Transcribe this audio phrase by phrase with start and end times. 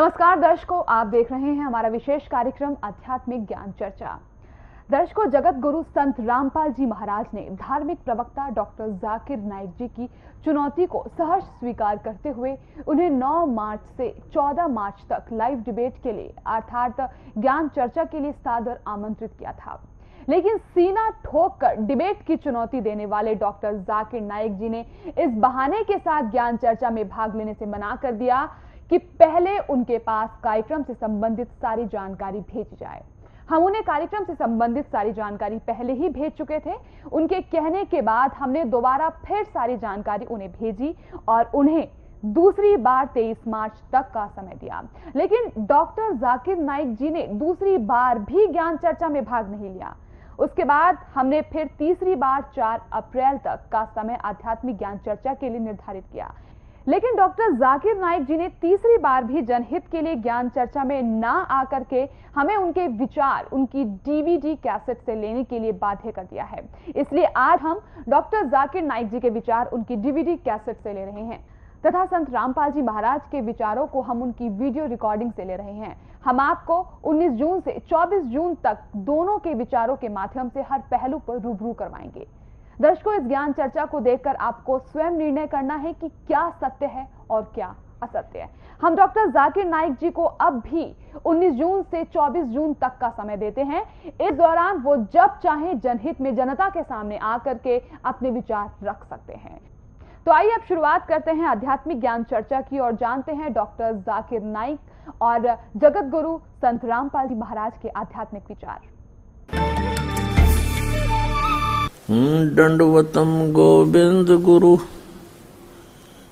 [0.00, 4.16] नमस्कार दर्शकों, आप देख रहे हैं हमारा विशेष कार्यक्रम आध्यात्मिक ज्ञान चर्चा।
[4.90, 10.08] दर्शकों जगत गुरु संत रामपाल जी महाराज ने धार्मिक प्रवक्ता डॉक्टर जाकिर नाइक जी की
[10.44, 12.56] चुनौती को सहर्ष स्वीकार करते हुए
[12.88, 16.96] उन्हें 9 मार्च से 14 मार्च तक लाइव डिबेट के लिए, अर्थात
[17.38, 19.80] ज्ञान चर्चा के लिए सादर आमंत्रित किया था।
[20.28, 24.84] लेकिन सीना ठोक कर डिबेट की चुनौती देने वाले डॉक्टर जाकिर नाइक जी ने
[25.18, 28.48] इस बहाने के साथ ज्ञान चर्चा में भाग लेने से मना कर दिया।
[28.90, 33.02] कि पहले उनके पास कार्यक्रम से संबंधित सारी जानकारी भेजी जाए।
[33.50, 36.74] हम उन्हें कार्यक्रम से संबंधित सारी जानकारी पहले ही भेज चुके थे।
[37.12, 40.94] उनके कहने के बाद हमने दोबारा फिर सारी जानकारी उन्हें भेजी
[41.28, 41.88] और उन्हें
[42.24, 44.82] दूसरी बार 23 मार्च तक का समय दिया।
[45.16, 49.94] लेकिन डॉक्टर जाकिर नाइक जी ने दूसरी बार भी ज्ञान चर्चा में भाग नहीं लिया।
[50.38, 55.48] उसके बाद हमने फिर तीसरी बार 4 अप्रैल तक का समय आध्यात्मिक ज्ञान चर्चा के
[55.48, 56.32] लिए निर्धारित किया।
[56.90, 61.02] लेकिन डॉक्टर जाकिर नाइक जी ने तीसरी बार भी जनहित के लिए ज्ञान चर्चा में
[61.02, 66.24] ना आकर के हमें उनके विचार, उनकी डीवीडी कैसेट से लेने के लिए बाध्य कर
[66.24, 66.62] दिया है।
[66.96, 71.24] इसलिए आज हम डॉक्टर जाकिर नाइक जी के विचार, उनकी डीवीडी कैसेट से ले रहे
[71.24, 71.40] हैं।
[71.86, 75.72] तथा संत रामपाल जी महाराज के विचारों को हम उनकी वीडियो रिकॉर्डिंग से ले रहे
[75.72, 80.62] हैं। हम आपको 19 जून से 24 जून तक दोनों के विचारों के माध्यम से
[80.62, 82.26] हर पहलू पर रूबरू करवाएँगे।
[82.80, 87.06] दर्शकों, इस ज्ञान चर्चा को देखकर आपको स्वयं निर्णय करना है कि क्या सत्य है
[87.30, 88.48] और क्या असत्य है।
[88.82, 90.84] हम डॉक्टर जाकिर नाइक जी को अब भी
[91.24, 93.82] 19 जून से 24 जून तक का समय देते हैं।
[94.20, 99.04] इस दौरान वो जब चाहे जनहित में जनता के सामने आकर के अपने विचार रख
[99.04, 99.60] सकते हैं।
[100.26, 104.42] तो आइए अब शुरुआत करते हैं आध्यात्मिक ज्ञान चर्चा की और जानते हैं डॉक्टर जाकिर
[104.42, 109.89] नाइक और जगत गुरु संत रामपाल जी महाराज के आध्यात्मिक विचार।
[112.10, 114.76] दंडवतम गोविंद गुरु।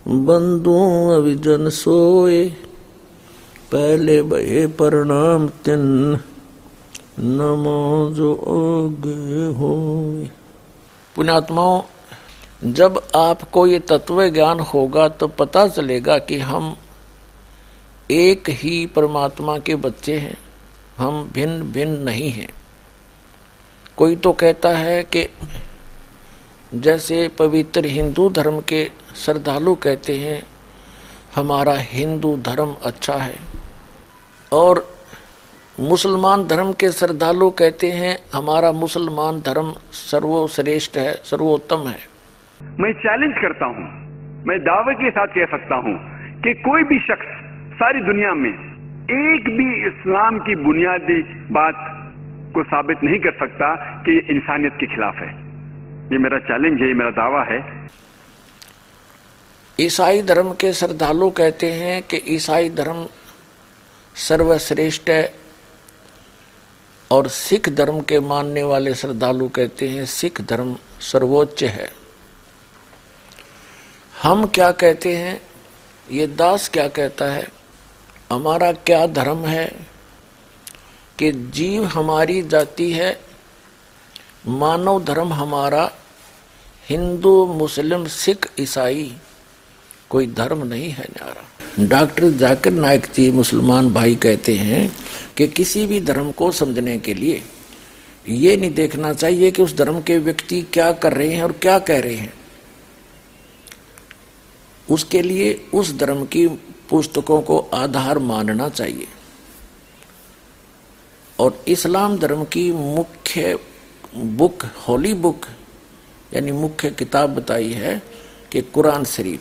[0.09, 0.73] बंधु
[1.11, 2.49] अभिजन सोए।
[3.73, 6.19] पहले बहे प्रणाम तिन।
[7.19, 8.33] नमो जो
[9.59, 9.71] हो
[11.17, 11.83] पुण्यात्माओं,
[12.73, 16.77] जब आपको ये तत्व ज्ञान होगा तो पता चलेगा कि हम
[18.11, 20.39] एक ही परमात्मा के बच्चे हैं।
[20.99, 22.49] हम भिन्न भिन्न नहीं हैं।
[23.97, 25.29] कोई तो कहता है कि
[26.75, 28.85] जैसे पवित्र हिंदू धर्म के
[29.17, 30.43] श्रद्धालु कहते हैं,
[31.37, 33.35] हमारा हिंदू धर्म अच्छा है।
[34.53, 34.97] और
[35.81, 41.99] मुसलमान धर्म के श्रद्धालु कहते हैं, हमारा मुसलमान धर्म सर्वश्रेष्ठ है, सर्वोत्तम है।
[42.81, 43.89] मैं चैलेंज करता हूँ,
[44.47, 45.97] मैं दावे के साथ कह सकता हूँ
[46.43, 47.35] कि कोई भी शख्स
[47.75, 51.85] सारी दुनिया में एक भी इस्लाम की बुनियादी बात
[52.55, 55.48] को साबित नहीं कर सकता कि ये इंसानियत के खिलाफ है।
[56.13, 57.89] ये मेरा चैलेंज है, ये मेरा दावा है।
[59.81, 63.09] ईसाई धर्म के श्रद्धालु कहते हैं कि ईसाई धर्म
[64.17, 65.35] सर्वश्रेष्ठ है
[67.11, 71.91] और सिख धर्म के मानने वाले श्रद्धालु कहते हैं, सिख धर्म सर्वोच्च है।
[74.23, 75.41] हम क्या कहते हैं?
[76.11, 77.49] ये दास क्या कहता है?
[78.33, 79.67] हमारा क्या धर्म है
[81.19, 83.28] कि जीव हमारी जाति है
[84.47, 85.93] मानव धर्म हमारा
[86.89, 89.17] हिंदू, मुस्लिम, सिख, ईसाई,
[90.11, 91.45] कोई धर्म नहीं है न्यारा।
[91.85, 94.97] डॉक्टर जाकिर नायक जी मुसलमान भाई कहते हैं
[95.37, 97.43] कि किसी भी धर्म को समझने के लिए
[98.29, 101.79] ये नहीं देखना चाहिए कि उस धर्म के व्यक्ति क्या कर रहे हैं और क्या
[101.79, 102.35] कह रहे हैं।
[104.91, 106.49] उसके लिए उस धर्म की
[106.89, 109.07] पुस्तकों को आधार मानना चाहिए।
[111.39, 113.59] और इस्लाम धर्म की मुख्य
[114.17, 115.47] बुक, होली बुक,
[116.35, 118.03] यानी मुख्य किताब बताई है
[118.53, 119.41] कि कुरान शरीफ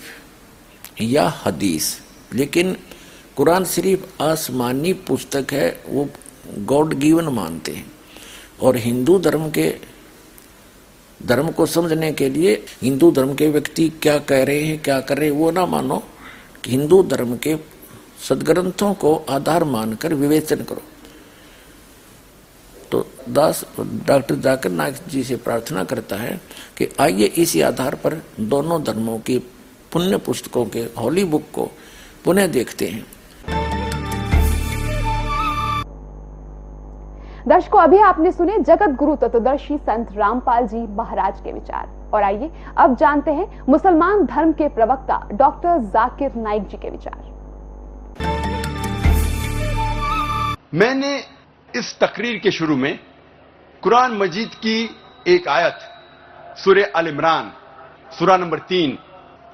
[1.02, 2.02] या हदीस।
[2.34, 2.78] लेकिन
[3.36, 6.10] कुरान शरीफ आसमानी पुस्तक है, वो
[6.58, 7.92] गॉड गिवन मानते हैं।
[8.62, 9.76] और हिंदू धर्म के,
[11.26, 15.18] धर्म को समझने के लिए हिंदू धर्म के व्यक्ति क्या कह रहे हैं, क्या कर
[15.18, 16.04] रहे हैं, वो ना मानो।
[16.66, 17.56] हिंदू धर्म के
[18.30, 20.82] सदग्रंथों को आधार मानकर विवेचन करो।
[22.92, 26.40] तो दास डॉक्टर जाकिर नायक जी से प्रार्थना करता है
[26.78, 29.38] कि आइए इसी आधार पर दोनों धर्मों की
[29.94, 31.70] पुण्य पुस्तकों के होली बुक को
[32.26, 33.06] पुनः देखते हैं।
[37.48, 42.50] दर्शकों अभी आपने सुने जगत गुरु तत्वदर्शी संत रामपाल जी महाराज के विचार। और आइए
[42.78, 47.26] अब जानते हैं मुसलमान धर्म के प्रवक्ता डॉक्टर जाकिर नाइक जी के विचार।
[50.74, 51.18] मैंने
[51.78, 53.00] इस तकरीर के शुरू में
[53.84, 54.78] कुरान मजीद की
[55.28, 55.80] एक आयत
[56.58, 57.52] सुर अल इमरान
[58.18, 58.98] सुरा नंबर तीन,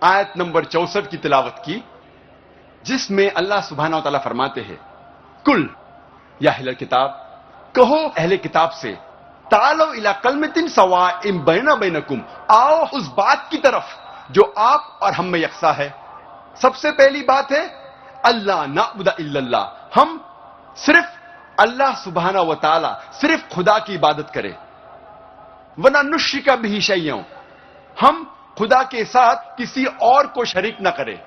[0.03, 1.83] आयत नंबर चौसठ की तिलावत की,
[2.83, 4.77] जिसमें अल्लाह सुबहाना तला फरमाते हैं,
[5.45, 5.69] कुल,
[6.41, 7.09] या अहल किताब,
[7.75, 8.91] कहो अहले किताब से,
[9.47, 12.21] तालो इला कलमतिन सवा इम बैना बैनकुम,
[12.51, 15.89] आओ उस बात की तरफ़ जो आप और हम में यकसा है।
[16.61, 17.63] सबसे पहली बात है
[18.25, 19.63] अल्लाह नाबुदा
[19.95, 20.19] हम
[20.77, 21.12] सिर्फ़
[21.59, 22.91] अल्लाह सुबहाना व ताला
[23.21, 24.55] सिर्फ़ खुदा की इबादत करे।
[25.79, 27.21] वना नुष्य का भी शैयों
[27.97, 28.23] हम
[28.57, 31.19] खुदा के साथ किसी और को शरीक न करें।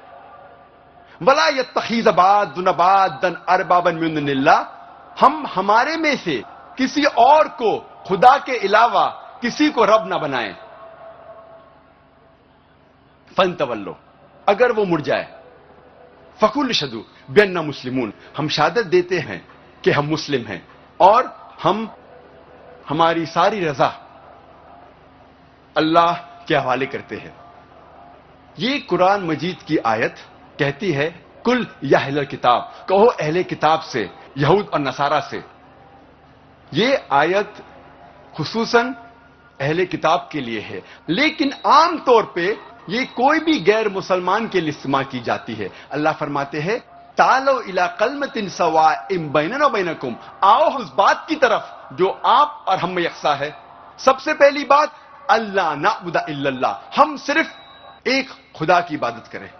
[1.23, 4.56] वला य तखीजबाद दुनबाद दन अरबाबन मिल्ला
[5.20, 6.43] हम हमारे में से
[6.79, 9.06] किसी और को खुदा के अलावा
[9.43, 10.52] किसी को रब ना बनाएँ।
[13.37, 13.96] फन तवल्लो
[14.49, 15.32] अगर वो मुड़ जाए।
[16.40, 20.62] फकुल शदु, बेन्ना मुस्लिमून, हम शहादत देते हैं। कि हम मुस्लिम हैं
[21.00, 21.88] और हम,
[22.88, 23.87] हमारी सारी रजा
[25.76, 26.12] अल्लाह
[26.49, 27.34] के हवाले करते हैं।
[28.58, 30.17] ये कुरान मजीद की आयत
[30.58, 31.08] कहती है,
[31.44, 35.43] कुल या अहल किताब कहो अहले किताब से, यहूद और नसारा से।
[36.72, 37.64] ये आयत
[38.38, 38.94] खसूसन
[39.61, 42.46] अहले किताब के लिए है, लेकिन आम तौर पे
[42.88, 46.79] ये कोई भी गैर मुसलमान के लिए इस्तेमाल की जाती है। अल्लाह फरमाते हैं
[47.19, 52.79] तालो इला कलमतिन सवा इम बैनन बैनकुम। आओ उस बात की तरफ़, जो आप और
[52.79, 53.55] हम यकसा है।
[53.99, 54.93] सबसे पहली बात
[55.31, 59.51] अल्लाह नाबुदा इल्लल्लाह। हम सिर्फ़ एक खुदा की इबादत करें।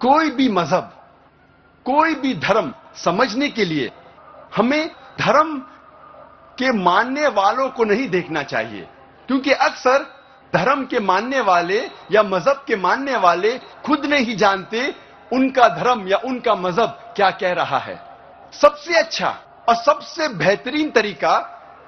[0.00, 0.92] कोई भी मज़हब,
[1.86, 3.90] कोई भी धर्म समझने के लिए
[4.56, 5.58] हमें धर्म
[6.58, 8.88] के मानने वालों को नहीं देखना चाहिए।
[9.28, 10.06] क्योंकि अक्सर
[10.52, 11.78] धर्म के मानने वाले
[12.12, 14.94] या मज़हब के मानने वाले खुद नहीं जानते
[15.32, 17.98] उनका धर्म या उनका मज़हब क्या कह रहा है?
[18.52, 19.28] सबसे अच्छा
[19.68, 21.38] और सबसे बेहतरीन तरीका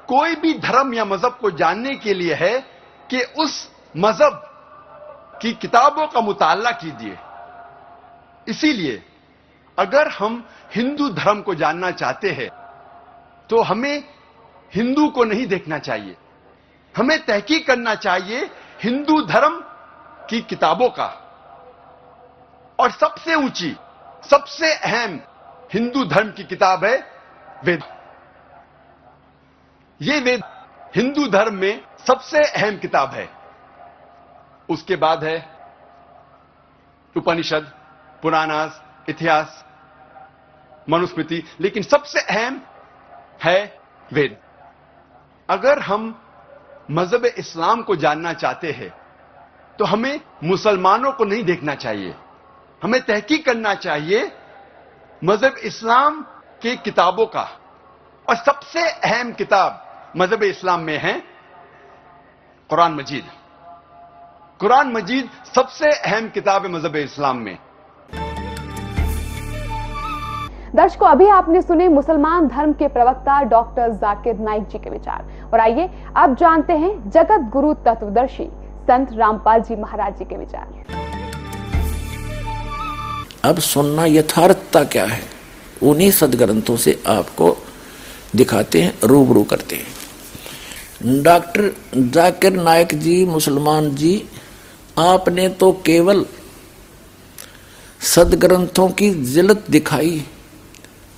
[0.08, 2.58] कोई भी धर्म या मज़हब को जानने के लिए है
[3.10, 4.42] कि उस मज़हब
[5.42, 7.16] की किताबों का मुताला कीजिए।
[8.46, 9.02] इसीलिए
[9.78, 10.44] अगर हम
[10.74, 12.48] हिंदू धर्म को जानना चाहते हैं
[13.50, 14.04] तो हमें
[14.72, 16.16] हिंदू को नहीं देखना चाहिए।
[16.94, 18.50] हमें तहकीक करना चाहिए
[18.82, 19.60] हिंदू धर्म
[20.30, 21.06] की किताबों का।
[22.78, 23.76] और सबसे ऊँची,
[24.30, 25.20] सबसे अहम
[25.74, 26.96] हिंदू धर्म की किताब है
[27.64, 27.82] वेद।
[30.00, 30.42] ये वेद
[30.96, 33.28] हिंदू धर्म में सबसे अहम किताब है।
[34.69, 35.36] उसके बाद है
[37.16, 37.72] उपनिषद,
[38.22, 39.64] पुराणास, इतिहास,
[40.88, 42.60] मनुस्मृति, लेकिन सबसे अहम
[43.44, 43.60] है
[44.12, 44.36] वेद।
[45.48, 46.14] अगर हम
[46.90, 48.90] मज़हब इस्लाम को जानना चाहते हैं
[49.78, 52.14] तो हमें मुसलमानों को नहीं देखना चाहिए।
[52.82, 54.31] हमें तहकीक करना चाहिए
[55.23, 56.20] मज़हब इस्लाम
[56.62, 57.43] की किताबों का।
[58.26, 61.12] और सबसे अहम किताब मज़हब इस्लाम में है
[62.70, 63.25] कुरान मजीद।
[64.61, 67.58] कुरान मजीद सबसे अहम किताब है मज़हब इस्लाम में।
[70.75, 75.61] दर्शकों, अभी आपने सुने मुसलमान धर्म के प्रवक्ता डॉक्टर जाकिर नाइक जी के विचार। और
[75.61, 78.50] आइए अब जानते हैं जगत गुरु तत्वदर्शी
[78.82, 81.01] संत रामपाल जी महाराज जी के विचार।
[83.44, 85.22] अब सुनना यथार्थता क्या है?
[85.82, 87.56] उन्हीं सदग्रंथों से आपको
[88.36, 94.22] दिखाते हैं, रूबरू करते हैं। डॉक्टर जाकिर नायक जी, मुसलमान जी,
[94.99, 96.25] आपने तो केवल
[98.00, 100.22] सदग्रंथों की जिलत दिखाई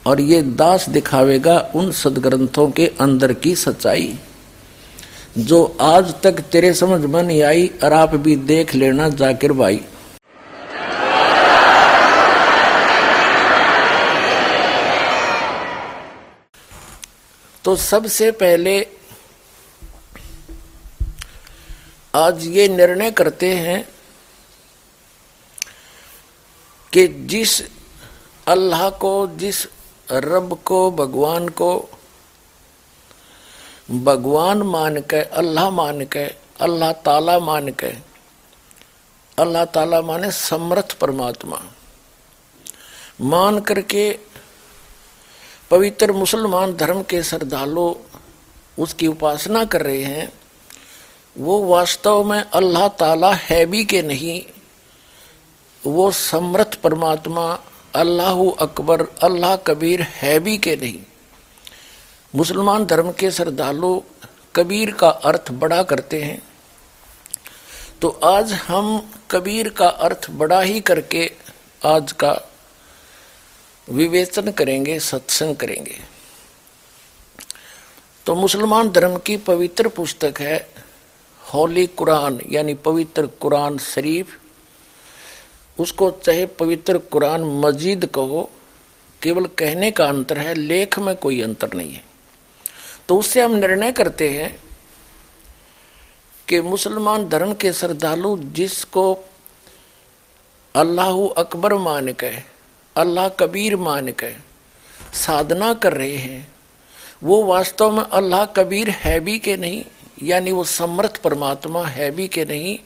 [0.07, 4.15] और ये दास दिखावेगा उन सदग्रंथों के अंदर की सच्चाई,
[5.39, 9.81] जो आज तक तेरे समझ में नहीं आई और आप भी देख लेना जाकिर भाई।
[17.65, 18.75] तो सबसे पहले
[22.17, 23.83] आज ये निर्णय करते हैं
[26.93, 27.61] कि जिस
[28.49, 29.67] अल्लाह को, जिस
[30.13, 31.71] रब को, भगवान को,
[33.91, 36.25] भगवान मान के अल्लाह मान के
[36.61, 37.93] अल्लाह ताला मान के
[39.39, 41.61] अल्लाह ताला माने समर्थ परमात्मा,
[43.21, 44.07] मान करके
[45.71, 47.95] पवित्र मुसलमान धर्म के श्रद्धालु
[48.79, 50.33] उसकी उपासना कर रहे हैं,
[51.37, 54.43] वो वास्तव में अल्लाह ताला है भी के नहीं,
[55.83, 57.47] वो समर्थ परमात्मा
[57.95, 60.99] अल्लाह अकबर, अल्लाह कबीर है भी के नहीं।
[62.35, 64.01] मुसलमान धर्म के श्रद्धालु
[64.55, 66.43] कबीर का अर्थ बड़ा करते हैं।
[68.01, 71.31] तो आज हम कबीर का अर्थ बड़ा ही करके
[71.87, 72.33] आज का
[73.89, 75.97] विवेचन करेंगे, सत्संग करेंगे।
[78.27, 80.71] तो मुसलमान धर्म की पवित्र पुस्तक है,
[81.55, 84.39] होली कुरान, यानी पवित्र कुरान शरीफ।
[85.79, 88.51] उसको चाहे पवित्र कुरान मजीद कहो,
[89.23, 92.05] केवल कहने का अंतर है, लेख में कोई अंतर नहीं है।
[93.09, 94.63] तो उससे हम निर्णय करते हैं
[96.49, 99.05] कि मुसलमान धर्म के श्रद्धालु जिसको
[100.75, 102.54] अल्लाह अकबर मान के
[102.97, 104.33] अल्लाह कबीर मान के
[105.17, 106.47] साधना कर रहे हैं।
[107.23, 109.85] वो वास्तव में अल्लाह कबीर है भी के नहीं,
[110.23, 112.79] यानी वो समर्थ परमात्मा है भी के नहीं,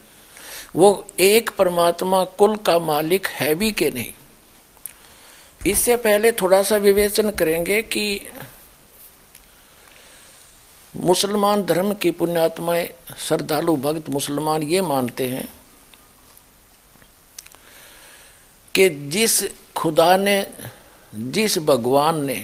[0.76, 4.12] वो एक परमात्मा कुल का मालिक है भी के नहीं।
[5.66, 8.20] इससे पहले थोड़ा सा विवेचन करेंगे कि
[10.94, 12.88] मुसलमान धर्म की पुण्यात्माएँ
[13.18, 15.48] श्रद्धालु भक्त मुसलमान ये मानते हैं
[18.74, 19.42] कि जिस
[19.78, 20.46] खुदा ने,
[21.12, 22.34] जिस भगवान ने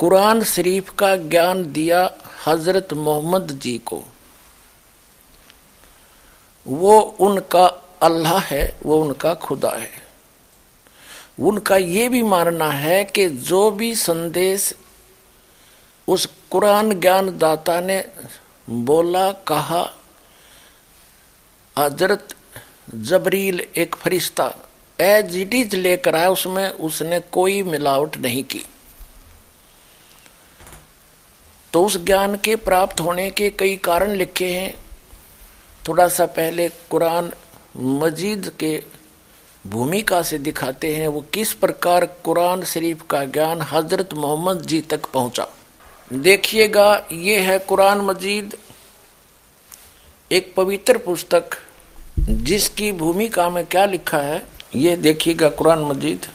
[0.00, 2.10] कुरान शरीफ का ज्ञान दिया
[2.46, 4.02] हज़रत मोहम्मद जी को,
[6.66, 7.66] वो उनका
[8.02, 9.90] अल्लाह है, वो उनका खुदा है।
[11.40, 14.72] उनका ये भी मानना है कि जो भी संदेश
[16.08, 18.04] उस कुरान ज्ञान दाता ने
[18.68, 19.82] बोला, कहा,
[21.76, 22.34] हज़रत
[22.94, 24.52] जबरील एक फरिश्ता
[25.02, 28.64] एज इट इज़ लेकर आया उसमें उसने कोई मिलावट नहीं की।
[31.72, 34.74] तो उस ज्ञान के प्राप्त होने के कई कारण लिखे हैं।
[35.88, 37.32] थोड़ा सा पहले कुरान
[37.76, 38.82] मजीद के
[39.64, 45.06] भूमिका से दिखाते हैं, वो किस प्रकार कुरान शरीफ का ज्ञान हज़रत मोहम्मद जी तक
[45.06, 45.46] पहुँचा।
[46.10, 48.56] देखिएगा, ये है कुरान मजीद
[50.30, 51.56] एक पवित्र पुस्तक,
[52.20, 54.42] जिसकी भूमिका में क्या लिखा है?
[54.72, 56.26] ये देखिएगा कुरान मजीद।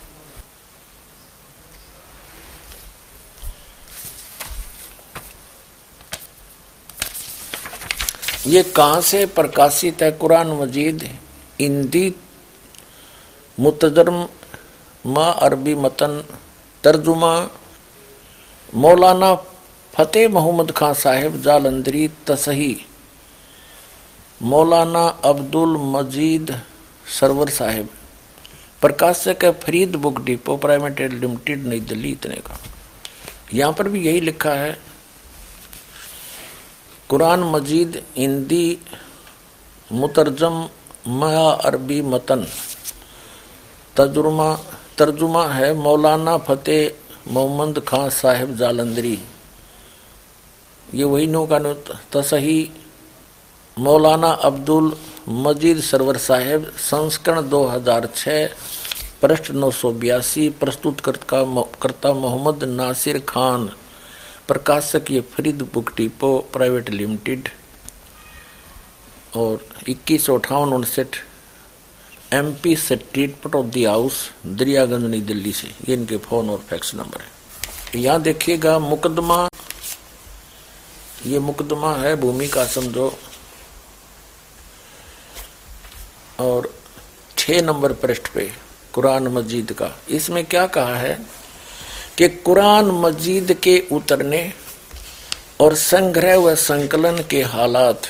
[8.47, 11.03] ये कहाँ से प्रकाशित है कुरान मजीद?
[11.59, 12.13] हिंदी
[13.57, 14.27] मुतजरम
[15.05, 16.23] माँ अरबी मतन
[16.83, 17.33] तर्जुमा
[18.73, 19.33] मौलाना
[19.93, 22.75] फतेह मोहम्मद खान साहिब जालंदरी तसही,
[24.41, 26.59] मौलाना अब्दुल मजीद
[27.19, 27.89] सरवर साहिब।
[28.81, 32.57] प्रकाशक है Farid book depot private limited New Delhi, इतने का।
[33.53, 34.77] यहाँ पर भी यही लिखा है,
[37.09, 38.77] कुरान मजीद, हिंदी,
[39.89, 40.67] मुतरजम
[41.09, 42.45] मया अरबी मतन,
[43.95, 44.53] तजुर्मा,
[44.97, 49.17] तर्जुमा है मौलाना फतेह मोहम्मद खान साहिब जालंदरी
[50.87, 51.59] ये वही नो का
[52.13, 52.59] तसही
[53.77, 54.95] मौलाना अब्दुल
[55.27, 58.47] मजीद सरवर साहेब, संस्करण 2006
[59.21, 63.65] पृष्ठ नौ सौ बयासी प्रस्तुत करता मोहम्मद नासिर खान,
[64.47, 67.49] प्रकाशक ये Farid book depot private limited,
[69.35, 71.15] और इक्कीस सौ अठावन उनसठ
[72.33, 77.21] M P street Pataudi house, Daryaganj New Delhi से। ये इनके फ़ोन और फैक्स नंबर
[77.21, 79.47] है। यहाँ देखिएगा मुकदमा,
[81.25, 83.13] ये मुकदमा है भूमि का, समझो।
[86.39, 86.73] और
[87.37, 88.49] छह नंबर पृष्ठ पे
[88.93, 91.13] कुरान मजीद का। इसमें क्या कहा है
[92.17, 94.51] कि कुरान मजीद के उतरने
[95.61, 98.07] और संग्रह व संकलन के हालात।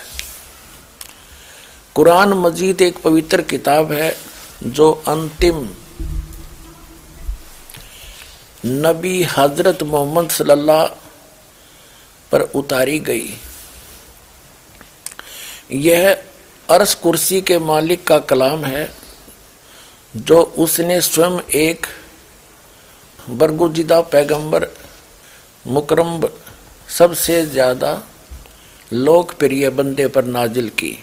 [1.95, 4.15] कुरान मजीद एक पवित्र किताब है,
[4.63, 5.67] जो अंतिम
[8.65, 10.85] नबी हज़रत मोहम्मद सल्लल्लाह
[12.31, 13.33] पर उतारी गई।
[15.71, 16.23] यह
[16.69, 18.89] अरस कुर्सी के मालिक का कलाम है,
[20.13, 21.85] जो उसने स्वयं एक
[23.31, 24.67] बरगुजिदा पैगंबर
[25.65, 26.19] मुकरम
[26.89, 27.91] सबसे ज़्यादा
[28.91, 30.97] लोकप्रिय बंदे पर नाजिल की।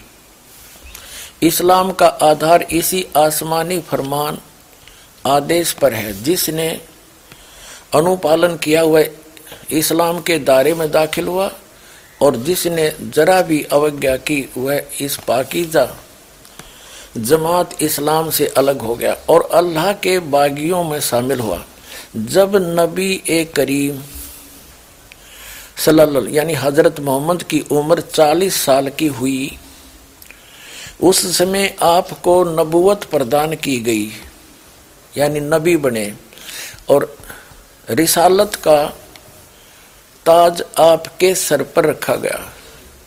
[1.43, 4.37] इस्लाम का आधार इसी आसमानी फरमान,
[5.25, 6.69] आदेश पर है, जिसने
[7.95, 9.03] अनुपालन किया हुआ
[9.73, 11.51] इस्लाम के दायरे में दाखिल हुआ।
[12.25, 15.87] और जिसने जरा भी अवज्ञा की, वह इस पाकिजा
[17.17, 21.63] जमात इस्लाम से अलग हो गया और अल्लाह के बागियों में शामिल हुआ।
[22.15, 24.01] जब नबी ए करीम
[25.85, 29.57] सल्लल्लाहु यानी हज़रत मोहम्मद की उम्र 40 साल की हुई,
[31.01, 34.11] उस समय आपको नबुवत प्रदान की गई,
[35.13, 36.11] यानी नबी बने
[36.89, 37.15] और
[37.87, 38.77] रिसालत का
[40.25, 42.39] ताज आपके सर पर रखा गया।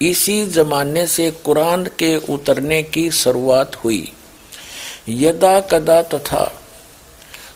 [0.02, 4.12] इसी जमाने से कुरान के उतरने की शुरुआत हुई।
[5.08, 6.50] यदा कदा तथा।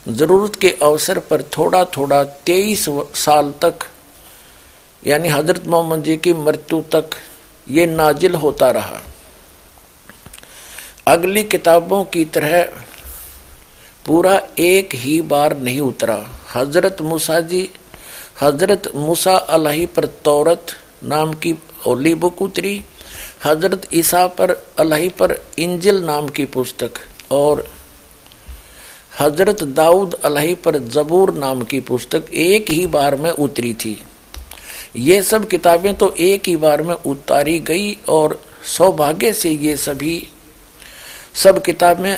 [0.08, 3.84] ज़रूरत के अवसर पर थोड़ा थोड़ा तेईस साल तक,
[5.02, 7.10] यानी हज़रत मोहम्मद जी की मृत्यु तक
[7.66, 9.00] ये नाजिल होता रहा।
[11.06, 12.62] अगली किताबों की तरह
[14.04, 16.18] पूरा एक ही बार नहीं उतरा।
[16.54, 17.68] हज़रत मूसा जी
[18.42, 20.70] हज़रत मूसा अलही पर तौरत
[21.04, 21.54] नाम की
[21.86, 22.82] ओली बुक उतरी।
[23.44, 26.98] हज़रत ईसा पर अलही पर इंजिल नाम की पुस्तक
[27.32, 27.64] और
[29.20, 33.96] हज़रत दाऊद अलही पर जबूर नाम की पुस्तक एक ही बार में उतरी थी।
[34.98, 40.22] ये सब किताबें तो एक ही बार में उतारी गई और सौभाग्य से ये सभी
[41.42, 42.16] सब किताबें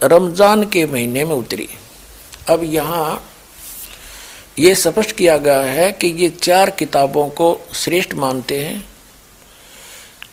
[0.00, 1.68] रमज़ान के महीने में उतरी।
[2.50, 3.22] अब यहाँ
[4.58, 8.84] ये स्पष्ट किया गया है कि ये चार किताबों को श्रेष्ठ मानते हैं।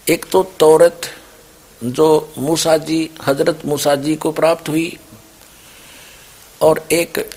[0.10, 1.02] एक तो तौरत,
[1.84, 4.98] जो मूसा जी, हज़रत मूसा जी को प्राप्त हुई,
[6.62, 7.30] और एक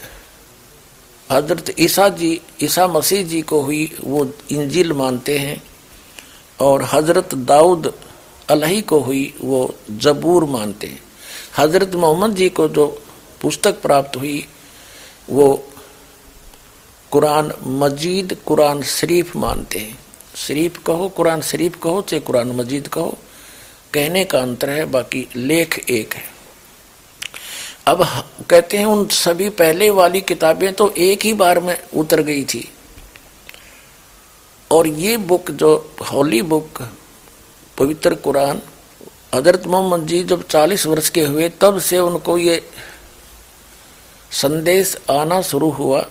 [1.31, 5.62] हज़रत ईसा जी, ईसा मसीह जी को हुई, वो इंजिल मानते हैं,
[6.61, 7.95] और हज़रत दाऊद
[8.49, 11.01] अलही को हुई, वो जबूर मानते हैं।
[11.59, 12.87] हज़रत मोहम्मद जी को जो
[13.41, 14.47] पुस्तक प्राप्त हुई,
[15.31, 15.69] वो
[17.12, 19.99] कुरान मजीद कुरान शरीफ मानते हैं।
[20.37, 23.19] शरीफ कहो, कुरान शरीफ कहो, चाहे कुरान मजीद कहो।
[23.95, 26.23] कहने का अंतर है, बाकी लेख एक है।
[27.87, 28.04] अब
[28.50, 32.73] कहते हैं, उन सभी पहले वाली किताबें तो एक ही बार में उतर गई थी।
[34.71, 36.83] और ये बुक जो होली बुक,
[37.78, 38.62] पवित्र कुरान,
[39.35, 42.71] हज़रत मोहम्मद जी जब 40 वर्ष के हुए, तब से उनको ये
[44.31, 46.07] संदेश आना शुरू हुआ।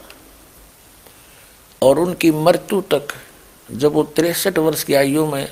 [1.82, 3.08] और उनकी मृत्यु तक,
[3.70, 5.48] जब वो तिरसठ वर्ष की आयु में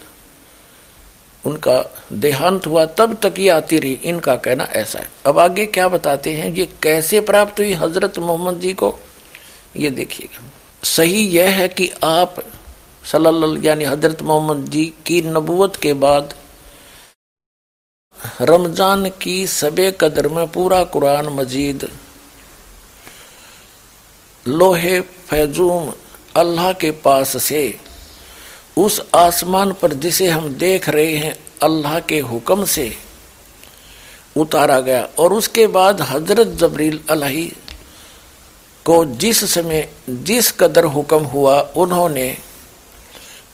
[1.43, 1.77] उनका
[2.13, 6.33] देहांत हुआ, तब तक ये आती रही इनका कहना ऐसा है। अब आगे क्या बताते
[6.33, 8.97] हैं, ये कैसे प्राप्त हुई हज़रत मोहम्मद जी को?
[9.77, 10.43] ये देखिएगा।
[10.83, 12.35] सही यह है कि आप
[13.03, 16.33] सल्लल्लाहु यानी हज़रत मोहम्मद जी की नबूवत के बाद
[18.41, 21.87] रमज़ान की सबे कदर में पूरा कुरान मजीद,
[24.45, 25.91] लोहे फैजूम
[26.39, 27.63] अल्लाह के पास से,
[28.77, 32.91] उस आसमान पर जिसे हम देख रहे हैं, अल्लाह के हुक्म से
[34.37, 37.45] उतारा गया। और उसके बाद हज़रत जबरील अलही
[38.85, 42.37] को जिस समय, जिस कदर हुक्म हुआ, उन्होंने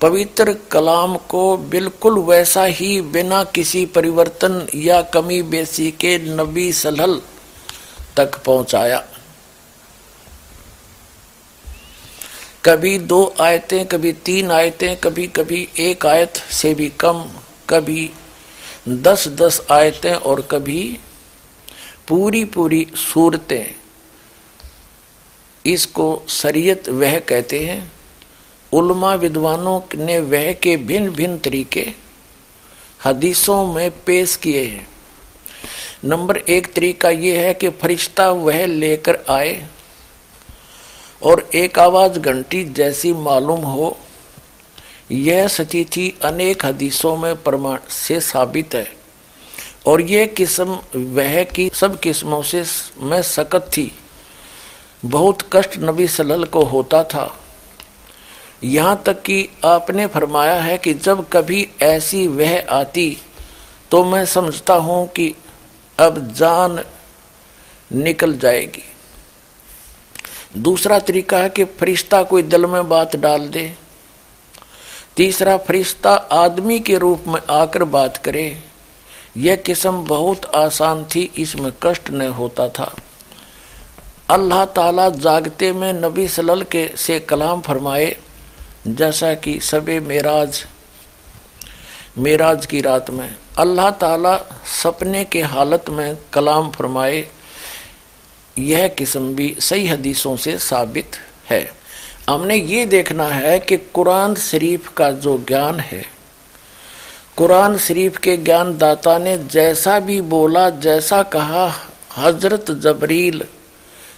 [0.01, 7.21] पवित्र कलाम को बिल्कुल वैसा ही बिना किसी परिवर्तन या कमी बेसी के नबी सलहल
[8.17, 9.03] तक पहुँचाया।
[12.65, 17.29] कभी दो आयतें, कभी तीन आयतें, कभी कभी एक आयत से भी कम,
[17.69, 18.11] कभी
[18.89, 20.97] दस दस आयतें और कभी
[22.07, 23.75] पूरी पूरी सूरतें।
[25.65, 27.91] इसको शरीयत वह कहते हैं।
[28.71, 31.93] उलमा विद्वानों ने वह के भिन्न भिन्न तरीके
[33.05, 34.87] हदीसों में पेश किए हैं।
[36.05, 39.67] नंबर एक तरीका यह है कि फरिश्ता वह लेकर आए
[41.25, 43.97] और एक आवाज़ घंटी जैसी मालूम हो,
[45.11, 48.87] यह स्थिति अनेक हदीसों में प्रमाण से साबित है।
[49.87, 52.63] और यह किस्म वह की सब किस्मों से
[52.99, 53.91] में सकत थी।
[55.05, 57.39] बहुत कष्ट नबी सलल को होता था।
[58.63, 63.17] यहाँ तक कि आपने फरमाया है कि जब कभी ऐसी वह आती
[63.91, 65.33] तो मैं समझता हूँ कि
[65.99, 66.83] अब जान
[67.91, 68.83] निकल जाएगी।
[70.57, 73.73] दूसरा तरीका है कि फरिश्ता कोई दिल में बात डाल दे।
[75.17, 78.63] तीसरा, फरिश्ता आदमी के रूप में आकर बात करे।
[79.37, 82.95] यह किस्म बहुत आसान थी, इसमें कष्ट न होता था।
[84.29, 88.15] अल्लाह ताला जागते में नबी सलल के से कलाम फरमाए,
[88.87, 90.65] जैसा कि सबे मेराज
[92.17, 94.37] मेराज की रात में। अल्लाह ताला
[94.83, 97.27] सपने के हालत में कलाम फरमाए
[98.57, 101.15] यह किस्म भी सही हदीसों से साबित
[101.49, 101.71] है।
[102.29, 106.05] हमने ये देखना है कि कुरान शरीफ का जो ज्ञान है,
[107.37, 111.73] कुरान शरीफ के ज्ञान दाता ने जैसा भी बोला, जैसा कहा,
[112.17, 113.43] हज़रत जबरील,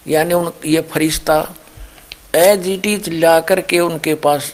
[0.07, 1.55] यानी उन, ये फरिश्ता
[2.35, 4.53] एज इट इज़ ला करके उनके पास,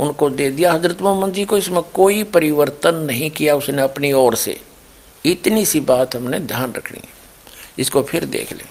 [0.00, 4.34] उनको दे दिया। हज़रत मोहम्मद जी को इसमें कोई परिवर्तन नहीं किया उसने अपनी ओर
[4.34, 4.60] से।
[5.24, 7.18] इतनी सी बात हमने ध्यान रखनी है।
[7.78, 8.64] इसको फिर देख लें।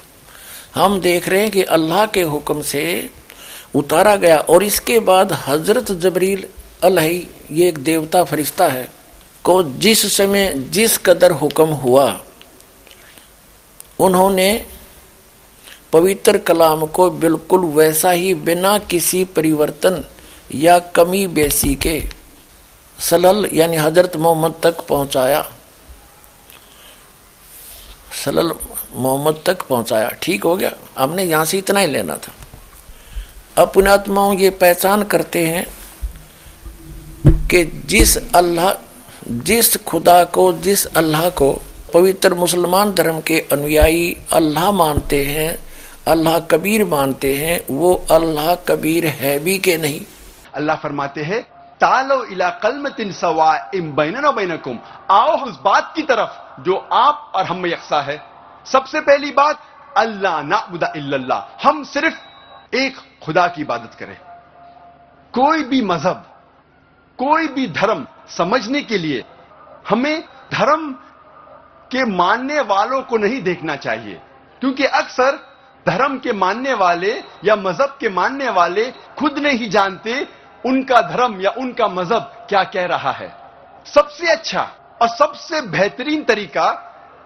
[0.76, 3.10] हम देख रहे हैं कि अल्लाह के हुक्म से
[3.76, 6.46] उतारा गया और इसके बाद हज़रत जबरील
[6.84, 8.88] अलही, ये एक देवता फरिश्ता है,
[9.46, 12.20] को जिस समय जिस कदर हुक्म हुआ,
[14.00, 14.66] उन्होंने
[15.94, 20.04] पवित्र कलाम को बिल्कुल वैसा ही बिना किसी परिवर्तन
[20.56, 22.02] या कमी बेसी के
[23.00, 25.42] सलल यानी हज़रत मोहम्मद तक पहुँचाया।
[28.24, 28.52] सलल
[28.96, 32.32] मोहम्मद तक पहुँचाया। ठीक हो गया। हमने यहाँ से इतना ही लेना था।
[33.58, 35.66] अब पुणात्माओं ये पहचान करते हैं
[37.48, 38.74] कि जिस अल्लाह,
[39.32, 41.62] जिस खुदा को, जिस अल्लाह को
[41.94, 45.60] पवित्र मुसलमान धर्म के अनुयायी अल्लाह मानते हैं,
[46.08, 50.02] अल्लाह कबीर मानते हैं, वो अल्लाह कबीर है भी के नहीं।
[50.56, 51.42] अल्लाह फरमाते हैं,
[51.82, 54.80] तालो इला कलमतिन सवा इम बैनना बैनकुम।
[55.12, 58.29] आओ उस बात की तरफ़, जो आप और हम में यकसा है।
[58.72, 59.60] सबसे पहली बात
[59.98, 64.18] अल्लाह नाबुदा इल्लल्लाह। हम सिर्फ़ एक खुदा की इबादत करें।
[65.34, 66.26] कोई भी मज़हब,
[67.20, 68.06] कोई भी धर्म
[68.38, 69.24] समझने के लिए
[69.90, 70.92] हमें धर्म
[71.92, 74.22] के मानने वालों को नहीं देखना चाहिए।
[74.62, 75.40] क्योंकि अक्सर
[75.86, 77.12] धर्म के मानने वाले
[77.46, 78.86] या मज़हब के मानने वाले
[79.20, 80.28] खुद नहीं जानते
[80.64, 83.32] उनका धर्म या उनका मज़हब क्या कह रहा है।
[83.86, 84.68] सबसे अच्छा
[85.02, 86.68] और सबसे बेहतरीन तरीका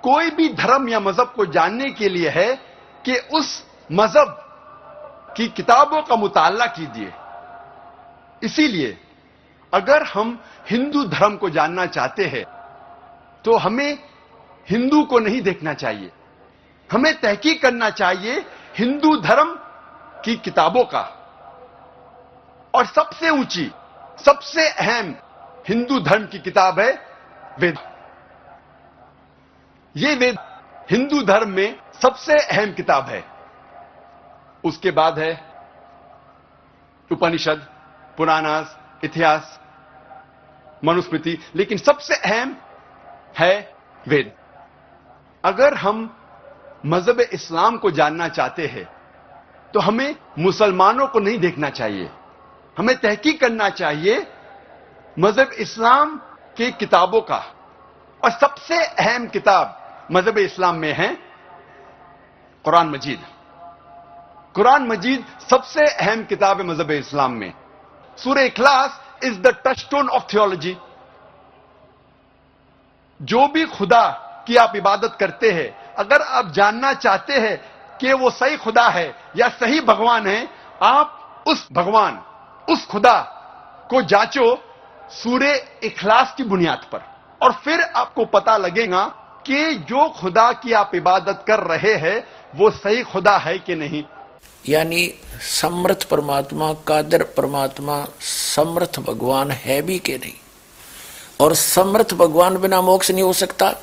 [0.03, 2.53] कोई भी धर्म या मज़हब को जानने के लिए है
[3.05, 4.39] कि उस मज़हब
[5.37, 7.11] की किताबों का मुताला कीजिए।
[8.41, 8.97] इसीलिए
[9.73, 10.39] अगर हम
[10.69, 12.43] हिंदू धर्म को जानना चाहते हैं
[13.45, 13.97] तो हमें
[14.67, 16.11] हिंदू को नहीं देखना चाहिए।
[16.89, 18.45] हमें तहकीक करना चाहिए
[18.77, 19.55] हिंदू धर्म
[20.25, 21.01] की किताबों का।
[22.73, 23.71] और सबसे ऊँची,
[24.25, 25.15] सबसे अहम
[25.67, 26.91] हिंदू धर्म की किताब है
[27.59, 27.77] वेद।
[29.95, 30.38] ये वेद
[30.91, 33.23] हिंदू धर्म में सबसे अहम किताब है।
[34.63, 35.32] उसके बाद है
[37.12, 37.67] उपनिषद,
[38.17, 39.60] पुराणास, इतिहास,
[40.84, 42.56] मनुस्मृति, लेकिन सबसे अहम
[43.39, 43.75] है
[44.06, 44.32] वेद।
[45.43, 46.10] अगर हम
[46.86, 48.86] मज़हब इस्लाम को जानना चाहते हैं
[49.73, 52.10] तो हमें मुसलमानों को नहीं देखना चाहिए।
[52.77, 54.25] हमें तहकीक करना चाहिए
[55.17, 56.17] मज़हब इस्लाम
[56.58, 57.43] की किताबों का।
[58.21, 59.79] और सबसे अहम किताब
[60.11, 61.07] मज़हब इस्लाम में है,
[62.65, 63.25] कुरान मजीद।
[64.55, 67.53] कुरान मजीद सबसे अहम किताब है मज़हब इस्लाम में।
[68.17, 70.77] सूर्य इखलास is the touchstone of theology
[73.19, 74.05] जो भी खुदा
[74.47, 77.57] की आप इबादत करते हैं, अगर आप जानना चाहते हैं
[77.97, 80.49] कि वो सही खुदा है या सही भगवान है,
[80.83, 82.21] आप उस भगवान,
[82.69, 83.19] उस खुदा
[83.89, 84.55] को जांचो
[85.11, 87.01] सूर्य इखलास की बुनियाद पर।
[87.41, 89.03] और फिर आपको पता लगेगा
[89.47, 92.23] कि जो खुदा की आप इबादत कर रहे हैं,
[92.56, 94.03] वो सही खुदा है कि नहीं?
[94.69, 98.08] यानी समर्थ परमात्मा, कादर परमात्मा,
[98.56, 100.34] समर्थ भगवान है भी के नहीं?
[101.39, 103.73] और समर्थ भगवान बिना मोक्ष नहीं हो सकता।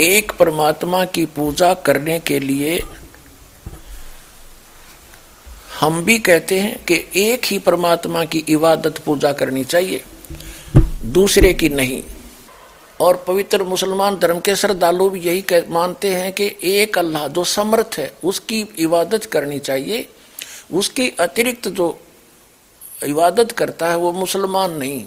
[0.00, 2.82] एक परमात्मा की पूजा करने के लिए
[5.80, 10.04] हम भी कहते हैं कि एक ही परमात्मा की इबादत पूजा करनी चाहिए,
[11.04, 12.02] दूसरे की नहीं।
[13.00, 17.98] और पवित्र मुसलमान धर्म के श्रद्धालु भी यही मानते हैं कि एक अल्लाह जो समर्थ
[17.98, 20.06] है, उसकी इबादत करनी चाहिए।
[20.72, 21.98] उसकी अतिरिक्त जो
[23.04, 25.04] इबादत करता है, वो मुसलमान नहीं।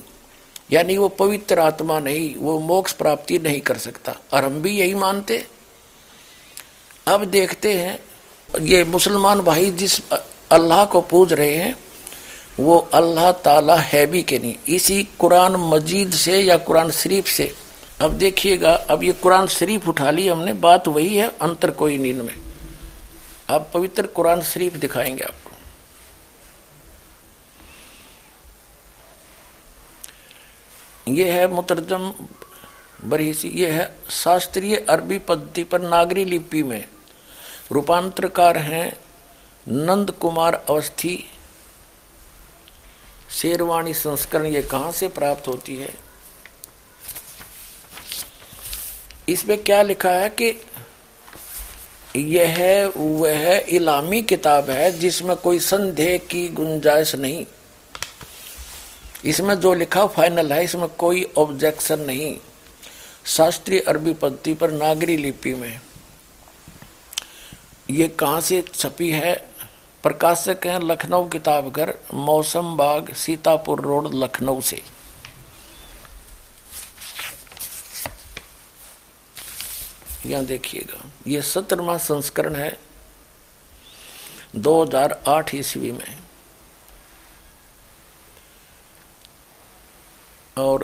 [0.72, 4.94] यानी वो पवित्र आत्मा नहीं, वो मोक्ष प्राप्ति नहीं कर सकता। और हम भी यही
[4.94, 5.46] मानते
[7.08, 8.00] अब देखते हैं,
[8.50, 10.00] ये मुसलमान भाई जिस
[10.52, 11.76] अल्लाह को पूज रहे हैं,
[12.60, 17.54] वो अल्लाह ताला है भी के नहीं। इसी कुरान मजीद से या कुरान शरीफ से
[18.02, 22.22] अब देखिएगा, अब ये कुरान शरीफ उठा ली हमने, बात वही है, अंतर कोई नींद
[22.22, 22.36] में
[23.50, 25.52] अब पवित्र कुरान शरीफ दिखाएँगे आपको।
[31.08, 32.12] ये है मुतरजम
[33.04, 36.86] बरीसी ये है शास्त्रीय अरबी पद्धति पर नागरी लिपि में
[37.72, 38.98] रूपांतरकार हैं
[39.68, 41.18] नंद कुमार अवस्थी।
[43.32, 45.94] शेरवाणी संस्करण ये कहाँ से प्राप्त होती है?
[49.30, 50.62] इसमें क्या लिखा है कि
[52.16, 57.46] यह वह इलामी किताब है जिसमें कोई संदेह की गुंजाइश नहीं।
[59.26, 62.36] इसमें जो लिखा फाइनल है, इसमें कोई ऑब्जेक्शन नहीं।
[63.26, 65.80] शास्त्रीय अरबी पद्धति पर नागरी लिपि में।
[67.90, 69.36] ये कहाँ से छपी है?
[70.04, 74.82] प्रकाशक हैं लखनऊ किताब घर मौसम बाग, सीतापुर रोड, लखनऊ से।
[80.26, 82.78] यहाँ देखिएगा, ये सत्रहवा संस्करण है
[84.58, 86.18] 2008 ईस्वी में।
[90.58, 90.84] और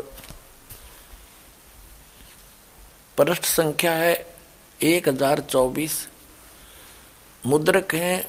[3.18, 4.14] पृष्ठ संख्या है
[4.80, 6.08] एक हज़ार चौबीस।
[7.44, 8.26] मुद्रक हैं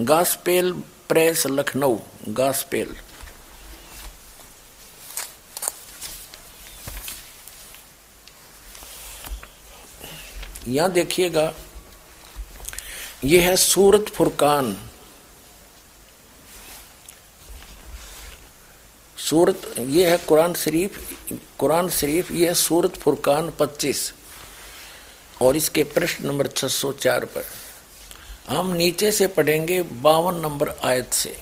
[0.00, 0.72] गास्पेल
[1.08, 1.98] प्रेस लखनऊ,
[2.30, 2.96] गास्पेल।
[10.66, 11.52] यहाँ देखिएगा,
[13.24, 14.76] यह है सूरत फुरकान।
[19.16, 20.98] सूरत ये है कुरान शरीफ
[21.58, 24.12] कुरान शरीफ ये है सूरत फुरकान 25
[25.42, 27.44] और इसके प्रश्न नंबर 604 पर,
[28.48, 31.36] हम नीचे से पढ़ेंगे बावन नंबर आयत से।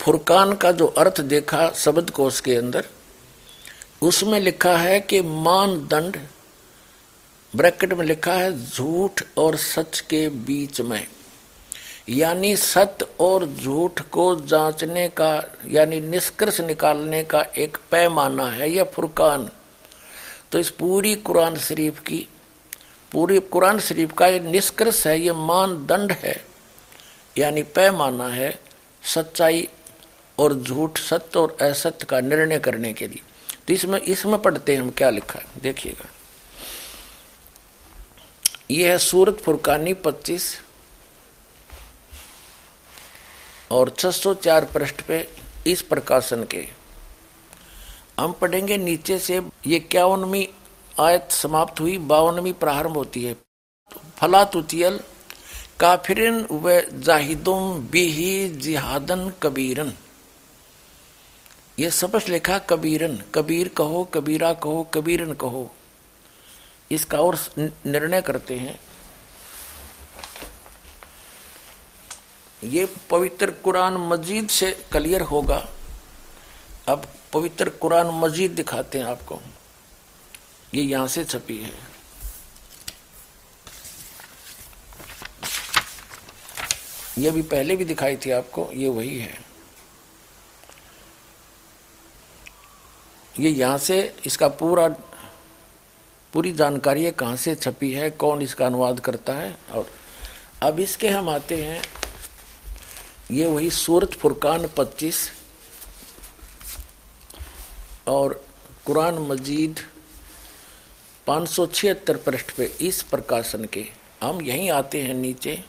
[0.00, 2.84] फुरकान का जो अर्थ देखा शब्द कोश के अंदर,
[4.02, 6.16] उसमें लिखा है कि मानदंड
[7.56, 11.06] ब्रैकेट में लिखा है, झूठ और सच के बीच में।
[12.08, 18.84] यानी सत्य और झूठ को जांचने का, यानी निष्कर्ष निकालने का एक पैमाना है यह
[18.84, 19.48] फुरकान।
[20.52, 22.26] तो इस पूरी कुरान शरीफ की,
[23.12, 26.36] पूरी कुरान शरीफ का ये निष्कर्ष है, ये मानदंड है।
[27.38, 28.58] यानी पैमाना है
[29.04, 29.68] सच्चाई
[30.38, 33.22] और झूठ सत्य और असत्य का निर्णय करने के लिए।
[33.66, 36.08] तो इसमें इसमें पढ़ते हैं हम क्या लिखा है, देखिएगा।
[38.70, 40.60] यह है सूरत फुरकानी पच्चीस
[43.70, 45.28] और 604 पृष्ठ पे
[45.66, 46.68] इस प्रकाशन के।
[48.20, 50.48] हम पढ़ेंगे नीचे से, ये इक्यावनवी
[51.00, 53.36] आयत समाप्त हुई, बावनवी प्रारंभ होती है।
[54.16, 55.00] फला तुतियल,
[55.80, 59.92] काफिरन व जाहिदुम बिही जिहादन कबीरन।
[61.78, 65.70] ये सबस लिखा कबीरन, कबीर कहो, कबीरा कहो, कबीरन कहो।
[66.90, 67.38] इसका और
[67.86, 68.78] निर्णय करते हैं।
[72.64, 75.66] ये पवित्र कुरान मजीद से क्लियर होगा।
[76.88, 79.40] अब पवित्र कुरान मजीद दिखाते हैं आपको।
[80.74, 81.72] ये यहाँ से छपी है।
[87.18, 89.38] ये भी पहले भी दिखाई थी आपको, ये वही है।
[93.40, 94.88] ये यहाँ से इसका पूरा
[96.32, 99.90] पूरी जानकारी है, कहाँ से छपी है, कौन इसका अनुवाद करता है, और
[100.62, 101.82] अब इसके हम आते हैं,
[103.30, 105.28] ये वही सूरत फुरकान 25
[108.08, 108.42] और
[108.86, 109.80] कुरान मजीद
[111.26, 113.84] पाँच सौ छिहत्तर पृष्ठ पे इस प्रकाशन के,
[114.22, 115.62] हम यहीं आते हैं नीचे।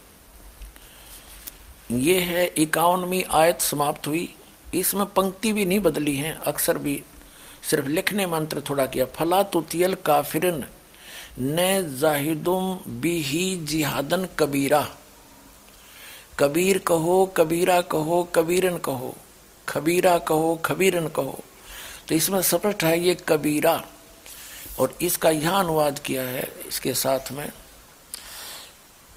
[1.91, 4.29] ये है इक्यावनवी आयत समाप्त हुई,
[4.73, 7.01] इसमें पंक्ति भी नहीं बदली है, अक्सर भी
[7.69, 10.63] सिर्फ़ लिखने मंत्र थोड़ा किया। फला तुतियल काफिरन,
[11.39, 14.87] न जाहिदुम बिही जिहादन कबीरा।
[16.39, 19.15] कबीर कहो, कबीरा कहो, कबीरन कहो,
[19.69, 21.39] खबीरा कहो, खबीरन कहो।
[22.07, 23.83] तो इसमें स्पष्ट है ये कबीरा।
[24.79, 27.51] और इसका यहाँ अनुवाद किया है इसके साथ में,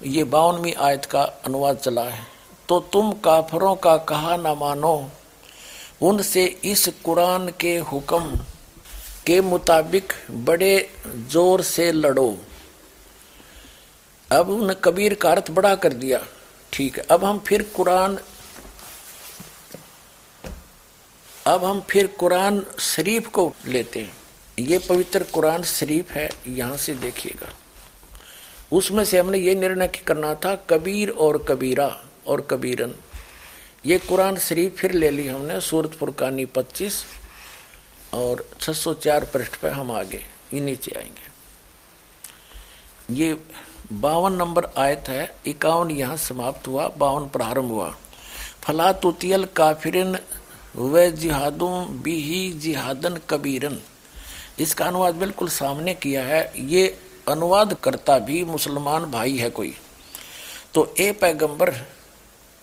[0.01, 2.25] ये बावनवी आयत का अनुवाद चला है।
[2.69, 5.11] तो तुम काफरों का कहा ना मानो
[6.03, 8.37] उनसे इस कुरान के हुक्म
[9.27, 10.13] के मुताबिक
[10.45, 10.89] बड़े
[11.31, 12.37] ज़ोर से लड़ो।
[14.29, 16.19] अब उन कबीर का अर्थ बड़ा कर दिया।
[16.73, 18.17] ठीक है, अब हम फिर कुरान
[21.47, 24.15] अब हम फिर कुरान शरीफ को लेते हैं।
[24.59, 27.49] ये पवित्र कुरान शरीफ है, यहाँ से देखिएगा।
[28.71, 31.87] उसमें से हमने ये निर्णय करना था, कबीर और कबीरा
[32.27, 32.93] और कबीरन।
[33.85, 37.03] ये कुरान शरीफ फिर ले ली हमने, सूरत फुरकानी 25
[38.13, 41.31] और 604 पृष्ठ पे हम आगे, ये नीचे आएँगे।
[43.13, 43.37] ये
[43.93, 47.95] बावन नंबर आयत है, इक्यावन यहाँ समाप्त हुआ, बावन प्रारंभ हुआ।
[48.61, 50.17] फला तुतियल काफिरन
[50.75, 53.79] व जिहादों बिही जिहादन कबीरन।
[54.59, 59.75] इसका अनुवाद बिल्कुल सामने किया है, ये अनुवाद करता भी मुसलमान भाई है कोई।
[60.73, 61.73] तो ए पैगंबर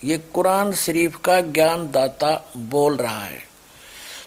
[0.04, 3.42] ये कुरान शरीफ का ज्ञान दाता बोल रहा है।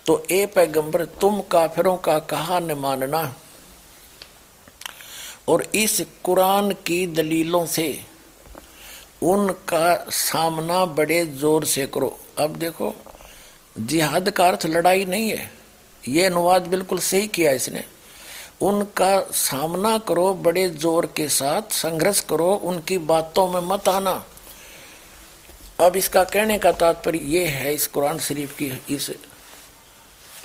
[0.05, 3.36] तो ए पैगंबर, तुम काफिरों का कहा न मानना?
[5.47, 8.01] और इस कुरान की दलीलों से
[9.23, 12.93] उनका सामना बड़े ज़ोर से करो। अब देखो,
[13.79, 15.51] जिहाद का अर्थ लड़ाई नहीं है।
[16.07, 17.83] ये अनुवाद बिल्कुल सही किया इसने।
[18.62, 24.23] उनका सामना करो बड़े ज़ोर के साथ, संघर्ष करो, उनकी बातों में मत आना।
[25.79, 29.12] अब इसका कहने का तात्पर्य ये है इस कुरान शरीफ की, इस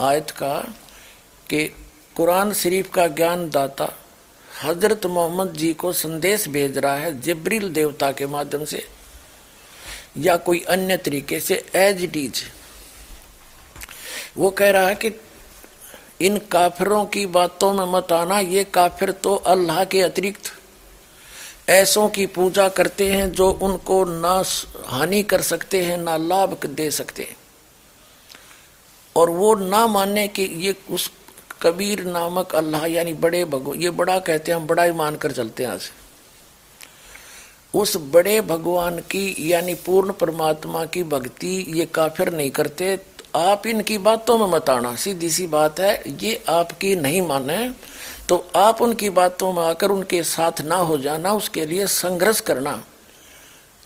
[0.01, 0.59] आयत का
[1.51, 1.65] कि
[2.17, 3.89] कुरान शरीफ का ज्ञान दाता
[4.63, 8.85] हज़रत मोहम्मद जी को संदेश भेज रहा है जबरील देवता के माध्यम से
[10.19, 12.43] या कोई अन्य तरीके से एज इट इज़।
[14.37, 15.13] वो कह रहा है कि
[16.21, 20.53] इन काफिरों की बातों में मत आना, ये काफिर तो अल्लाह के अतिरिक्त
[21.69, 24.43] ऐसों की पूजा करते हैं जो उनको ना
[24.87, 27.37] हानि कर सकते हैं, ना लाभ दे सकते हैं।
[29.17, 31.11] और वो ना मानने कि ये उस
[31.63, 35.65] कबीर नामक अल्लाह, यानी बड़े भगवान ये बड़ा कहते हैं, हम बड़ा ही मानकर चलते
[35.65, 35.91] हैं आज।
[37.75, 43.01] उस बड़े भगवान की, यानी पूर्ण परमात्मा की भक्ति ये काफिर नहीं करते।
[43.37, 47.71] आप इनकी बातों में मत आना। सीधी सी बात है, ये आपकी नहीं माने।
[48.29, 52.83] तो आप उनकी बातों में आकर उनके साथ ना हो जाना, उसके लिए संघर्ष करना,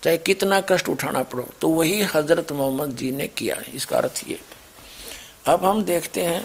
[0.02, 4.38] चाहे कितना कष्ट उठाना पड़ो तो वही हज़रत मोहम्मद जी ने किया, इसका अर्थ ये।
[5.48, 6.44] अब हम देखते हैं,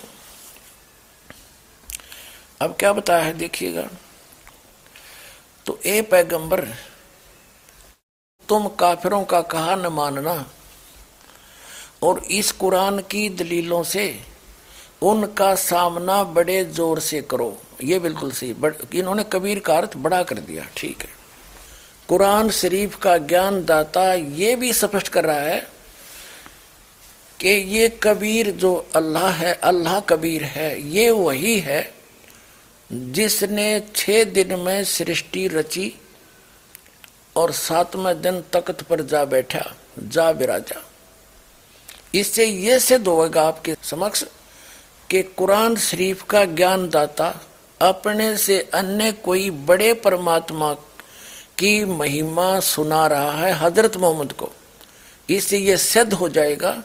[2.61, 3.87] अब क्या बताया है, देखिएगा।
[5.65, 6.65] तो ए पैगंबर,
[8.49, 10.43] तुम काफिरों का कहा न मानना,
[12.03, 14.19] और इस कुरान की दलीलों से
[15.03, 18.55] उनका सामना बड़े ज़ोर से करो। ये बिल्कुल सही
[18.95, 21.09] इन्होंने कबीर का अर्थ बड़ा कर दिया, ठीक है।
[22.09, 25.59] कुरान शरीफ का ज्ञान दाता ये भी स्पष्ट कर रहा है
[27.39, 31.81] कि ये कबीर जो अल्लाह है, अल्लाह कबीर है, ये वही है
[32.89, 35.93] जिसने छह दिन में सृष्टि रची
[37.35, 39.65] और सातवें दिन तख्त पर जा बैठा,
[39.99, 40.83] जा विराजा
[42.15, 44.23] इससे यह सिद्ध होगा आपके समक्ष
[45.09, 47.29] कि कुरान शरीफ का ज्ञान दाता
[47.81, 50.73] अपने से अन्य कोई बड़े परमात्मा
[51.57, 54.51] की महिमा सुना रहा है, हज़रत मोहम्मद को।
[55.29, 56.83] इससे यह सिद्ध हो जाएगा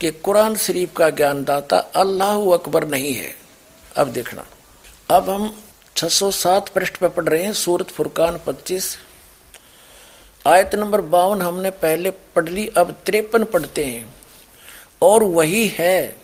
[0.00, 3.34] कि कुरान शरीफ का ज्ञानदाता अल्लाह अकबर नहीं है।
[3.96, 4.46] अब देखना।
[5.10, 5.62] अब हम
[5.96, 8.98] 607 पृष्ठ पर पढ़ रहे हैं, सूरत फुरकान 25
[10.46, 14.14] आयत नंबर बावन हमने पहले पढ़ ली, अब तिरपन पढ़ते हैं।
[15.02, 16.16] और वही है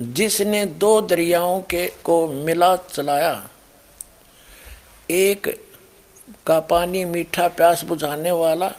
[0.00, 3.48] जिसने दो दरियाओं के को मिला चलाया।
[5.10, 5.66] एक
[6.46, 8.72] का पानी मीठा प्यास बुझाने वाला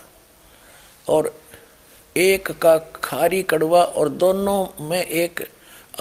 [1.10, 1.42] और
[2.18, 5.48] एक का खारी कड़वा और दोनों में एक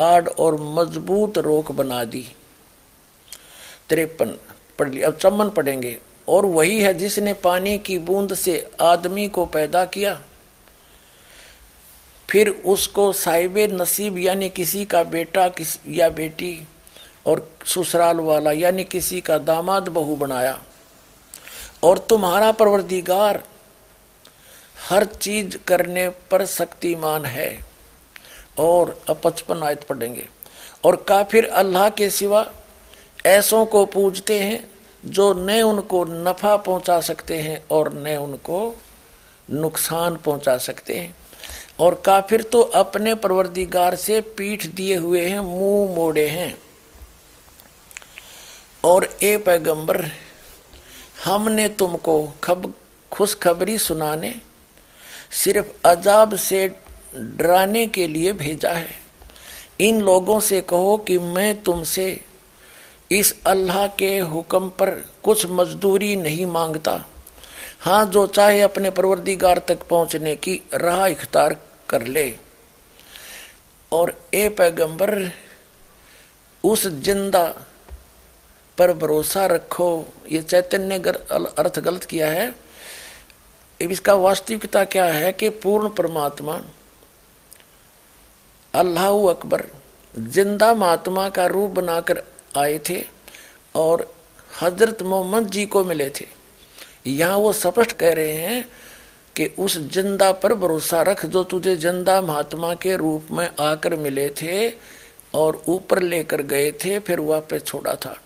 [0.01, 2.27] आड़ और मज़बूत रोक बना दी।
[3.89, 4.39] तिरपन
[4.79, 5.99] पढ़ लिया, अब चमन पढ़ेंगे।
[6.29, 10.23] और वही है जिसने पानी की बूंद से आदमी को पैदा किया।
[12.37, 16.69] फिर उसको साहिब नसीब, यानी किसी का बेटा किस, या बेटी
[17.27, 20.63] और ससुराल वाला, यानी किसी का दामाद बहू बनाया।
[21.83, 23.45] और तुम्हारा परवरदिगार
[24.91, 27.67] हर चीज़ करने पर शक्तिमान है।
[28.59, 30.29] और अब पचपन आयत पढ़ेंगे।
[30.85, 32.53] और काफिर अल्लाह के सिवा
[33.27, 34.71] ऐसों को पूजते हैं
[35.05, 38.77] जो न उनको नफा पहुँचा सकते हैं और न उनको
[39.51, 41.15] नुकसान पहुँचा सकते हैं।
[41.79, 46.57] और काफिर तो अपने परवरदिगार से पीठ दिए हुए हैं, मुँह मोड़े हैं।
[48.85, 50.05] और ए पैगंबर,
[51.25, 52.73] हमने तुमको खब,
[53.13, 54.35] खुशखबरी सुनाने,
[55.31, 56.67] सिर्फ़ अजाब से
[57.17, 58.89] डराने के लिए भेजा है।
[59.81, 62.21] इन लोगों से कहो कि मैं तुमसे
[63.11, 64.91] इस अल्लाह के हुक्म पर
[65.23, 67.05] कुछ मजदूरी नहीं माँगता।
[67.81, 71.57] हाँ जो चाहे अपने परवरदिगार तक पहुँचने की राह इख्तार
[71.89, 72.29] कर ले।
[73.93, 75.31] और ए पैगंबर,
[76.65, 77.45] उस ज़िंदा
[78.79, 79.89] पर भरोसा रखो।
[80.31, 80.99] ये चैतन्य
[81.59, 82.55] अर्थ गलत किया है।
[83.81, 86.61] इसका वास्तविकता क्या है कि पूर्ण परमात्मा,
[88.75, 89.65] अल्लाह अकबर,
[90.15, 92.23] ज़िंदा महात्मा का रूप बनाकर
[92.57, 93.03] आए थे
[93.75, 94.07] और
[94.51, 96.27] हज़रत मोहम्मद जी को मिले थे।
[97.09, 98.65] यहाँ वो स्पष्ट कह रहे हैं
[99.37, 104.29] कि उस ज़िंदा पर भरोसा रख जो तुझे ज़िंदा महात्मा के रूप में आकर मिले
[104.33, 104.69] थे
[105.35, 108.17] और ऊपर लेकर गए थे, फिर वापस छोड़ा था।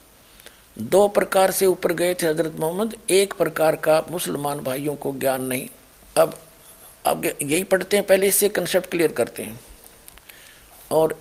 [0.81, 5.45] दो प्रकार से ऊपर गए थे हज़रत मोहम्मद। एक प्रकार का मुसलमान भाइयों को ज्ञान
[5.45, 5.67] नहीं।
[6.17, 6.39] अब
[7.05, 9.61] अब यही पढ़ते हैं, पहले इससे कंसेप्ट क्लियर करते हैं।
[10.91, 11.19] और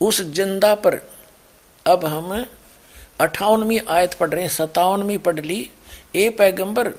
[0.00, 1.00] उस ज़िंदा पर
[1.86, 2.44] अब हम
[3.20, 5.70] अठावनवीं आयत पढ़ रहे हैं, सतावनवीं पढ़ ली।
[6.16, 6.92] ए पैगंबर,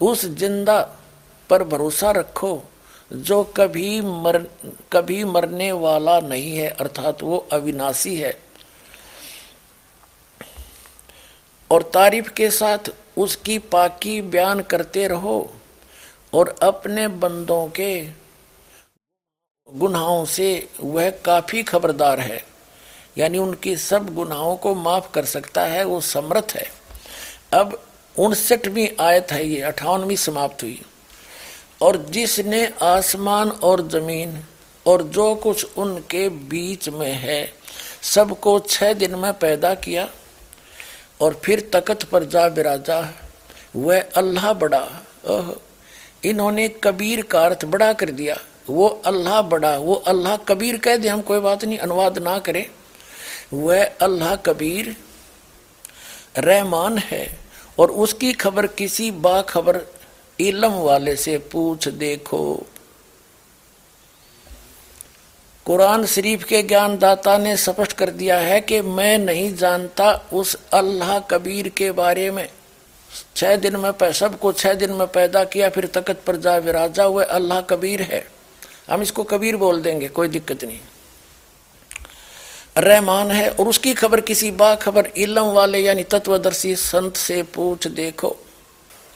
[0.00, 0.80] उस ज़िंदा
[1.50, 2.62] पर भरोसा रखो,
[3.12, 4.38] जो कभी मर,
[4.92, 8.40] कभी मरने वाला नहीं है, अर्थात वो अविनाशी है।
[11.70, 12.78] और तारीफ़ के साथ
[13.18, 15.54] उसकी पाकी बयान करते रहो
[16.34, 18.08] और अपने बंदों के
[19.72, 22.44] गुनाहों से वह काफ़ी खबरदार है।
[23.18, 26.70] यानी उनकी सब गुनाहों को माफ़ कर सकता है, वो समर्थ है।
[27.52, 27.82] अब
[28.18, 30.82] उनसठवीं आयत है ये, अठावनवीं समाप्त हुई।
[31.84, 34.38] और जिसने आसमान और ज़मीन
[34.86, 37.52] और जो कुछ उनके बीच में है,
[38.04, 40.08] सबको छह दिन में पैदा किया
[41.20, 42.98] और फिर तकत पर जा बिराजा।
[43.76, 44.86] वह अल्लाह बड़ा
[46.24, 51.08] इन्होंने कबीर का अर्थ बड़ा कर दिया। वो अल्लाह बड़ा, वो अल्लाह कबीर कह दे,
[51.08, 52.66] हम कोई बात नहीं, अनुवाद ना करें।
[53.54, 54.94] वह अल्लाह कबीर
[56.38, 57.26] रहमान है
[57.78, 59.76] और उसकी खबर किसी बाखबर
[60.40, 62.66] इलम वाले से पूछ देखो।
[65.66, 71.18] कुरान शरीफ के ज्ञानदाता ने स्पष्ट कर दिया है कि मैं नहीं जानता उस अल्लाह
[71.18, 72.48] कबीर के बारे में।
[73.36, 77.24] छह दिन में सबको छह दिन में पैदा किया, फिर तकत पर जा विराजा हुए,
[77.24, 78.28] अल्लाह कबीर है।
[78.90, 80.80] हम इसको कबीर बोल देंगे, कोई दिक्कत नहीं।
[82.78, 88.36] रहमान है, और उसकी खबर किसी बाखबर इलम वाले, यानी तत्वदर्शी संत से पूछ देखो।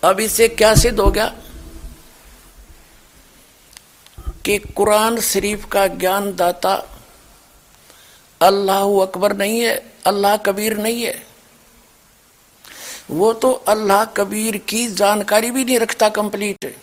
[0.03, 1.27] अब इससे क्या सिद्ध हो गया?
[4.45, 6.75] कि कुरान शरीफ का ज्ञान दाता
[8.41, 9.75] अल्लाह अकबर नहीं है,
[10.07, 11.23] अल्लाह कबीर नहीं है।
[13.11, 16.75] वो तो अल्लाह कबीर की जानकारी भी नहीं रखता कंप्लीट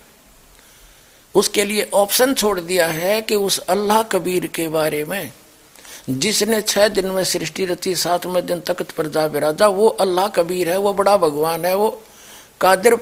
[1.36, 5.32] उसके लिए ऑप्शन छोड़ दिया है कि उस अल्लाह कबीर के बारे में
[6.10, 10.70] जिसने छह दिन में सृष्टि रची, सातवें दिन तख्त पर जा बिराजा, वो अल्लाह कबीर
[10.70, 12.02] है, वो बड़ा भगवान है, वो
[12.62, 12.94] कादिर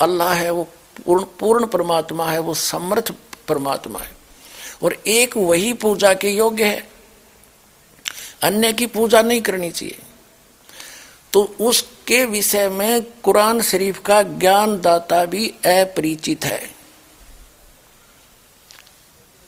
[0.00, 0.68] अल्लाह है, वो
[1.06, 3.12] पूर्ण पूर्ण परमात्मा है, वो समर्थ
[3.48, 4.12] परमात्मा है।
[4.82, 6.88] और एक वही पूजा के योग्य है।
[8.42, 9.98] अन्य की पूजा नहीं करनी चाहिए।
[11.32, 16.70] तो उसके विषय में कुरान शरीफ का ज्ञान दाता भी अपरिचित है।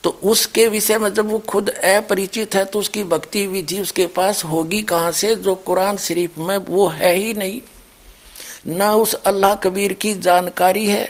[0.03, 4.43] तो उसके विषय में जब वो खुद अपरिचित है तो उसकी भक्ति विधि उसके पास
[4.43, 5.35] होगी कहाँ से?
[5.35, 7.61] जो कुरान शरीफ में वो है ही नहीं।
[8.67, 11.07] ना उस अल्लाह कबीर की जानकारी है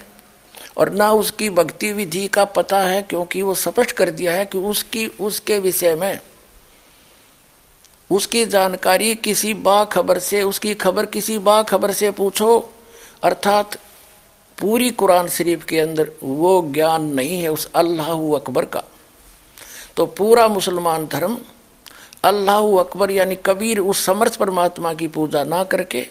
[0.78, 4.58] और ना उसकी भक्ति विधि का पता है, क्योंकि वो स्पष्ट कर दिया है कि
[4.60, 6.20] उसकी, उसके विषय में,
[8.10, 12.58] उसकी जानकारी किसी बा खबर से, उसकी खबर किसी बा खबर से पूछो,
[13.24, 13.78] अर्थात
[14.58, 18.84] पूरी कुरान शरीफ के अंदर वो ज्ञान नहीं है उस अल्लाह अकबर का।
[19.96, 21.38] तो पूरा मुसलमान धर्म
[22.24, 26.06] अल्लाह अकबर यानी कबीर उस समर्थ परमात्मा की पूजा ना करके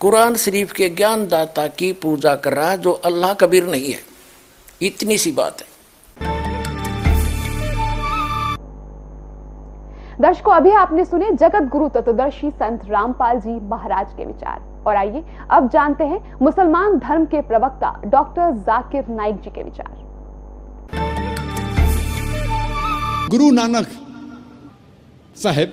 [0.00, 3.98] कुरान शरीफ के ज्ञानदाता की पूजा कर रहा है जो अल्लाह कबीर नहीं है।
[4.82, 5.66] इतनी सी बात है।
[10.20, 15.22] दर्शकों अभी आपने सुने जगत गुरु तत्वदर्शी संत रामपाल जी महाराज के विचार। और आइए
[15.50, 19.94] अब जानते हैं मुसलमान धर्म के प्रवक्ता डॉक्टर जाकिर नाइक जी के विचार।
[23.30, 23.86] गुरु नानक
[25.36, 25.72] साहब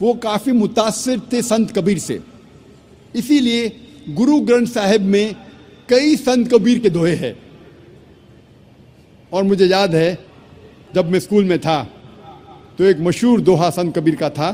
[0.00, 2.22] वो काफ़ी मुतासर थे संत कबीर से।
[3.14, 3.72] इसीलिए
[4.10, 5.34] गुरु ग्रंथ साहब में
[5.88, 7.36] कई संत कबीर के दोहे हैं।
[9.32, 10.18] और मुझे याद है,
[10.94, 11.82] जब मैं स्कूल में था
[12.78, 14.50] तो एक मशहूर दोहा संत कबीर का था,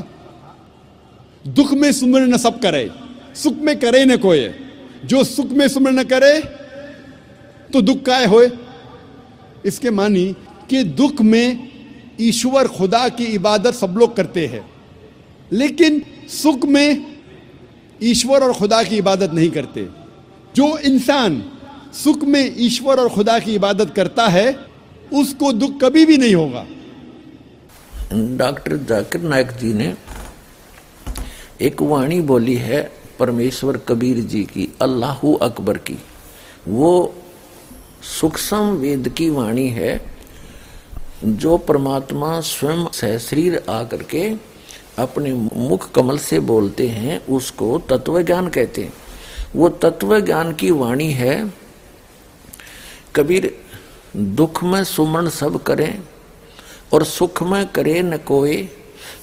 [1.47, 2.89] दुख में सुमर न सब करे,
[3.35, 4.49] सुख में करे न कोई
[5.05, 6.39] जो सुख में सुमर न करे
[7.73, 8.49] तो दुख काय होए?
[9.65, 10.25] इसके मानी
[10.69, 11.69] कि दुख में
[12.21, 14.65] ईश्वर खुदा की इबादत सब लोग करते हैं।
[15.51, 16.01] लेकिन
[16.31, 17.10] सुख में
[18.03, 19.87] ईश्वर और खुदा की इबादत नहीं करते।
[20.55, 21.43] जो इंसान
[21.93, 24.57] सुख में ईश्वर और खुदा की इबादत करता है,
[25.13, 26.65] उसको दुख कभी भी नहीं होगा।
[28.37, 29.93] डॉक्टर जाकिर नायक जी ने
[31.61, 35.97] एक वाणी बोली है, परमेश्वर कबीर जी की, अल्लाह अकबर की।
[36.67, 37.15] वो
[38.03, 40.01] सूक्ष्म वेद की वाणी है,
[41.25, 44.50] जो परमात्मा स्वयं सहशरीर आकर के
[44.97, 48.93] अपने मुख कमल से बोलते हैं, उसको तत्व ज्ञान कहते हैं।
[49.55, 51.53] वो तत्व ज्ञान की वाणी है,
[53.15, 53.53] कबीर
[54.15, 56.01] दुख में सुमन सब करें,
[56.93, 58.69] और सुख में करे न कोई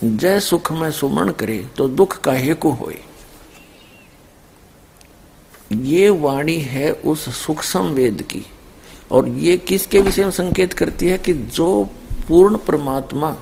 [0.05, 2.99] जय सुख में सुमन करे तो दुख काहे को होए?
[5.73, 8.45] ये वाणी है उस सूक्ष्म वेद की,
[9.13, 11.85] और ये किसके विषय में संकेत करती है कि जो
[12.29, 13.37] पूर्ण परमात्मा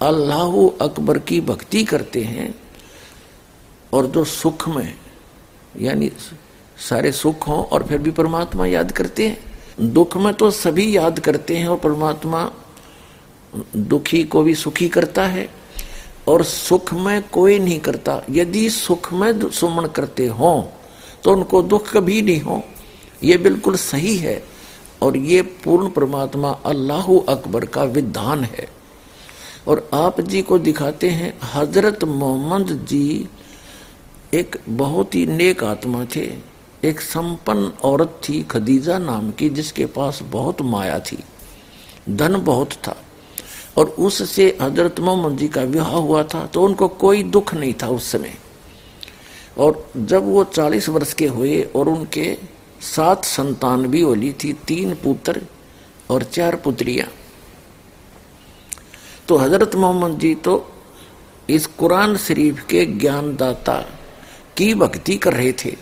[0.00, 2.54] अल्लाह अकबर की भक्ति करते हैं
[3.92, 4.94] और जो सुख में,
[5.76, 6.10] यानी
[6.80, 11.18] सारे सुख हों और फिर भी परमात्मा याद करते हैं। दुख में तो सभी याद
[11.20, 12.50] करते हैं और परमात्मा
[13.76, 15.48] दुखी को भी सुखी करता है
[16.28, 20.70] और सुख में कोई नहीं करता। यदि सुख में सुमन करते हो
[21.24, 22.62] तो उनको दुख कभी नहीं हो।
[23.24, 24.42] ये बिल्कुल सही है
[25.02, 28.68] और ये पूर्ण परमात्मा अल्लाह अकबर का विधान है।
[29.66, 33.28] और आप जी को दिखाते हैं, हज़रत मोहम्मद जी
[34.34, 36.30] एक बहुत ही नेक आत्मा थे।
[36.84, 41.18] एक संपन्न औरत थी, खदीजा नाम की, जिसके पास बहुत माया थी।
[42.10, 42.96] धन बहुत था।
[43.78, 47.88] और उससे हज़रत मोहम्मद जी का विवाह हुआ था तो उनको कोई दुख नहीं था
[47.88, 48.34] उस समय।
[49.58, 52.36] और जब वो चालीस वर्ष के हुए और उनके
[52.86, 55.40] सात संतान भी होली थी, तीन पुत्र
[56.10, 57.08] और चार पुत्रियाँ।
[59.28, 60.54] तो हज़रत मोहम्मद जी तो
[61.50, 63.74] इस कुरान शरीफ के ज्ञानदाता
[64.56, 65.76] की भक्ति कर रहे थे।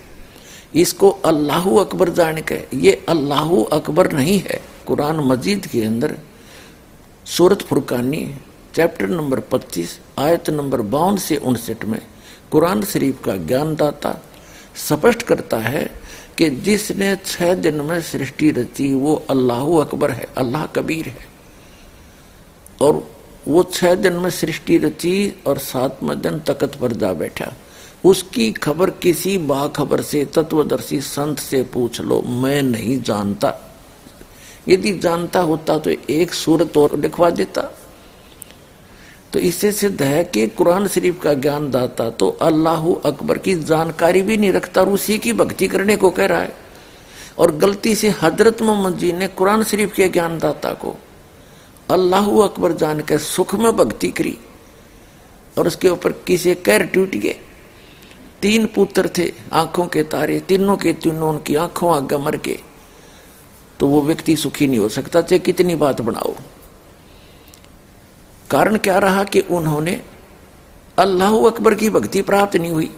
[0.75, 6.17] इसको अल्लाह अकबर जान के ये अल्लाह अकबर नहीं है, कुरान मजीद के अंदर
[7.27, 8.25] सूरत फुरकानी
[8.75, 12.01] चैप्टर नंबर 25 आयत नंबर बावन से उनसठ में
[12.51, 14.19] कुरान शरीफ का ज्ञानदाता
[14.79, 15.91] स्पष्ट करता है
[16.39, 21.27] कि जिसने छह दिन में सृष्टि रची, वो अल्लाह अकबर है, अल्लाह कबीर है।
[22.81, 23.16] और
[23.49, 27.53] वो छह दिन में सृष्टि रची और सातवें दिन तकत पर जा बैठा।
[28.05, 33.55] उसकी खबर किसी बाखबर से, तत्वदर्शी संत से पूछ लो, मैं नहीं जानता।
[34.69, 37.63] यदि जानता होता तो एक सूरत और लिखवा देता।
[39.33, 44.23] तो इससे सिद्ध है कि कुरान शरीफ का ज्ञान दाता तो अल्लाह अकबर की जानकारी
[44.23, 46.55] भी नहीं रखता और उसी की भक्ति करने को कह रहा है।
[47.39, 50.97] और गलती से हज़रत मोहम्मद जी ने कुरान शरीफ के ज्ञान दाता को
[51.89, 54.37] अल्लाह अकबर जान के सुख में भक्ति करी
[55.57, 57.37] और उसके ऊपर किसी कैर टूट गए।
[58.43, 62.59] तीन पुत्र थे, आँखों के तारे, तीनों के तीनों उनकी आँखों आगे मर के
[63.81, 66.35] तो वो व्यक्ति सुखी नहीं हो सकता, चाहे कितनी बात बनाओ।
[68.51, 70.01] कारण क्या रहा कि उन्होंने
[70.99, 72.91] अल्लाह अकबर की भक्ति प्राप्त नहीं हुई।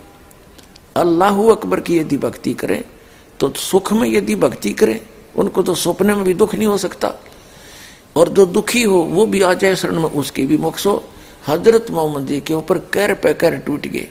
[0.96, 2.82] अल्लाह अकबर की यदि भक्ति करें
[3.40, 5.00] तो सुख में यदि भक्ति करें,
[5.36, 7.14] उनको तो सपने में भी दुख नहीं हो सकता।
[8.18, 11.04] और जो दुखी हो, वो भी आ जाए शरण में, उसकी भी मोक्ष हो।
[11.46, 14.08] हज़रत मोहम्मद जी के ऊपर कैर पे कैर टूट गए।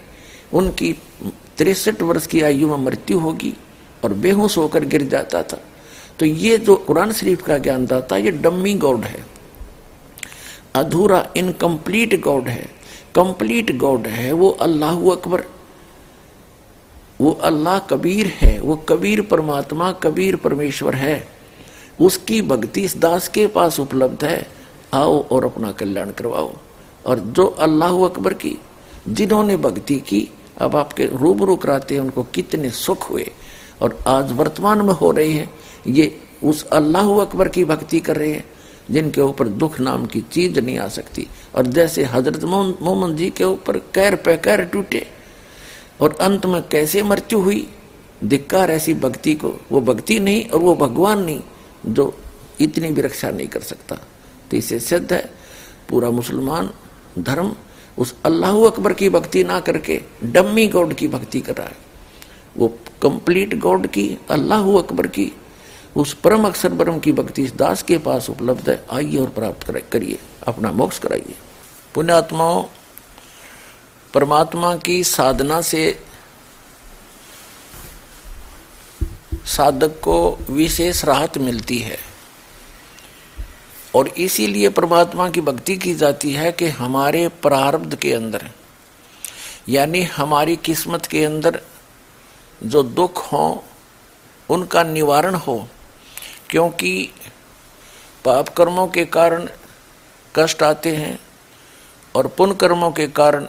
[0.53, 0.95] उनकी
[1.57, 3.53] तिरसठ वर्ष की आयु में मृत्यु होगी
[4.03, 5.61] और बेहोश होकर गिर जाता था।
[6.19, 9.25] तो ये जो कुरान शरीफ का ज्ञान दाता, ये डम्मी गॉड है।
[10.75, 12.77] अधूरा इनकम्प्लीट गॉड है।
[13.15, 15.43] कंप्लीट गॉड है, वो अल्लाह अकबर।
[17.21, 21.36] वो अल्लाह कबीर है, वो कबीर परमात्मा, कबीर परमेश्वर है।
[22.01, 24.47] उसकी भक्ति इस दास के पास उपलब्ध है।
[24.93, 26.53] आओ और अपना कल्याण करवाओ।
[27.05, 28.57] और जो अल्लाह अकबर की,
[29.09, 33.31] जिन्होंने भक्ति की, अब आपके रूबरू कराते हैं, उनको कितने सुख हुए।
[33.81, 35.49] और आज वर्तमान में हो रही है,
[35.87, 38.45] ये उस अल्लाह अकबर की भक्ति कर रहे हैं,
[38.91, 43.43] जिनके ऊपर दुख नाम की चीज़ नहीं आ सकती। और जैसे हज़रत मोहम्मद जी के
[43.43, 45.07] ऊपर कैर पे कैर टूटे,
[46.01, 47.67] और अंत में कैसे मृत्यु हुई,
[48.23, 51.39] धिक्कार ऐसी भक्ति को, वो भक्ति नहीं, और वो भगवान नहीं
[51.87, 52.17] जो
[52.61, 53.95] इतनी भी रक्षा नहीं कर सकता।
[54.51, 55.33] तो इसे सिद्ध है,
[55.89, 56.69] पूरा मुसलमान
[57.19, 57.55] धर्म
[57.97, 61.77] उस अल्लाह अकबर की भक्ति ना करके, डम्मी गॉड की भक्ति कर रहा है।
[62.57, 62.67] वो
[63.01, 65.31] कंप्लीट गॉड की, अल्लाह अकबर की,
[65.95, 69.83] उस परम अक्षर ब्रह्म की भक्ति इस दास के पास उपलब्ध है। आइए और प्राप्त
[69.91, 71.35] करिए, अपना मोक्ष कराइए।
[71.93, 72.63] पुण्यात्माओं,
[74.13, 75.99] परमात्मा की साधना से
[79.47, 81.97] साधक को विशेष राहत मिलती है।
[83.95, 88.49] और इसीलिए परमात्मा की भक्ति की जाती है कि हमारे प्रारब्ध के अंदर,
[89.69, 91.61] यानी हमारी किस्मत के अंदर
[92.63, 93.63] जो दुख हो,
[94.49, 95.67] उनका निवारण हो,
[96.49, 97.09] क्योंकि
[98.25, 99.47] पाप कर्मों के कारण
[100.35, 101.19] कष्ट आते हैं
[102.15, 103.47] और पुण्य कर्मों के कारण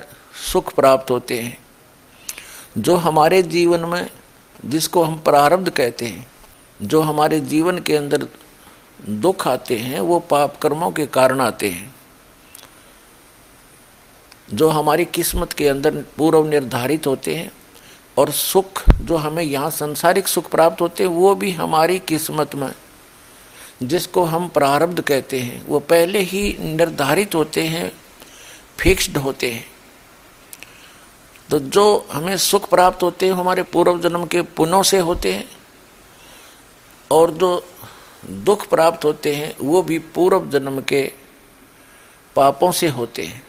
[0.52, 1.58] सुख प्राप्त होते हैं।
[2.78, 4.10] जो हमारे जीवन में
[4.66, 6.26] जिसको हम प्रारब्ध कहते हैं,
[6.82, 8.28] जो हमारे जीवन के अंदर
[9.08, 11.94] दुख आते हैं, वो पाप कर्मों के कारण आते हैं।
[14.54, 17.52] जो हमारी किस्मत के अंदर पूर्व निर्धारित होते हैं
[18.18, 22.72] और सुख जो हमें यहाँ संसारिक सुख प्राप्त होते हैं, वो भी हमारी किस्मत में,
[23.82, 27.92] जिसको हम प्रारब्ध कहते हैं, वो पहले ही निर्धारित होते हैं,
[28.78, 29.66] फिक्स्ड होते हैं।
[31.50, 35.50] तो जो हमें सुख प्राप्त होते हैं, हमारे पूर्व जन्म के पुनों से होते हैं,
[37.10, 37.66] और जो
[38.26, 41.12] दुख प्राप्त होते हैं, वो भी पूर्व जन्म के
[42.36, 43.46] पापों से होते हैं।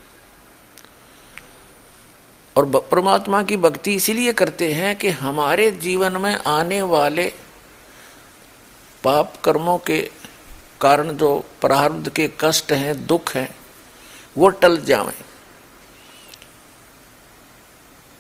[2.56, 7.34] और परमात्मा की भक्ति इसीलिए करते हैं कि हमारे जीवन में आने वाले
[9.04, 10.12] पाप कर्मों के
[10.82, 13.56] कारण जो प्रारब्ध के कष्ट हैं, दुख हैं,
[14.38, 15.29] वो टल जाए।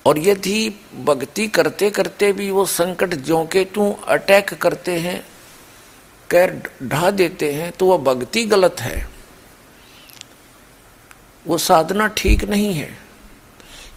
[0.09, 0.69] और यदि
[1.05, 5.19] भक्ति करते करते भी वो संकट जो के तू अटैक करते हैं
[6.29, 9.07] कैर ढा देते हैं तो वह भक्ति गलत है।
[11.45, 12.89] वो साधना ठीक नहीं है,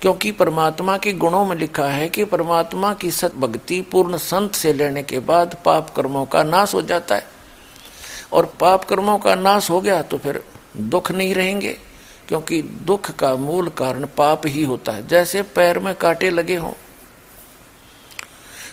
[0.03, 4.73] क्योंकि परमात्मा के गुणों में लिखा है कि परमात्मा की सत भक्ति पूर्ण संत से
[4.73, 7.27] लेने के बाद पाप कर्मों का नाश हो जाता है।
[8.33, 10.43] और पाप कर्मों का नाश हो गया तो फिर
[10.77, 11.77] दुख नहीं रहेंगे।
[12.29, 16.73] क्योंकि दुख का मूल कारण पाप ही होता है। जैसे पैर में कांटे लगे हों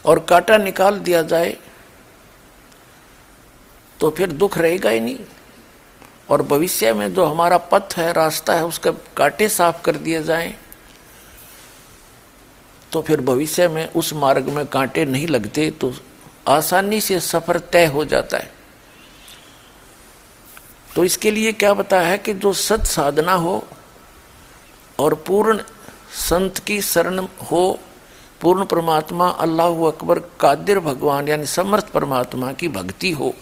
[0.05, 1.57] और कांटा निकाल दिया जाए
[3.99, 5.17] तो फिर दुख रहेगा ही नहीं।
[6.29, 10.53] और भविष्य में जो हमारा पथ है, रास्ता है, उसके कांटे साफ़ कर दिए जाएँ
[12.91, 15.93] तो फिर भविष्य में उस मार्ग में कांटे नहीं लगते तो
[16.47, 18.58] आसानी से सफ़र तय हो जाता है।
[20.99, 23.53] तो इसके लिए क्या बताया है कि जो सत साधना हो
[24.99, 25.59] और पूर्ण
[26.19, 27.19] संत की शरण
[27.51, 27.79] हो,
[28.41, 33.33] पूर्ण परमात्मा, अल्लाह अकबर, कादिर भगवान, यानी समर्थ परमात्मा की भक्ति हो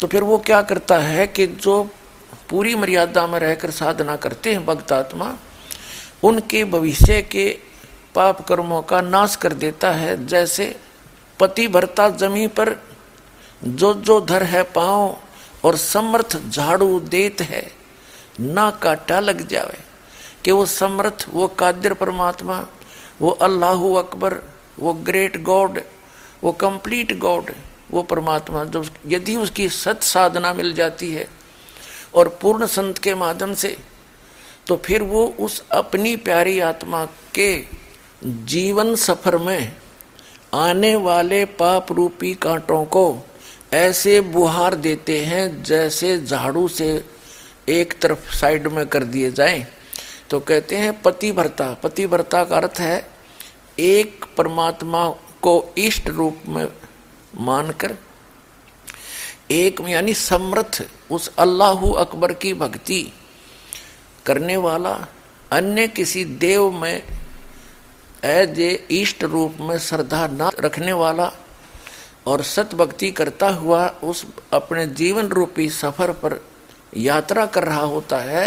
[0.00, 1.82] तो फिर वो क्या करता है कि जो
[2.50, 5.32] पूरी मर्यादा में रहकर साधना करते हैं भक्त आत्मा
[6.22, 7.48] उनके भविष्य के
[8.14, 10.74] पाप कर्मों का नाश कर देता है। जैसे
[11.40, 12.74] पति भरता जमी पर
[13.64, 15.16] जो जो धर है पाओ
[15.64, 17.66] और समर्थ झाड़ू देत है।
[18.40, 19.78] ना काटा लग जावे।
[20.44, 22.64] कि वो समर्थ, वो कादिर परमात्मा,
[23.20, 24.34] वो अल्लाह अकबर,
[24.78, 25.80] वो ग्रेट गॉड
[26.42, 27.50] वो कंप्लीट गॉड
[27.90, 31.26] वो परमात्मा। जो यदि उसकी सत साधना मिल जाती है
[32.14, 33.76] और पूर्ण संत के माध्यम से
[34.66, 37.04] तो फिर वो उस अपनी प्यारी आत्मा
[37.34, 37.48] के
[38.24, 39.76] जीवन सफ़र में
[40.54, 43.04] आने वाले पाप रूपी कांटों को
[43.74, 46.88] ऐसे बुहार देते हैं जैसे झाड़ू से
[47.68, 49.66] एक तरफ़ साइड में कर दिए जाए।
[50.30, 52.96] तो कहते हैं पति भरता पति भरता का अर्थ है
[53.78, 55.08] एक परमात्मा
[55.42, 56.66] को इष्ट रूप में
[57.40, 57.96] मानकर,
[59.50, 63.02] एक यानी समर्थ उस अल्लाह अकबर की भक्ति
[64.26, 64.94] करने वाला
[65.52, 67.02] अन्य किसी देव में
[68.24, 68.60] एज
[68.90, 71.30] इष्ट रूप में श्रद्धा न रखने वाला
[72.26, 76.40] और सत भक्ति करता हुआ उस अपने जीवन रूपी सफ़र पर
[76.96, 78.46] यात्रा कर रहा होता है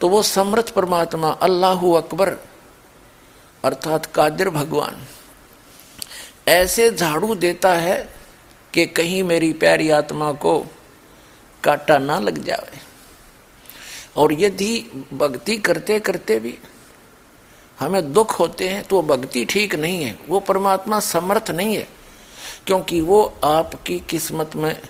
[0.00, 2.36] तो वो समर्थ परमात्मा अल्लाह अकबर,
[3.64, 5.06] अर्थात कादिर भगवान।
[6.48, 7.96] ऐसे झाड़ू देता है
[8.74, 10.58] कि कहीं मेरी प्यारी आत्मा को
[11.64, 12.80] काटा ना लग जाए
[14.16, 14.72] और यदि
[15.12, 16.56] भक्ति करते करते भी
[17.78, 21.86] हमें दुख होते हैं तो भक्ति ठीक नहीं है। वो परमात्मा समर्थ नहीं है।
[22.66, 24.80] क्योंकि वो आपकी किस्मत में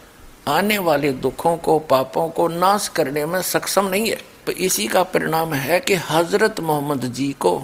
[0.48, 5.02] आने वाले दुखों को, पापों को नाश करने में सक्षम नहीं है। तो इसी का
[5.02, 7.62] परिणाम है कि हज़रत मोहम्मद जी को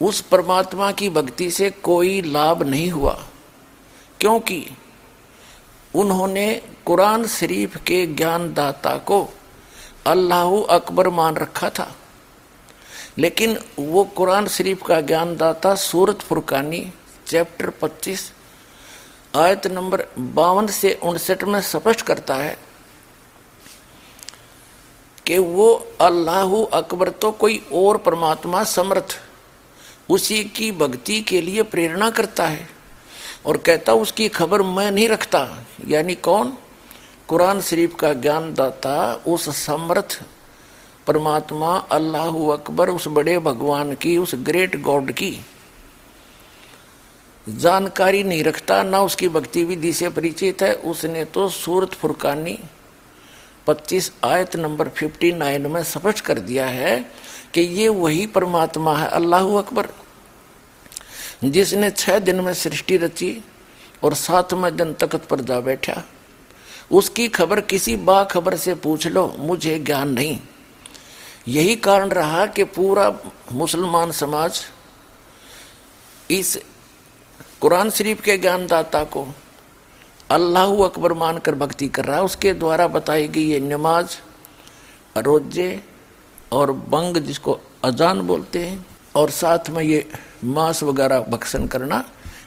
[0.00, 3.12] उस परमात्मा की भक्ति से कोई लाभ नहीं हुआ,
[4.20, 4.64] क्योंकि
[5.94, 9.28] उन्होंने कुरान शरीफ के ज्ञानदाता को
[10.06, 11.94] अल्लाह अकबर मान रखा था।
[13.18, 16.80] लेकिन वो कुरान शरीफ का ज्ञानदाता सूरत फुरकानी
[17.28, 18.20] चैप्टर 25
[19.36, 22.56] आयत नंबर बावन से उनसठ में स्पष्ट करता है
[25.26, 25.68] कि वो
[26.00, 29.18] अल्लाह अकबर तो कोई और परमात्मा समर्थ,
[30.10, 32.68] उसी की भक्ति के लिए प्रेरणा करता है
[33.46, 35.46] और कहता उसकी खबर मैं नहीं रखता।
[35.88, 36.56] यानी कौन?
[37.28, 40.20] कुरान शरीफ का ज्ञानदाता उस समर्थ
[41.06, 45.32] परमात्मा अल्लाह अकबर, उस बड़े भगवान की, उस ग्रेट गॉड की।
[47.48, 52.58] जानकारी नहीं रखता, ना उसकी भक्ति विधि से परिचित है। उसने तो सूरत फुरकानी
[53.66, 56.98] 25 आयत नंबर 59 में स्पष्ट कर दिया है
[57.54, 59.88] कि ये वही परमात्मा है, अल्लाह अकबर,
[61.44, 63.44] जिसने छह दिन में सृष्टि रची
[64.04, 66.02] और सातवें दिन तख्त पर जा बैठा।
[66.90, 70.38] उसकी खबर किसी बाखबर से पूछ लो, मुझे ज्ञान नहीं।
[71.48, 73.12] यही कारण रहा कि पूरा
[73.52, 74.64] मुसलमान समाज
[76.30, 76.58] इस
[77.62, 79.26] कुरान शरीफ के ज्ञानदाता को
[80.30, 84.16] अल्लाह अकबर मानकर भक्ति कर रहा है। उसके द्वारा बताई गई ये नमाज़,
[85.16, 85.82] रोज़े
[86.52, 88.86] और बंग जिसको अजान बोलते हैं,
[89.16, 90.04] और साथ में ये
[90.44, 92.04] मांस वगैरह भक्षण करना,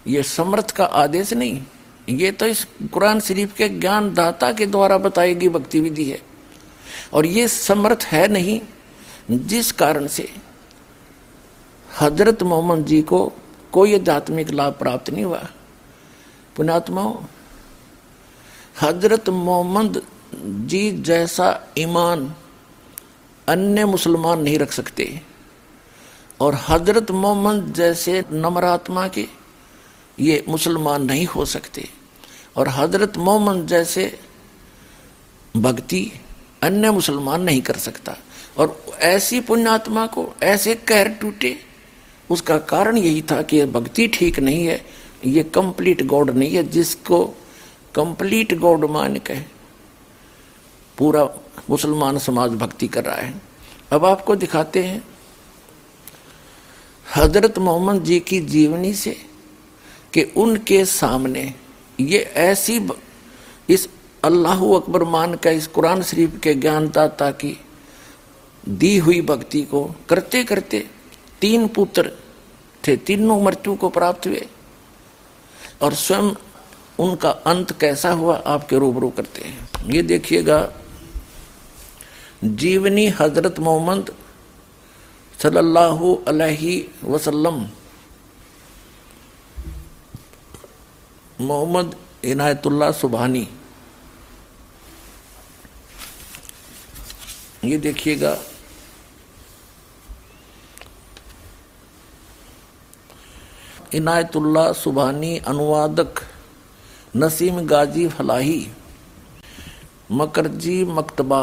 [0.07, 1.61] ये समर्थ का आदेश नहीं।
[2.09, 6.21] ये तो इस कुरान शरीफ के ज्ञानदाता के द्वारा बताई गई भक्ति विधि है।
[7.13, 8.59] और ये समर्थ है नहीं,
[9.31, 10.29] जिस कारण से
[11.99, 13.31] हज़रत मोहम्मद जी को
[13.71, 15.43] कोई आध्यात्मिक लाभ प्राप्त नहीं हुआ।
[16.55, 17.03] पुणात्मा
[18.81, 20.01] हज़रत मोहम्मद
[20.67, 21.47] जी जैसा
[21.77, 22.33] ईमान
[23.47, 25.21] अन्य मुसलमान नहीं रख सकते।
[26.39, 29.27] और हज़रत मोहम्मद जैसे नमरात्मा के
[30.19, 31.87] ये मुसलमान नहीं हो सकते।
[32.57, 34.05] और हज़रत मोहम्मद जैसे
[35.55, 36.11] भक्ति
[36.63, 38.15] अन्य मुसलमान नहीं कर सकता।
[38.57, 41.57] और ऐसी पुण्यात्मा को ऐसे कहर टूटे
[42.31, 44.81] उसका कारण यही था कि भक्ति ठीक नहीं है,
[45.25, 47.23] ये कंप्लीट गॉड नहीं है, जिसको
[47.95, 49.39] कंप्लीट गॉड मान के
[50.97, 51.23] पूरा
[51.69, 53.41] मुसलमान समाज भक्ति कर रहा है।
[53.91, 55.03] अब आपको दिखाते हैं,
[57.15, 59.15] हज़रत मोहम्मद जी की जीवनी से
[60.13, 61.53] कि उनके सामने
[61.99, 62.79] ये ऐसी
[63.69, 63.87] इस
[64.23, 67.57] अल्लाह अकबर मान का इस कुरान शरीफ के ज्ञानदाता की
[68.69, 70.83] दी हुई भक्ति को करते करते
[71.41, 72.11] तीन पुत्र
[72.87, 74.45] थे, तीनों मृत्यु को प्राप्त हुए।
[75.81, 76.33] और स्वयं
[76.99, 80.57] उनका अंत कैसा हुआ, आपके रूबरू करते हैं। ये देखिएगा,
[82.43, 84.13] जीवनी हज़रत मोहम्मद
[85.39, 87.65] सल्लल्लाहु अलैहि वसल्लम,
[91.41, 93.47] मोहम्मद इनायतुल्लाह सुबहानी।
[97.65, 98.37] ये देखिएगा
[103.93, 106.19] इनायतुल्लाह सुबहानी अनुवादक
[107.15, 108.67] नसीम गाजी फलाही,
[110.11, 111.41] मकरजी मकतबा,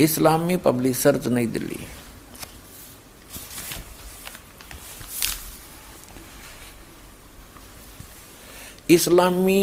[0.00, 1.86] इस्लामी पब्लिशर्स नई दिल्ली।
[8.90, 9.60] इस्लामी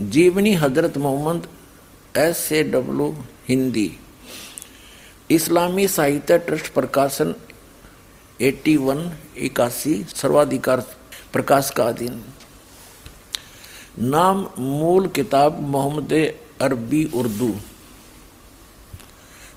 [0.00, 1.48] जीवनी हज़रत Mohammad
[2.16, 3.14] S A W
[3.48, 3.90] Hindi,
[5.30, 7.34] इस्लामी साहित्य ट्रस्ट प्रकाशन
[8.40, 10.80] 81 इक्यासी सर्वाधिकार
[11.32, 12.22] प्रकाश का अधीन।
[13.98, 16.12] नाम, मूल किताब, मोहम्मद
[16.60, 17.50] अरबी उर्दू।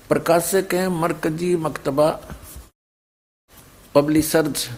[0.08, 2.10] प्रकाशक हैं मरकजी मकतबा,
[3.94, 4.68] पब्लिशर्स,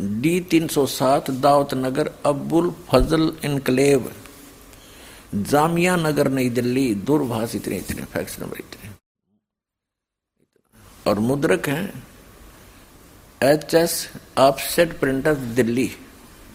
[0.00, 4.12] डी तीन सौ सात दावत नगर अब्बुल फजल इनकलेव
[5.34, 8.81] जामिया नगर, नई दिल्ली। दूरभाष इतने इतने फैक्स नंबर इतने
[11.06, 12.08] और मुद्रक हैं।
[13.42, 15.96] H S offset printer Delhi,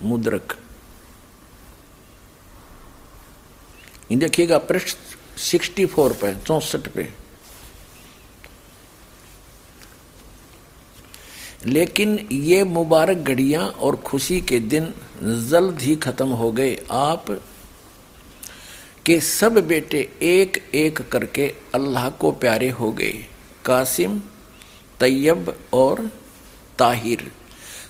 [0.01, 0.57] मुद्रक।
[4.13, 4.97] देखिएगा, पृष्ठ
[5.37, 7.13] सिक्सटी फोर पे, चौसठ पे।
[11.65, 14.93] लेकिन ये मुबारक घड़ियाँ और खुशी के दिन
[15.49, 17.25] जल्द ही खत्म हो गए। आप
[19.05, 23.25] के सब बेटे एक एक करके अल्लाह को प्यारे हो गए।
[23.65, 24.21] कासिम
[24.99, 26.09] तैयब और
[26.79, 27.31] ताहिर।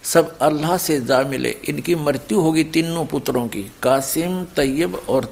[0.03, 5.25] सब अल्लाह से जा मिले। इनकी मृत्यु होगी तीनों पुत्रों की, कासिम, तैयब और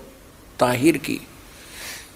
[0.59, 1.19] ताहिर की।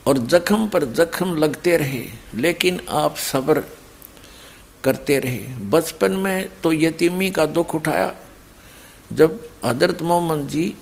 [0.07, 2.05] और जख्म पर जख्म लगते रहे,
[2.35, 3.63] लेकिन आप सब्र
[4.83, 5.39] करते रहे।
[5.69, 8.15] बचपन में तो यतीमी का दुख उठाया।
[9.13, 10.73] जब हज़रत मोहम्मद जी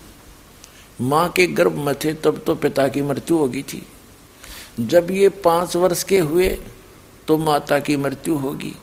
[1.02, 3.86] माँ के गर्भ में थे, तब तो पिता की मृत्यु होगी थी।
[4.80, 6.50] जब ये पाँच वर्ष के हुए
[7.28, 8.76] तो माता की मृत्यु होगी।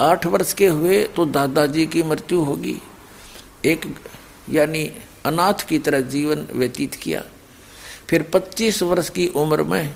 [0.00, 2.76] आठ वर्ष के हुए तो दादाजी की मृत्यु होगी।
[3.64, 3.94] एक,
[4.50, 4.92] यानी
[5.26, 7.24] अनाथ की तरह जीवन व्यतीत किया।
[8.10, 9.94] फिर 25 वर्ष की उम्र में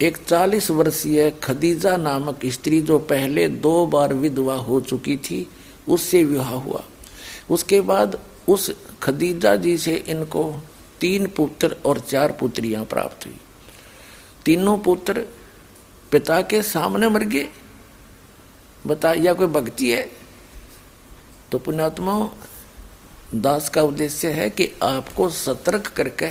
[0.00, 5.50] एक चालीस वर्षीय खदीजा नामक स्त्री जो पहले दो बार विधवा हो चुकी थी,
[5.88, 6.84] उससे विवाह हुआ।
[7.50, 10.62] उसके बाद उस खदीजा जी से इनको
[11.00, 13.36] तीन पुत्र और चार पुत्रियाँ प्राप्त हुई।
[14.44, 15.26] तीनों पुत्र
[16.12, 17.48] पिता के सामने मर गए।
[18.86, 20.10] बता, या कोई भक्ति है?
[21.52, 22.30] तो पुण्यात्मा,
[23.34, 26.30] दास का उद्देश्य है कि आपको सतर्क करके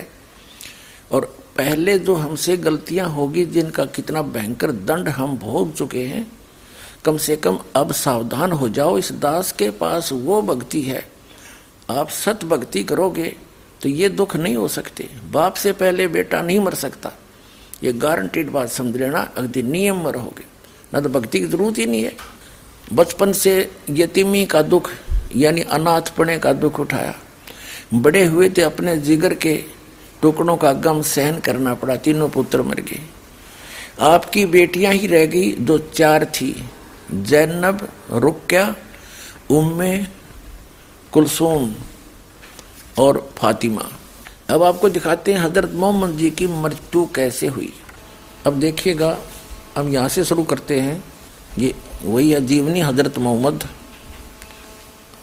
[1.11, 1.25] और
[1.57, 6.31] पहले जो हमसे गलतियाँ होगी, जिनका कितना भयंकर दंड हम भोग चुके हैं,
[7.05, 11.11] कम से कम अब सावधान हो जाओ। इस दास के पास वो भक्ति है।
[11.89, 13.35] आप सत भक्ति करोगे
[13.81, 17.11] तो ये दुख नहीं हो सकते। बाप से पहले बेटा नहीं मर सकता।
[17.83, 20.43] ये गारंटीड बात समझ लेना, अगदी नियम में रहोगे।
[20.93, 22.15] ना तो भक्ति की ज़रूरत ही नहीं है।
[22.93, 24.91] बचपन से यतीमी का दुख,
[25.35, 27.15] यानी अनाथपणे का दुख उठाया।
[27.93, 29.63] बड़े हुए थे अपने जिगर के
[30.21, 33.01] टुकड़ों का गम सहन करना पड़ा, तीनों पुत्र मर गए।
[33.99, 36.69] आपकी बेटियाँ ही रह गई जो चार थी।
[37.11, 38.75] जैनब, रुक्या,
[39.49, 40.07] उम्मे,
[41.11, 41.75] कुलसूम
[42.99, 43.89] और फातिमा।
[44.49, 47.73] अब आपको दिखाते हैं हज़रत मोहम्मद जी की मृत्यु कैसे हुई।
[48.45, 49.17] अब देखिएगा,
[49.77, 51.03] हम यहाँ से शुरू करते हैं।
[51.59, 51.73] ये
[52.03, 53.67] वही है जीवनी हज़रत मोहम्मद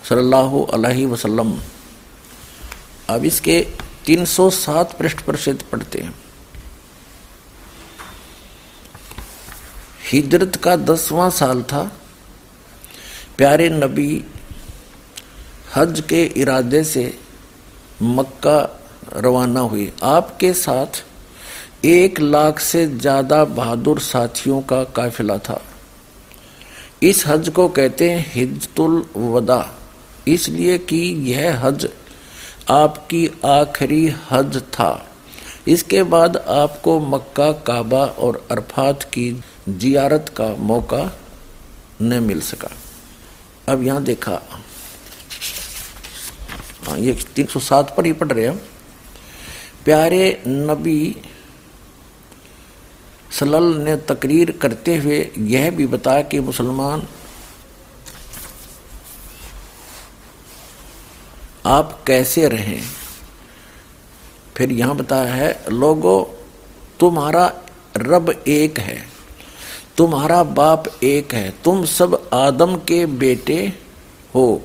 [0.08, 1.58] सल्लल्लाहु अलैहि वसल्लम।
[3.10, 3.60] अब इसके
[4.06, 5.36] 307 पृष्ठ पर
[5.72, 6.14] पढ़ते हैं।
[10.12, 11.82] हिजरत का दसवां साल था।
[13.38, 14.24] प्यारे नबी,
[15.76, 17.18] हज के इरादे से
[18.02, 18.60] मक्का
[19.16, 21.02] रवाना हुई। आपके साथ
[21.84, 25.60] एक लाख से ज़्यादा बहादुर साथियों का काफिला था।
[27.02, 29.64] इस हज को कहते हैं हिजतुल वदा।
[30.28, 31.00] इसलिए कि
[31.32, 31.88] यह हज
[32.70, 35.06] आपकी आखिरी हज था।
[35.68, 39.30] इसके बाद आपको मक्का, काबा और अरफात की
[39.68, 41.10] जियारत का मौका
[42.02, 42.70] न मिल सका।
[43.68, 44.40] अब यहाँ देखा।
[46.96, 48.60] ये तीन सौ सात पर ही पढ़ रहे हैं
[49.84, 51.16] प्यारे नबी
[53.30, 57.02] सलल ने तकरीर करते हुए यह भी बताया कि मुसलमान,
[61.66, 62.82] आप कैसे रहें?
[64.56, 66.22] फिर यहाँ बताया है, लोगो,
[67.00, 67.46] तुम्हारा
[67.96, 68.98] रब एक है,
[69.96, 73.60] तुम्हारा बाप एक है, तुम सब आदम के बेटे
[74.34, 74.62] हो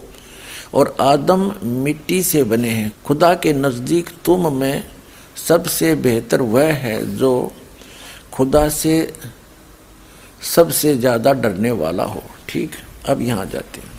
[0.73, 4.83] और आदम मिट्टी से बने हैं, खुदा के नज़दीक तुम में
[5.39, 7.31] सबसे बेहतर वह है जो
[8.33, 8.95] खुदा से
[10.47, 12.71] सबसे ज़्यादा डरने वाला हो। ठीक?
[13.09, 13.97] अब यहाँ जाते हैं।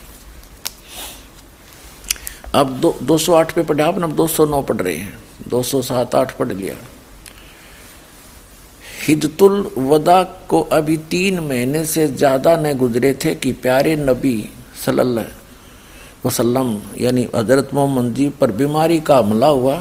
[2.54, 5.18] अब दो, 208 पे पढ़ा अपन अब 209 पढ़ रहे हैं।
[5.48, 6.74] 207 आठ पढ़ लिया।
[9.00, 14.38] हिजतुल वदा को अभी तीन महीने से ज़्यादा न गुजरे थे कि प्यारे नबी
[14.84, 19.76] सल्लल्लाहु वसल्लम यानी हज़रत मोहम्मद जी पर बीमारी का हमला हुआ।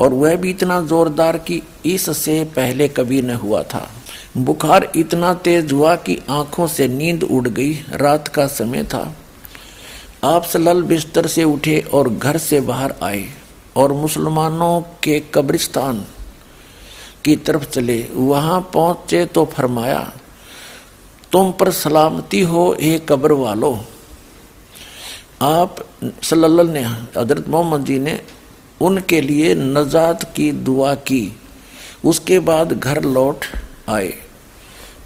[0.00, 3.88] और वह भी इतना जोरदार कि इससे पहले कभी न हुआ था।
[4.36, 9.14] बुखार इतना तेज हुआ कि आँखों से नींद उड़ गई, रात का समय था।
[10.24, 13.24] आप सलल बिस्तर से उठे और घर से बाहर आए
[13.76, 16.04] और मुसलमानों के कब्रिस्तान
[17.24, 20.12] की तरफ़ चले। वहाँ पहुँचे तो फरमाया,
[21.32, 23.78] तुम पर सलामती हो ये कब्र वालो।
[25.42, 25.76] आप
[26.22, 28.20] सल्लल्लाहु ने हज़रत मोहम्मद जी ने
[28.80, 31.36] उनके लिए नजात की दुआ की।
[32.04, 33.44] उसके बाद घर लौट
[33.88, 34.12] आए।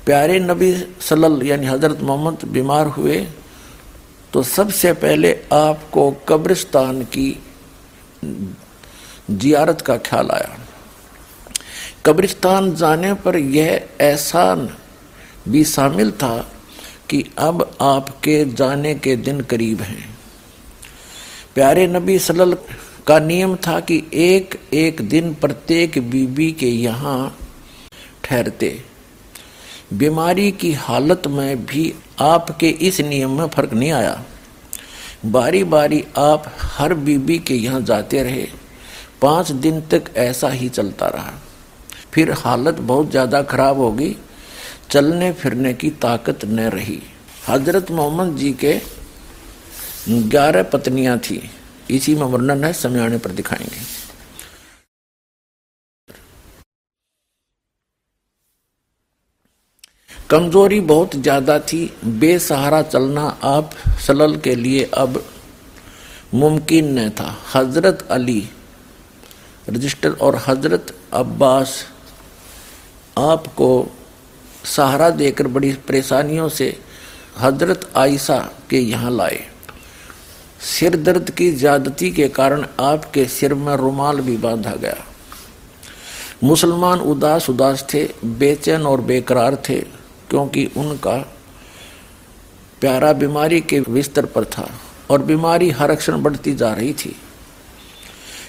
[0.06, 3.16] प्यारे नबी सल्लल्लाहु यानी हज़रत मोहम्मद बीमार हुए
[4.32, 7.28] तो सबसे पहले आपको कब्रिस्तान की
[9.30, 10.56] जियारत का ख्याल आया।
[12.06, 14.68] कब्रिस्तान जाने पर यह एहसान
[15.48, 16.36] भी शामिल था
[17.10, 20.08] कि अब आपके जाने के दिन करीब हैं।
[21.54, 27.36] प्यारे नबी सल्लल्लाहु का नियम था कि एक एक दिन प्रत्येक बीबी के यहाँ
[28.24, 28.68] ठहरते।
[29.94, 34.22] बीमारी की हालत में भी आपके इस नियम में फ़र्क नहीं आया।
[35.26, 38.46] बारी बारी आप हर बीबी के यहाँ जाते रहे।
[39.22, 41.32] पाँच दिन तक ऐसा ही चलता रहा।
[42.12, 44.16] फिर हालत बहुत ज़्यादा खराब हो गई
[44.90, 47.02] चलने फिरने की ताकत न रही।
[47.48, 48.80] हज़रत मोहम्मद जी के
[50.08, 51.48] ग्यारह पत्नियाँ थी।
[51.90, 53.86] इसी में वर्णन है समय आने पर दिखाएँगे।
[60.30, 63.70] कमज़ोरी बहुत ज़्यादा थी, बेसहारा चलना आप
[64.06, 65.22] सलल के लिए अब
[66.34, 68.42] मुमकिन न था। हज़रत अली,
[69.68, 71.84] रजिस्टर और हज़रत अब्बास
[73.18, 73.70] आपको
[74.66, 76.76] सहारा देकर बड़ी परेशानियों से
[77.38, 78.38] हज़रत आयशा
[78.70, 79.44] के यहाँ लाए।
[80.60, 85.04] सिर दर्द की ज्यादती के कारण आपके सिर में रुमाल भी बांधा गया।
[86.42, 89.78] मुसलमान उदास उदास थे, बेचैन और बेकरार थे,
[90.30, 91.16] क्योंकि उनका
[92.80, 94.68] प्यारा बीमारी के बिस्तर पर था
[95.10, 97.14] और बीमारी हर क्षण बढ़ती जा रही थी।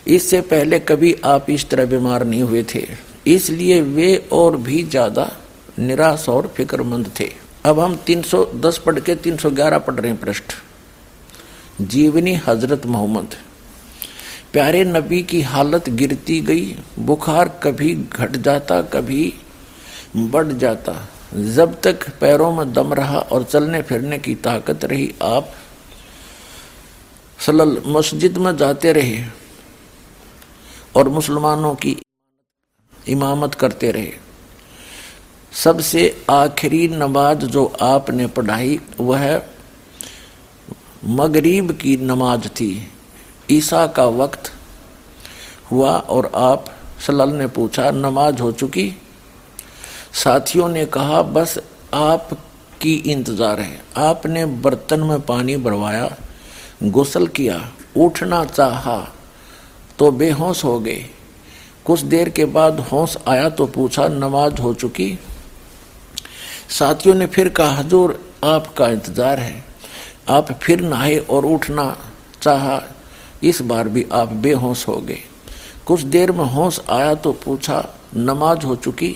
[0.08, 2.86] इससे पहले कभी आप इस तरह बीमार नहीं हुए थे,
[3.28, 5.30] इसलिए वे और भी ज़्यादा
[5.80, 7.32] निराश और फिक्रमंद थे।
[7.66, 10.54] अब हम 310 पढ़ के 311 पढ़ रहे हैं पृष्ठ
[11.82, 13.36] जीवनी हज़रत मोहम्मद।
[14.54, 19.34] प्यारे नबी की हालत गिरती गई, बुखार कभी घट जाता, कभी
[20.18, 25.54] बढ़ जाता। जब तक पैरों में दम रहा और चलने फिरने की ताकत रही, आप
[27.40, 29.24] सलल मस्जिद में जाते रहे
[30.96, 31.98] और मुसलमानों की
[33.08, 34.12] इमामत करते रहे।
[35.54, 39.42] सबसे आखिरी नमाज़ जो आपने पढ़ाई, वह
[41.04, 42.92] मगरीब की नमाज़ थी।
[43.52, 44.52] ईसा का वक्त
[45.72, 46.66] हुआ और आप
[47.08, 48.92] सलल ने पूछा, नमाज़ हो चुकी?
[50.14, 51.58] साथियों ने कहा, बस
[51.94, 52.30] आप
[52.82, 56.10] की इंतज़ार है। आपने बर्तन में पानी भरवाया,
[56.84, 58.98] गुसल किया, उठना चाहा
[60.00, 61.06] तो बेहोश हो गए।
[61.86, 65.20] कुछ देर के बाद होश आया तो पूछा, नमाज़ हो चुकी?
[66.70, 69.69] साथियों ने फिर कहा, हजूर, आपका इंतज़ार है।
[70.30, 71.86] आप फिर नहाए और उठना
[72.42, 72.82] चाहा,
[73.44, 75.20] इस बार भी आप बेहोश हो गए।
[75.86, 77.84] कुछ देर में होश आया तो पूछा,
[78.16, 79.16] नमाज़ हो चुकी?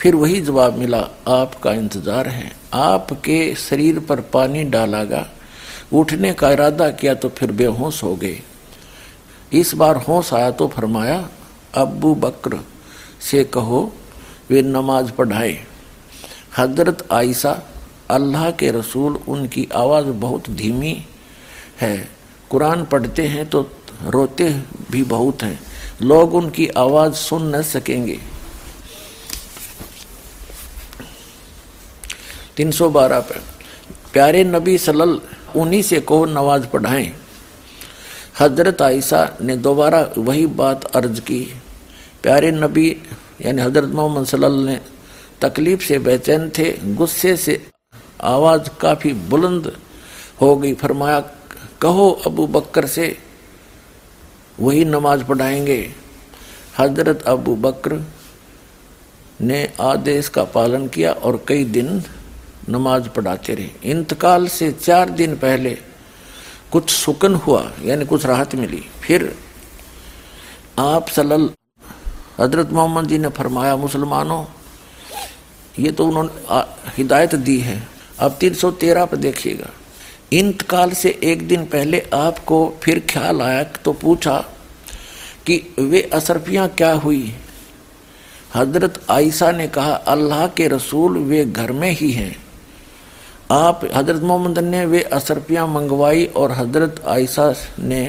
[0.00, 5.26] फिर वही जवाब मिला, आपका इंतज़ार है। आपके शरीर पर पानी डाला गया।
[5.92, 8.40] उठने का इरादा किया तो फिर बेहोश हो गए।
[9.52, 11.28] इस बार होश आया तो फरमाया,
[11.74, 12.58] अबू बकर
[13.20, 13.92] से कहो,
[14.50, 15.58] वे नमाज़ पढ़ाए।
[16.58, 17.52] हज़रत आयशा
[18.10, 20.94] अल्लाह के रसूल उनकी आवाज़ बहुत धीमी
[21.80, 21.96] है।
[22.50, 23.60] कुरान पढ़ते हैं तो
[24.06, 24.48] रोते
[24.90, 25.58] भी बहुत हैं।
[26.02, 28.18] लोग उनकी आवाज़ सुन न सकेंगे।
[32.56, 33.42] तीन सौ बारह पर
[34.12, 35.20] प्यारे नबी सलल
[35.56, 37.12] उन्हीं से को नवाज़ पढ़ाएँ।
[38.40, 41.40] हज़रत आयशा ने दोबारा वही बात अर्ज़ की।
[42.22, 42.88] प्यारे नबी,
[43.42, 44.80] यानी हज़रत मोहम्मद सल्लल्लाहु ने
[45.40, 47.54] तकलीफ़ से बेचैन थे, गुस्से से
[48.20, 49.76] आवाज़ काफ़ी बुलंद
[50.40, 51.20] हो गई। फरमाया,
[51.82, 53.16] कहो अबू बकर से,
[54.60, 55.94] वही नमाज़ पढ़ाएँगे।
[56.78, 58.00] हज़रत अबू बकर
[59.40, 62.02] ने आदेश का पालन किया और कई दिन
[62.68, 65.78] नमाज़ पढ़ाते रहे। इंतकाल से चार दिन पहले
[66.72, 69.34] कुछ सुकन हुआ, यानी कुछ राहत मिली। फिर
[70.78, 71.50] आप सलल
[72.40, 74.44] हज़रत मोहम्मद जी ने फरमाया, मुसलमानों,
[75.78, 76.62] ये तो उन्होंने
[76.96, 79.70] हिदायत दी है। अब तीन सौ तेरह पर देखिएगा।
[80.32, 84.36] इंतकाल से एक दिन पहले आपको फिर ख्याल आया तो पूछा
[85.46, 87.32] कि वे असरफियाँ क्या हुई?
[88.54, 92.36] हज़रत आयशा ने कहा, अल्लाह के रसूल वे घर में ही हैं।
[93.52, 98.02] आप, हज़रत मोहम्मद ने वे असरफियाँ मंगवाई और हज़रत आयशा ने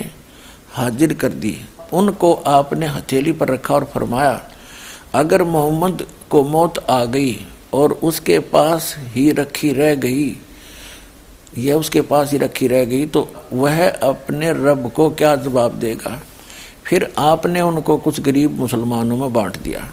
[0.74, 1.57] हाजिर कर दी।
[1.93, 4.41] उनको आपने हथेली पर रखा और फरमाया,
[5.14, 7.34] अगर मोहम्मद को मौत आ गई
[7.74, 10.36] और उसके पास ही रखी रह गई।
[11.57, 16.22] यह उसके पास ही रखी रह गई तो वह अपने रब को क्या जवाब देगा?
[16.86, 19.89] फिर आपने उनको कुछ गरीब मुसलमानों में बांट दिया।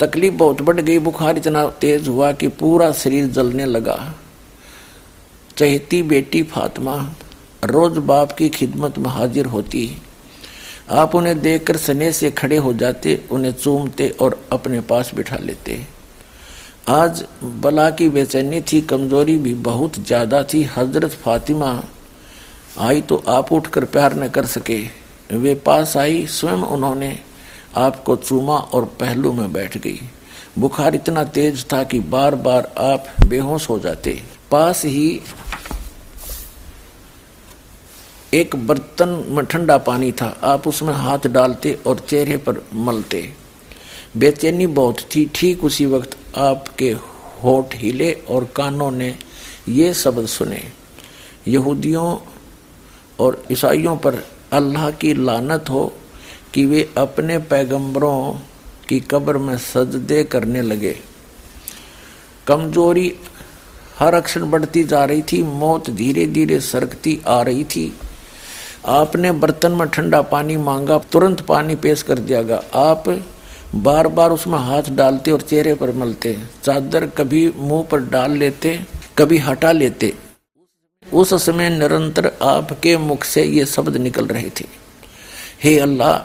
[0.00, 4.14] तकलीफ़ बहुत बढ़ गई, बुखार इतना तेज हुआ कि पूरा शरीर जलने लगा।
[5.56, 6.96] चहती बेटी फातिमा,
[7.64, 9.90] रोज बाप की खिदमत में हाजिर होती।
[10.90, 15.99] आप उन्हें देखकर स्नेह से खड़े हो जाते, उन्हें चूमते और अपने पास बिठा लेते।
[16.90, 17.22] आज
[17.62, 21.82] बला की बेचैनी थी, कमज़ोरी भी बहुत ज़्यादा थी। हज़रत फातिमा
[22.78, 24.78] आई तो आप उठकर प्यार न कर सके।
[25.32, 27.18] वे पास आई, स्वयं उन्होंने
[27.76, 30.00] आपको चूमा और पहलू में बैठ गई।
[30.58, 34.20] बुखार इतना तेज था कि बार बार आप बेहोश हो जाते।
[34.50, 35.20] पास ही
[38.34, 43.22] एक बर्तन में ठंडा पानी था। आप उसमें हाथ डालते और चेहरे पर मलते।
[44.14, 46.90] बेचैनी बहुत थी। ठीक उसी वक्त आपके
[47.42, 49.14] होठ हिले और कानों ने
[49.68, 50.62] ये शब्द सुने।
[51.48, 52.16] यहूदियों
[53.18, 55.92] और ईसाइयों पर अल्लाह की लानत हो
[56.54, 58.32] कि वे अपने पैगंबरों
[58.88, 60.96] की कब्र में सजदे करने लगे।
[62.46, 63.12] कमज़ोरी
[63.98, 67.92] हर अक्षण बढ़ती जा रही थी, मौत धीरे धीरे सरकती आ रही थी।
[68.88, 73.08] आपने बर्तन में ठंडा पानी मांगा, तुरंत पानी पेश कर दिया गया। आप
[73.74, 78.78] बार बार उसमें हाथ डालते और चेहरे पर मलते चादर कभी मुँह पर डाल लेते,
[79.18, 80.12] कभी हटा लेते।
[81.06, 84.64] उस समय निरंतर आपके मुख से ये शब्द निकल रहे थे।
[85.62, 86.18] हे अल्लाह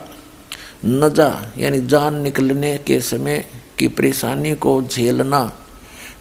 [0.85, 3.43] नजा यानी जान निकलने के समय
[3.79, 5.51] की परेशानी को झेलना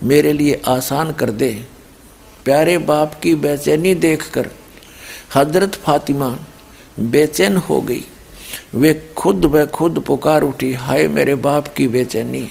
[0.02, 1.52] मेरे लिए आसान कर दे।
[2.44, 4.50] प्यारे बाप की बेचैनी देखकर
[5.34, 6.36] हज़रत फातिमा
[7.00, 8.04] बेचैन हो गई।
[8.74, 12.50] वे खुद व खुद पुकार उठी, हाय मेरे बाप की बेचैनी।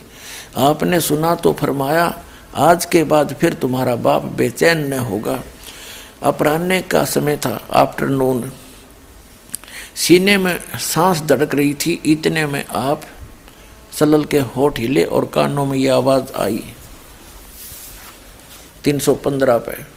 [0.57, 2.23] आपने सुना तो फरमाया,
[2.55, 5.43] आज के बाद फिर तुम्हारा बाप बेचैन न होगा।
[6.23, 8.51] अपराह्न का समय था, आफ्टरनून।
[9.95, 13.01] सीने में सांस धड़क रही थी, इतने में आप
[13.99, 16.63] सलल के होठ हिले और कानों में यह आवाज़ आई
[18.83, 19.93] 315 पे।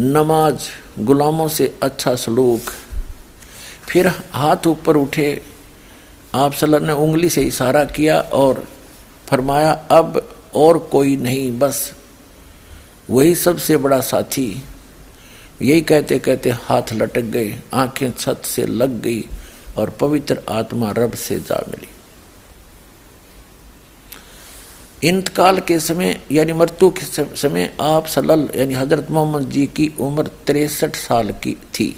[0.00, 0.60] नमाज़
[0.98, 2.60] गुलामों से अच्छा सलूक।
[3.88, 5.42] फिर हाथ ऊपर उठे,
[6.34, 8.64] आप सल्लल्लाहु ने उंगली से इशारा किया और
[9.28, 10.22] फरमाया, अब
[10.54, 11.92] और कोई नहीं, बस
[13.10, 14.62] वही सबसे बड़ा साथी।
[15.62, 19.24] यही कहते कहते हाथ लटक गए, आँखें छत से लग गई
[19.76, 21.88] और पवित्र आत्मा रब से जा मिली।
[25.08, 30.30] इंतकाल के समय, यानी मृत्यु के समय आप सलल यानी हज़रत मोहम्मद जी की उम्र
[30.46, 31.96] तिरसठ साल की थी।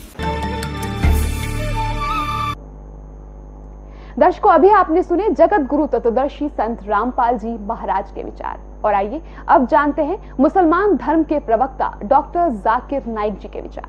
[4.18, 9.20] दर्शकों, अभी आपने सुने जगत गुरु तत्वदर्शी संत रामपाल जी महाराज के विचार। और आइए,
[9.48, 13.88] अब जानते हैं मुसलमान धर्म के प्रवक्ता डॉक्टर जाकिर नाइक जी के विचार।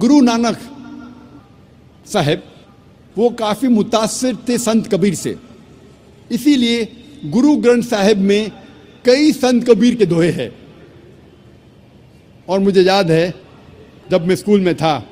[0.00, 0.56] गुरु नानक
[2.06, 2.42] साहब,
[3.18, 5.36] वो काफ़ी मुतासर थे संत कबीर से।
[6.30, 6.88] इसीलिए
[7.24, 8.50] गुरु ग्रंथ साहब में
[9.04, 10.50] कई संत कबीर के दोहे हैं।
[12.48, 13.34] और मुझे याद है,
[14.10, 15.02] जब मैं स्कूल में था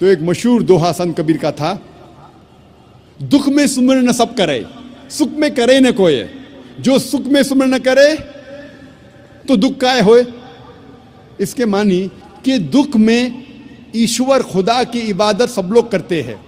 [0.00, 1.72] तो एक मशहूर दोहा संत कबीर का था,
[3.22, 4.64] दुख में सुमर न सब करे,
[5.10, 6.22] सुख में करे न कोई
[6.80, 8.14] जो सुख में सुमर न करे
[9.48, 10.24] तो दुख काय होए?
[11.40, 12.00] इसके मानी
[12.44, 13.42] कि दुख में
[13.96, 16.40] ईश्वर खुदा की इबादत सब लोग करते हैं,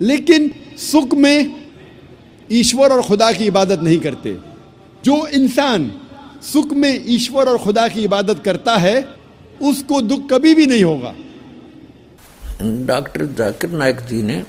[0.00, 1.54] लेकिन सुख में
[2.50, 4.36] ईश्वर और खुदा की इबादत नहीं करते।
[5.04, 5.90] जो इंसान
[6.42, 9.08] सुख में ईश्वर और खुदा की इबादत करता है,
[9.62, 11.14] उसको दुख कभी भी नहीं होगा।
[12.60, 14.42] डॉक्टर जाकिर नायक जी ने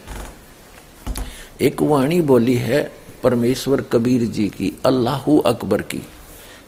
[1.61, 2.81] एक वाणी बोली है
[3.23, 6.01] परमेश्वर कबीर जी की, अल्लाह अकबर की।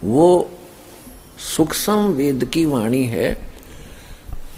[0.04, 0.50] वो
[1.56, 3.38] सूक्ष्म वेद की वाणी है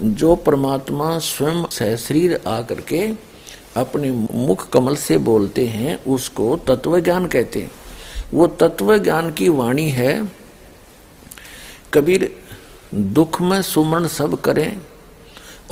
[0.02, 3.08] जो परमात्मा स्वयं सहशरीर आकर के
[3.78, 7.72] अपने मुख कमल से बोलते हैं, उसको तत्व ज्ञान कहते हैं।
[8.34, 10.30] वो तत्व ज्ञान की वाणी है,
[11.94, 12.36] कबीर,
[12.94, 14.78] दुख में सुमन सब करें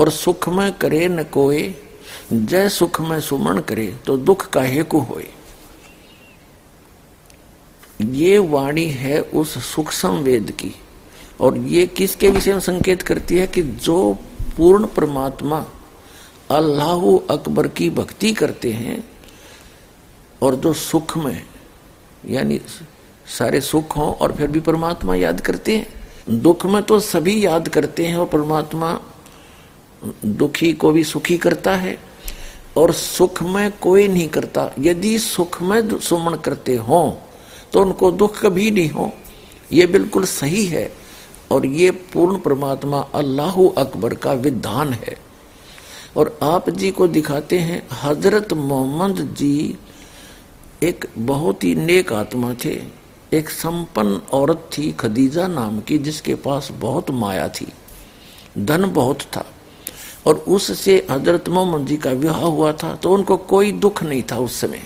[0.02, 1.64] और सुख में करे न कोई
[2.34, 5.28] जय सुख में सुमन करे तो दुख का हेकु होए।
[8.02, 10.74] ये वाणी है उस सूक्ष्म वेद की,
[11.41, 13.97] और ये किसके विषय में संकेत करती है कि जो
[14.58, 15.66] पूर्ण परमात्मा
[16.49, 19.04] अल्लाह अकबर की भक्ति करते हैं,
[20.41, 21.41] और जो सुख में,
[22.26, 22.60] यानी
[23.30, 27.68] सारे सुख हों और फिर भी परमात्मा याद करते हैं। दुख में तो सभी याद
[27.70, 28.99] करते हैं और परमात्मा
[30.26, 31.97] दुखी को भी सुखी करता है
[32.78, 37.02] और सुख में कोई नहीं करता। यदि सुख में सुमन करते हो
[37.74, 39.12] तो उनको दुख कभी नहीं हो।
[39.74, 40.91] ये बिल्कुल सही है
[41.52, 45.16] और ये पूर्ण परमात्मा अल्लाह अकबर का विधान है।
[46.18, 49.78] और आप जी को दिखाते हैं, हज़रत मोहम्मद जी
[50.84, 52.82] एक बहुत ही नेक आत्मा थे।
[53.34, 57.68] एक संपन्न औरत थी, खदीजा नाम की, जिसके पास बहुत माया थी।
[58.58, 59.45] धन बहुत था।
[60.26, 64.38] और उससे हज़रत मोहम्मद जी का विवाह हुआ था तो उनको कोई दुख नहीं था
[64.40, 64.82] उस समय।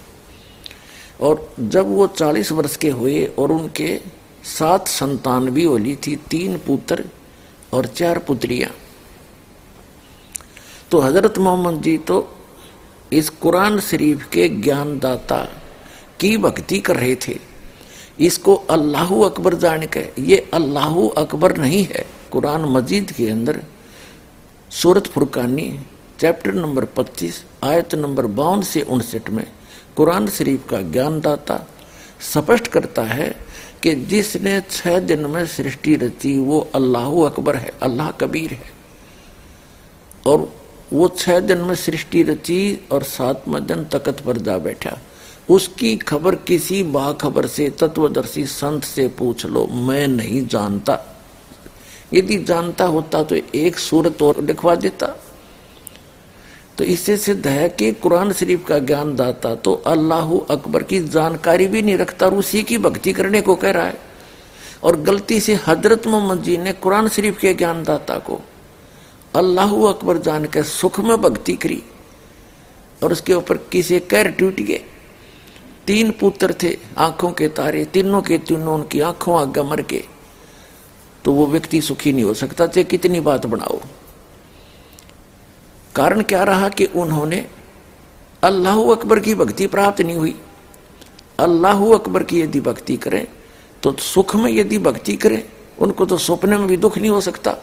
[1.22, 4.00] और जब वो चालीस वर्ष के हुए और उनके
[4.48, 7.04] सात संतान भी होली थी, तीन पुत्र
[7.74, 8.72] और चार पुत्रियाँ।
[10.92, 12.28] तो हज़रत मोहम्मद जी तो
[13.12, 15.44] इस कुरान शरीफ के ज्ञानदाता
[16.20, 17.38] की भक्ति कर रहे थे।
[18.20, 23.62] इसको अल्लाह अकबर जान के ये अल्लाह अकबर नहीं है, कुरान मजीद के अंदर
[24.82, 25.80] सूरत फुरकानी
[26.20, 29.48] चैप्टर नंबर 25 आयत नंबर बावन से उनसठ में
[29.96, 31.68] कुरान शरीफ का ज्ञानदाता
[32.34, 33.36] स्पष्ट करता है
[33.84, 38.72] कि जिसने छह दिन में सृष्टि रची, वो अल्लाह अकबर है, अल्लाह कबीर है।
[40.28, 40.54] और
[40.94, 44.98] वो छह दिन में सृष्टि रची और सातवें दिन तकत पर जा बैठा।
[45.50, 51.15] उसकी खबर किसी बाखबर से, तत्वदर्शी संत से पूछ लो, मैं नहीं जानता।
[52.14, 55.16] यदि जानता होता तो एक सूरत और लिखवा देता।
[56.78, 61.68] तो इससे सिद्ध है कि कुरान शरीफ का ज्ञान दाता तो अल्लाह अकबर की जानकारी
[61.68, 64.00] भी नहीं रखता और उसी की भक्ति करने को कह रहा है।
[64.84, 68.42] और गलती से हज़रत मोहम्मद जी ने कुरान शरीफ के ज्ञानदाता को
[69.36, 71.82] अल्लाह अकबर जान के सुख में भक्ति करी
[73.04, 74.82] और उसके ऊपर किसे कैर टूट गए।
[75.88, 80.04] तीन पुत्र थे, आँखों के तारे, तीनों के तीनों उनकी आँखों आगे मर के
[81.26, 83.80] तो वो व्यक्ति सुखी नहीं हो सकता। चाहे कितनी बात बनाओ।
[85.96, 87.46] कारण क्या रहा कि उन्होंने
[88.44, 90.36] अल्लाह अकबर की भक्ति प्राप्त नहीं हुई।
[91.40, 93.26] अल्लाह अकबर की यदि भक्ति करें
[93.84, 95.42] तो सुख में यदि भक्ति करें,
[95.80, 97.56] उनको तो सपने में भी दुख नहीं हो सकता।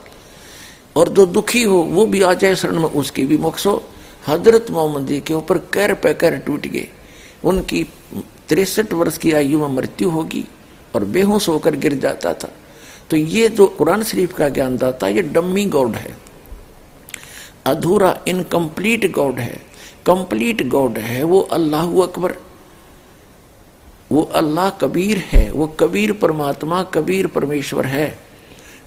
[0.97, 3.83] और जो दुखी हो, वो भी आ जाए शरण में, उसकी भी मोक्ष हो।
[4.27, 6.89] हज़रत मोहम्मद जी के ऊपर कैर पे कैर टूट गए।
[7.45, 7.83] उनकी
[8.49, 10.45] तिरसठ वर्ष की आयु में मृत्यु होगी
[10.95, 12.53] और बेहोश होकर गिर जाता था।
[13.13, 16.17] तो ये जो कुरान शरीफ का ज्ञान दाता, ये डम्मी गॉड है।
[17.67, 19.63] अधूरा इनकम्प्लीट गॉड है।
[20.07, 22.35] कंप्लीट गॉड है, वो अल्लाह अकबर।
[24.13, 28.19] वो अल्लाह कबीर है, वो कबीर परमात्मा, कबीर परमेश्वर है।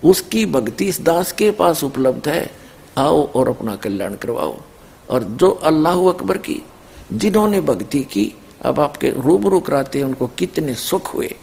[0.04, 2.52] उसकी भक्ति इस दास के पास उपलब्ध है।
[2.98, 4.58] आओ और अपना कल्याण करवाओ।
[5.10, 6.62] और जो अल्लाह अकबर की,
[7.14, 11.36] जिन्होंने भक्ति की, अब आपके रूबरू कराते उनको कितने सुख हुए।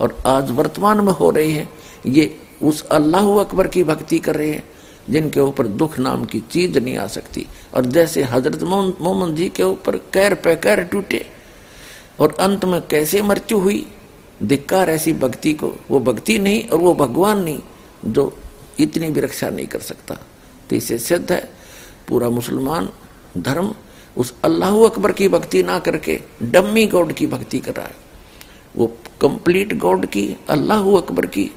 [0.00, 1.68] और आज वर्तमान में हो रही है,
[2.06, 4.64] ये उस अल्लाह अकबर की भक्ति कर रहे हैं,
[5.10, 9.62] जिनके ऊपर दुख नाम की चीज़ नहीं आ सकती। और जैसे हज़रत मोहम्मद जी के
[9.62, 11.24] ऊपर कैर पे कैर टूटे,
[12.20, 13.86] और अंत में कैसे मृत्यु हुई,
[14.42, 17.60] धिक्कार ऐसी भक्ति को, वो भक्ति नहीं और वो भगवान नहीं,
[18.04, 18.32] जो
[18.80, 20.14] इतनी भी रक्षा नहीं कर सकता।
[20.70, 21.48] तो इसे सिद्ध है,
[22.08, 22.88] पूरा मुसलमान
[23.38, 23.74] धर्म
[24.16, 27.94] उस अल्लाह अकबर की भक्ति ना करके डम्मी गॉड की भक्ति कर रहा है।
[28.80, 28.86] वो
[29.20, 31.50] कंप्लीट गॉड की अल्लाह अकबर की,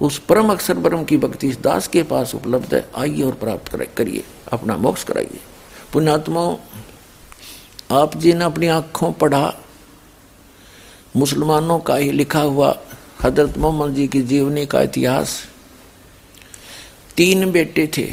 [0.00, 3.76] उस परम अक्षर परम की भक्ति इस दास के पास उपलब्ध है। आइए और प्राप्त
[3.96, 5.40] करिए, अपना मोक्ष कराइए।
[5.92, 6.42] पुण्यात्मा
[7.92, 9.54] आप जी ने अपनी आँखों पढ़ा,
[11.16, 12.76] मुसलमानों का ही लिखा हुआ
[13.22, 15.40] हज़रत मोहम्मद जी की जीवनी का इतिहास,
[17.16, 18.06] तीन बेटे थे,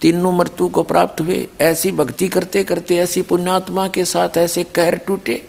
[0.00, 4.96] तीनों मृत्यु को प्राप्त हुए, ऐसी भक्ति करते करते ऐसी पुण्यात्मा के साथ ऐसे कहर
[4.96, 5.42] टूटे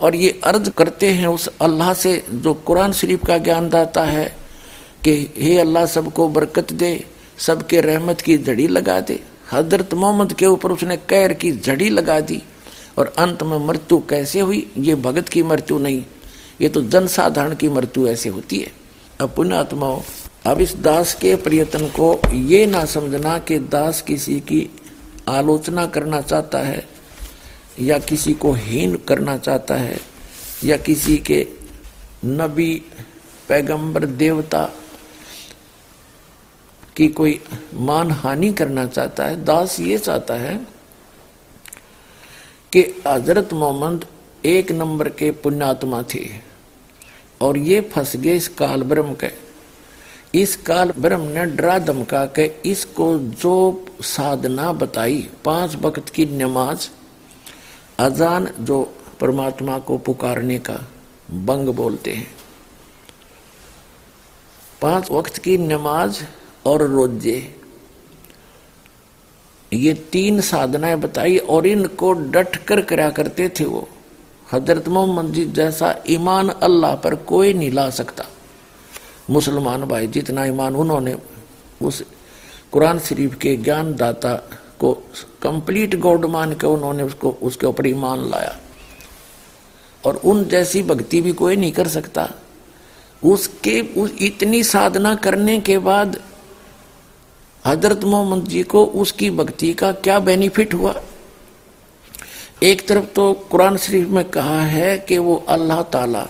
[0.00, 4.26] और ये अर्ज़ करते हैं उस अल्लाह से जो कुरान शरीफ का ज्ञान दाता है
[5.04, 7.04] कि हे अल्लाह सबको बरकत दे,
[7.38, 9.20] सबके रहमत की जड़ी लगा दे।
[9.52, 12.42] हज़रत मोहम्मद के ऊपर उसने कैर की जड़ी लगा दी
[12.98, 14.66] और अंत में मृत्यु कैसे हुई?
[14.78, 16.02] ये भगत की मृत्यु नहीं,
[16.60, 18.72] ये तो जनसाधारण की मृत्यु ऐसे होती है।
[19.20, 20.00] अब पुण्यात्माओं
[20.46, 24.68] अब इस दास के प्रयत्न को ये ना समझना कि दास किसी की
[25.28, 26.84] आलोचना करना चाहता है
[27.80, 29.98] या किसी को हीन करना चाहता है,
[30.64, 31.46] या किसी के
[32.24, 32.74] नबी,
[33.48, 34.64] पैगंबर, देवता
[36.96, 37.40] की कोई
[37.74, 40.56] मान हानि करना चाहता है, दास ये चाहता है
[42.72, 44.06] कि हज़रत मोहम्मद
[44.44, 46.24] एक नंबर के पुण्यात्मा थे
[47.40, 49.30] और ये फंस गए इस काल ब्रह्म के।
[50.34, 56.88] इस काल ब्रह्म ने डरा धमका के इसको जो साधना बताई, पाँच वक्त की नमाज़
[57.98, 60.86] अजान जो परमात्मा को पुकारने का
[61.30, 62.26] बंग बोलते हैं।
[64.82, 66.22] पाँच वक्त की नमाज़
[66.66, 67.54] और रोज़े।
[69.72, 73.88] ये तीन साधनाएँ बताई और इनको डट कर करा करते थे वो।
[74.52, 78.24] हज़रत मोहम्मद जी जैसा ईमान अल्लाह पर कोई नहीं ला सकता।
[79.30, 81.16] मुसलमान भाई, जितना ईमान उन्होंने,
[81.82, 82.04] उस
[82.72, 84.34] कुरान शरीफ के ज्ञान दाता
[84.80, 84.92] को
[85.42, 88.56] कंप्लीट गॉड मान के उन्होंने उसको, उसके ऊपर ईमान लाया।
[90.04, 92.30] और उन जैसी भक्ति भी कोई नहीं कर सकता।
[93.24, 96.20] उसके, उस इतनी साधना करने के बाद
[97.66, 101.02] हज़रत मोहम्मद जी को उसकी भक्ति का क्या बेनिफिट हुआ?
[102.62, 106.28] एक तरफ़ तो कुरान शरीफ में कहा है कि वो अल्लाह ताला,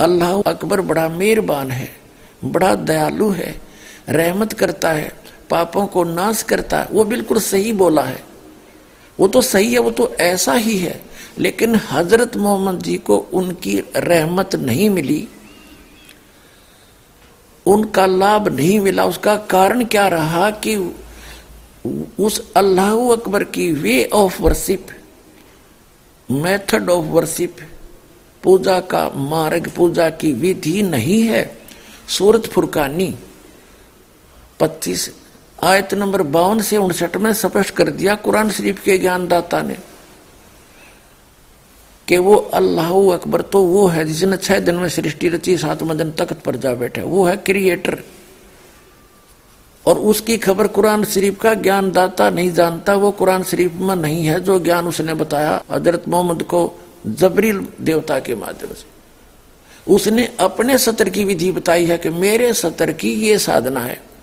[0.00, 1.96] अल्लाह अकबर बड़ा मेहरबान है,
[2.44, 3.60] बड़ा दयालु है,
[4.08, 8.24] रहमत करता है। पापों को नाश करता है। वो बिल्कुल सही बोला है।
[9.20, 11.02] वो तो सही है, वो तो ऐसा ही है।
[11.38, 15.28] लेकिन हज़रत मोहम्मद जी को उनकी रहमत नहीं मिली।
[17.66, 20.94] उनका लाभ नहीं मिला। उसका कारण क्या रहा कि
[22.20, 24.86] उस अल्लाह अकबर की way of worship
[26.30, 27.56] method of worship
[28.42, 31.58] पूजा का मार्ग, पूजा की विधि नहीं है।
[32.08, 33.14] सूरत फुरकानी
[34.60, 35.23] 25
[35.64, 39.76] आयत नंबर बावन से उनसठ में स्पष्ट कर दिया कुरान शरीफ के ज्ञानदाता ने
[42.08, 46.10] कि वो अल्लाह अकबर तो वो है जिसने छह दिन में सृष्टि रची, सातवें दिन
[46.10, 47.98] तख्त पर जा बैठे। वो है क्रिएटर।
[49.86, 54.24] और उसकी खबर कुरान शरीफ का ज्ञान दाता नहीं जानता, वो कुरान शरीफ में नहीं
[54.26, 58.86] है, जो ज्ञान उसने बताया हज़रत मोहम्मद को जबरील देवता के माध्यम से।
[59.92, 64.13] उसने अपने सत्र की विधि बताई है कि मेरे सत्र की ये साधना है।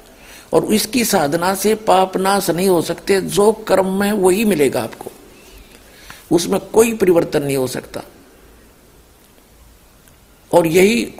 [0.53, 5.11] और इसकी साधना से पाप नाश नहीं हो सकते, जो कर्म में वही मिलेगा आपको।
[6.31, 8.01] उसमें कोई परिवर्तन नहीं हो सकता।
[10.53, 11.13] और यही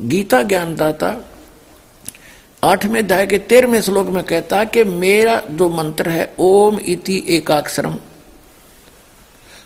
[0.00, 1.30] गीता ज्ञानदाता
[2.64, 7.98] आठवें अध्याय के तेरहवें श्लोक में कहता कि मेरा जो मंत्र है, ओम इति एकाक्षरम।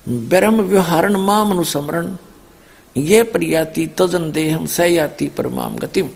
[0.09, 2.17] ब्रह्म व्यवहारण माम अनुसमरण।
[2.97, 6.11] ये प्रयाति तजन देहम सयाति परमाम गतिम।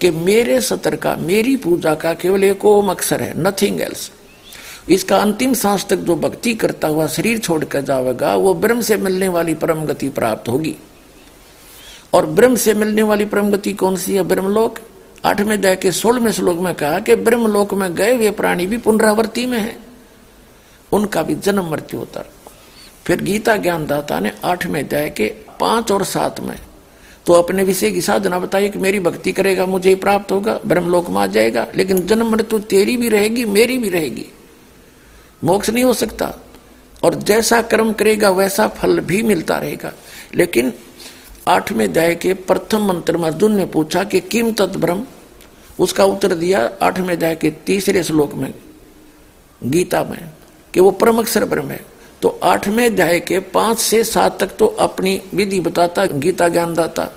[0.00, 4.10] कि मेरे सतर का, मेरी पूजा का केवल एक ओम अक्षर है नथिंग एल्स
[4.88, 9.28] इसका अंतिम सांस तक जो भक्ति करता हुआ शरीर छोड़कर जाएगा, वो ब्रह्म से मिलने
[9.28, 10.76] वाली परम गति प्राप्त होगी।
[12.14, 14.22] और ब्रह्म से मिलने वाली परम गति कौन सी है?
[14.22, 14.78] ब्रह्मलोक।
[15.24, 19.46] आठवें दया के सोलहवें श्लोक में कहा कि ब्रह्मलोक में गए हुए प्राणी भी पुनरावृत्ति
[19.46, 19.76] में है।
[20.92, 22.24] उनका भी जन्म मृत्यु होता।
[23.04, 25.26] फिर गीता ज्ञानदाता ने आठवें अध्याय के
[25.60, 26.56] पाँच और सात में
[27.26, 31.16] तो अपने विषय की साधना बताइए कि मेरी भक्ति करेगा, मुझे प्राप्त होगा ब्रह्मलोक में
[31.16, 34.26] आ जाएगा, लेकिन जन्म मृत्यु तेरी भी रहेगी, मेरी भी रहेगी।
[35.44, 36.34] मोक्ष नहीं हो सकता।
[37.02, 39.92] और जैसा कर्म करेगा, वैसा फल भी मिलता रहेगा।
[40.34, 40.72] लेकिन
[41.48, 45.06] आठवें अध्याय के प्रथम मंत्र में अर्जुन ने पूछा कि किम तत् ब्रह्म?
[45.80, 48.54] उसका उत्तर दिया आठवें अध्याय के तीसरे श्लोक में,
[49.64, 50.30] गीता में,
[50.74, 54.66] कि वो परम अक्षर ब्रह्म है। तो आठवें अध्याय के पाँच से सात तक तो
[54.66, 57.08] अपनी विधि बताता, गीता ज्ञान दाता।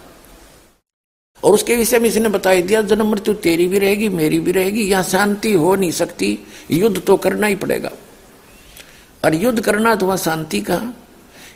[1.43, 4.81] और उसके विषय में इसने बता दिया, जन्म मृत्यु तेरी भी रहेगी, मेरी भी रहेगी,
[4.81, 6.37] यहाँ शांति हो नहीं सकती,
[6.71, 7.91] युद्ध तो करना ही पड़ेगा।
[9.25, 10.93] और युद्ध करना तो वहाँ शांति कहा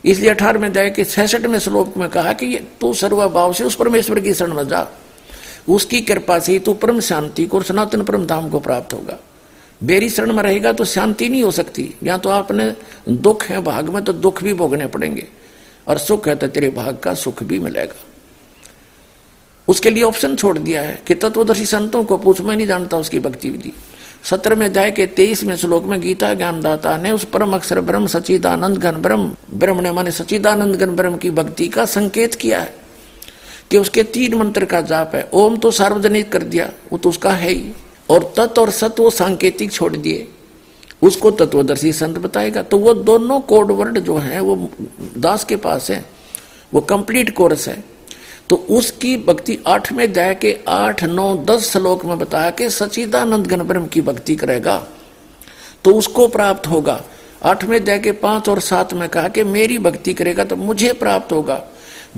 [0.06, 4.34] इसलिए अठारहवें अध्याय के छसठवें श्लोक में कहा कि तू सर्वभाव से उस परमेश्वर की
[4.34, 4.88] शरण में जा।
[5.70, 9.18] उसकी कृपा से तू परम शांति को सनातन परम धाम को प्राप्त होगा।
[9.81, 12.72] बेरी शरण में रहेगा तो शांति नहीं हो सकती। या तो आपने
[13.10, 15.27] दुख है भाग में तो दुख भी भोगने पड़ेंगे।
[15.88, 17.95] और सुख है तो तेरे भाग का सुख भी मिलेगा।
[19.68, 23.19] उसके लिए ऑप्शन छोड़ दिया है कि तत्वदर्शी संतों को पूछ, मैं नहीं जानता उसकी
[23.19, 23.72] भक्ति विधि।
[24.23, 28.77] सत्र में जाए के तेईसवें श्लोक में गीता ज्ञानदाता ने उस परम अक्षर ब्रह्म सचिदानंद
[28.77, 32.73] घन ब्रह्म ब्रह्म ने माने सचिदानंद घन ब्रह्म की भक्ति का संकेत किया है
[33.72, 37.31] कि उसके तीन मंत्र का जाप है। ओम तो सार्वजनिक कर दिया, वो तो उसका
[37.31, 37.72] है ही।
[38.10, 40.27] और तत् और सत वो सांकेतिक छोड़ दिए।
[41.02, 44.69] उसको तत्वदर्शी संत बताएगा। तो वो दोनों कोड वर्ड जो है, वो
[45.18, 46.06] दास के पास है,
[46.73, 47.84] वो कंप्लीट कोर्स है।
[48.49, 53.64] तो उसकी भक्ति आठवें अध्याय के आठ, नौ, दस श्लोक में बताया कि सचिदानंद घन
[53.64, 54.88] ब्रह्म की भक्ति करेगा।
[55.84, 57.03] तो उसको प्राप्त होगा।
[57.44, 61.34] आठवें अध्याय के पाँच और सात में कहा कि मेरी भक्ति करेगा तो मुझे प्राप्त
[61.34, 61.64] होगा।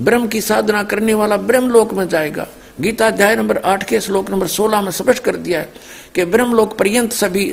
[0.00, 2.46] ब्रह्म की साधना करने वाला ब्रह्म लोक में जाएगा।
[2.80, 5.72] गीता अध्याय नंबर आठ के श्लोक नंबर सोलह में स्पष्ट कर दिया है
[6.14, 7.44] कि ब्रह्म लोक पर्यंत सभी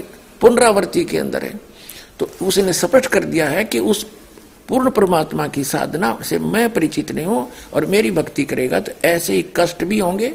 [0.42, 1.54] पुनरावृत्ति के अंदर है।
[2.20, 4.04] तो उसने स्पष्ट कर दिया है कि उस
[4.70, 9.34] पूर्ण परमात्मा की साधना से मैं परिचित नहीं हूँ और मेरी भक्ति करेगा तो ऐसे
[9.34, 10.30] ही कष्ट भी होंगे,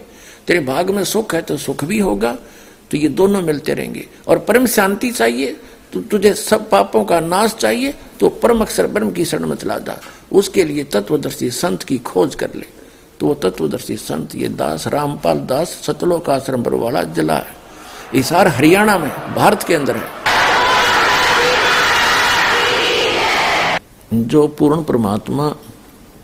[0.47, 2.33] तेरे भाग में सुख है तो सुख भी होगा
[2.91, 5.57] तो ये दोनों मिलते रहेंगे। और परम शांति चाहिए
[5.93, 9.79] तो तुझे सब पापों का नाश चाहिए तो परम अक्षर ब्रह्म की शरण में चला
[9.79, 10.01] जा
[10.33, 12.80] उसके लिए तत्वदर्शी संत की खोज कर ले।
[13.21, 17.55] तो वो तत्वदर्शी संत ये दास, रामपाल दास सतलोक आश्रम पर वाला जिला है।
[18.15, 20.09] इसार हरियाणा में, भारत के अंदर है।
[24.13, 25.49] जो पूर्ण परमात्मा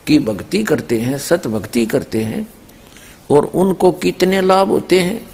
[0.06, 2.48] की भक्ति करते हैं सत भक्ति करते हैं,
[3.30, 5.30] और उनको कितने लाभ होते हैं,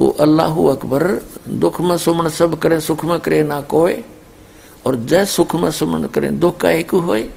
[0.00, 1.02] वो अल्लाह अकबर,
[1.48, 4.04] दुख में सुमन सब करे, सुख में करे, ना कोय
[4.86, 7.30] और जय सुख में सुमन करे, दुख का एक होए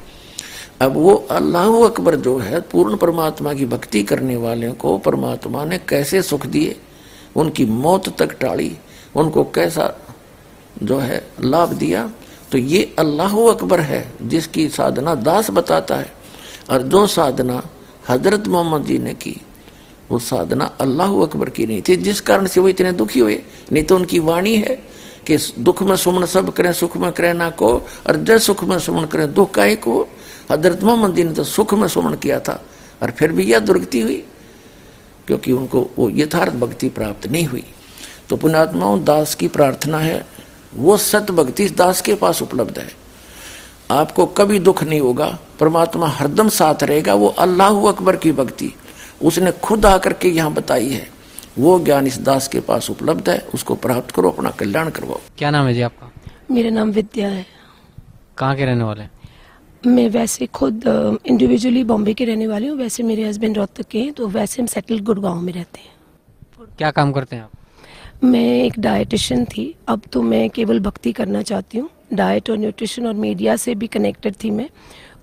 [0.81, 5.77] अब वो अल्लाह अकबर जो है, पूर्ण परमात्मा की भक्ति करने वाले को परमात्मा ने
[5.77, 6.75] कैसे सुख दिए?
[7.35, 8.77] उनकी मौत तक टाड़ी
[9.15, 9.99] उनको कैसा
[10.83, 12.11] जो है लाभ दिया?
[12.51, 16.13] तो ये अल्लाह अकबर है, जिसकी साधना दास बताता है।
[16.69, 17.63] और जो साधना
[18.09, 19.41] हज़रत मोहम्मद जी ने की,
[20.11, 23.83] वो साधना अल्लाह अकबर की नहीं थी। जिस कारण से वो इतने दुखी हुए, नहीं
[23.83, 24.75] तो उनकी वाणी है
[25.27, 27.73] कि दुख में सुमन सब करें, सुख में करें ना को,
[28.07, 30.07] और जय सुख में सुमन करें, दुख का हो
[30.49, 32.61] हज़रत मोहम्मद जी ने तो सुख में सुमन किया था
[33.03, 34.23] और फिर भी यह दुर्गति हुई
[35.27, 37.63] क्योंकि उनको वो यथार्थ भक्ति प्राप्त नहीं हुई।
[38.29, 40.25] तो पुण्यात्माओं दास की प्रार्थना है
[40.75, 42.89] वो सत भक्ति दास के पास उपलब्ध है।
[43.91, 45.27] आपको कभी दुख नहीं होगा
[45.59, 48.73] परमात्मा हरदम साथ रहेगा वो अल्लाह अकबर की भक्ति
[49.21, 51.07] उसने खुद आकर के यहाँ बताई है।
[51.57, 55.51] वो ज्ञान इस दास के पास उपलब्ध है उसको प्राप्त करो अपना कल्याण करवाओ। क्या
[55.51, 56.11] नाम है जी आपका?
[56.51, 57.45] मेरा नाम विद्या है।
[58.37, 59.03] कहाँ के रहने वाले
[59.85, 60.83] मैं वैसे खुद
[61.25, 64.67] इंडिविजुअली बॉम्बे के रहने वाली हूँ वैसे मेरे हस्बैंड रोहतक के हैं तो वैसे हम
[64.67, 67.51] सेटल गुड़गांव में रहते हैं। क्या काम करते हैं आप?
[68.23, 73.07] मैं एक डाइटिशियन थी अब तो मैं केवल भक्ति करना चाहती हूँ। डाइट और न्यूट्रिशन
[73.07, 74.69] और मीडिया से भी कनेक्टेड थी मैं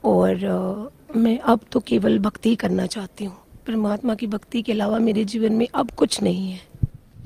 [0.05, 3.37] और uh, मैं अब तो केवल भक्ति ही करना चाहती हूँ।
[3.67, 6.61] परमात्मा की भक्ति के अलावा मेरे जीवन में अब कुछ नहीं है।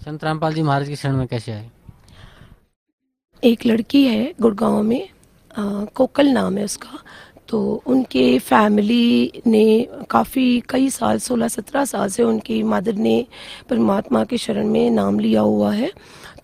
[0.05, 1.71] संत रामपाल जी महाराज की शरण में कैसे आए?
[3.43, 5.18] एक लड़की है गुड़गांव में आ,
[5.95, 6.99] कोकल नाम है उसका।
[7.49, 13.27] तो उनके फैमिली ने काफ़ी, कई साल, सोलह सत्रह साल से उनकी मदर ने
[13.69, 15.91] परमात्मा के शरण में नाम लिया हुआ है।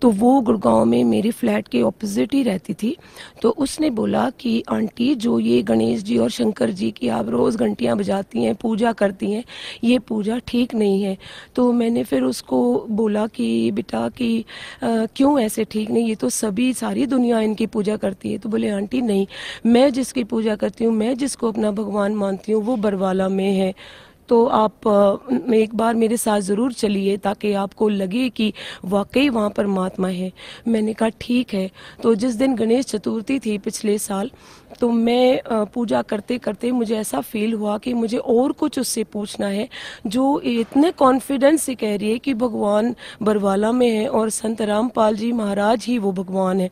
[0.05, 2.97] तो वो गुड़गांव में मेरे फ्लैट के ऑपोजिट ही रहती थी।
[3.41, 7.57] तो उसने बोला कि, आंटी, जो ये गणेश जी और शंकर जी की आप रोज़
[7.57, 9.43] घंटियाँ बजाती हैं, पूजा करती हैं,
[9.83, 11.17] ये पूजा ठीक नहीं है।
[11.55, 14.45] तो मैंने फिर उसको बोला कि, बेटा, कि
[14.83, 16.07] क्यों ऐसे ठीक नहीं?
[16.07, 19.27] ये तो सभी, सारी दुनिया इनकी पूजा करती है। तो बोले, आंटी, नहीं,
[19.65, 23.73] मैं जिसकी पूजा करती हूँ, मैं जिसको अपना भगवान मानती हूँ, वो बरवाला में है।
[24.29, 24.87] तो आप
[25.53, 28.51] एक बार मेरे साथ ज़रूर चलिए ताकि आपको लगे कि
[28.85, 30.31] वाकई वहाँ पर महात्मा है।
[30.67, 31.69] मैंने कहा, ठीक है।
[32.03, 34.31] तो जिस दिन गणेश चतुर्थी थी पिछले साल
[34.79, 39.47] तो मैं पूजा करते करते मुझे ऐसा फील हुआ कि मुझे और कुछ उससे पूछना
[39.47, 39.67] है,
[40.07, 42.93] जो इतने कॉन्फिडेंस से कह रही है कि भगवान
[43.23, 46.69] बरवाला में है और संत रामपाल जी महाराज ही वो भगवान है।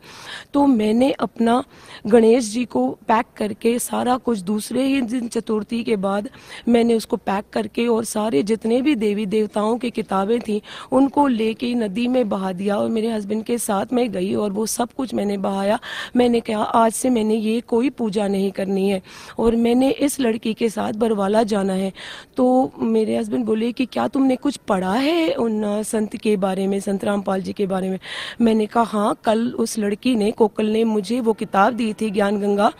[0.54, 1.62] तो मैंने अपना
[2.06, 6.28] गणेश जी को पैक करके सारा कुछ दूसरे ही दिन चतुर्थी के बाद
[6.68, 10.60] मैंने उसको पैक करके और सारे जितने भी देवी देवताओं की किताबें थी,
[10.92, 14.66] उनको लेके नदी में बहा दिया और मेरे हस्बैंड के साथ मैं गई और वो
[14.68, 15.78] सब कुछ मैंने बहाया।
[16.16, 19.00] मैंने कहा, आज से मैंने ये कोई पूजा नहीं करनी है
[19.38, 21.92] और मैंने इस लड़की के साथ बरवाला जाना है।
[22.36, 26.78] तो मेरे हस्बैंड बोले कि क्या तुमने कुछ पढ़ा है उन संत के बारे में,
[26.80, 27.98] संत रामपाल जी के बारे में?
[28.40, 32.40] मैंने कहा हाँ कल उस लड़की ने, कोकल ने मुझे वो किताब दी थी, ज्ञान
[32.40, 32.72] गंगा,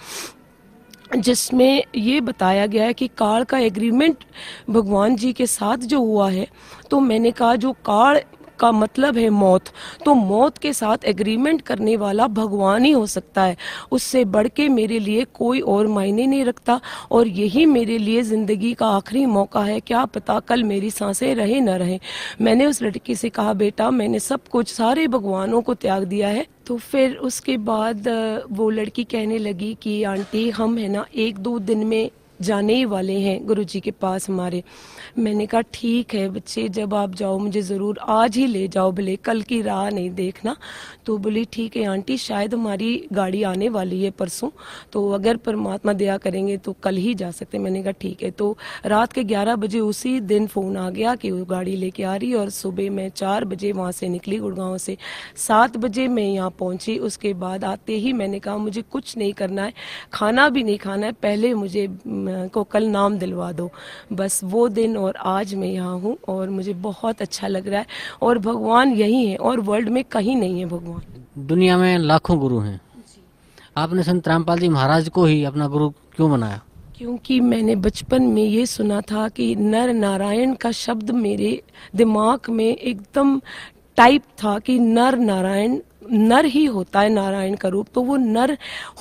[1.17, 4.25] जिसमें ये बताया गया है कि काल का एग्रीमेंट
[4.71, 6.47] भगवान जी के साथ जो हुआ है।
[6.91, 8.21] तो मैंने कहा, जो काल
[8.65, 9.73] का मतलब है मौत।
[10.05, 13.57] तो मौत के साथ एग्रीमेंट करने वाला भगवान ही हो सकता है।
[13.93, 16.81] उससे बढ़ के मेरे लिए कोई और मायने नहीं रखता
[17.11, 21.61] और यही मेरे लिए ज़िंदगी का आखिरी मौका है। क्या पता कल मेरी साँसें रहे
[21.61, 21.99] न रहे।
[22.41, 26.47] मैंने उस लड़की से कहा, बेटा, मैंने सब कुछ, सारे भगवानों को त्याग दिया है।
[26.67, 28.09] तो फिर उसके बाद
[28.51, 32.11] वो लड़की कहने लगी कि, आंटी, हम है ना, एक दो दिन में
[32.41, 34.63] जाने ही वाले हैं गुरुजी के पास हमारे।
[35.17, 39.15] मैंने कहा, ठीक है बच्चे, जब आप जाओ, मुझे ज़रूर आज ही ले जाओ, भले
[39.17, 40.57] कल की राह नहीं देखना।
[41.07, 44.51] तो बोली, ठीक है आंटी, शायद हमारी गाड़ी आने वाली है परसों।
[44.93, 48.57] तो अगर परमात्मा दया करेंगे तो कल ही जा सकते मैंने कहा, ठीक है। तो
[48.87, 52.35] रात के 11 बजे उसी दिन फ़ोन आ गया कि वो गाड़ी लेके आ रही
[52.35, 54.97] और सुबह मैं चार बजे वहाँ से निकली गुड़गांव से।
[55.39, 59.63] सात बजे मैं यहाँ पहुँची, उसके बाद आते ही मैंने कहा, मुझे कुछ नहीं करना
[59.63, 59.73] है,
[60.13, 63.71] खाना भी नहीं खाना है, पहले मुझे को कल नाम दिलवा दो।
[64.13, 67.87] बस वो दिन और आज मैं यहाँ हूँ और मुझे बहुत अच्छा लग रहा है
[68.23, 71.03] और भगवान यही है और वर्ल्ड में कहीं नहीं है भगवान।
[71.47, 72.81] दुनिया में लाखों गुरु हैं।
[73.77, 76.61] आपने संत रामपाल जी महाराज को ही अपना गुरु क्यों बनाया?
[76.99, 81.63] क्योंकि मैंने बचपन में ये सुना था कि नर नारायण का शब्द मेरे
[81.97, 83.41] दिमाग में एकदम
[83.97, 85.79] टाइप था कि नर नारायण
[86.13, 88.57] नर ही होता है नारायण का रूप तो वो नर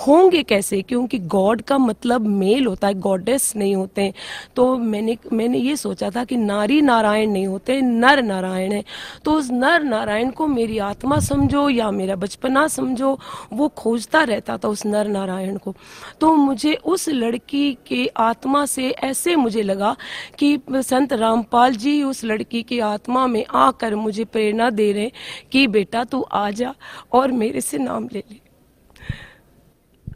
[0.07, 0.81] होंगे कैसे?
[0.81, 4.13] क्योंकि गॉड का मतलब मेल होता है, गॉडेस नहीं होते। हैं
[4.55, 8.83] तो मैंने मैंने ये सोचा था कि नारी नारायण नहीं होते, नर नारायण है।
[9.25, 13.17] तो उस नर नारायण को मेरी आत्मा समझो या मेरा बचपना समझो,
[13.53, 15.75] वो खोजता रहता था उस नर नारायण को।
[16.21, 19.95] तो मुझे उस लड़की के आत्मा से ऐसे मुझे लगा
[20.39, 25.11] कि संत रामपाल जी उस लड़की की आत्मा में आकर मुझे प्रेरणा दे रहे
[25.51, 26.73] कि बेटा तू आ जा।
[27.11, 28.39] और मेरे से नाम ले ले।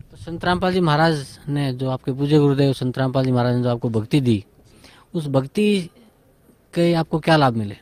[0.02, 3.64] तो संत रामपाल जी महाराज ने जो आपके पूज्य गुरुदेव संत रामपाल जी महाराज ने
[3.64, 4.44] जो आपको भक्ति दी
[5.14, 5.90] उस भक्ति
[6.74, 7.78] के आपको क्या लाभ मिले?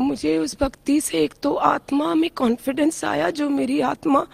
[0.00, 4.26] मुझे उस भक्ति से एक तो आत्मा में कॉन्फिडेंस आया जो मेरी आत्मा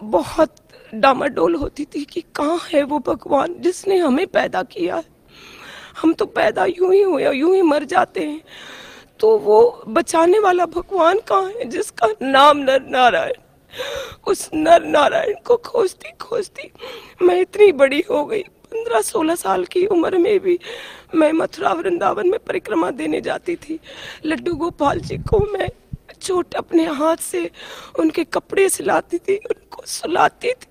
[0.00, 0.54] बहुत
[0.94, 5.02] डामाडोल होती थी कि कहाँ है वो भगवान जिसने हमें पैदा किया।
[6.02, 8.40] हम तो पैदा यूँ ही हुए यूँ ही मर जाते हैं।
[9.20, 13.32] तो वो बचाने वाला भगवान कहाँ है, जिसका नाम नर नारायण।
[14.26, 16.70] उस नर नारायण को खोजती खोजती
[17.22, 20.58] मैं इतनी बड़ी हो गई। पंद्रह सोलह साल की उम्र में भी
[21.14, 23.78] मैं मथुरा, वृंदावन में परिक्रमा देने जाती थी।
[24.26, 25.68] लड्डू गोपाल जी को मैं
[26.22, 27.50] चोट अपने हाथ से
[27.98, 30.66] उनके कपड़े सिलाती थी, उनको सुलाती थी।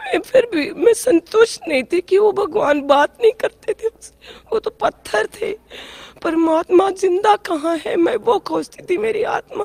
[0.00, 3.88] मैं फिर भी, मैं संतुष्ट नहीं थी कि वो भगवान बात नहीं करते थे।
[4.52, 5.52] वो तो पत्थर थे।
[6.22, 7.94] परमात्मा ज़िंदा कहाँ है?
[7.96, 9.64] मैं वो खोजती थी मेरी आत्मा।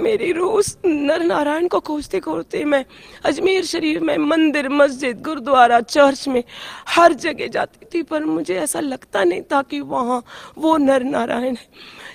[0.00, 2.84] मेरी रूह नर नारायण को खोजते खोजते मैं
[3.24, 6.42] अजमेर शरीफ में मंदिर, मस्जिद, गुरुद्वारा, चर्च में
[6.88, 10.22] हर जगह जाती थी, पर मुझे ऐसा लगता नहीं था कि वहाँ
[10.58, 11.68] वो नर नारायण है।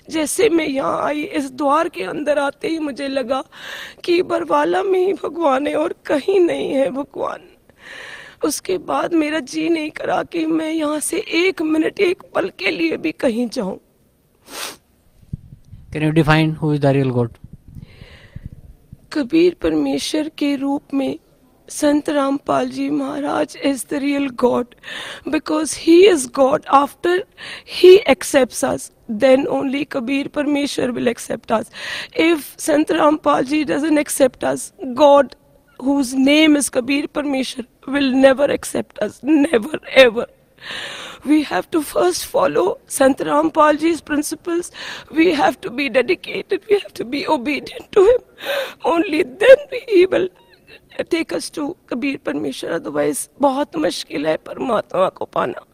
[0.10, 3.44] जैसे मैं यहाँ आई, इस द्वार के अंदर आते ही मुझे लगा
[4.04, 7.48] कि बरवाला में ही भगवान है और कहीं नहीं है भगवान।
[8.46, 12.72] उसके बाद मेरा जी नहीं करा कि मैं यहाँ से एक मिनट एक पल के
[12.72, 13.78] लिए भी कहीं जाऊँ।
[15.94, 17.38] Can you define who is the real god
[19.14, 21.18] Kabir परमेश्वर के रूप में
[21.70, 24.76] Sant Rampal ji Maharaj is the real god
[25.28, 27.24] because he is god after
[27.82, 28.92] he accepts us
[29.22, 31.70] then only kabir parmeshwar will accept us.
[32.16, 35.36] If sant rampal ji doesn't accept us god
[35.88, 40.28] whose name is kabir parmeshwar will never accept us never ever
[41.24, 44.72] we have to first follow Sant Rampal ji's principles.
[45.12, 46.64] We have to be dedicated.
[46.70, 48.18] We have to be obedient to him.
[48.84, 50.30] Only then he will
[51.02, 55.66] take us to Kabir परमेश्वर otherwise बहुत मुश्किल है परमात्मा को पाना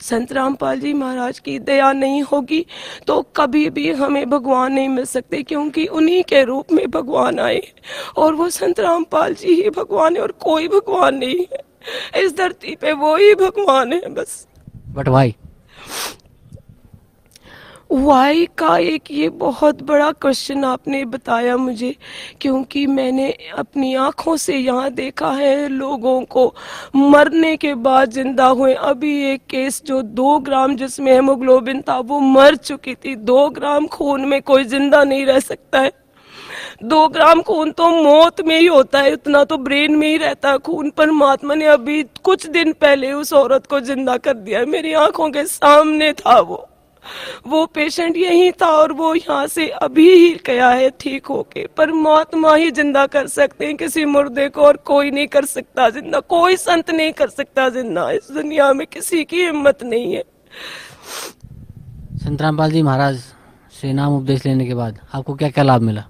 [0.00, 2.64] संत रामपाल जी महाराज की दया नहीं होगी
[3.06, 7.62] तो कभी भी हमें भगवान नहीं मिल सकते क्योंकि उन्हीं के रूप में भगवान आए
[8.16, 12.76] और वो संत रामपाल जी ही भगवान है और कोई भगवान नहीं है इस धरती
[12.76, 14.46] पे वो ही भगवान है बस
[14.88, 15.34] बट वाई
[17.90, 21.94] वाई का एक ये बहुत बड़ा क्वेश्चन आपने बताया मुझे,
[22.40, 26.46] क्योंकि मैंने अपनी आँखों से यहाँ देखा है लोगों को
[26.96, 32.20] मरने के बाद ज़िंदा हुए। अभी एक केस जो दो ग्राम जिसमें हेमोग्लोबिन था, वो
[32.20, 35.92] मर चुकी थी। दो ग्राम खून में कोई ज़िंदा नहीं रह सकता है।
[36.84, 40.50] दो ग्राम खून तो मौत में ही होता है, इतना तो ब्रेन में ही रहता
[40.50, 44.92] है। खून परमात्मा ने अभी कुछ दिन पहले उस औरत को ज़िंदा कर दिया मेरी
[44.94, 46.66] आँखों के सामने था वो।
[47.46, 51.92] वो पेशेंट यही था और वो यहाँ से अभी ही गया है, ठीक होके। पर
[51.92, 55.88] मौत माँ ही ज़िंदा कर सकते हैं किसी मुर्दे को और कोई नहीं कर सकता
[55.90, 60.24] ज़िंदा। कोई संत नहीं कर सकता ज़िंदा। इस दुनिया में किसी की हिम्मत नहीं है।
[62.18, 63.22] संत रामपाल जी महाराज
[63.72, 66.04] से नाम उपदेश लेने के बाद आपको क्या क्या लाभ मिला?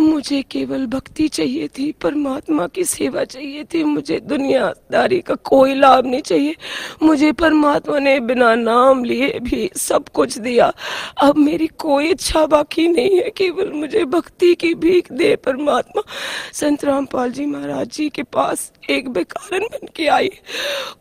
[0.00, 6.06] मुझे केवल भक्ति चाहिए थी, परमात्मा की सेवा चाहिए थी। मुझे दुनियादारी का कोई लाभ
[6.06, 6.56] नहीं चाहिए।
[7.02, 10.72] मुझे परमात्मा ने बिना नाम लिए भी सब कुछ दिया।
[11.22, 16.02] अब मेरी कोई इच्छा बाकी नहीं है, केवल मुझे भक्ति की भीख दे परमात्मा।
[16.52, 20.30] संत रामपाल जी महाराज जी के पास एक बेकारन बन के आई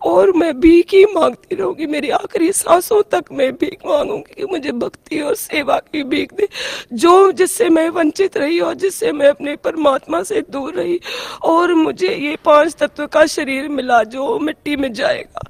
[0.05, 4.71] और मैं भीख ही मांगती रहूँगी। मेरी आखिरी सांसों तक मैं भीख मांगूँगी कि मुझे
[4.71, 6.47] भक्ति और सेवा की भीख दे।
[6.93, 10.99] जो जिससे मैं वंचित रही और जिससे मैं अपने परमात्मा से दूर रही
[11.43, 15.41] और मुझे ये पाँच तत्व का शरीर मिला जो मिट्टी में जाएगा।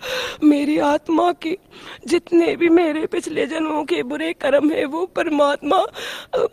[0.44, 1.58] मेरी आत्मा की
[2.08, 5.84] जितने भी मेरे पिछले जन्मों के बुरे कर्म है, वो परमात्मा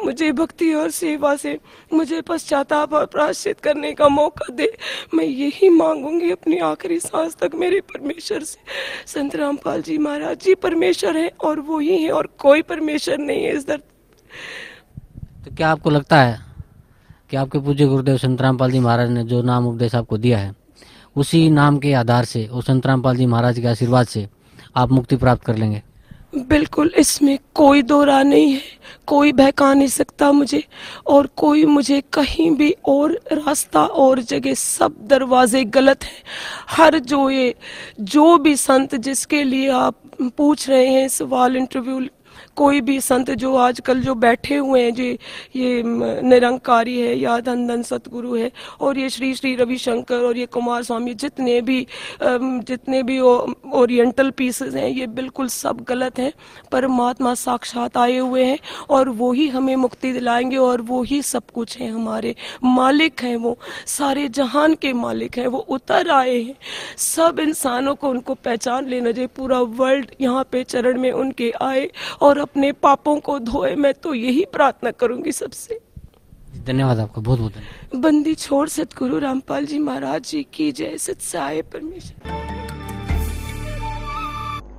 [0.05, 1.59] मुझे भक्ति और सेवा से
[1.93, 4.73] मुझे पश्चाताप और प्राश्चित करने का मौका दे।
[5.15, 8.59] मैं यही मांगूँगी अपनी आखिरी सांस तक मेरे परमेश्वर से।
[9.07, 13.45] संत रामपाल जी महाराज जी परमेश्वर है और वो ही है और कोई परमेश्वर नहीं
[13.45, 13.93] है इस धरती
[15.45, 16.39] तो क्या आपको लगता है
[17.31, 20.55] कि आपके पूज्य गुरुदेव संत रामपाल जी महाराज ने जो नाम उपदेश आपको दिया है,
[21.17, 24.29] उसी नाम के आधार से और संत रामपाल जी महाराज के आशीर्वाद से
[24.77, 25.83] आप मुक्ति प्राप्त कर लेंगे।
[26.37, 28.61] बिल्कुल, इसमें कोई दो राह नहीं है।
[29.07, 30.63] कोई बहका नहीं सकता मुझे
[31.07, 36.23] और कोई मुझे कहीं भी और रास्ता और जगह, सब दरवाजे गलत हैं।
[36.69, 37.55] हर जो ये,
[38.01, 39.95] जो भी संत जिसके लिए आप
[40.37, 42.01] पूछ रहे हैं, सवाल इंटरव्यू
[42.57, 45.05] कोई भी संत जो आजकल जो बैठे हुए हैं, जो,
[45.57, 45.83] ये
[46.23, 48.51] निरंकारी है या धन धन सतगुरु है,
[48.81, 51.87] और ये श्री श्री रविशंकर और ये कुमार स्वामी, जितने भी
[52.23, 56.33] जितने भी ओरिएंटल पीसेस हैं, ये बिल्कुल सब गलत हैं,
[56.73, 58.59] परमात्मा साक्षात आए हुए हैं,
[58.91, 63.37] और वो ही हमें मुक्ति दिलाएँगे, और वो ही सब कुछ है हमारे मालिक हैं
[63.37, 66.55] वो, सारे जहान के मालिक हैं वो, उतर आए हैं।
[66.97, 71.91] सब इंसानों को उनको पहचान लेना चाहिए, पूरा वर्ल्ड यहाँ पे चरण में उनके आए,
[72.21, 75.81] और अपने पापों को धोए मैं तो यही प्रार्थना करूँगी सबसे।
[76.67, 81.63] धन्यवाद आपका बहुत बहुत धन्यवाद। बंदी छोड़ सतगुरु रामपाल जी महाराज जी की जय सत्साय
[81.73, 82.43] परमेश्वर।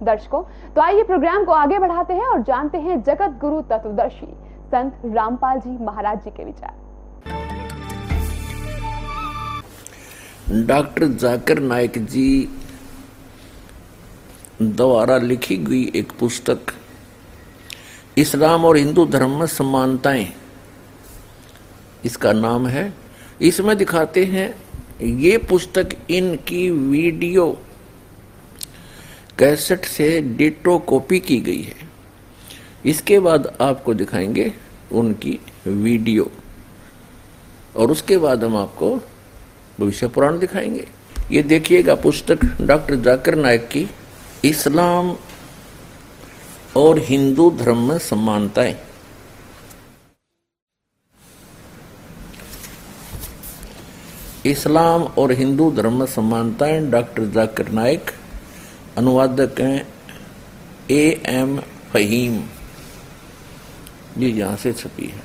[0.03, 0.41] दर्शकों
[0.75, 4.27] तो आइए प्रोग्राम को आगे बढ़ाते हैं और जानते हैं जगत गुरु तत्वदर्शी
[4.67, 6.83] संत रामपाल जी महाराज जी के विचार।
[10.65, 12.27] डॉक्टर जाकर नायक जी
[14.61, 16.73] द्वारा लिखी गई एक पुस्तक
[18.17, 20.33] इस्लाम और हिंदू धर्म में समानताएँ।
[22.05, 22.93] इसका नाम है,
[23.41, 24.55] इसमें दिखाते हैं,
[25.01, 27.59] ये पुस्तक इनकी वीडियो
[29.39, 31.75] कैसेट से डिटो कॉपी की गई है।
[32.85, 34.53] इसके बाद आपको दिखाएँगे
[34.91, 36.31] उनकी वीडियो।
[37.75, 38.95] और उसके बाद हम आपको
[39.79, 40.87] भविष्य पुराण दिखाएँगे।
[41.31, 43.89] ये देखिएगा पुस्तक डॉक्टर जाकिर नायक की,
[44.45, 45.15] इस्लाम
[46.77, 48.75] और हिंदू धर्म में समानताएँ
[54.45, 58.11] इस्लाम और हिंदू धर्म में समानताएँ डॉक्टर जाकिर नाइक
[58.97, 59.87] अनुवादक हैं
[60.91, 61.57] ए एम
[61.93, 62.43] फहीम।
[64.17, 65.23] ये यहाँ से छपी है।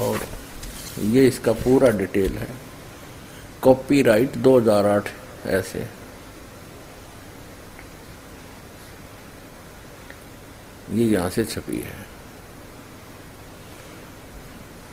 [0.00, 0.20] और
[1.04, 2.48] ये इसका पूरा डिटेल है।
[3.62, 5.08] कॉपीराइट 2008
[5.46, 5.97] ऐसे।
[10.90, 12.06] ये यहाँ से छपी है।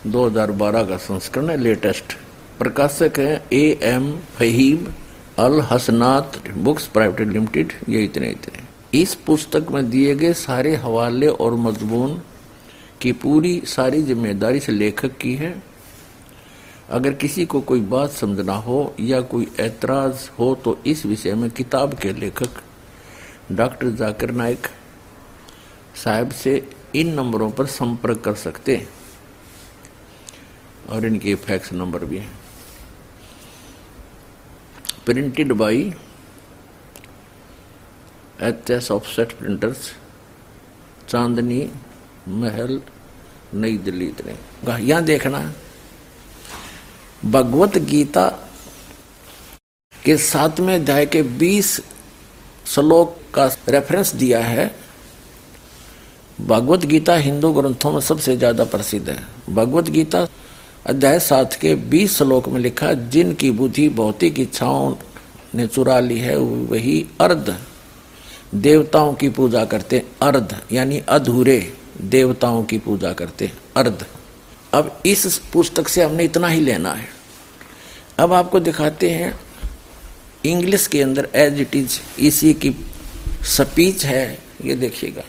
[0.07, 2.13] 2012 का संस्करण है लेटेस्ट
[2.59, 4.87] प्रकाशक है A M Faheem
[5.39, 8.63] Al Hasanat books private limited, ये इतने इतने।
[8.93, 12.21] इस पुस्तक में दिए गए सारे हवाले और मजमून
[13.01, 15.55] की पूरी सारी ज़िम्मेदारी से लेखक की है।
[16.89, 21.49] अगर किसी को कोई बात समझना हो या कोई ऐतराज हो तो इस विषय में
[21.51, 22.61] किताब के लेखक
[23.51, 24.67] डॉक्टर जाकिर नाइक
[26.03, 28.89] साहब से इन नंबरों पर संपर्क कर सकते हैं।
[30.89, 32.39] और इनके फैक्स नंबर भी हैं।
[35.05, 35.93] Printed by
[38.41, 39.93] H S offset printers,
[41.09, 41.71] Chandni,
[42.27, 42.81] Mahal,
[43.53, 44.35] Nai Delhi इतने।
[44.83, 45.53] यहाँ देखना।
[47.25, 48.49] भगवत गीता
[50.05, 51.81] के सातवें अध्याय के बीस
[52.65, 54.84] श्लोक का रेफरेंस दिया है।
[56.39, 59.17] भगवत गीता हिंदू ग्रंथों में सबसे ज़्यादा प्रसिद्ध है।
[59.49, 60.27] भगवत गीता
[60.85, 64.95] अध्याय सात के बीस श्लोक में लिखा, जिनकी बुद्धि भौतिक इच्छाओं
[65.55, 67.55] ने चुरा ली है, वही अर्ध
[68.55, 71.59] देवताओं की पूजा करते अर्ध, यानी अधूरे
[72.01, 74.05] देवताओं की पूजा करते अर्ध।
[74.73, 77.07] अब इस पुस्तक से हमने इतना ही लेना है।
[78.19, 79.33] अब आपको दिखाते हैं
[80.45, 82.75] इंग्लिश के अंदर एज इट इज़, इसी की
[83.45, 85.23] स्पीच है, ये देखिएगा।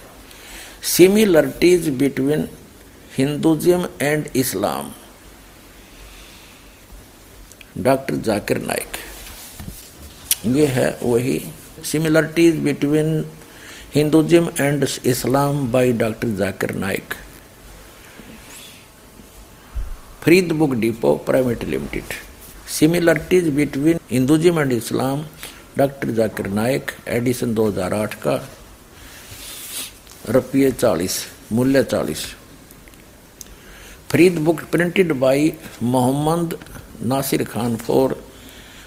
[0.86, 2.48] Similarities between
[3.12, 4.90] Hinduism and Islam
[7.82, 8.96] doctor Zakir Naik
[10.48, 11.40] ये है वही
[11.84, 13.24] similarities between
[13.94, 17.14] Hinduism and Islam by doctor Zakir Naik
[20.22, 22.14] Farid book depot private limited
[22.70, 25.24] similarities between Hinduism and Islam
[25.78, 28.36] doctor Zakir Naik edition 2008 का
[30.28, 31.16] रुपये चालीस,
[31.52, 32.24] मूल्य चालीस।
[34.10, 36.58] Farid book printed by Mohammad
[37.02, 38.14] Nasir Khan for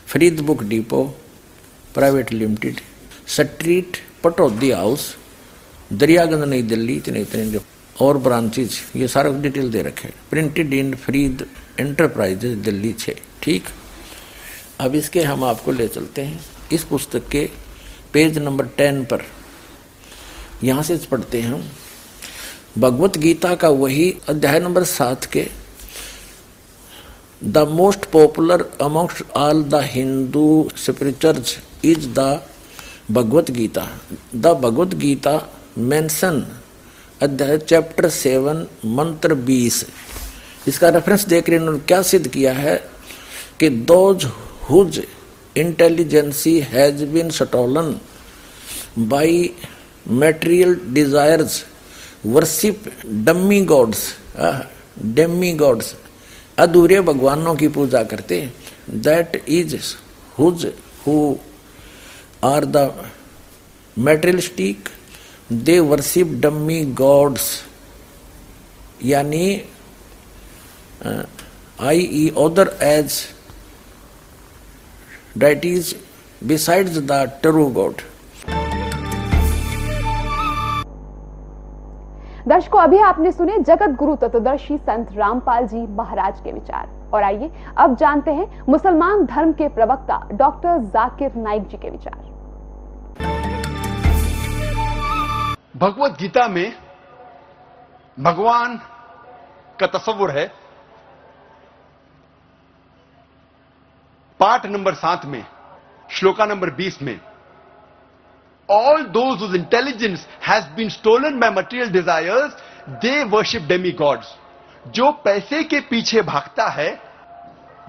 [0.07, 1.03] Farid book depot
[1.94, 2.80] private limited
[3.28, 5.16] street Pataudi house
[5.94, 7.61] Daryaganj Nai Delhi, इतने इतने जो
[8.02, 11.48] और branches ये सारा डिटेल दे रखे printed in Farid
[11.80, 13.64] enterprises Delhi छः। ठीक?
[14.80, 16.40] अब इसके हम आपको ले चलते हैं।
[16.74, 17.49] इस पुस्तक के
[18.14, 19.24] पेज नंबर टेन पर।
[20.64, 21.61] यहाँ से पढ़ते हैं
[22.77, 25.45] भगवत गीता का वही अध्याय नंबर सात के,
[27.41, 32.41] the most popular almost all the Hindu scriptures is the
[33.11, 33.88] Bhagavad Gita.
[34.36, 35.36] The Bhagavad Gita
[35.77, 36.45] mention
[37.22, 39.86] अध्याय चैप्टर सेवन, मंत्र बीस।
[40.68, 42.76] इसका रेफरेंस देख रहे इन्होंने क्या सिद्ध किया है
[43.60, 44.26] कि those
[44.69, 45.02] whose
[45.56, 47.95] intelligence has been stolen
[48.99, 49.52] by
[50.07, 51.63] material desires
[52.26, 52.84] worship
[53.26, 54.03] dummy gods
[55.15, 55.93] demi gods
[56.59, 58.41] अधूरे भगवानों की पूजा करते
[58.89, 59.76] that is
[60.39, 60.65] whose
[61.05, 61.15] who
[62.43, 62.91] are the
[63.97, 64.89] materialistic
[65.51, 67.51] they worship dummy gods
[69.05, 69.45] यानी
[71.81, 73.21] I E other age
[75.65, 75.93] is
[76.47, 78.01] besides the true god
[82.49, 87.49] दर्शकों, अभी आपने सुने जगत गुरु तत्वदर्शी संत रामपाल जी महाराज के विचार। और आइए,
[87.77, 92.17] अब जानते हैं मुसलमान धर्म के प्रवक्ता डॉक्टर जाकिर नाइक जी के विचार।
[95.77, 96.73] भगवत गीता में
[98.17, 98.76] भगवान
[99.80, 100.47] का तस्वुर है।
[104.39, 105.43] पाठ नंबर सात में,
[106.09, 107.19] श्लोका नंबर बीस में
[108.71, 112.57] all those intelligence has been stolen by material desires
[113.03, 114.35] they worship demi gods
[114.85, 116.89] जो पैसे के पीछे भागता है,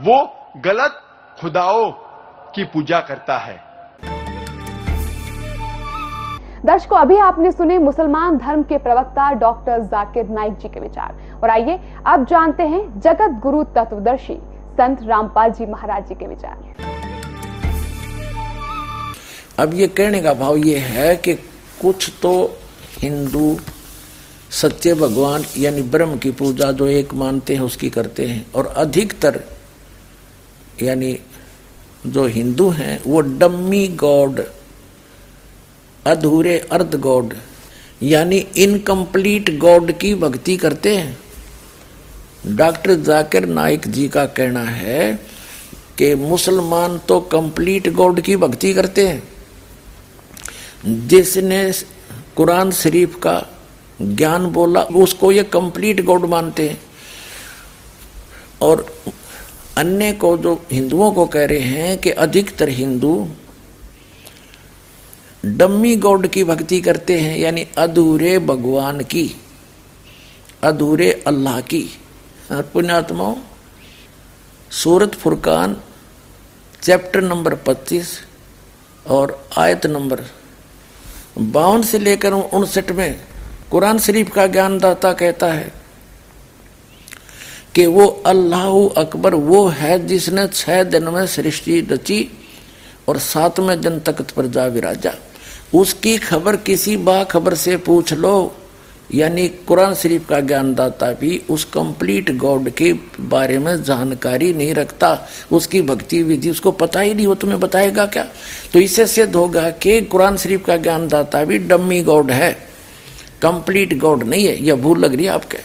[0.01, 0.17] वो
[0.65, 1.01] गलत
[1.41, 1.91] खुदाओं
[2.55, 3.59] की पूजा करता है।
[6.67, 11.51] दर्शकों, अभी आपने सुने मुसलमान धर्म के प्रवक्ता डॉक्टर जाकिर नाइक जी के विचार। और
[11.51, 14.39] आइए, अब जानते हैं जगत गुरु तत्वदर्शी
[14.73, 17.00] संत रामपाल जी महाराज जी के विचार।
[19.61, 21.35] अब ये कहने का भाव ये है कि
[21.81, 22.33] कुछ तो
[22.99, 23.59] हिंदू
[24.53, 29.41] सत्य भगवान यानी ब्रह्म की पूजा जो एक मानते हैं उसकी करते हैं और अधिकतर
[30.83, 31.19] यानी
[32.07, 34.41] जो हिंदू हैं वो डम्मी गॉड,
[36.07, 37.35] अधूरे अर्ध गॉड,
[38.03, 41.19] यानी इनकम्प्लीट गॉड की भक्ति करते हैं।
[42.57, 45.13] डॉक्टर जाकिर नाइक जी का कहना है
[45.99, 49.23] कि मुसलमान तो कंप्लीट गॉड की भक्ति करते हैं।
[50.87, 51.73] जिसने
[52.37, 53.47] कुरान शरीफ का
[54.03, 56.83] ज्ञान बोला, उसको ये कंप्लीट गॉड मानते हैं।
[58.63, 59.03] और
[59.77, 63.29] अन्य को जो हिंदुओं को कह रहे हैं कि अधिकतर हिंदू
[65.47, 69.37] डम्मी गॉड की भक्ति करते हैं, यानी अधूरे भगवान की,
[70.63, 71.85] अधूरे अल्लाह की।
[72.53, 73.37] पुण्यात्माओं,
[74.71, 75.77] सूरत फुरकान,
[76.83, 78.21] चैप्टर नंबर 25
[79.07, 80.21] और आयत नंबर
[81.41, 83.21] बावन से लेकर उनसठ में
[83.71, 85.73] कुरान शरीफ का ज्ञानदाता कहता है
[87.75, 92.29] कि वो अल्लाह अकबर, वो है जिसने छह दिन में सृष्टि रची
[93.09, 95.13] और सातवें दिन तख्त पर जा विराजा।
[95.75, 98.57] उसकी खबर किसी बाखबर से पूछ लो।
[99.15, 105.29] यानी कुरान शरीफ का ज्ञानदाता भी उस कंप्लीट गॉड के बारे में जानकारी नहीं रखता।
[105.53, 108.25] उसकी भक्ति विधि उसको पता ही नहीं हो, तुम्हें बताएगा क्या?
[108.73, 112.53] तो इससे सिद्ध होगा कि कुरान शरीफ का ज्ञानदाता भी डम्मी गॉड है।
[113.43, 115.59] कंप्लीट गॉड नहीं है, यह भूल लग रही है आपके।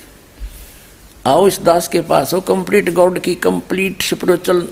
[1.26, 4.68] आओ इस दास के पास हो कंप्लीट गॉड की complete spiritual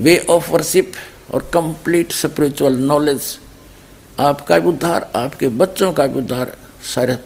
[0.00, 0.92] way of worship
[1.34, 3.22] और कंप्लीट स्पिरिचुअल नॉलेज
[4.18, 6.56] आपका भी उद्धार, आपके बच्चों का भी उद्धार,
[6.94, 7.16] सारे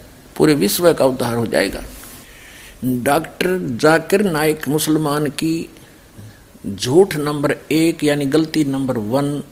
[0.41, 1.83] पूरे विश्व का उद्धार हो जाएगा।
[2.85, 5.69] डॉक्टर जाकिर नाइक मुसलमान की
[6.67, 9.43] झूठ नंबर एक यानी गलती नंबर वन।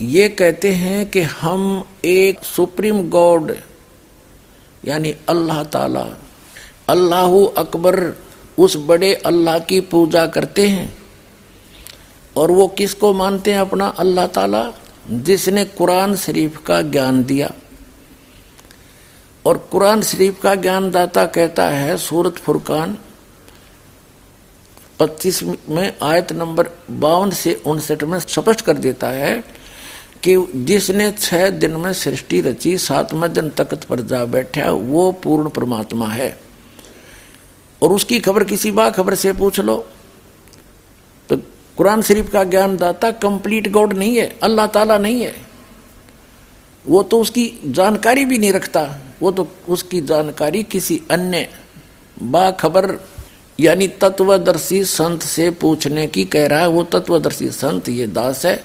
[0.00, 3.56] ये कहते हैं कि हम एक सुप्रीम गॉड
[4.84, 6.06] यानी अल्लाह ताला,
[6.88, 8.16] अल्लाह अकबर,
[8.58, 10.98] उस बड़े अल्लाह की पूजा करते हैं।
[12.36, 14.72] और वो किसको मानते हैं अपना अल्लाह ताला?
[15.10, 17.52] जिसने कुरान शरीफ का ज्ञान दिया।
[19.46, 22.98] और कुरान शरीफ का ज्ञान दाता कहता है, सूरत फुरकान
[24.98, 29.44] 25 में आयत नंबर बावन से उनसठ में स्पष्ट कर देता है
[30.22, 35.48] कि जिसने छह दिन में सृष्टि रची, सातवें दिन तख्त पर जा बैठा, वो पूर्ण
[35.48, 36.40] परमात्मा है।
[37.82, 39.86] और उसकी खबर किसी बा खबर से पूछ लो।
[41.28, 41.36] तो
[41.76, 45.36] कुरान शरीफ का ज्ञान दाता कंप्लीट गॉड नहीं है, अल्लाह ताला नहीं है।
[46.86, 51.48] वो तो उसकी जानकारी भी नहीं रखता। वो तो उसकी जानकारी किसी अन्य
[52.16, 52.98] बाखबर,
[53.58, 58.64] यानी तत्वदर्शी संत से पूछने की कह रहा है, वो तत्वदर्शी संत, ये दास है।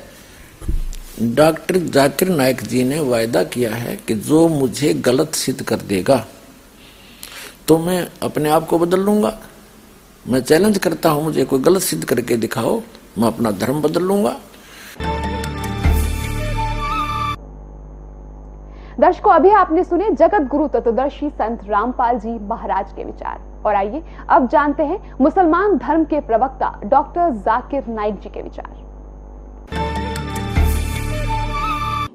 [1.22, 6.26] डॉक्टर जाकिर नायक जी ने वायदा किया है कि जो मुझे गलत सिद्ध कर देगा
[7.68, 9.38] तो मैं अपने आप को बदल लूँगा।
[10.26, 12.82] मैं चैलेंज करता हूँ, मुझे कोई गलत सिद्ध करके दिखाओ,
[13.18, 14.40] मैं अपना धर्म बदल लूँगा।
[19.02, 24.04] दर्शकों, अभी आपने सुने जगत गुरु तत्वदर्शी संत रामपाल जी महाराज के विचार। और आइए,
[24.30, 28.72] अब जानते हैं मुसलमान धर्म के प्रवक्ता डॉक्टर जाकिर नाइक जी के विचार।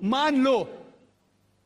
[0.04, 0.68] मान लो,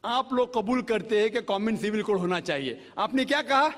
[0.04, 3.68] आप लोग कबूल करते हैं कि कॉमन सिविल कोड होना चाहिए। आपने क्या कहा?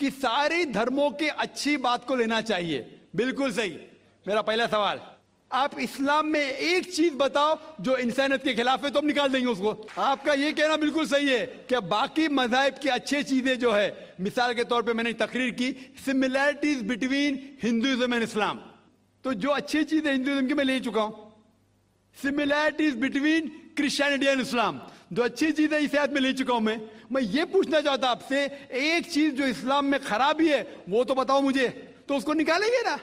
[0.00, 3.78] कि सारे धर्मों के अच्छी बात को लेना चाहिए। बिल्कुल सही।
[4.28, 5.00] मेरा पहला सवाल
[5.50, 9.48] आप इस्लाम में एक चीज़ बताओ, जो इंसानियत के खिलाफ है तो हम निकाल देंगे
[9.48, 14.16] उसको। आपका ये कहना बिल्कुल सही है कि बाकी मजाहब की अच्छी चीज़ें जो है,
[14.20, 15.70] मिसाल के तौर पे मैंने तकरीर की
[16.04, 18.60] similarities between Hinduism and Islam
[19.24, 21.26] तो जो अच्छी चीज़ें हिंदुइज्म की मैं ले चुका हूँ।
[22.16, 24.80] Similarities between Christianity and Islam
[25.12, 26.80] जो अच्छी चीज़ें इस याद में ले चुका हूँ मैं।
[27.12, 31.40] मैं ये पूछना चाहता आपसे, एक चीज़ जो इस्लाम में खराबी है, वो तो बताओ
[31.40, 31.68] मुझे।
[32.08, 32.98] तो उसको निकालेंगे ना?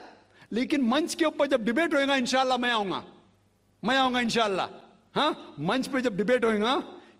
[0.52, 3.02] लेकिन मंच के ऊपर जब डिबेट होएगा इंशाला मैं आऊँगा।
[3.82, 4.68] मैं आऊँगा इंशाला
[5.14, 5.56] हाँ?
[5.60, 6.76] मंच पे जब डिबेट होएगा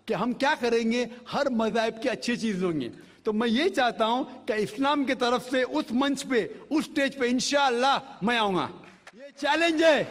[0.07, 2.89] कि हम क्या करेंगे, हर मजाहब की अच्छी चीज़ होंगी।
[3.25, 7.19] तो मैं ये चाहता हूँ कि इस्लाम की तरफ़ से उस मंच पे, उस स्टेज
[7.19, 8.69] पे इंशाला मैं आऊँगा।
[9.15, 10.03] ये चैलेंज है।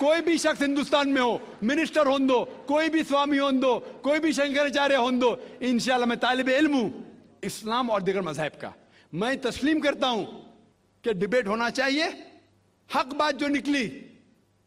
[0.00, 4.18] कोई भी शख्स हिंदुस्तान में हो मिनिस्टर हो दो, कोई भी स्वामी हो दो, कोई
[4.18, 8.72] भी शंकराचार्य हो दो इंशाला मैं तालिब इल्म हूँ। इस्लाम और दिगर मजाहब का।
[9.12, 10.24] मैं तस्लीम करता हूँ
[11.04, 12.08] कि डिबेट होना चाहिए
[12.94, 13.84] हक बात जो निकली,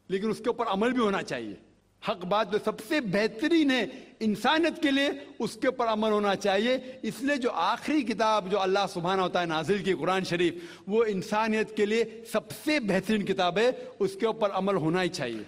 [0.09, 1.57] लेकिन उसके ऊपर अमल भी होना चाहिए।
[2.03, 3.83] हक बात जो सबसे बेहतरीन है
[4.21, 9.21] इंसानियत के लिए, उसके ऊपर अमल होना चाहिए। इसलिए जो आखिरी किताब जो अल्लाह सुबहाना
[9.21, 14.25] होता है नाजिल की कुरान शरीफ, वो इंसानियत के लिए सबसे बेहतरीन किताब है। उसके
[14.25, 15.45] ऊपर अमल होना ही चाहिए।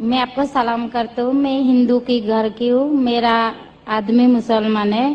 [0.00, 3.36] मैं आपको सलाम करता हूँ। मैं हिंदू की घर की हूँ। मेरा
[3.88, 5.08] आदमी मुसलमान है,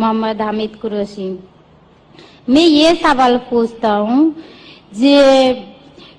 [0.00, 1.30] मोहम्मद हामिद कुरैशी।
[2.48, 4.34] मैं ये सवाल पूछता हूँ,
[4.94, 5.75] जे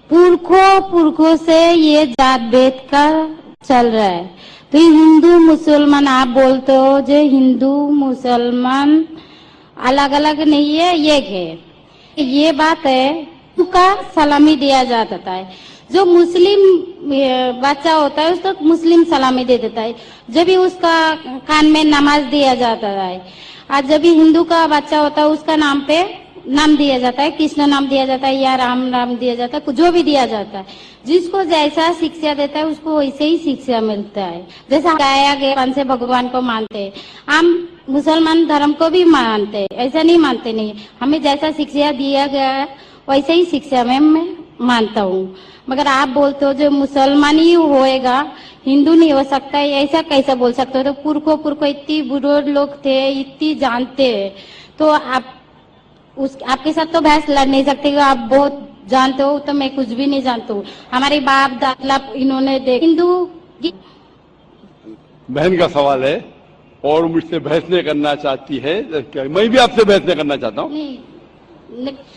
[0.09, 3.05] पुरखों पुरखों से ये जात भेद का
[3.65, 4.25] चल रहा है।
[4.71, 9.07] तो हिंदू, मुसलमान, आप बोलते हो जो हिंदू, मुसलमान
[9.77, 13.85] अलग अलग नहीं है, एक है। ये बात है का
[14.15, 15.49] सलामी दिया जाता है।
[15.91, 16.59] जो मुस्लिम
[17.61, 19.95] बच्चा होता है, उसको मुस्लिम सलामी दे देता है।
[20.29, 20.95] जब भी उसका
[21.47, 23.17] कान में नमाज़ दिया जाता है,
[23.71, 27.31] और जब भी हिंदू का बच्चा होता है, उसका नाम पे नाम दिया जाता है,
[27.31, 30.57] कृष्ण नाम दिया जाता है या राम नाम दिया जाता है, जो भी दिया जाता
[30.57, 30.65] है।
[31.05, 35.83] जिसको जैसा शिक्षा देता है, उसको वैसे ही शिक्षा मिलता है। जैसा गाया गया से
[35.83, 36.93] भगवान को मानते हैं।
[37.29, 42.27] हम मुसलमान धर्म को भी मानते हैं, ऐसा नहीं मानते नहीं। हमें जैसा शिक्षा दिया
[42.27, 42.67] गया है,
[43.09, 45.35] वैसे ही शिक्षा में मैं मानता हूँ।
[45.69, 48.31] मगर आप बोलते हो जो मुसलमान ही होएगा,
[48.65, 50.83] हिंदू नहीं हो सकता है ऐसा कैसा बोल सकते हो?
[50.83, 54.33] तो पुरखो पुरखो इतनी बुरे लोग थे, इतनी जानते
[54.79, 55.33] तो आप
[56.17, 59.87] उस आपके साथ तो बहस लड़ नहीं सकते आप बहुत जानते हो तो मैं कुछ
[59.87, 63.07] भी नहीं जानता हूँ। हमारे बाप दादा इन्होंने देख हिंदू
[65.29, 66.15] बहन का सवाल है
[66.83, 68.75] और मुझसे बहस नहीं करना चाहती है
[69.29, 70.71] मैं भी आपसे बहस नहीं करना चाहता हूँ?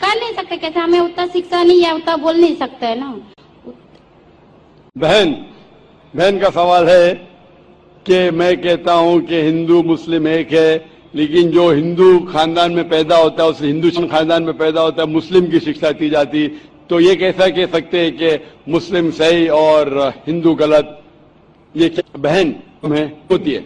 [0.03, 3.11] कर नहीं सकते कैसे हमें उतना शिक्षा नहीं है उतना बोल नहीं सकते है ना।
[4.97, 5.33] बहन
[6.15, 7.15] बहन का सवाल है
[8.07, 10.71] कि मैं कहता हूँ कि हिंदू मुस्लिम एक है
[11.15, 15.09] लेकिन जो हिंदू खानदान में पैदा होता है उस हिंदू खानदान में पैदा होता है
[15.09, 16.47] मुस्लिम की शिक्षा दी जाती।
[16.91, 18.31] तो ये कैसा कह सकते हैं कि
[18.69, 20.97] मुस्लिम सही और हिंदू गलत
[21.75, 22.55] ये क्या बहन
[22.85, 23.61] में होती है?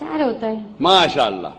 [0.00, 1.52] चार होता है। माशाल्लाह।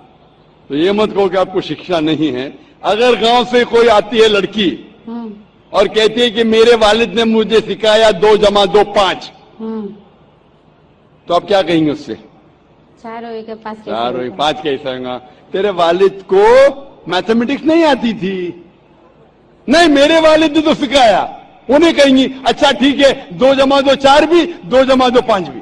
[0.69, 2.47] तो ये मत कहो कि आपको शिक्षा नहीं है।
[2.83, 4.69] अगर गाँव से कोई आती है लड़की
[5.07, 5.33] हम्म,
[5.73, 9.87] और कहती है कि मेरे वालिद ने मुझे सिखाया दो जमा दो पाँच हम्म।
[11.27, 12.17] तो आप क्या कहेंगे उससे?
[13.03, 15.17] चार हुए के पास चार हुए पाँच कैसे होगा
[15.51, 16.43] तेरे वालिद को
[17.09, 18.35] मैथमेटिक्स नहीं आती थी।
[19.67, 21.21] नहीं मेरे वालिद ने तो सिखाया।
[21.69, 25.61] उन्हें कहेंगी अच्छा ठीक है दो जमा दो चार भी दो जमा दो पाँच भी।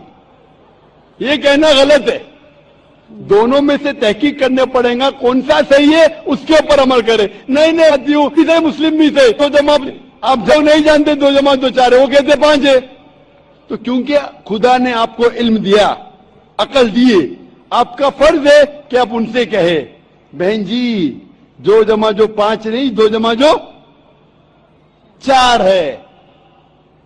[1.20, 2.18] ये कहना गलत है।
[3.10, 7.74] दोनों में से तहकीक करने पड़ेगा कौन सा सही है उसके ऊपर अमल करे। नहीं
[7.74, 9.78] नहीं आती हूँ इसे मुस्लिम भी सही दो जमा
[10.24, 12.80] आप जब नहीं जानते दो जमा दो चार है वो कहते पाँच है।
[13.70, 14.18] तो क्योंकि
[14.48, 15.88] खुदा ने आपको इल्म दिया
[16.60, 17.20] अकल दिए।
[17.72, 19.78] आपका फ़र्ज़ है कि आप उनसे कहे,
[20.34, 21.10] बहन जी,
[21.60, 23.56] दो जमा जो पाँच नहीं, दो जमा जो
[25.24, 26.08] चार है।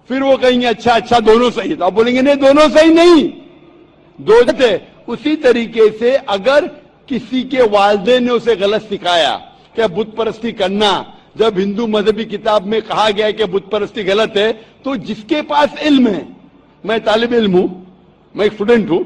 [0.09, 3.23] फिर वो कहेंगे अच्छा अच्छा दोनों सही है। तो आप बोलेंगे, नहीं, दोनों सही नहीं।
[4.19, 4.75] दो थे
[5.07, 6.67] उसी तरीके से अगर
[7.09, 9.35] किसी के वालदे ने उसे गलत सिखाया
[9.75, 10.91] क्या बुत परस्ती करना,
[11.37, 14.51] जब हिंदू मजहबी किताब में कहा गया है कि बुत परस्ती गलत है
[14.83, 16.27] तो जिसके पास इल्म है,
[16.83, 17.67] मैं तालिब इल्म हूँ,
[18.35, 19.03] मैं स्टूडेंट हूँ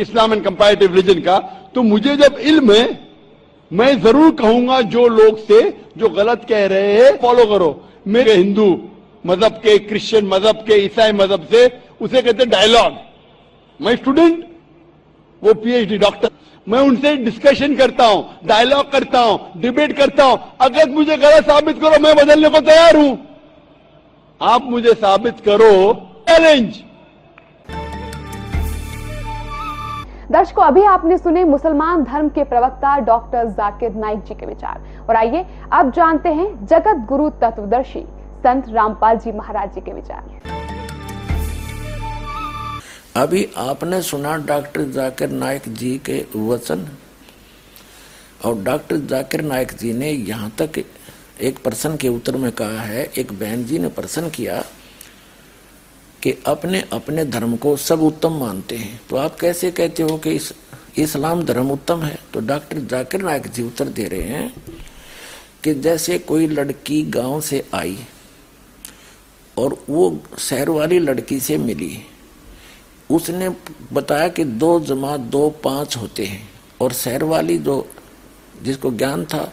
[0.00, 1.38] इस्लाम एंड कंपैरेटिव रिलीजन का
[1.74, 2.86] तो मुझे जब इल्म है,
[3.70, 5.60] मैं ज़रूर कहूँगा जो लोग से
[5.98, 7.70] जो गलत कह रहे हैं फॉलो करो।
[8.08, 8.66] मेरे हिंदू
[9.24, 11.66] मज़हब के क्रिश्चियन मज़हब के, ईसाई मज़हब से,
[12.00, 12.92] उसे कहते डायलॉग
[13.80, 14.44] मैं स्टूडेंट
[15.42, 16.30] वो पीएचडी डॉक्टर
[16.66, 21.80] मैं उनसे डिस्कशन करता हूँ डायलॉग करता हूँ डिबेट करता हूँ। अगर मुझे गलत साबित
[21.80, 23.18] करो, मैं बदलने को तैयार हूँ।
[24.40, 25.72] आप मुझे साबित करो
[26.28, 26.82] चैलेंज
[30.32, 35.16] दर्शकों, अभी आपने सुने मुसलमान धर्म के प्रवक्ता डॉक्टर जाकिर नाइक जी के विचार। और
[35.16, 38.02] आइए, अब जानते हैं जगत गुरु तत्वदर्शी
[38.44, 40.22] संत रामपाल जी महाराज जी के विचार।
[43.16, 46.86] अभी आपने सुना डॉक्टर जाकिर नायक जी के वचन?
[48.44, 50.84] और डॉक्टर जाकिर नायक जी ने यहाँ तक
[51.40, 54.62] एक प्रश्न के उत्तर में कहा है, एक बहन जी ने प्रश्न किया
[56.22, 60.30] कि अपने अपने धर्म को सब उत्तम मानते हैं। तो आप कैसे कहते हो कि
[60.30, 60.52] इस,
[60.98, 62.18] इस्लाम धर्म उत्तम है?
[62.34, 64.52] तो डॉक्टर जाकिर नायक जी उत्तर दे रहे हैं
[65.64, 67.98] कि जैसे कोई लड़की गाँव से आई
[69.58, 71.98] और वो शहर वाली लड़की से मिली,
[73.10, 73.48] उसने
[73.92, 76.48] बताया कि दो जमा दो पाँच होते हैं
[76.80, 77.86] और शहर वाली जो,
[78.62, 79.52] जिसको ज्ञान था,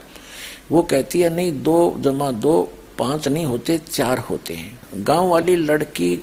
[0.72, 2.62] वो कहती है, नहीं, दो जमा दो
[2.98, 6.16] पाँच नहीं होते, चार होते हैं। गाँव वाली लड़की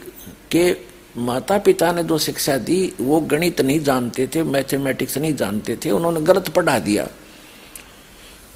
[0.57, 5.77] के माता पिता ने जो शिक्षा दी, वो गणित नहीं जानते थे, मैथमेटिक्स नहीं जानते
[5.77, 7.09] थे, उन्होंने गलत पढ़ा दिया।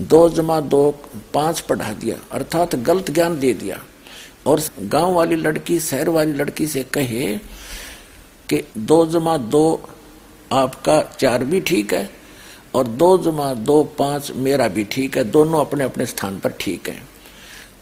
[0.01, 0.91] दो जमा दो,
[1.35, 3.81] पाँच पढ़ा दिया, अर्थात गलत ज्ञान दे दिया।
[4.47, 7.37] और गाँव वाली लड़की, शहर वाली लड़की से कहे
[8.49, 9.89] कि दो जमा दो,
[10.53, 12.11] आपका चार भी ठीक है,
[12.75, 16.89] और दो जमा दो, पाँच मेरा भी ठीक है, दोनों अपने अपने स्थान पर ठीक
[16.89, 17.03] है।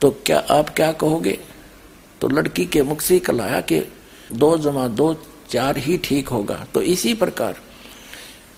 [0.01, 1.39] तो क्या आप क्या कहोगे?
[2.21, 3.93] तो लड़की के मुख से कल आया कि
[4.33, 5.15] दो जमा दो,
[5.51, 7.57] चार ही ठीक होगा। तो इसी प्रकार,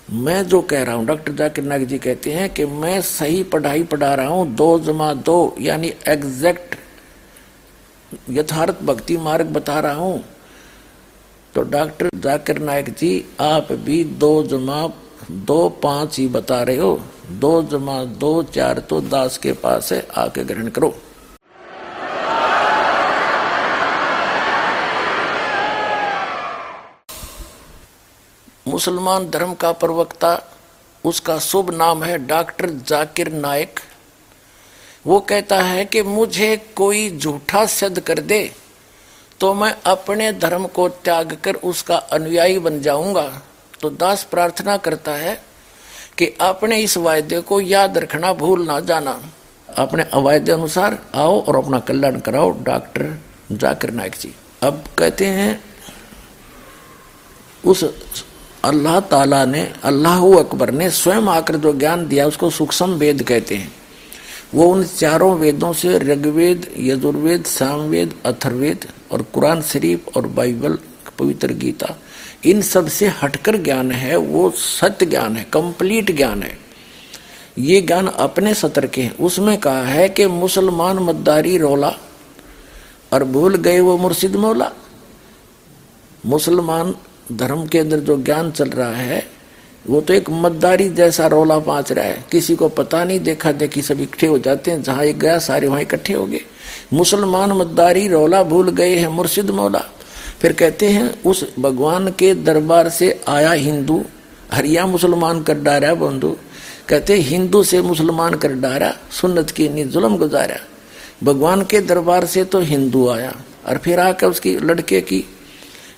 [0.07, 3.83] मैं जो कह रहा हूँ, डॉक्टर जाकिर नाग जी कहते हैं कि मैं सही पढ़ाई
[3.83, 6.75] पढ़ा रहा हूँ, दो जमा दो, यानी एग्जैक्ट
[8.29, 10.23] यथार्थ भक्ति मार्ग बता रहा हूँ।
[11.53, 14.87] तो डॉक्टर जाकिर नायक जी, आप भी दो जमा
[15.31, 16.99] दो, पाँच ही बता रहे हो।
[17.31, 20.93] दो जमा दो, चार तो दास के पास है, आके ग्रहण करो।
[28.79, 30.31] मुसलमान धर्म का प्रवक्ता,
[31.03, 33.79] उसका शुभ नाम है डॉक्टर जाकिर नायक।
[35.05, 38.39] वो कहता है कि मुझे कोई झूठा सिद्ध कर दे
[39.39, 43.27] तो मैं अपने धर्म को त्याग कर उसका अनुयायी बन जाऊँगा।
[43.81, 45.35] तो दास प्रार्थना करता है
[46.17, 49.19] कि अपने इस वायदे को याद रखना भूल ना जाना।
[49.77, 53.17] अपने अवायदे अनुसार आओ और अपना कल्याण कराओ, डॉक्टर
[53.53, 54.33] जाकिर नायक जी।
[54.63, 55.63] अब कहते हैं,
[57.65, 57.83] उस
[58.63, 63.55] अल्लाह ताला ने, अल्लाह अकबर ने स्वयं आकर जो ज्ञान दिया, उसको सूक्ष्म वेद कहते
[63.55, 63.73] हैं।
[64.55, 70.77] वो उन चारों वेदों से ऋग्वेद, यजुर्वेद, सामवेद, अथर्वेद और कुरान शरीफ और बाइबल,
[71.19, 71.99] पवित्र गीता,
[72.45, 76.59] इन सबसे हटकर ज्ञान है, वो सत्य ज्ञान है, कंप्लीट ज्ञान है।
[77.59, 81.93] ये ज्ञान अपने सतर के हैं। उसमें कहा है कि मुसलमान मद्दारी रोला
[83.13, 84.71] और भूल गए वो मुर्शिद मौला।
[86.25, 86.95] मुसलमान
[87.31, 89.23] धर्म के अंदर जो ज्ञान चल रहा है,
[89.89, 93.81] वो तो एक मद्दारी जैसा रोला पाच रहा है। किसी को पता नहीं, देखा देखी
[93.81, 96.41] सब इकट्ठे हो जाते हैं, जहाँ एक गया, सारे वहाँ इकट्ठे हो गए।
[96.93, 99.83] मुसलमान मद्दारी, रोला भूल गए हैं मुर्शिद मौला।
[100.41, 104.03] फिर कहते हैं, उस भगवान के दरबार से आया हिंदू,
[104.53, 106.35] हरिया मुसलमान कर डारा बंधु।
[106.89, 110.59] कहते, हिंदू से मुसलमान कर डारा, सुन्नत की नी जुलम गुजारा।
[111.23, 113.35] भगवान के दरबार से तो हिंदू आया,
[113.67, 115.23] और फिर आकर उसकी लड़के की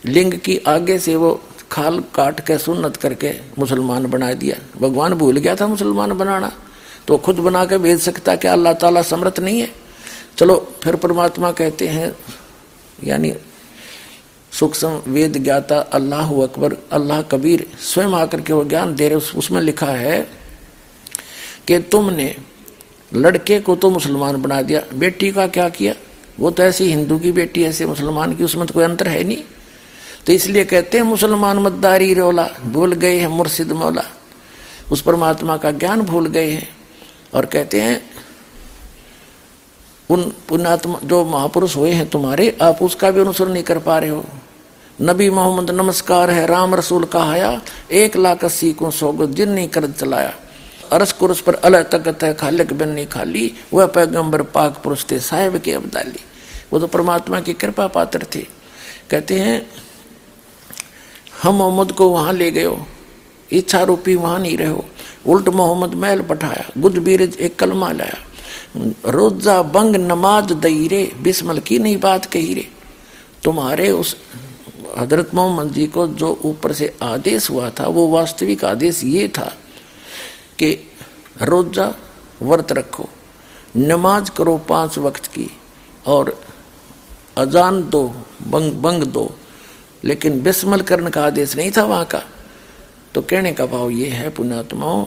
[0.06, 1.42] लिंग की आगे से वो
[1.72, 6.52] खाल काट के सुन्नत करके मुसलमान बना दिया। भगवान भूल गया था मुसलमान बनाना।
[7.08, 8.54] तो खुद बना के भेज सकता क्या?
[8.54, 9.70] अल्लाह ताला समर्थ नहीं है।
[10.38, 12.16] चलो, फिर परमात्मा कहते हैं,
[13.04, 13.34] यानी
[14.52, 19.62] सूक्ष्म वेद ज्ञाता अल्लाह अकबर, अल्लाह कबीर, स्वयं आकर के वो ज्ञान दे रहे उसमें
[19.62, 20.20] लिखा है
[21.68, 22.36] कि तुमने
[23.14, 25.94] लड़के को तो मुसलमान बना दिया। बेटी का क्या किया?
[26.40, 29.44] वो तो ऐसी हिंदू की बेटी, ऐसे मुसलमान की, उसमें तो कोई अंतर है नहीं।
[30.26, 34.04] तो इसलिए कहते हैं, मुसलमान मद्दारी रोला, भूल गए हैं मुर्शिद मौला।
[34.92, 36.70] उस परमात्मा का ज्ञान भूल गए हैं
[37.34, 38.12] और कहते हैं,
[40.10, 44.10] उन पुण्यात्मा, जो महापुरुष हुए हैं तुम्हारे, आप उसका भी अनुसरण नहीं कर पा रहे
[44.10, 44.26] हो।
[45.02, 47.62] नबी मोहम्मद नमस्कार है, राम रसूल का कहाया
[47.92, 50.34] एक लाख अस्सी को सौ जिन नहीं कर चलाया।
[50.92, 55.20] अरस कुरस पर अल तकत है, खालिक बिन नहीं खाली, वह पैगंबर पाक पुरुष थे,
[55.20, 56.20] साहेब के अब्दाली।
[56.74, 58.46] वो तो परमात्मा की कृपा पात्र थे।
[59.10, 59.72] कहते हैं
[61.44, 62.86] हम मोहम्मद को वहाँ ले गए हो।
[63.50, 64.84] इच्छा रूपी वहाँ नहीं रहो
[65.26, 68.18] उल्ट मोहम्मद महल पठाया गुद बीरज एक कलमा लाया।
[69.08, 72.68] रोजा बंग नमाज़ दई रे, बिस्मल की नहीं बात कही रे।
[73.44, 74.16] तुम्हारे उस
[74.98, 79.52] हज़रत मोहम्मद जी को जो ऊपर से आदेश हुआ था, वो वास्तविक आदेश ये था
[80.60, 80.72] कि
[81.42, 81.94] रोजा
[82.42, 83.10] व्रत रखो,
[83.78, 85.50] नमाज़ करो पाँच वक्त की
[86.08, 86.40] और
[87.38, 88.04] अजान दो,
[88.48, 89.30] बंग बंग दो।
[90.04, 92.22] लेकिन बिस्मल करने का आदेश नहीं था वहाँ का।
[93.14, 95.06] तो कहने का भाव ये है, पुण्यात्माओं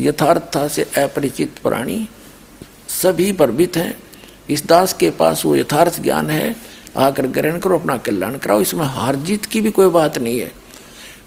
[0.00, 2.08] यथार्थता से अपरिचित प्राणी
[3.02, 3.96] सभी प्रभित हैं।
[4.50, 6.56] इस दास के पास वो यथार्थ ज्ञान है,
[6.96, 10.52] आकर ग्रहण करो, अपना कल्याण कराओ। इसमें हार जीत की भी कोई बात नहीं है।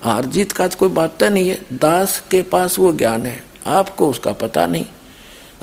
[0.03, 4.09] हार जीत का तो कोई बात नहीं है, दास के पास वो ज्ञान है, आपको
[4.09, 4.85] उसका पता नहीं।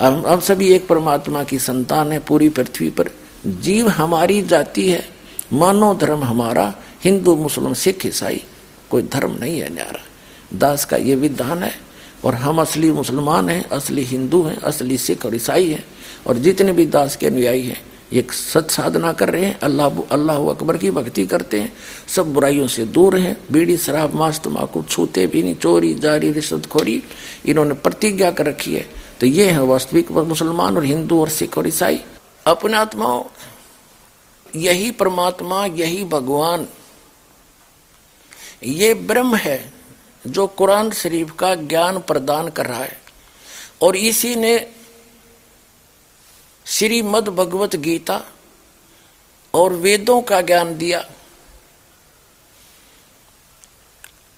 [0.00, 3.10] हम हम सभी एक परमात्मा की संतान है, पूरी पृथ्वी पर।
[3.46, 5.08] जीव हमारी जाति है
[5.52, 6.74] मानो धर्म हमारा
[7.04, 8.42] हिंदू मुस्लिम सिख ईसाई,
[8.90, 10.00] कोई धर्म नहीं है न्यारा।
[10.58, 11.74] दास का ये विधान है,
[12.24, 15.84] और हम असली मुसलमान हैं, असली हिंदू हैं, असली सिख और ईसाई हैं,
[16.26, 17.80] और जितने भी दास के अनुयायी हैं,
[18.12, 21.72] ये सच साधना कर रहे हैं, अल्लाह अल्लाह अकबर की भक्ति करते हैं,
[22.08, 27.02] सब बुराइयों से दूर हैं, बीड़ी, शराब, मांस तम्बाकू छूते भी नहीं, चोरी, जारी रिश्वतखोरी
[27.46, 28.86] इन्होंने प्रतिज्ञा कर रखी है।
[29.20, 32.00] तो ये है वास्तविक मुसलमान और हिंदू और सिख और ईसाई।
[32.46, 33.24] अपने आत्माओं,
[34.46, 36.66] यही परमात्मा, यही भगवान
[38.62, 39.72] ये ब्रह्म है
[40.26, 43.00] जो कुरान शरीफ का ज्ञान प्रदान कर रहा है।
[43.82, 44.72] और इसी ने
[46.66, 48.22] श्रीमद भगवत गीता
[49.54, 51.10] और वेदों का ज्ञान दिया।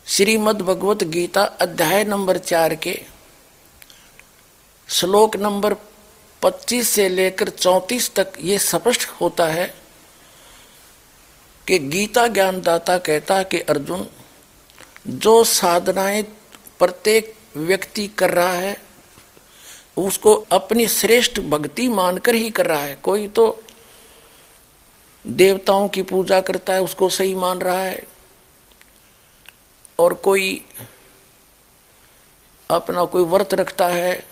[0.06, 3.02] श्रीमद भगवत गीता अध्याय नंबर चार के
[4.88, 5.74] श्लोक नंबर
[6.42, 9.81] 25 से लेकर 34 तक ये स्पष्ट होता है
[11.68, 14.06] कि गीता ज्ञानदाता कहता कि अर्जुन,
[15.09, 16.22] जो साधनाएँ
[16.78, 18.76] प्रत्येक व्यक्ति कर रहा है,
[19.97, 23.62] उसको अपनी श्रेष्ठ भक्ति मानकर ही कर रहा है। कोई तो
[25.26, 28.02] देवताओं की पूजा करता है, उसको सही मान रहा है।
[29.98, 30.64] और कोई
[32.70, 34.26] अपना कोई व्रत रखता है,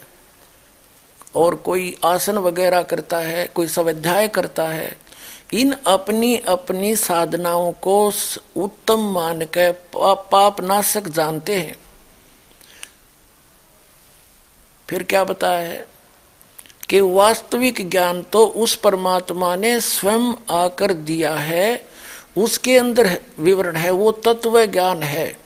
[1.35, 5.10] और कोई आसन वगैरह करता है, कोई स्वाध्याय करता है
[5.53, 8.13] इन अपनी अपनी साधनाओं को
[8.57, 11.77] उत्तम मान के पाप नाशक जानते हैं।
[14.89, 15.89] फिर क्या बताया है?
[16.89, 21.87] कि वास्तविक ज्ञान तो उस परमात्मा ने स्वयं आकर दिया है,
[22.39, 25.39] उसके अंदर विवरण है, वो तत्व ज्ञान है।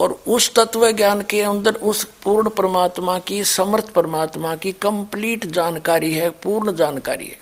[0.00, 6.14] और उस तत्व ज्ञान के अंदर उस पूर्ण परमात्मा की, समर्थ परमात्मा की कंप्लीट जानकारी
[6.14, 7.41] है, पूर्ण जानकारी है।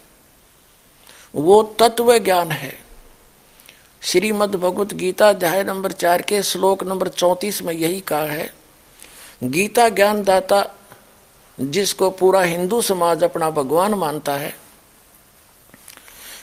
[1.35, 2.73] वो तत्व ज्ञान है।
[4.02, 8.51] श्रीमद भगवत गीता अध्याय नंबर चार के श्लोक नंबर चौतीस में यही कहा है,
[9.43, 10.65] गीता ज्ञान दाता
[11.59, 14.52] जिसको पूरा हिंदू समाज अपना भगवान मानता है,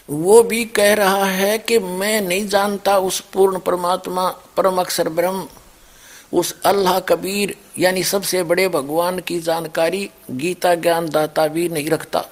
[0.09, 5.47] वो भी कह रहा है कि मैं नहीं जानता उस पूर्ण परमात्मा, परम अक्षर ब्रह्म,
[6.33, 12.25] उस अल्लाह कबीर, यानी सबसे बड़े भगवान की जानकारी गीता ज्ञान दाता भी नहीं रखता।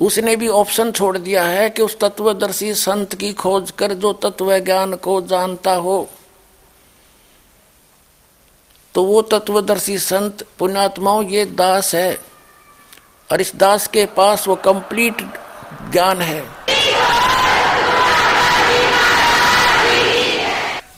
[0.00, 4.58] उसने भी ऑप्शन छोड़ दिया है कि उस तत्वदर्शी संत की खोज कर जो तत्व
[4.58, 6.08] ज्ञान को जानता हो।
[8.94, 12.18] तो वो तत्वदर्शी संत पुण्यात्माओं, ये दास है
[13.30, 15.22] और इस दास के पास वो कंप्लीट
[15.92, 16.42] ज्ञान है।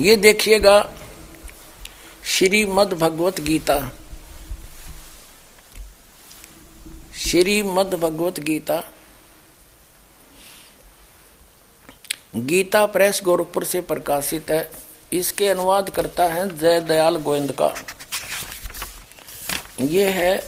[0.01, 0.91] ये देखिएगा
[2.25, 3.79] श्रीमद भगवत गीता
[7.17, 8.83] श्रीमद भगवत गीता
[12.35, 14.71] गीता प्रेस गोरखपुर से प्रकाशित है।
[15.13, 17.75] इसके अनुवाद करता है जय दयाल गोविंद का।
[19.81, 20.39] ये है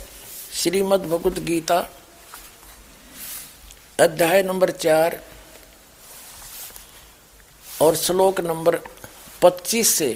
[0.53, 1.79] श्रीमद् भगवत गीता,
[4.01, 5.21] अध्याय नंबर चार
[7.83, 8.77] और श्लोक नंबर
[9.43, 10.09] पच्चीस से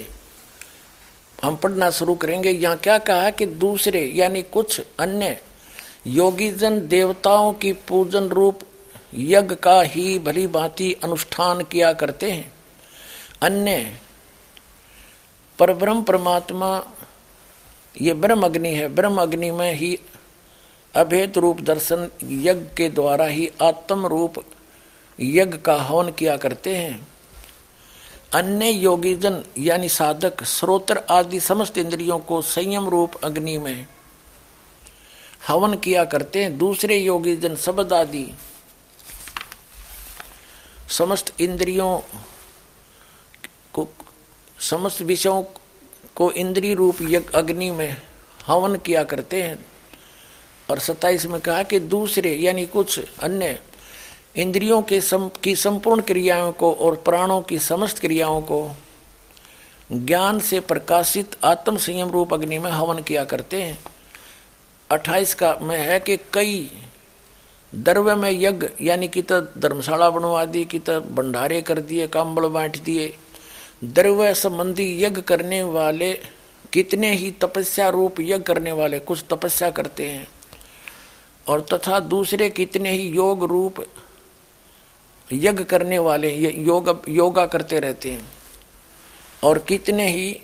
[1.43, 5.37] हम पढ़ना शुरू करेंगे। यहाँ क्या कहा है कि दूसरे यानी कुछ अन्य
[6.07, 8.59] योगीजन देवताओं की पूजन रूप
[9.13, 12.53] यज्ञ का ही भली भांति अनुष्ठान किया करते हैं।
[13.41, 13.97] अन्य
[15.59, 16.83] पर ब्रह्म परमात्मा,
[18.01, 19.99] ये ब्रह्म अग्नि है। ब्रह्म अग्नि में ही
[20.95, 24.43] अभेद रूप दर्शन यज्ञ के द्वारा ही आत्म रूप
[25.19, 27.07] यज्ञ का हवन किया करते हैं।
[28.33, 33.87] अन्य योगीजन, यानी साधक श्रोत्र आदि समस्त इंद्रियों को संयम रूप अग्नि में
[35.47, 38.33] हवन किया करते हैं। दूसरे योगीजन शब्द आदि
[40.89, 41.99] समस्त इंद्रियों
[43.73, 43.87] को
[44.59, 45.43] समस्त विषयों
[46.15, 48.01] को इंद्रिय रूप यज्ञ अग्नि में
[48.47, 49.65] हवन किया करते हैं।
[50.69, 53.59] और सत्ताईस में कहा कि दूसरे यानी कुछ अन्य
[54.35, 58.71] इंद्रियों के सम, की संपूर्ण क्रियाओं को और प्राणों की समस्त क्रियाओं को
[59.91, 63.79] ज्ञान से प्रकाशित आत्म संयम रूप अग्नि में हवन किया करते हैं।
[64.91, 66.71] अट्ठाईस का में है कि कई
[67.75, 72.47] द्रव्य में यज्ञ, यानी कि तो धर्मशाला बनवा दी, कि तो भंडारे कर दिए काम्बल
[72.47, 73.17] बांट दिए।
[73.83, 76.13] द्रव्य संबंधी यज्ञ करने वाले,
[76.73, 80.27] कितने ही तपस्या रूप यज्ञ करने वाले कुछ तपस्या करते हैं।
[81.47, 83.85] और तथा दूसरे कितने ही योग रूप
[85.31, 88.31] यज्ञ करने वाले योग, योगा करते रहते हैं।
[89.43, 90.41] और कितने ही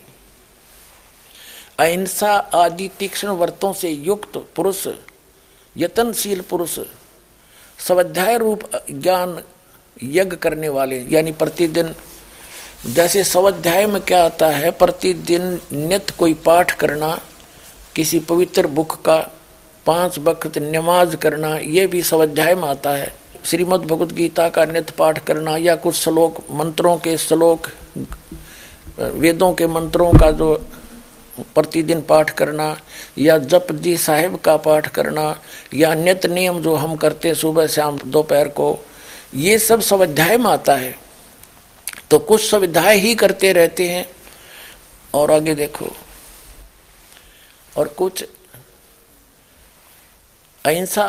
[1.80, 4.88] अहिंसा आदि तीक्ष्ण व्रतों से युक्त पुरुष,
[5.77, 6.80] यतनशील पुरुष
[7.80, 8.61] स्वाध्याय रूप
[8.91, 9.39] ज्ञान
[10.03, 11.93] यज्ञ करने वाले, यानी प्रतिदिन,
[12.85, 17.19] जैसे स्वाध्याय में क्या आता है, प्रतिदिन नित्य कोई पाठ करना,
[17.95, 19.18] किसी पवित्र बुक का
[19.85, 23.14] पाँच वक्त नमाज़ करना, ये भी स्वाध्याय में आता है।
[23.45, 27.68] श्रीमद् भगवद गीता का नित्य पाठ करना, या कुछ श्लोक, मंत्रों के श्लोक,
[28.99, 30.56] वेदों के मंत्रों का जो
[31.40, 32.80] प्रतिदिन पाठ करना,
[33.18, 35.41] या जप जी साहिब का पाठ करना,
[35.74, 38.80] या नित नियम जो हम करते सुबह शाम दोपहर को,
[39.36, 40.95] ये सब स्वाध्याय में आता है।
[42.12, 44.10] तो कुछ स्वाध्याय ही करते रहते हैं।
[45.14, 45.95] और आगे देखो।
[47.78, 48.26] और कुछ
[50.66, 51.03] अहिंसा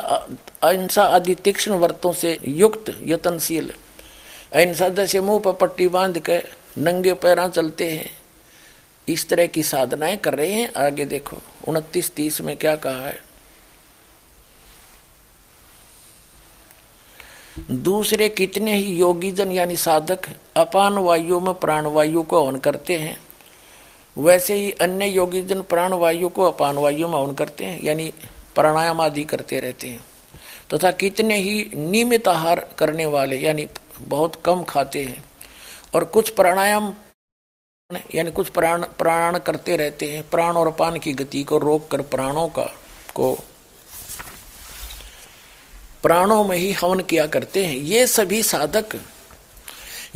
[0.62, 3.72] अहिंसा आदि तीक्ष्ण वर्तों से युक्त, यतनशील,
[4.52, 6.38] अहिंसा जैसे मुँह पर पट्टी बाँध के
[6.78, 8.18] नंगे पैरा चलते हैं।
[9.08, 11.36] इस तरह की साधनाएँ कर रहे हैं, आगे देखो,
[11.68, 13.20] उनतीस तीस में क्या कहा है?
[17.70, 23.16] दूसरे कितने ही योगीजन यानी साधक अपान वायु में प्राण वायु को हवन करते हैं,
[24.16, 28.12] वैसे ही अन्य योगीजन प्राण वायु को अपान वायु में हवन करते हैं, यानी
[28.54, 30.04] प्राणायाम आदि करते रहते हैं,
[30.74, 33.66] तथा तो कितने ही नियमित आहार करने वाले यानी
[34.00, 35.24] बहुत कम खाते हैं,
[35.94, 36.94] और कुछ प्राणायाम
[38.14, 42.00] यानी कुछ प्राण प्राण करते रहते हैं, प्राण और पान की गति को रोक कर
[42.04, 42.64] प्राणों का,
[43.14, 43.32] को
[46.02, 48.96] प्राणों में ही हवन किया करते हैं। ये सभी साधक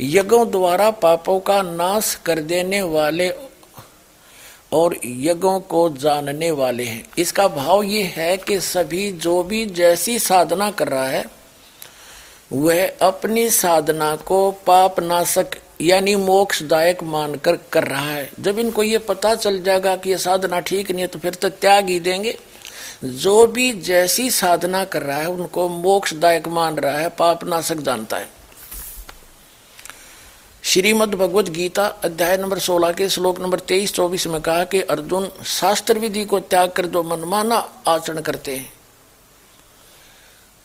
[0.01, 3.29] यज्ञों द्वारा पापों का नाश कर देने वाले
[4.73, 10.19] और यज्ञों को जानने वाले हैं। इसका भाव ये है कि सभी जो भी जैसी
[10.19, 11.25] साधना कर रहा है,
[12.53, 18.97] वह अपनी साधना को पाप नाशक यानी मोक्षदायक मानकर कर रहा है। जब इनको ये
[18.97, 22.37] पता चल जाएगा कि ये साधना ठीक नहीं है तो फिर तो त्याग ही देंगे।
[23.03, 28.17] जो भी जैसी साधना कर रहा है, उनको मोक्षदायक मान रहा है पाप नाशक जानता
[28.17, 28.29] है।
[30.63, 35.29] श्रीमद भगवत गीता अध्याय नंबर 16 के श्लोक नंबर 23 24 में कहा कि अर्जुन
[35.45, 37.55] शास्त्र विधि को त्याग कर जो मनमाना
[37.87, 38.71] आचरण करते हैं,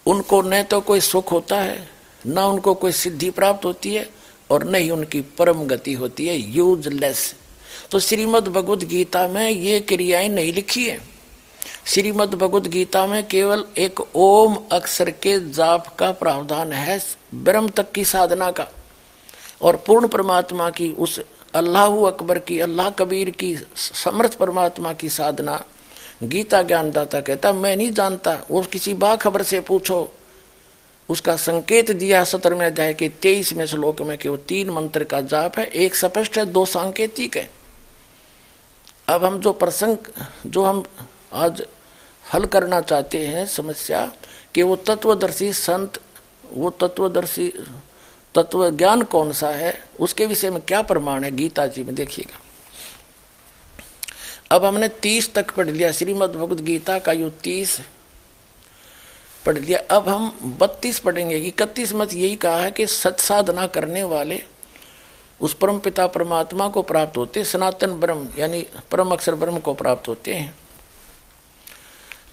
[0.07, 1.89] उनको न तो कोई सुख होता है,
[2.27, 4.09] न उनको कोई सिद्धि प्राप्त होती है
[4.51, 7.35] और नहीं उनकी परम गति होती है यूजलेस
[7.91, 10.99] तो श्रीमद् भगवत गीता में ये क्रियाएँ नहीं लिखी है।
[11.87, 17.01] श्रीमद् भगवत गीता में केवल एक ओम अक्षर के जाप का प्रावधान है,
[17.35, 18.67] ब्रह्म तक की साधना का।
[19.63, 21.21] और पूर्ण परमात्मा की, उस
[21.55, 25.65] अल्लाह अकबर की, अल्लाह कबीर की, समर्थ परमात्मा की साधना।
[26.23, 30.13] गीता ज्ञानदाता कहता, मैं नहीं जानता, वो किसी बाखबर से पूछो
[31.09, 35.59] उसका संकेत दिया सत्रहवें अध्याय के तेईसवें श्लोक में कि वो तीन मंत्र का जाप
[35.59, 37.51] है, एक स्पष्ट है, दो सांकेतिक है।
[39.09, 39.97] अब हम जो प्रसंग,
[40.47, 40.85] जो हम
[41.33, 41.67] आज
[42.35, 44.13] हल करना चाहते हैं, समस्या,
[44.55, 46.01] कि वो तत्वदर्शी संत,
[46.53, 47.53] वो तत्वदर्शी
[48.35, 52.41] तत्व ज्ञान कौन सा है, उसके विषय में क्या प्रमाण है, गीता जी में देखिएगा।
[54.57, 57.81] अब हमने तीस तक पढ़ लिया श्रीमद भगवद गीता का यु तीस
[59.47, 64.03] पढ़ लिया। अब हम बत्तीस पढ़ेंगे। इकतीस मत यही कहा है कि सत साधना करने
[64.05, 64.43] वाले
[65.41, 70.09] उस परम पिता परमात्मा को प्राप्त होते सनातन ब्रह्म, यानी परम अक्षर ब्रह्म को प्राप्त
[70.09, 70.55] होते हैं।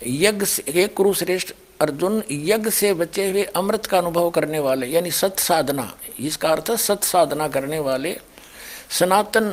[0.08, 5.40] यज्ञ से कुरुश्रेष्ठ अर्जुन, यज्ञ से बचे हुए अमृत का अनुभव करने वाले, यानी सत
[5.40, 8.18] साधना इसका अर्थ सत साधना करने वाले
[8.90, 9.50] सनातन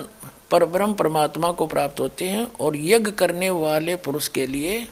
[0.51, 4.87] पर ब्रह्म परमात्मा को प्राप्त होते हैं और यज्ञ करने वाले पुरुष के लिए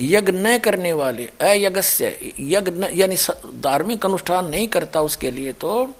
[0.00, 1.80] यज्ञ न करने वाले अयज्ञ
[2.40, 3.16] यज्ञ यानी
[3.60, 5.94] धार्मिक अनुष्ठान नहीं करता उसके लिए तो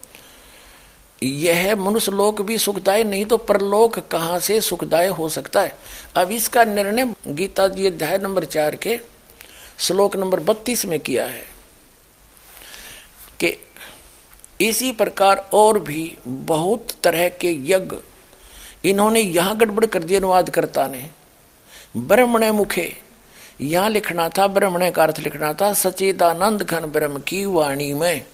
[1.22, 5.78] यह मनुष्य लोक भी सुखदाय नहीं तो परलोक कहाँ से सुखदाय हो सकता है?
[6.16, 9.01] अब इसका निर्णय गीता जी अध्याय नंबर चार के
[9.78, 11.44] श्लोक नंबर बत्तीस में किया है
[13.40, 13.66] कि
[14.60, 17.97] इसी प्रकार और भी बहुत तरह के यज्ञ
[18.85, 21.10] इन्होंने यहाँ गड़बड़ कर दिया, अनुवाद करता ने
[21.97, 23.10] ब्रह्मण मुखे
[23.61, 28.24] यहाँ लिखना था, ब्रह्मण का अर्थ लिखना था सचिदानंद घन ब्रह्म की वाणी में।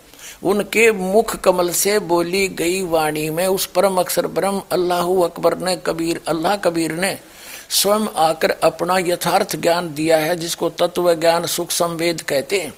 [0.43, 5.77] उनके मुख कमल से बोली गई वाणी में, उस परम अक्षर ब्रह्म अल्लाह अकबर ने,
[5.77, 7.19] कबीर, अल्लाह कबीर ने
[7.70, 12.74] स्वयं आकर अपना यथार्थ ज्ञान दिया है, जिसको तत्व ज्ञान सुख संवेद कहते हैं।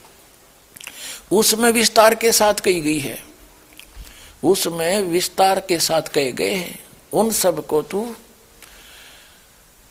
[1.32, 3.18] उसमें विस्तार के साथ कही गई है।
[4.44, 6.78] उसमें विस्तार के साथ कहे गए हैं,
[7.12, 8.14] उन सबको तू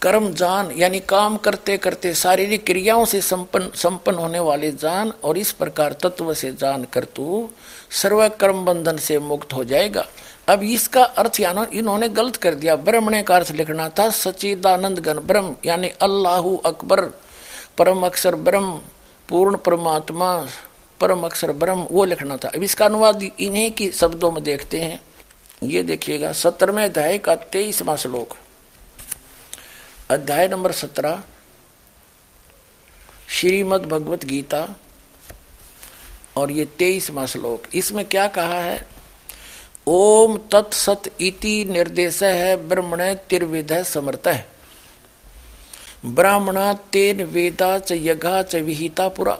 [0.01, 5.37] कर्म जान, यानी काम करते करते शारीरिक क्रियाओं से संपन्न संपन्न होने वाले जान और
[5.37, 7.49] इस प्रकार तत्व से जान कर तू
[7.91, 10.05] सर्व कर्म बंधन से मुक्त हो जाएगा।
[10.49, 15.19] अब इसका अर्थ यानी, इन्होंने गलत कर दिया। ब्रह्मणे का अर्थ लिखना था सचिदानंद गण,
[15.19, 17.01] ब्रह्म, यानी अल्लाह अकबर,
[17.77, 18.79] परम अक्षर ब्रह्म,
[19.29, 20.47] पूर्ण परमात्मा,
[20.99, 24.99] परम अक्षर ब्रह्म, वो लिखना था। अब इसका अनुवाद इन्हीं की शब्दों में देखते हैं।
[25.63, 28.35] ये देखिएगा, सत्रहवें अध्याय का तेईसवा श्लोक।
[30.09, 31.23] अध्याय नंबर सत्रह,
[33.29, 34.59] श्रीमद भगवत गीता
[36.37, 38.87] और ये तेईसवा श्लोक। इसमें क्या कहा है?
[39.87, 44.47] ओम तत्सत इति निर्देश है ब्रह्मण तिर्विध समर्थ। है
[46.05, 49.37] ब्राह्मणा तेन वेदा च यज्ञा च विहिता पुरा।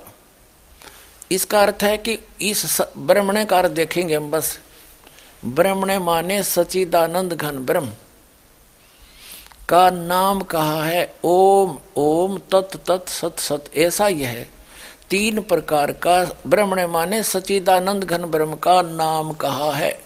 [1.32, 4.60] इसका अर्थ है कि इस ब्रह्मण का अर्थ देखेंगे हम बस।
[5.46, 7.92] ब्रह्मण माने सचिदानंद घन ब्रह्म।
[9.70, 11.16] का नाम कहा है?
[11.24, 14.50] ओम ओम, तत् तत्, सत सत। ऐसा यह है।
[15.10, 20.00] तीन प्रकार का ब्रह्मण माने सचिदानंद घन ब्रह्म का नाम कहा है।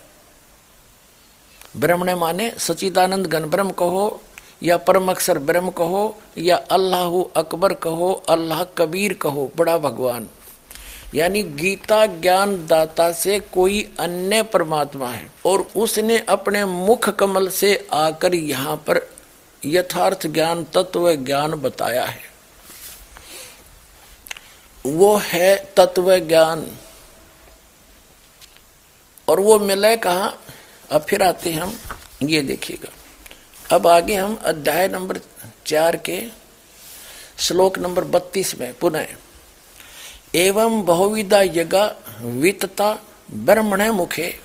[1.78, 4.22] ब्रह्मण माने सचिदानंद घन ब्रह्म कहो,
[4.64, 10.28] या परम अक्षर ब्रह्म कहो, या अल्लाह अकबर कहो, अल्लाह कबीर कहो, बड़ा भगवान।
[11.16, 17.88] यानी गीता ज्ञान दाता से कोई अन्य परमात्मा है, और उसने अपने मुख कमल से
[17.94, 19.11] आकर यहाँ पर
[19.66, 22.22] यथार्थ ज्ञान तत्व ज्ञान बताया है।
[24.86, 26.78] वो है तत्व ज्ञान।
[29.28, 30.34] और वो मिले कहा?
[30.92, 31.80] अब फिर आते हम,
[32.24, 32.90] ये देखिएगा।
[33.76, 35.20] अब आगे हम अध्याय नंबर
[35.66, 36.28] चार के
[37.40, 39.08] श्लोक नंबर बत्तीस में पुनः।
[40.36, 41.78] एवं बहुविधा यज्ञ
[42.22, 42.98] वितता
[43.32, 44.40] ब्रह्मण मुखे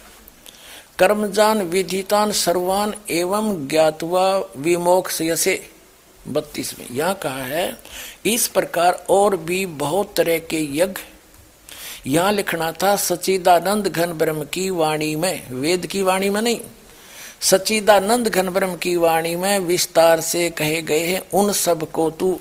[0.99, 5.71] कर्मजान विधितान सर्वान एवं ज्ञातवा विमोक्ष यसे।
[6.29, 7.77] बत्तीस में यह कहा है,
[8.27, 11.03] इस प्रकार और भी बहुत तरह के यज्ञ।
[12.07, 16.61] यहाँ लिखना था सचिदानंद घन ब्रह्म की वाणी में। वेद की वाणी में नहीं।
[17.41, 22.41] सचिदानंद घन ब्रह्म की वाणी में विस्तार से कहे गए हैं, उन सबको तू।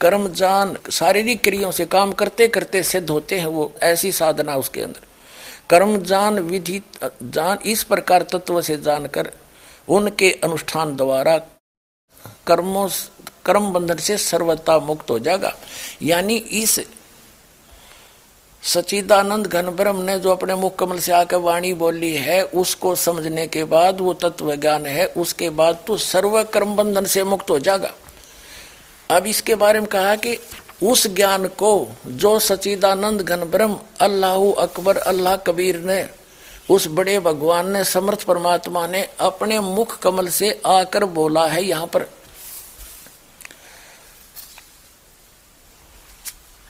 [0.00, 5.11] कर्मजान शारीरिक क्रियाओं से काम करते करते सिद्ध होते हैं वो। ऐसी साधना उसके अंदर।
[5.72, 6.80] कर्म जान विधि,
[7.24, 9.30] जान इस प्रकार तत्व से जानकर
[9.88, 11.36] उनके अनुष्ठान द्वारा
[12.46, 12.88] कर्मों
[13.46, 15.52] कर्म बंधन से सर्वता मुक्त हो जाएगा।
[16.02, 16.78] यानी इस
[18.62, 23.46] सचिदानंद घन ब्रह्म ने जो अपने मुख कमल से आकर वाणी बोली है, उसको समझने
[23.46, 27.58] के बाद वो तत्व ज्ञान है, उसके बाद तो सर्व कर्म बंधन से मुक्त हो
[27.58, 27.92] जाएगा।
[29.10, 30.38] अब इसके बारे में कहा कि
[30.82, 36.08] उस ज्ञान को जो सचिदानंद घन ब्रह्म अल्लाह अकबर, अल्लाह कबीर ने,
[36.70, 41.86] उस बड़े भगवान ने, समर्थ परमात्मा ने अपने मुख कमल से आकर बोला है यहाँ
[41.86, 42.06] पर।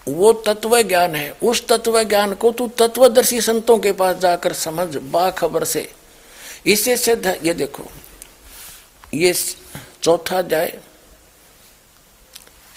[0.08, 4.96] वो तत्व ज्ञान है। उस तत्व ज्ञान को तू तत्वदर्शी संतों के पास जाकर समझ,
[4.96, 5.92] बाखबर से।
[6.66, 7.84] इसे सिद्ध, ये देखो,
[9.14, 9.34] ये
[10.02, 10.78] चौथा अध्याय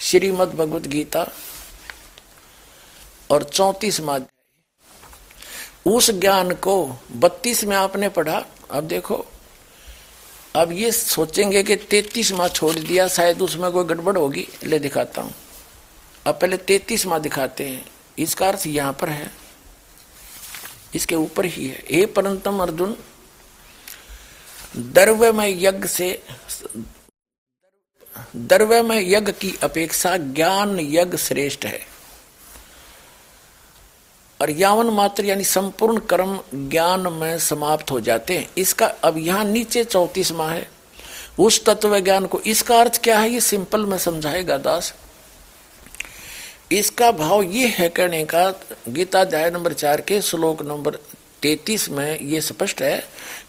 [0.00, 1.26] श्रीमद भगवत गीता
[3.30, 4.20] और चौतीसवा
[5.86, 9.26] उस ज्ञान को बत्तीस में आपने पढ़ा, अब देखो।
[10.56, 15.34] अब ये सोचेंगे कि माह छोड़ दिया, शायद उसमें कोई गड़बड़ होगी। ले दिखाता हूँ।
[16.26, 17.86] अब पहले तैतीस माह दिखाते हैं।
[18.18, 19.30] इसका अर्थ यहाँ पर है।
[20.94, 22.96] इसके ऊपर ही है। ए परंतम अर्जुन,
[24.76, 26.22] दर्वमय यज्ञ से
[28.36, 31.80] दर्वमय यज्ञ की अपेक्षा ज्ञान यज्ञ श्रेष्ठ है।
[34.40, 39.44] और यावन मात्र यानी संपूर्ण कर्म ज्ञान में समाप्त हो जाते हैं। इसका अब यहाँ
[39.44, 40.68] नीचे चौतीस माह है।
[41.38, 44.94] उस तत्व ज्ञान को इसका अर्थ क्या है, ये सिंपल में समझाएगा दास।
[46.72, 48.50] इसका भाव ये है कहने का,
[48.88, 50.94] गीता अध्याय नंबर चार के श्लोक नंबर
[51.42, 52.98] तैतीस में ये स्पष्ट है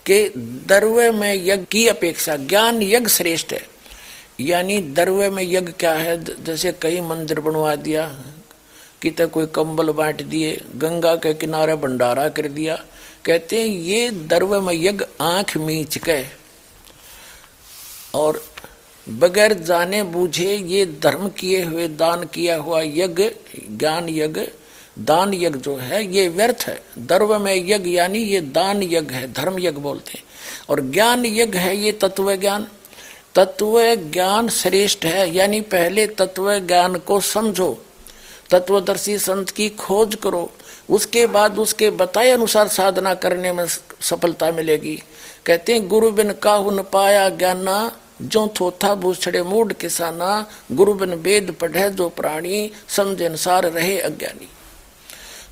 [0.05, 0.33] कि
[0.67, 3.76] दर्वे में यज्ञ की अपेक्षा ज्ञान यज्ञ श्रेष्ठ है।
[4.39, 6.23] यानी दर्वे में यज्ञ क्या है?
[6.43, 8.19] जैसे कई मंदिर बनवा दिया,
[9.01, 12.85] कितने कोई कंबल बांट दिए, गंगा के किनारे भंडारा कर दिया।
[13.25, 16.25] कहते हैं, ये दर्व में यज्ञ आँख मीच के
[18.13, 18.45] और
[19.09, 23.29] बगैर जाने बूझे ये धर्म किए हुए, दान किया हुआ यज्ञ,
[23.77, 24.41] ज्ञान यज्ञ,
[24.99, 29.33] दान यज्ञ जो है, ये व्यर्थ है। दर्व में यज्ञ यानी ये दान यज्ञ है,
[29.33, 30.23] धर्म यज्ञ बोलते हैं।
[30.69, 32.67] और ज्ञान यज्ञ है, ये तत्व ज्ञान।
[33.37, 37.85] तत्व ज्ञान श्रेष्ठ है, यानी पहले तत्व ज्ञान को समझो।
[38.49, 40.51] तत्वदर्शी संत की खोज करो।
[40.89, 43.65] उसके बाद उसके बताए अनुसार साधना करने में
[44.01, 45.03] सफलता मिलेगी।
[45.45, 51.13] कहते हैं, गुरु बिन काहु न पाया ज्ञाना जो थोथा भूछड़े मूड किसाना, गुरु बिन
[51.13, 54.49] वेद पढ़े जो प्राणी, समझ अनुसार रहे अज्ञानी।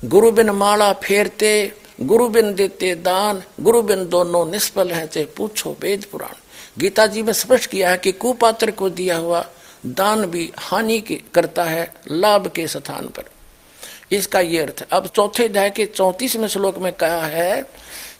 [0.08, 5.76] गुरु बिन माला फेरते, गुरु बिन देते दान, गुरु बिन दोनों निष्फल है, चाहे पूछो
[5.80, 6.34] वेद पुराण।
[6.78, 9.46] गीता जी में स्पष्ट किया है कि कुपात्र को दिया हुआ
[9.86, 11.00] दान भी हानि
[11.34, 13.24] करता है, लाभ के स्थान पर।
[14.12, 17.62] इसका ये अर्थ। अब चौथे अध्याय के चौतीसवें श्लोक में कहा है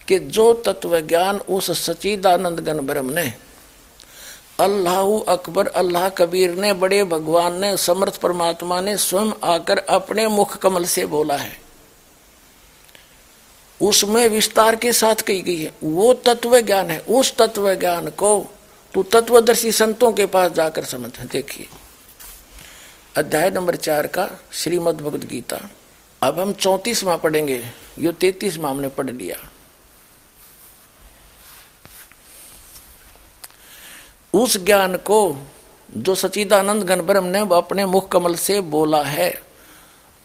[0.09, 3.33] कि जो तत्व ज्ञान उस सचिदानंद गण ब्रह्म ने,
[4.61, 10.57] अल्लाह अकबर, अल्लाह कबीर ने, बड़े भगवान ने, समर्थ परमात्मा ने स्वयं आकर अपने मुख
[10.57, 11.66] कमल से बोला है।
[13.83, 18.47] उसमें विस्तार के साथ कही गई है। वो तत्व ज्ञान है। उस तत्व ज्ञान को
[18.95, 21.67] तो तत्वदर्शी संतों के पास जाकर समझ। देखिए,
[23.17, 25.71] अध्याय नंबर चार का श्रीमद भगवद गीता।
[26.23, 27.65] अब हम चौतीस माह पढ़ेंगे।
[27.99, 28.13] यो
[28.61, 29.37] माह हमने पढ़ लिया।
[34.35, 35.47] उस ज्ञान को
[35.97, 39.43] जो सचिदानंद गण ब्रह्म ने अपने मुख कमल से बोला है,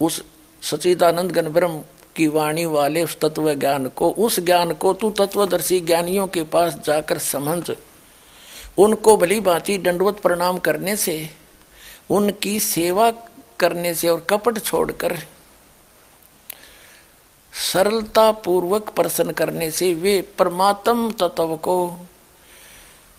[0.01, 0.23] उस
[0.61, 1.81] सचिदानंद गण ब्रह्म
[2.15, 6.75] की वाणी वाले उस तत्व ज्ञान को, उस ज्ञान को तू तत्वदर्शी ज्ञानियों के पास
[6.85, 7.71] जाकर समझ।
[8.77, 11.29] उनको भली भांति दंडवत प्रणाम करने से,
[12.09, 13.11] उनकी सेवा
[13.59, 15.17] करने से और कपट छोड़कर
[17.53, 21.99] सरलता पूर्वक प्रसन्न करने से वे परमात्म तत्व को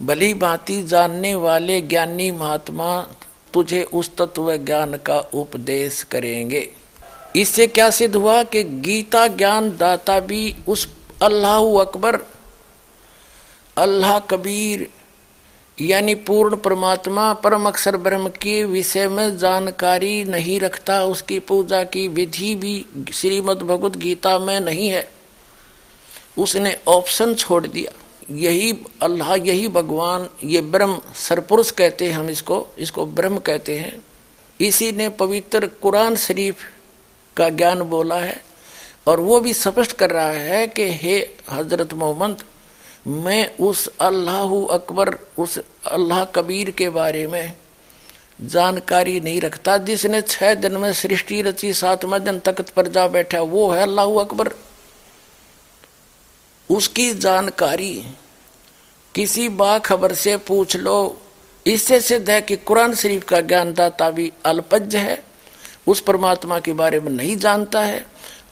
[0.03, 3.07] भली भांति जानने वाले ज्ञानी महात्मा
[3.55, 6.82] तुझे उस तत्व ज्ञान का उपदेश करेंगे।
[7.37, 10.89] इससे क्या सिद्ध हुआ कि गीता ज्ञान दाता भी उस
[11.23, 12.19] अल्लाह अकबर,
[13.77, 14.89] अल्लाह कबीर,
[15.79, 22.09] यानी पूर्ण परमात्मा, परम अक्षर ब्रह्म के विषय में जानकारी नहीं रखता, उसकी पूजा की
[22.09, 25.09] विधि भी श्रीमद भगवत गीता में नहीं है।
[26.39, 27.93] उसने ऑप्शन छोड़ दिया।
[28.31, 34.05] यही अल्लाह, यही भगवान, ये ब्रह्म सरपुरुष कहते हैं हम इसको इसको ब्रह्म कहते हैं।
[34.61, 36.57] इसी ने पवित्र कुरान शरीफ
[37.37, 38.41] का ज्ञान बोला है
[39.09, 41.19] और वो भी स्पष्ट कर रहा है कि हे
[41.51, 42.43] हज़रत मोहम्मद,
[43.07, 47.53] मैं उस अल्लाह अकबर, उस अल्लाह कबीर के बारे में
[48.43, 53.41] जानकारी नहीं रखता, जिसने छह दिन में सृष्टि रची, सातवा दिन तख्त पर जा बैठा,
[53.41, 54.53] वो है अल्लाह अकबर।
[56.71, 57.95] उसकी जानकारी
[59.15, 61.19] किसी बाखबर से पूछ लो।
[61.67, 65.23] इससे सिद्ध है कि कुरान शरीफ का ज्ञानदाता भी अल्पज्ञ है।
[65.87, 68.05] उस परमात्मा के बारे में नहीं जानता है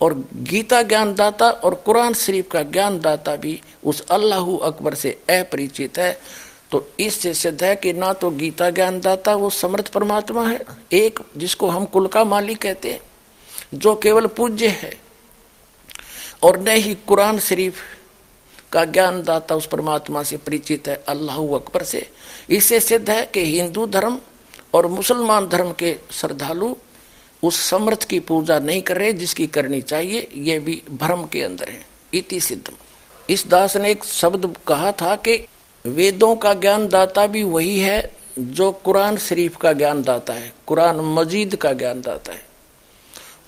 [0.02, 6.16] और गीता ज्ञानदाता और कुरान शरीफ का ज्ञानदाता भी उस अल्लाह अकबर से अपरिचित है।
[6.72, 10.60] तो इससे सिद्ध है कि ना तो गीता ज्ञानदाता वो समर्थ परमात्मा है,
[10.92, 13.00] एक जिसको हम कुल का मालिक कहते हैं,
[13.74, 14.92] जो केवल पूज्य है,
[16.42, 17.80] और न ही कुरान शरीफ
[18.72, 22.06] का ज्ञानदाता उस परमात्मा से परिचित है, अल्लाह अकबर से।
[22.50, 24.18] इससे सिद्ध है कि हिंदू धर्म
[24.74, 26.74] और मुसलमान धर्म के श्रद्धालु
[27.42, 31.68] उस समर्थ की पूजा नहीं कर रहे जिसकी करनी चाहिए यह भी भ्रम के अंदर
[31.68, 32.72] है। इति सिद्ध
[33.30, 35.46] इस दास ने एक शब्द कहा था कि
[35.86, 40.96] वेदों का ज्ञान दाता भी वही है जो कुरान शरीफ का ज्ञान दाता है, कुरान
[40.96, 42.44] मजीद का ज्ञान दाता है।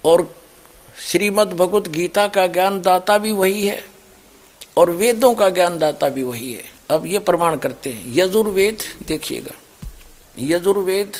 [0.05, 0.35] और
[1.06, 3.85] श्रीमद भगवत गीता का ज्ञान दाता भी वही है
[4.77, 9.52] और वेदों का ज्ञान दाता भी वही है। अब ये प्रमाण करते हैं। यजुर्वेद, देखिएगा।
[10.39, 11.12] यजुर्वेद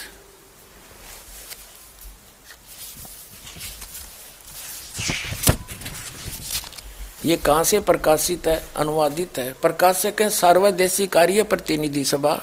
[7.25, 8.63] ये कहाँ से प्रकाशित है?
[8.77, 12.43] अनुवादित है। प्रकाशक है सार्वदेशी कार्य प्रतिनिधि सभा,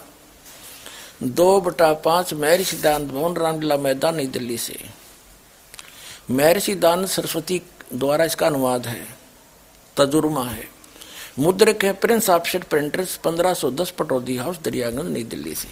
[1.23, 4.80] दो बटा पाँच महर्षि सिद्धांत भवन रामलीला मैदान, नई दिल्ली से।
[6.31, 7.61] महर्षि सिद्धांत सरस्वती
[7.94, 9.07] द्वारा इसका अनुवाद है।
[9.98, 10.68] तजुर्मा है।
[11.40, 15.68] मुद्रक है प्रिंस ऑफसेट प्रिंटर्स, पंद्रह सौ दस पटौदी हाउस, दरियागंज, नई दिल्ली से।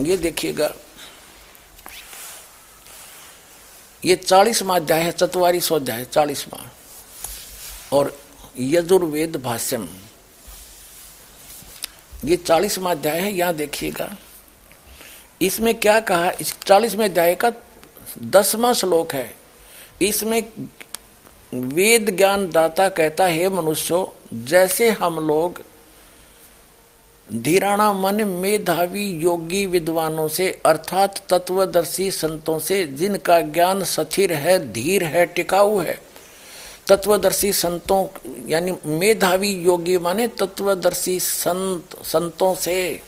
[0.00, 0.74] ये देखिएगा
[4.04, 6.70] ये चालीसवा अध्याय है चतवारी सौ अध्याय, चालीसवा।
[7.92, 8.20] और
[8.58, 9.88] यजुर्वेद भाष्यम।
[12.24, 14.16] ये चालीसवा अध्याय है, यहाँ देखिएगा।
[15.42, 17.52] इसमें क्या कहा, इस चालीसवें अध्याय का
[18.22, 19.34] दसवां श्लोक है।
[20.02, 20.52] इसमें
[21.54, 24.06] वेद ज्ञान दाता कहता है मनुष्यों,
[24.44, 25.62] जैसे हम लोग
[27.30, 35.04] धीराणा मन मेधावी योगी विद्वानों से, अर्थात तत्वदर्शी संतों से, जिनका ज्ञान सथिर है, धीर
[35.04, 35.98] है, टिकाऊ है।
[36.88, 38.06] तत्वदर्शी संतों,
[38.48, 43.00] यानी मेधावी योगी माने तत्वदर्शी संत, संतों से,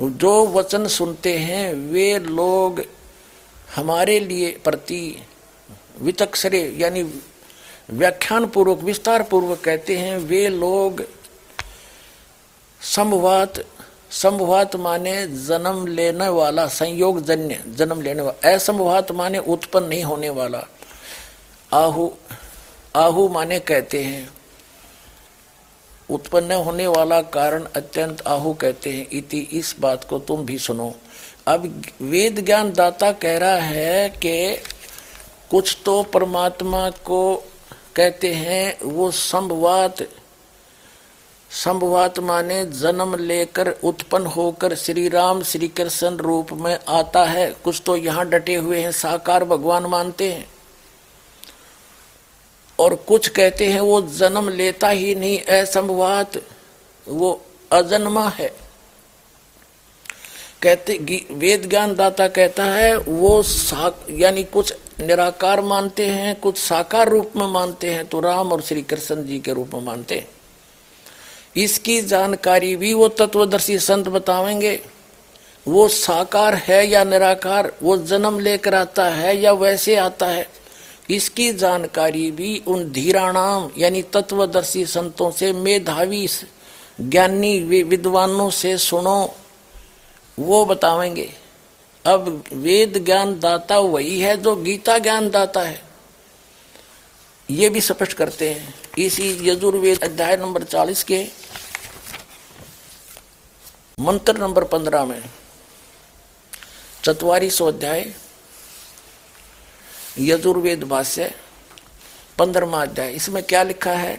[0.00, 2.82] जो वचन सुनते हैं, वे लोग
[3.76, 5.22] हमारे लिए प्रति
[6.00, 7.02] वितक्षरे यानी
[7.90, 11.04] व्याख्यान पूर्वक विस्तार पूर्वक कहते हैं, वे लोग
[12.84, 13.64] संभवात
[14.10, 20.28] संभवात माने जन्म लेने वाला, संयोग जन्य, जन्म लेने वाला। असंभवात माने उत्पन्न नहीं होने
[20.28, 20.62] वाला।
[21.72, 22.10] आहु
[22.96, 24.28] आहु माने कहते हैं,
[26.10, 30.94] उत्पन्न होने वाला कारण अत्यंत आहु कहते हैं। इति इस बात को तुम भी सुनो।
[31.46, 34.56] अब वेद ज्ञान दाता कह रहा है कि
[35.50, 37.36] कुछ तो परमात्मा को
[37.96, 39.96] कहते हैं, वो संभवात
[41.54, 47.82] संभवात माने जन्म लेकर उत्पन्न होकर श्री राम श्री कृष्ण रूप में आता है। कुछ
[47.86, 50.46] तो यहाँ डटे हुए हैं, साकार भगवान मानते हैं।
[52.78, 56.42] और कुछ कहते हैं, वो जन्म लेता ही नहीं, असंभवात,
[57.06, 57.40] वो
[57.72, 58.52] अजन्मा है।
[60.62, 60.98] कहते
[61.30, 63.42] वेद ज्ञान दाता कहता है, वो
[64.10, 68.82] यानी कुछ निराकार मानते हैं, कुछ साकार रूप में मानते हैं तो राम और श्री
[68.82, 70.28] कृष्ण जी के रूप में मानते हैं।
[71.56, 74.80] इसकी जानकारी भी वो तत्वदर्शी संत बतावेंगे।
[75.66, 80.46] वो साकार है या निराकार, वो जन्म लेकर आता है या वैसे आता है,
[81.10, 86.26] इसकी जानकारी भी उन धीराणाम, यानी तत्वदर्शी संतों से, मेधावी
[87.00, 89.34] ज्ञानी विद्वानों से सुनो,
[90.38, 91.30] वो बतावेंगे।
[92.04, 95.82] अब वेद ज्ञान दाता वही है जो गीता ज्ञान दाता है।
[97.48, 101.18] ये भी स्पष्ट करते हैं। इसी यजुर्वेद अध्याय नंबर चालीस के
[103.98, 105.22] मंत्र नंबर पंद्रह में,
[107.04, 108.04] चतवारी अध्याय,
[110.18, 111.30] यजुर्वेद भाष्य
[112.38, 114.18] पंद्रमा अध्याय। इसमें क्या लिखा है?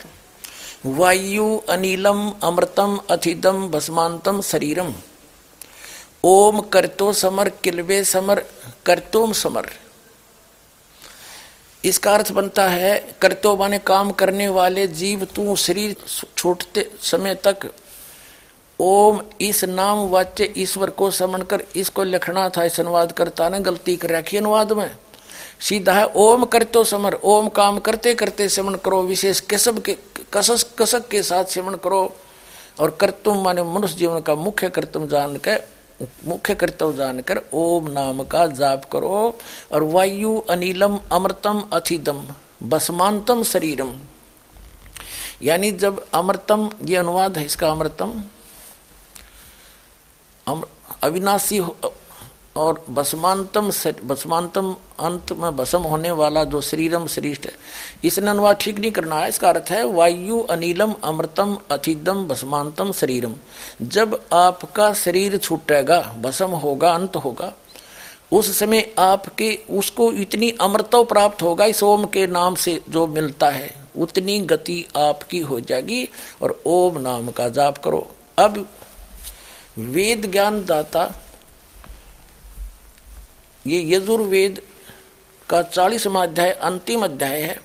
[0.86, 4.94] वायु अनिलम अमृतम अथिदम भस्मांतम शरीरम।
[6.24, 8.46] ओम करतो समर किलवे समर
[8.86, 9.70] करतोम समर।
[11.84, 15.96] इसका अर्थ बनता है, करतो माने काम करने वाले जीव तू शरीर
[16.38, 17.72] छोड़ते समय तक
[18.80, 23.60] ओम इस नाम वाच्य ईश्वर को समन कर, इसको लिखना था, इस अनुवाद करता ने
[23.60, 24.90] गलती कर रखी अनुवाद में।
[25.60, 29.96] सीधा है, ओम करतो समर, ओम काम करते करते सेवन करो, विशेष कसब के,
[30.34, 32.16] कसस, कसक के साथ सेवन करो।
[32.80, 35.56] और कर्तुम माने मनुष्य जीवन का मुख्य कर्तव्य जान के
[36.28, 39.40] मुख्य कर्तव्य जानकर ओम नाम का जाप करो।
[39.72, 42.22] और वायु अनिलम अमृतम अथिदम
[42.64, 43.94] बसमांतम शरीरम।
[45.44, 48.24] यानी जब अमृतम, ये अनुवाद है इसका अमृतम
[50.48, 51.60] अविनाशी
[52.58, 53.70] और बसमांतम
[54.04, 57.52] बसमांतम अंत में बसम होने वाला जो शरीरम श्रेष्ठ है,
[58.04, 63.34] इसने अनुवाद ठीक नहीं करना है। इसका अर्थ है, वायु अनिलम अमृतम अथिदम बसमांतम शरीरम।
[63.82, 67.52] जब आपका शरीर छूटेगा, बसम होगा, अंत होगा,
[68.32, 73.50] उस समय आपके, उसको इतनी अमृत प्राप्त होगा, इस ओम के नाम से जो मिलता
[73.50, 76.08] है, उतनी गति आपकी हो जाएगी,
[76.42, 78.08] और ओम नाम का जाप करो।
[78.38, 78.66] अब
[79.78, 81.04] वेद ज्ञान दाता
[83.66, 84.62] ये यजुर्वेद
[85.50, 87.58] का चालीसवा अध्याय, अंतिम अध्याय है,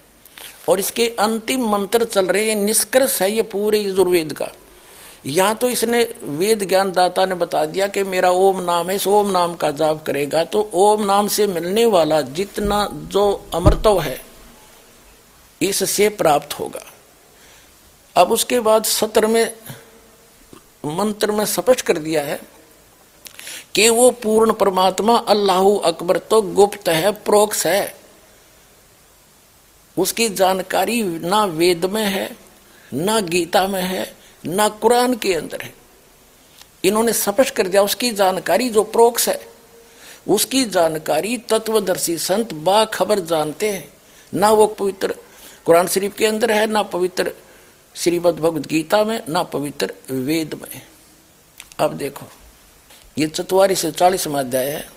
[0.69, 4.49] और इसके अंतिम मंत्र चल रहे हैं, निष्कर्ष है ये पूरे यजुर्वेद का।
[5.27, 9.07] यहाँ तो इसने वेद ज्ञान दाता ने बता दिया कि मेरा ओम नाम है, इस
[9.07, 14.21] ओम नाम का जाप करेगा तो ओम नाम से मिलने वाला जितना जो अमृतव है,
[15.61, 16.87] इससे प्राप्त होगा।
[18.17, 19.45] अब उसके बाद सत्र में
[20.85, 22.41] मंत्र में स्पष्ट कर दिया है
[23.75, 27.95] कि वो पूर्ण परमात्मा अल्लाह अकबर तो गुप्त है प्रोक्ष है।
[29.97, 32.31] उसकी जानकारी ना वेद में है,
[32.93, 35.73] ना गीता में है, ना कुरान के अंदर है।
[36.85, 39.41] इन्होंने स्पष्ट कर दिया, उसकी जानकारी जो प्रोक्ष है,
[40.29, 43.93] उसकी जानकारी तत्वदर्शी संत बाखबर जानते हैं।
[44.33, 45.15] ना वो पवित्र
[45.67, 47.33] कुरान शरीफ के अंदर है, ना पवित्र
[48.01, 50.83] श्रीमद भगवद गीता में, ना पवित्र वेद में।
[51.79, 52.27] अब देखो,
[53.19, 54.89] ये चतवारी से चालीसवा अध्याय है,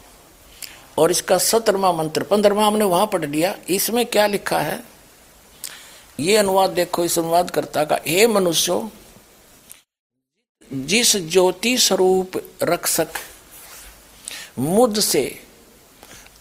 [0.97, 4.83] और इसका सत्रवा मंत्र, पंद्रवा हमने वहाँ पढ़ लिया, इसमें क्या लिखा है?
[6.19, 8.89] ये अनुवाद देखो, इस अनुवाद करता का, हे मनुष्यों,
[10.73, 12.31] जिस ज्योति स्वरूप
[12.63, 13.07] रक्षक
[14.59, 15.39] मुद से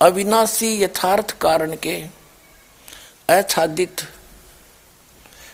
[0.00, 2.04] अविनाशी यथार्थ कारण के
[3.30, 4.00] आच्छादित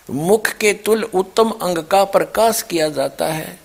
[0.08, 3.58] मुख के तुल उत्तम अंग का प्रकाश किया जाता है,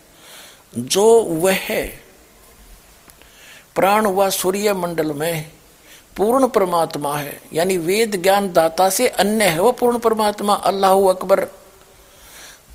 [0.75, 1.67] जो वह
[3.75, 5.51] प्राण व सूर्य मंडल में
[6.17, 11.47] पूर्ण परमात्मा है, यानी वेद ज्ञान दाता से अन्य है वह पूर्ण परमात्मा, अल्लाह अकबर।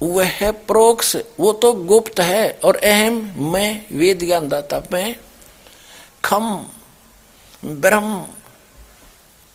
[0.02, 3.14] वह प्रोक्ष वो तो गुप्त है, और अहम
[3.52, 5.14] मैं वेद ज्ञान दाता मैं
[6.24, 6.54] खम,
[7.62, 8.24] ब्रह्म,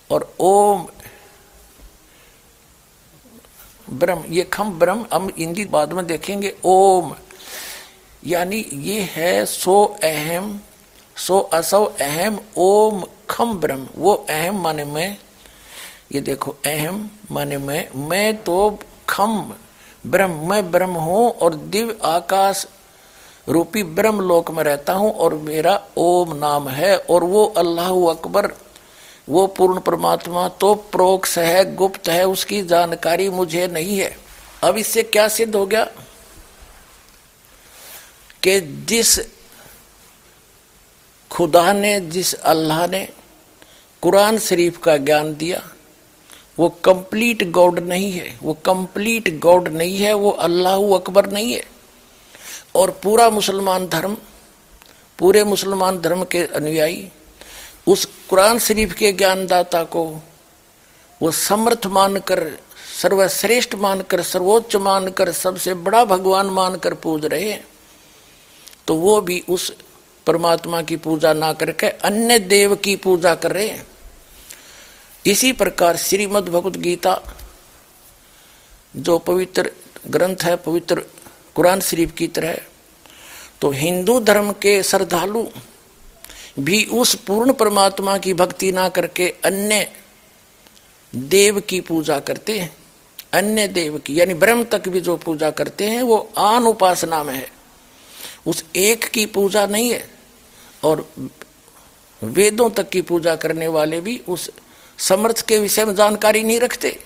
[0.10, 0.86] और ओम
[3.90, 7.16] ब्रह्म, ये खम ब्रह्म, हम हिंदी बाद में देखेंगे, ओम।
[8.28, 10.60] यानी ये है सो अहम,
[11.18, 15.18] सो असव अहम, ओम खम ब्रह्म। वो अहम माने मैं,
[16.12, 18.80] ये देखो, अहम माने मैं मैं तो
[19.10, 19.54] खम
[20.08, 22.68] ब्रह्म, मैं ब्रह्म हूँ और दिव्य आकाश
[23.50, 28.52] रूपी ब्रह्म लोक में रहता हूँ और मेरा ओम नाम है और वो अल्लाह अकबर
[29.30, 34.18] वो पूर्ण परमात्मा तो प्रोक्ष है, गुप्त है, उसकी जानकारी मुझे नहीं है।
[34.64, 35.84] अब इससे क्या सिद्ध हो गया?
[38.44, 39.20] कि जिस
[41.32, 43.10] खुदा ने, जिस अल्लाह ने
[44.02, 45.70] कुरान शरीफ का ज्ञान दिया,
[46.60, 51.66] वो कंप्लीट गॉड नहीं है। वो कंप्लीट गॉड नहीं है, वो अल्लाह अकबर नहीं है।
[52.76, 54.18] और पूरा मुसलमान धर्म,
[55.20, 57.12] पूरे मुसलमान धर्म के अनुयायी
[57.88, 60.04] उस कुरान शरीफ के ज्ञानदाता को
[61.22, 62.40] वो समर्थ मानकर,
[63.02, 67.66] सर्वश्रेष्ठ मानकर, सर्वोच्च मानकर, सबसे बड़ा भगवान मानकर पूज रहे हैं
[68.88, 69.72] तो वो भी उस
[70.28, 73.86] परमात्मा की पूजा ना करके अन्य देव की पूजा कर रहे हैं।
[75.26, 77.20] इसी प्रकार श्रीमद भगवत गीता
[78.96, 79.72] जो पवित्र
[80.08, 81.04] ग्रंथ है, पवित्र
[81.56, 82.58] कुरान शरीफ की तरह
[83.62, 85.46] तो हिंदू धर्म के श्रद्धालु
[86.60, 89.92] भी उस पूर्ण परमात्मा की भक्ति ना करके अन्य
[91.16, 92.76] देव की पूजा करते हैं।
[93.34, 97.34] अन्य देव की, यानी ब्रह्म तक भी जो पूजा करते हैं, वो आन उपासना में
[97.34, 97.48] है।
[98.46, 100.10] उस एक की पूजा नहीं है
[100.84, 101.10] और
[102.22, 104.50] वेदों तक की पूजा करने वाले भी उस
[104.98, 107.00] समर्थ के विषय में जानकारी नहीं रखते।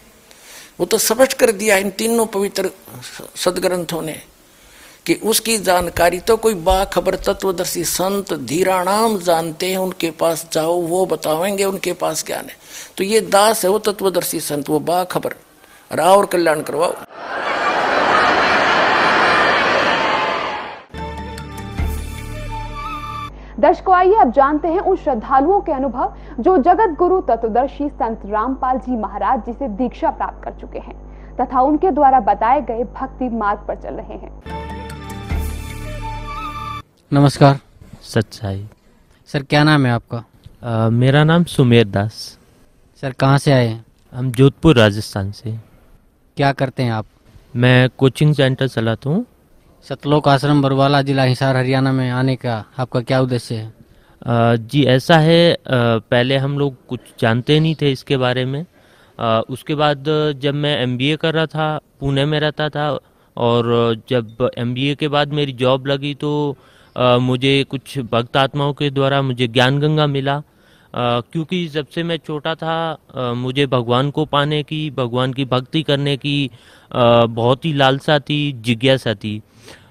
[0.80, 2.72] वो तो स्पष्ट कर दिया इन तीनों पवित्र
[3.36, 4.22] सदग्रंथों ने।
[5.08, 11.06] कि उसकी जानकारी तो कोई बाखबर तत्वदर्शी संत धीराणाम जानते हैं, उनके पास जाओ, वो
[11.06, 12.56] बतावेंगे उनके पास ज्ञान है।
[12.98, 15.36] तो ये दास है वो तत्वदर्शी संत, वो बाखबर।
[15.92, 16.94] राव और कल्याण करवाओ।
[23.60, 28.78] दर्शकों, आइए अब जानते हैं उन श्रद्धालुओं के अनुभव, जो जगत गुरु तत्वदर्शी संत रामपाल
[28.78, 30.96] जी महाराज जी से दीक्षा प्राप्त कर चुके हैं,
[31.38, 34.87] तथा उनके द्वारा बताए गए भक्ति मार्ग पर चल रहे हैं।
[37.14, 37.60] नमस्कार।
[38.04, 38.68] सच्चाई।
[39.28, 40.26] सर क्या नाम है आपका?
[40.64, 42.38] अ, मेरा नाम सुमेर दास।
[43.02, 43.86] सर कहाँ से आए हैं?
[44.14, 45.52] हम जोधपुर राजस्थान से।
[46.38, 47.06] क्या करते हैं आप?
[47.56, 49.26] मैं कोचिंग सेंटर चलाता हूँ।
[49.90, 53.74] सतलोक आश्रम बरवाला जिला हिसार हरियाणा में आने का आपका क्या उद्देश्य है?
[54.26, 55.60] अ, जी ऐसा है अ,
[55.98, 58.66] पहले हम लोग कुछ जानते नहीं थे इसके बारे में।
[59.20, 60.04] अ, उसके बाद
[60.38, 63.00] जब मैं एमबीए कर रहा था पुणे में रहता था
[63.38, 66.58] और जब एमबीए के बाद मेरी जॉब लगी तो
[66.98, 70.42] अ, मुझे कुछ भक्त आत्माओं के द्वारा मुझे ज्ञान गंगा मिला
[70.94, 72.76] क्योंकि जब से मैं छोटा था
[73.16, 76.38] अ, मुझे भगवान को पाने की भगवान की भक्ति करने की
[76.92, 79.42] अ, बहुत ही लालसा थी जिज्ञासा थी।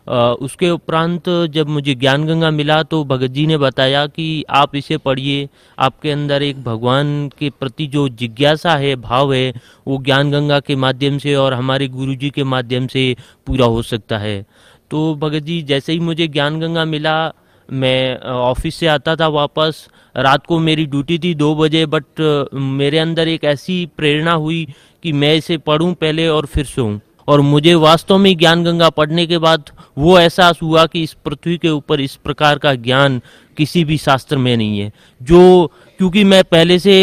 [0.08, 4.74] अ, उसके उपरांत जब मुझे ज्ञान गंगा मिला तो भगत जी ने बताया कि आप
[4.76, 9.52] इसे पढ़िए। आपके अंदर एक भगवान के प्रति जो जिज्ञासा है भाव है
[9.86, 13.04] वो ज्ञान गंगा के माध्यम से और हमारे गुरु जी के माध्यम से
[13.46, 14.44] पूरा हो सकता है।
[14.90, 17.32] तो भगत जी, जैसे ही मुझे ज्ञान गंगा मिला,
[17.68, 22.98] मैं ऑफ़िस से आता था वापस। रात को मेरी ड्यूटी थी दो बजे, बट मेरे
[22.98, 24.66] अंदर एक ऐसी प्रेरणा हुई
[25.02, 26.98] कि मैं इसे पढ़ूं पहले और फिर सोऊं।
[27.28, 31.56] और मुझे वास्तव में ज्ञान गंगा पढ़ने के बाद वो एहसास हुआ कि इस पृथ्वी
[31.58, 33.20] के ऊपर इस प्रकार का ज्ञान
[33.56, 34.92] किसी भी शास्त्र में नहीं है।
[35.22, 36.96] जो क्योंकि मैं पहले से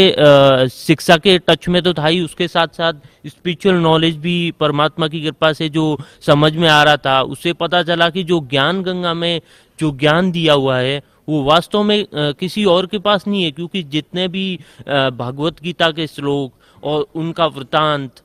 [0.71, 2.93] शिक्षा के टच में तो था ही, उसके साथ साथ
[3.27, 7.81] स्पिरिचुअल नॉलेज भी परमात्मा की कृपा से जो समझ में आ रहा था, उससे पता
[7.83, 9.41] चला कि जो ज्ञान गंगा में
[9.79, 13.83] जो ज्ञान दिया हुआ है, वो वास्तव में किसी और के पास नहीं है, क्योंकि
[13.85, 18.21] जितने भी भगवत गीता के श्लोक और उनका वृतांत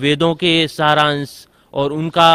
[0.00, 2.28] वेदों के सारांश और उनका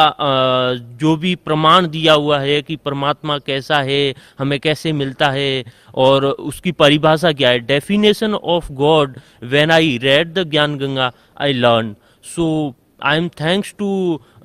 [1.00, 5.64] जो भी प्रमाण दिया हुआ है कि परमात्मा कैसा है, हमें कैसे मिलता है,
[5.96, 7.60] और उसकी परिभाषा क्या है?
[7.68, 11.12] Definition of god when I read the Gyan Ganga
[11.42, 11.96] I learn
[12.26, 12.76] so
[13.06, 13.90] I am thanks to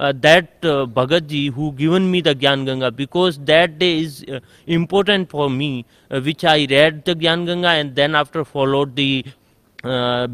[0.01, 0.67] that
[0.97, 4.25] Bhagat ji who given me the Gyan Ganga because that day is
[4.73, 5.85] important for me
[6.25, 9.23] which I read the Gyan Ganga and then after followed the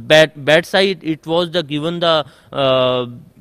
[0.08, 2.22] bat bat side it was the given the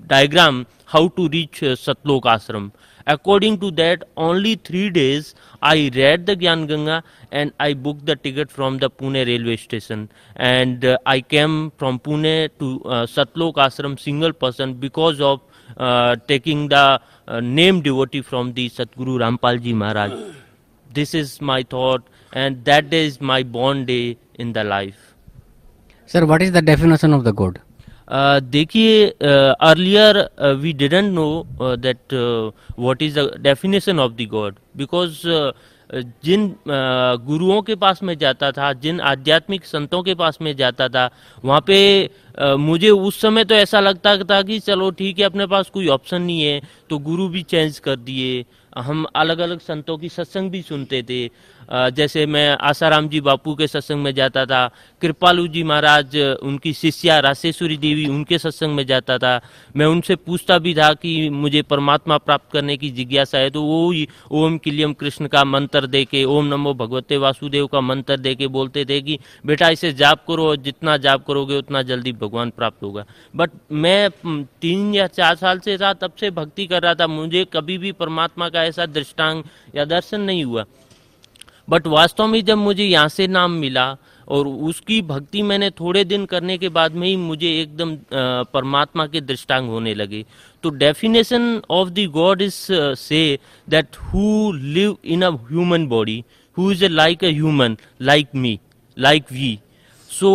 [0.10, 2.72] diagram how to reach uh, Satlok ashram.
[3.08, 8.16] According to that, only three days I read the Gyan Ganga and I booked the
[8.16, 10.10] ticket from the Pune railway station.
[10.36, 15.42] And uh, I came from Pune to uh, Satlok ashram single person because of
[15.78, 20.36] uh, taking the uh, name devotee from the Satguru Rampalji Maharaj.
[20.94, 22.04] This is my thought
[22.34, 25.16] and that is my born day in the life.
[26.06, 27.62] Sir, what is the definition of the God?
[28.10, 30.18] देखिए earlier
[30.58, 31.28] we didn't know
[31.60, 32.14] that
[32.80, 35.28] what is the definition of the god because
[36.24, 36.46] जिन
[37.26, 41.10] गुरुओं के पास में जाता था, जिन आध्यात्मिक संतों के पास में जाता था,
[41.46, 42.10] वहाँ पे
[42.58, 46.22] मुझे उस समय तो ऐसा लगता था कि चलो ठीक है, अपने पास कोई ऑप्शन
[46.22, 48.46] नहीं है तो गुरु भी चेंज कर दिए।
[48.78, 51.26] हम अलग अलग संतों की सत्संग भी सुनते थे।
[51.70, 54.68] जैसे मैं आसाराम जी बापू के सत्संग में जाता था,
[55.02, 59.40] कृपालू जी महाराज, उनकी शिष्या राशेश्वरी देवी उनके सत्संग में जाता था।
[59.76, 63.94] मैं उनसे पूछता भी था कि मुझे परमात्मा प्राप्त करने की जिज्ञासा है तो वो
[64.32, 68.48] ओम किलियम कृष्ण का मंत्र दे के ओम नमो भगवते वासुदेव का मंत्र दे के
[68.48, 73.06] बोलते थे कि, बेटा, इसे जाप करो जितना जाप करोगे, उतना जल्दी भगवान प्राप्त होगा।
[73.36, 74.10] बट मैं
[74.62, 77.92] तीन या चार साल से था, तब से भक्ति कर रहा था। मुझे कभी भी
[77.92, 79.44] परमात्मा का ऐसा दृष्टांग
[79.76, 80.66] या दर्शन नहीं हुआ।
[81.70, 83.86] बट वास्तव में जब मुझे यहाँ से नाम मिला
[84.28, 87.96] और उसकी भक्ति मैंने थोड़े दिन करने के बाद में ही मुझे एकदम
[88.54, 90.24] परमात्मा के दृष्टांग होने लगे।
[90.64, 92.56] तो definition of the god is
[93.00, 93.22] say
[93.68, 96.24] that who live in a human body
[96.58, 98.60] who is like a human like me
[98.98, 99.58] like we
[100.10, 100.32] so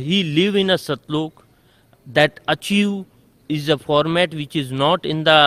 [0.00, 1.44] he live in a Satlok
[2.06, 3.04] that achieve
[3.50, 5.38] is a format which is not in the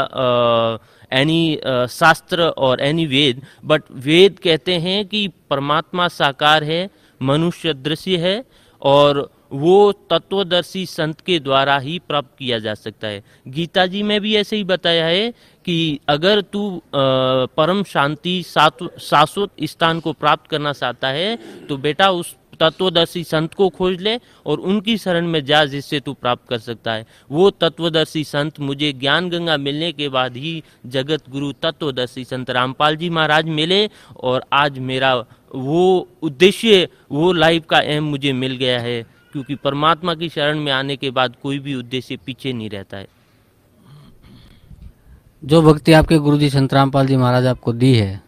[1.11, 6.89] uh, शास्त्र और any Veda but वेद कहते हैं कि परमात्मा साकार है
[7.21, 8.43] मनुष्य दृश्य है
[8.81, 14.21] और वो तत्वदर्शी संत के द्वारा ही प्राप्त किया जा सकता है। गीता जी में
[14.21, 15.33] भी ऐसे ही बताया है
[15.65, 18.43] कि अगर तू परम शांति
[18.99, 21.39] शाश्वत स्थान को प्राप्त करना चाहता है
[21.69, 26.13] तो बेटा उस तत्वदर्शी संत को खोज ले और उनकी शरण में जा जिससे तू
[26.13, 31.29] प्राप्त कर सकता है। वो तत्वदर्शी संत मुझे ज्ञान गंगा मिलने के बाद ही जगत
[31.29, 35.13] गुरु तत्वदर्शी संत रामपाल जी महाराज मिले और आज मेरा
[35.55, 40.71] वो उद्देश्य, वो लाइफ का एम मुझे मिल गया है, क्योंकि परमात्मा की शरण में
[40.71, 43.07] आने के बाद कोई भी उद्देश्य पीछे नहीं रहता है।
[45.43, 48.21] जो भक्ति आपके गुरु जी संत रामपाल जी महाराज आपको दी है,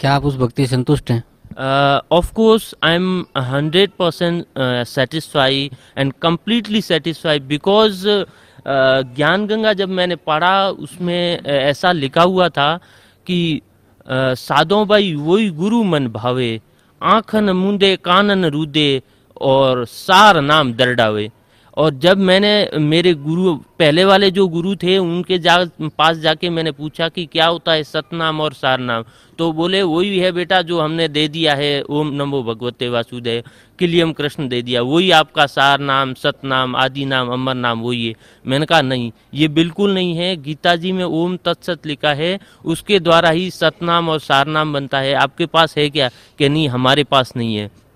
[0.00, 1.22] क्या आप उस भक्ति संतुष्ट हैं?
[1.58, 9.88] Uh, of course i'm 100% uh, satisfied and completely because because uh, ज्ञान गंगा जब
[9.88, 12.80] मैंने पढ़ा उसमें ऐसा लिखा हुआ था
[13.26, 13.62] कि
[14.10, 16.60] साधो भाई वही गुरु मन भावे
[17.02, 19.02] आंखन मुंदे कानन रूदे
[19.40, 21.30] और सार नाम दरडावे।
[21.78, 26.72] और जब मैंने, मेरे गुरु, पहले वाले जो गुरु थे, उनके जा, पास जाके मैंने
[26.72, 29.04] पूछा कि क्या होता है सतनाम और सारनाम?
[29.38, 33.42] तो बोले, वही है बेटा जो हमने दे दिया है, ओम नमो भगवते वासुदेव,
[33.78, 38.14] किलियम कृष्ण दे दिया, वही आपका सार नाम सतनाम आदि नाम अमर नाम वही है।
[38.46, 43.00] मैंने कहा, नहीं, ये बिल्कुल नहीं है। गीता जी में ओम तत्सत लिखा है, उसके
[43.00, 46.08] द्वारा ही सतनाम और सारनाम बनता है। आपके पास है क्या?
[46.38, 47.87] कि नहीं, हमारे पास नहीं है।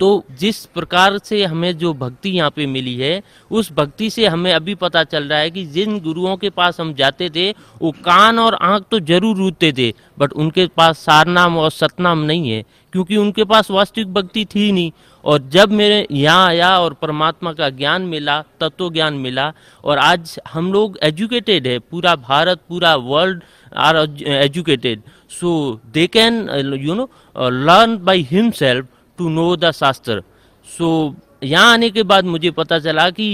[0.00, 4.52] तो जिस प्रकार से हमें जो भक्ति यहाँ पे मिली है, उस भक्ति से हमें
[4.52, 7.50] अभी पता चल रहा है कि जिन गुरुओं के पास हम जाते थे,
[7.82, 12.50] वो कान और आँख तो ज़रूर रूते थे बट उनके पास सारनाम और सतनाम नहीं
[12.50, 14.90] है, क्योंकि उनके पास वास्तविक भक्ति थी नहीं।
[15.24, 19.52] और जब मेरे यहाँ आया और परमात्मा का ज्ञान मिला तत्व ज्ञान मिला,
[19.84, 23.42] और आज हम लोग एजुकेटेड है, पूरा भारत, पूरा world
[23.76, 28.86] are educated so they can you know learn by himself
[29.18, 30.22] to know the शास्त्र
[30.68, 33.26] सो यहाँ आने के बाद मुझे पता चला कि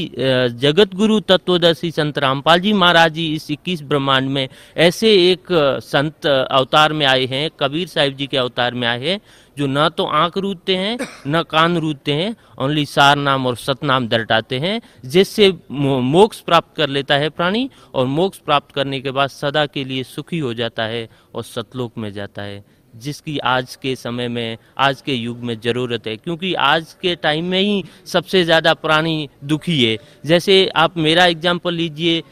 [0.60, 5.52] जगत गुरु तत्वदर्शी संत रामपाल जी महाराज जी इस 21 ब्रह्मांड में ऐसे एक
[5.82, 9.20] संत अवतार में आए हैं, कबीर साहिब जी के अवतार में आए हैं,
[9.56, 14.08] जो न तो आँख रूदते हैं, न कान रूदते हैं ओनली सार नाम और सतनाम
[14.08, 19.30] दर्टाते हैं, जिससे मोक्ष प्राप्त कर लेता है प्राणी, और मोक्ष प्राप्त करने के बाद
[19.30, 23.94] सदा के लिए सुखी हो जाता है और सतलोक में जाता है। जिसकी आज के
[23.96, 28.44] समय में, आज के युग में ज़रूरत है, क्योंकि आज के टाइम में ही सबसे
[28.44, 29.96] ज़्यादा पुरानी दुखी है।
[30.26, 32.22] जैसे आप मेरा एग्ज़ाम्पल लीजिए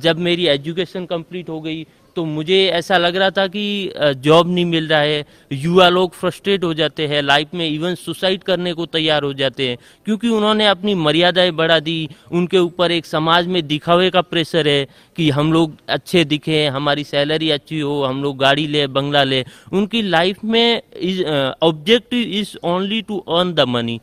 [0.00, 1.86] जब मेरी एजुकेशन कंप्लीट हो गई
[2.16, 6.64] तो मुझे ऐसा लग रहा था कि जॉब नहीं मिल रहा है। युवा लोग फ्रस्ट्रेट
[6.64, 9.76] हो जाते हैं, लाइफ में इवन सुसाइड करने को तैयार हो जाते हैं,
[10.06, 14.86] क्योंकि उन्होंने अपनी मर्यादाएँ बढ़ा दी। उनके ऊपर एक समाज में दिखावे का प्रेशर है
[15.16, 19.44] कि हम लोग अच्छे दिखे, हमारी सैलरी अच्छी हो, हम लोग गाड़ी ले, बंगला ले।
[19.72, 21.22] उनकी लाइफ में is
[21.62, 24.00] objective is only to earn the money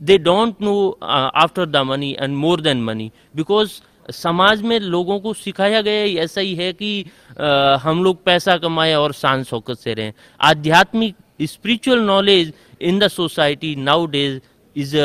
[0.00, 3.70] they don't know after the money and more than money because
[4.12, 7.04] समाज में लोगों को सिखाया गया ऐसा ही है कि
[7.40, 13.08] आ, हम लोग पैसा कमाए और शान शौकत से रहें। आध्यात्मिक spiritual knowledge in the
[13.08, 13.74] society
[14.06, 14.40] nowadays
[14.76, 14.96] is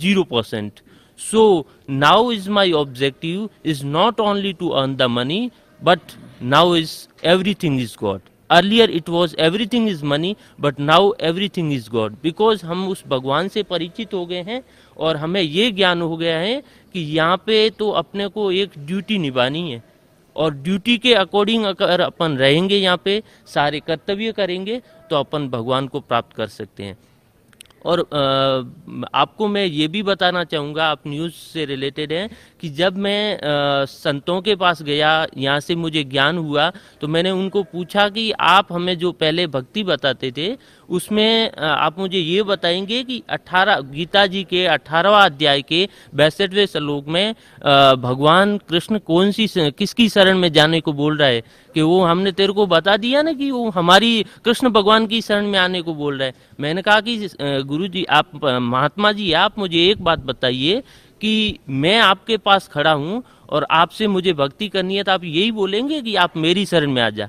[0.00, 0.80] zero percent
[1.18, 6.96] so now is my objective is not only to earn the money but now is
[7.24, 9.34] everything is god earlier it was
[9.66, 11.12] everything is money but now
[11.48, 14.62] everything is god because हम उस भगवान से परिचित हो गए हैं
[14.96, 16.60] और हमें ये ज्ञान हो गया है
[16.94, 19.82] कि यहाँ पे तो अपने को एक ड्यूटी निभानी है।
[20.36, 25.86] और ड्यूटी के अकॉर्डिंग अगर अपन रहेंगे यहाँ पे, सारे कर्तव्य करेंगे तो अपन भगवान
[25.88, 26.96] को प्राप्त कर सकते हैं।
[27.86, 28.00] और
[29.14, 32.28] आपको मैं ये भी बताना चाहूँगा, आप न्यूज़ से रिलेटेड हैं
[32.60, 33.38] कि जब मैं
[33.86, 38.72] संतों के पास गया, यहाँ से मुझे ज्ञान हुआ तो मैंने उनको पूछा कि आप
[38.72, 40.48] हमें जो पहले भक्ति बताते थे
[40.88, 47.08] उसमें आप मुझे ये बताएँगे कि 18 गीता जी के 18वां अध्याय के बैसठवें श्लोक
[47.08, 47.32] में
[48.02, 51.42] भगवान कृष्ण कौन सी किसकी शरण में जाने को बोल रहा है?
[51.74, 55.46] कि वो हमने तेरे को बता दिया ना कि वो हमारी कृष्ण भगवान की शरण
[55.46, 59.58] में आने को बोल रहा है। मैंने कहा कि गुरु जी आप महात्मा जी, आप
[59.58, 60.82] मुझे एक बात बताइए
[61.20, 65.50] कि मैं आपके पास खड़ा हूँ और आपसे मुझे भक्ति करनी है तो आप यही
[65.52, 67.28] बोलेंगे कि आप मेरी शरण में आ जा।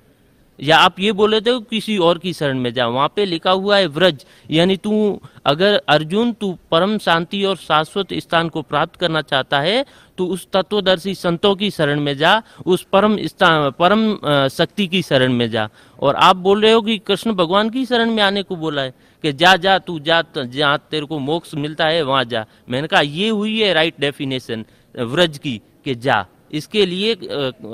[0.59, 3.77] या आप ये बोले थे किसी और की शरण में जा, वहाँ पे लिखा हुआ
[3.77, 9.21] है व्रज, यानी तू, अगर अर्जुन, तू परम शांति और शाश्वत स्थान को प्राप्त करना
[9.23, 9.85] चाहता है
[10.17, 15.33] तो उस तत्वदर्शी संतों की शरण में जा, उस परम स्थान परम शक्ति की शरण
[15.33, 15.67] में जा।
[15.99, 18.93] और आप बोल रहे हो कि कृष्ण भगवान की शरण में आने को बोला है
[19.23, 23.01] कि जा जा, तू जा जहाँ तेरे को मोक्ष मिलता है, वहाँ जा। मैंने कहा,
[23.01, 27.13] ये हुई है राइट डेफिनेशन व्रज की, कि जा। इसके लिए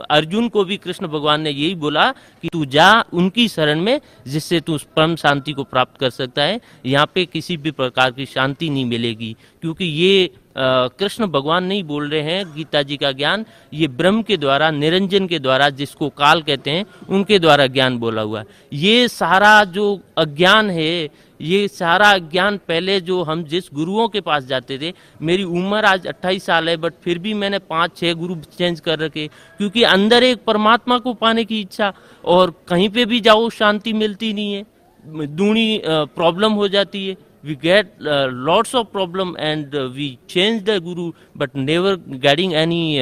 [0.10, 4.60] अर्जुन को भी कृष्ण भगवान ने यही बोला कि तू जा उनकी शरण में, जिससे
[4.60, 8.69] तू परम शांति को प्राप्त कर सकता है। यहाँ पे किसी भी प्रकार की शांति
[8.69, 13.88] नहीं मिलेगी, क्योंकि ये कृष्ण भगवान नहीं बोल रहे हैं गीता जी का ज्ञान। ये
[13.90, 18.43] ब्रह्म के द्वारा, निरंजन के द्वारा, जिसको काल कहते हैं, उनके द्वारा ज्ञान बोला हुआ
[18.74, 21.10] ये सारा जो अज्ञान है
[21.44, 26.08] ये सारा ज्ञान पहले जो हम जिस गुरुओं के पास जाते थे, मेरी उम्र आज
[26.08, 29.28] 28 साल है बट फिर भी मैंने पाँच छः गुरु चेंज कर रखे,
[29.60, 34.34] क्योंकि अंदर एक परमात्मा को पाने की इच्छा, और कहीं पे भी जाओ, शांति मिलती
[34.34, 34.66] नहीं है,
[35.04, 37.16] दूनी प्रॉब्लम हो जाती है
[37.46, 43.00] we get lords of problem and we change the guru but never getting any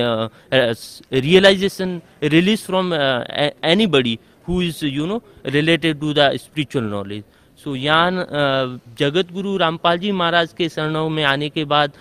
[1.14, 2.94] realization release from
[3.88, 7.24] anybody who is you know related to the spiritual knowledge
[7.64, 11.92] so यहाँ जगत गुरु रामपाल जी महाराज के शरणों में आने के बाद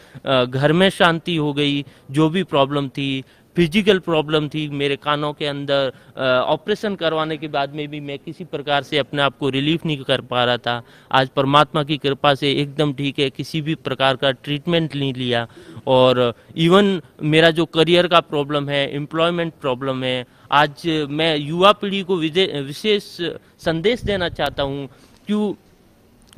[0.48, 3.24] घर में शांति हो गई, जो भी प्रॉब्लम थी
[3.56, 5.92] फ़िज़िकल प्रॉब्लम थी, मेरे कानों के अंदर
[6.46, 10.04] ऑपरेशन करवाने के बाद में भी मैं किसी प्रकार से अपने आप को रिलीफ नहीं
[10.04, 14.16] कर पा रहा था। आज परमात्मा की कृपा से एकदम ठीक है, किसी भी प्रकार
[14.16, 15.46] का ट्रीटमेंट नहीं लिया।
[15.88, 22.02] और इवन मेरा जो करियर का प्रॉब्लम है एम्प्लॉयमेंट प्रॉब्लम है, आज मैं युवा पीढ़ी
[22.02, 23.04] को विशेष
[23.60, 24.88] संदेश देना चाहता हूँ
[25.30, 25.52] क्यों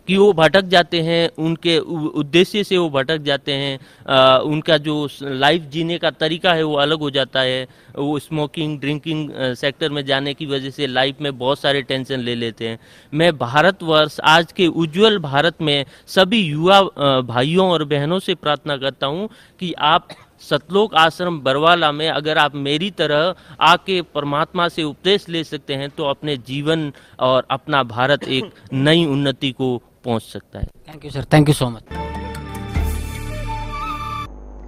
[0.08, 5.08] कि वो भटक जाते हैं उनके उद्देश्य से वो भटक जाते हैं आ, उनका जो
[5.22, 10.04] लाइफ जीने का तरीका है वो अलग हो जाता है। वो स्मोकिंग ड्रिंकिंग सेक्टर में
[10.06, 12.78] जाने की वजह से लाइफ में बहुत सारे टेंशन ले लेते हैं।
[13.12, 16.80] मैं भारतवर्ष आज के उज्जवल भारत में सभी युवा
[17.22, 19.28] भाइयों और बहनों से प्रार्थना करता हूँ
[19.60, 20.08] कि आप
[20.42, 25.88] सतलोक आश्रम बरवाला में अगर आप मेरी तरह आके परमात्मा से उपदेश ले सकते हैं
[25.90, 31.10] तो अपने जीवन और अपना भारत एक नई उन्नति को पहुँच सकता है। Thank you
[31.10, 31.82] sir thank you so much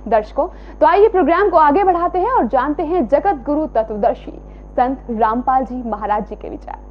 [0.09, 0.47] दर्शकों
[0.78, 4.33] तो आइए प्रोग्राम को आगे बढ़ाते हैं और जानते हैं जगत गुरु तत्वदर्शी
[4.77, 6.83] संत रामपाल जी महाराज जी के विचार।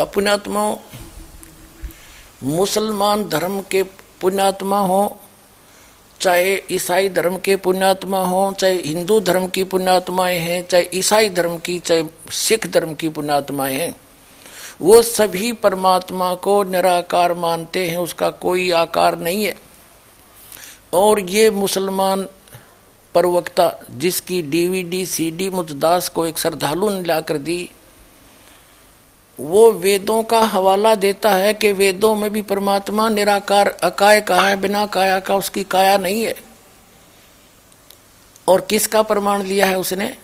[0.00, 0.76] अपने आत्माओं
[2.44, 3.82] मुसलमान धर्म के
[4.20, 5.00] पुण्यात्मा हो
[6.22, 11.58] चाहे ईसाई धर्म के पुण्यात्मा हो, चाहे हिंदू धर्म की पुण्यात्माएँ हैं, चाहे ईसाई धर्म
[11.58, 13.96] की, चाहे सिख धर्म की पुण्यात्माएँ हैं,
[14.80, 19.54] वो सभी परमात्मा को निराकार मानते हैं, उसका कोई आकार नहीं है।
[20.92, 22.22] और ये मुसलमान
[23.14, 27.70] प्रवक्ता जिसकी डीवीडी, सीडी मुजदास को एक श्रद्धालु ने लाकर दी
[29.40, 34.56] वो वेदों का हवाला देता है कि वेदों में भी परमात्मा निराकार, अकाय कहा है,
[34.56, 36.34] बिना काया का उसकी काया नहीं है।
[38.48, 40.16] और किसका प्रमाण लिया है उसने?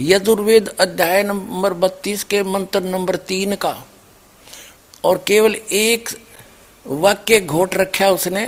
[0.00, 3.84] यजुर्वेद अध्याय नंबर बत्तीस के मंत्र नंबर तीन का।
[5.04, 6.08] और केवल एक
[6.86, 8.46] वाक्य घोट रखा उसने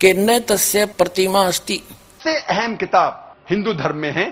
[0.00, 1.82] कि न तस्य प्रतिमा अस्ति।
[2.26, 4.28] अहम किताब हिंदू धर्म में है?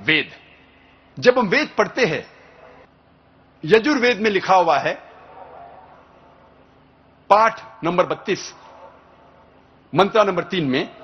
[0.00, 0.30] वेद।
[1.18, 2.33] जब हम वेद पढ़ते हैं
[3.64, 4.94] यजुर्वेद में लिखा हुआ है,
[7.30, 8.54] पाठ नंबर बत्तीस,
[9.94, 10.96] मंत्रा नंबर तीन में,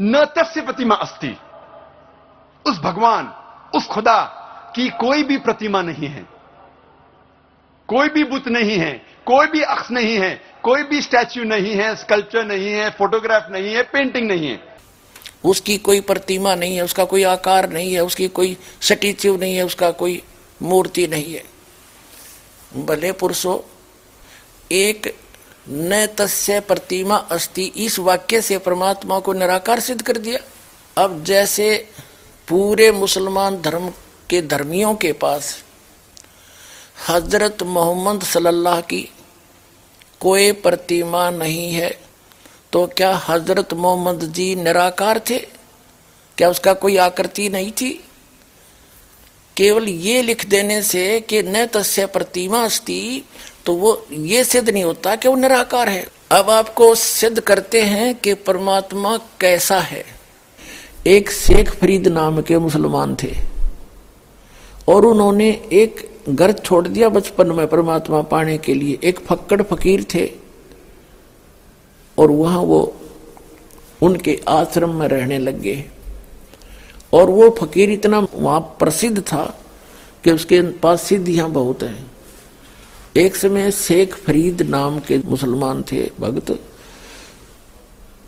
[0.00, 1.36] न तस्य प्रतिमा अस्ति।
[2.66, 3.34] उस भगवान,
[3.76, 4.22] उस खुदा
[4.76, 6.26] की कोई भी प्रतिमा नहीं है।
[7.88, 8.92] कोई भी बुत नहीं है,
[9.26, 13.74] कोई भी अक्स नहीं है, कोई भी स्टैच्यू नहीं है, स्कल्पचर नहीं है, फोटोग्राफ नहीं
[13.74, 14.76] है, पेंटिंग नहीं है।
[15.44, 19.62] उसकी कोई प्रतिमा नहीं है, उसका कोई आकार नहीं है, उसकी कोई स्टेच्यू नहीं है,
[19.62, 20.22] उसका कोई
[20.62, 21.59] मूर्ति नहीं है।
[22.70, 23.64] भले पुरुषो,
[24.72, 25.14] एक
[25.68, 30.38] न तस्य प्रतिमा अस्ति, इस वाक्य से परमात्मा को निराकार सिद्ध कर दिया।
[30.96, 31.88] अब जैसे
[32.48, 33.88] पूरे मुसलमान धर्म
[34.30, 35.56] के धर्मियों के पास
[37.08, 39.08] हज़रत मोहम्मद सल्लल्लाह की
[40.20, 41.90] कोई प्रतिमा नहीं है
[42.72, 45.38] तो क्या हज़रत मोहम्मद जी निराकार थे?
[46.38, 47.92] क्या उसका कोई आकृति नहीं थी?
[49.60, 53.24] केवल ये लिख देने से कि न तस्य प्रतिमा अस्ति
[53.66, 58.14] तो वो ये सिद्ध नहीं होता कि वो निराकार है। अब आपको सिद्ध करते हैं
[58.14, 60.04] कि परमात्मा कैसा है।
[61.06, 63.36] एक शेख फरीद नाम के मुसलमान थे।
[64.88, 70.06] और उन्होंने एक घर छोड़ दिया बचपन में परमात्मा पाने के लिए। एक फक्कड़ फकीर
[70.14, 70.32] थे।
[72.18, 72.96] और वहाँ वो
[74.02, 75.84] उनके आश्रम में रहने लग गए।
[77.12, 79.60] और वो फकीर इतना वहाँ प्रसिद्ध था
[80.24, 82.10] कि उसके पास सिद्धियाँ बहुत हैं।
[83.16, 86.60] एक समय शेख फरीद नाम के मुसलमान थे भक्त।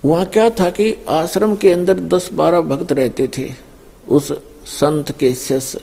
[0.04, 3.54] वहाँ क्या था कि आश्रम के अंदर दस बारह भक्त रहते थे
[4.08, 4.32] उस
[4.66, 5.80] संत के शिष्य।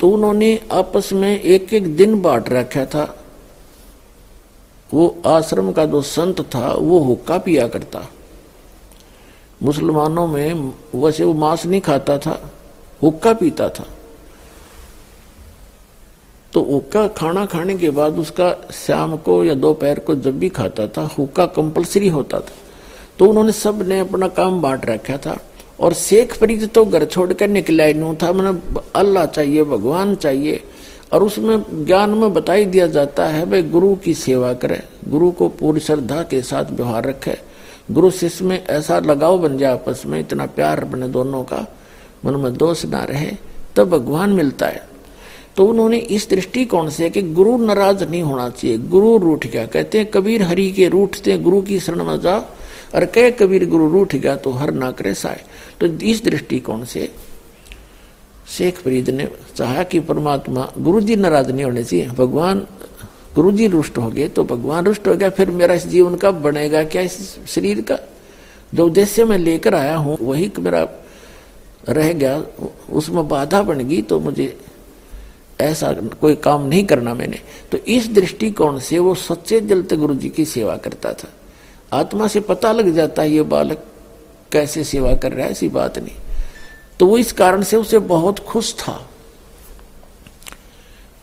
[0.00, 3.22] तो उन्होंने आपस में एक एक दिन बांट रखा था।
[4.94, 8.06] वो आश्रम का जो संत था, वो हुक्का पिया करता।
[9.60, 12.40] मुसलमानों में वैसे वो मांस नहीं खाता था,
[13.02, 13.86] हुक्का पीता था।
[16.52, 20.86] तो हुक्का खाना खाने के बाद उसका शाम को या दोपहर को जब भी खाता
[20.88, 22.54] था, हुक्का कंपलसरी होता था।
[23.18, 25.36] तो उन्होंने सबने अपना काम बांट रखा था
[25.80, 30.62] और शेख फरीद तो घर छोड़कर निकला नहीं था। मैंने अल्लाह चाहिए, भगवान चाहिए
[31.12, 35.48] और उसमें ज्ञान में बताई दिया जाता है, भाई गुरु की सेवा करे, गुरु को
[35.50, 37.36] पूरी श्रद्धा के साथ व्यवहार रखे।
[37.90, 41.76] गुरु शिष्य में ऐसा लगाव बन जाए आपस में, इतना प्यार बने दोनों का,
[42.24, 43.32] मन में दोष ना रहे,
[43.76, 44.88] तब भगवान मिलता है।
[45.56, 49.98] तो उन्होंने इस दृष्टिकोण से कि गुरु नाराज़ नहीं होना चाहिए। गुरु रूठ गया। कहते
[49.98, 52.36] हैं, कबीर हरि के रूठते गुरु की शरण में जा,
[52.94, 55.44] और कह, कबीर गुरु रूठ गया तो हर ना करे साय।
[55.80, 57.12] तो इस दृष्टिकोण से
[58.48, 62.66] शेख फरीद ने चाहा कि परमात्मा गुरु जी नाराज़ नहीं होने चाहिए। भगवान
[63.36, 66.30] गुरु जी रुष्ट हो गए तो भगवान रुष्ट हो गया, फिर मेरा इस जीवन का
[66.30, 67.98] बनेगा क्या इस शरीर का?
[68.74, 70.86] जो उद्देश्य मैं लेकर आया हूँ, वही मेरा
[71.88, 72.42] रह गया,
[72.90, 74.56] उसमें बाधा बन गई तो मुझे
[75.60, 77.38] ऐसा कोई काम नहीं करना मैंने।
[77.72, 81.28] तो इस दृष्टिकोण से वो सच्चे जलते गुरु जी की सेवा करता था।
[81.92, 83.84] आत्मा से पता लग जाता है, ये बालक
[84.52, 86.16] कैसे सेवा कर रहा है, ऐसी बात नहीं।
[86.98, 89.05] तो वो इस कारण से उसे बहुत खुश था।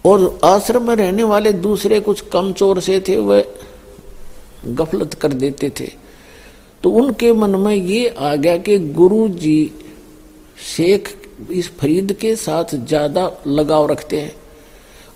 [0.05, 3.43] और आश्रम में रहने वाले दूसरे कुछ कम चोर से थे वह
[4.67, 5.87] गफलत कर देते थे।
[6.83, 9.71] तो उनके मन में ये आ गया कि गुरु जी
[10.67, 11.09] शेख
[11.51, 14.35] इस फरीद के साथ ज़्यादा लगाव रखते हैं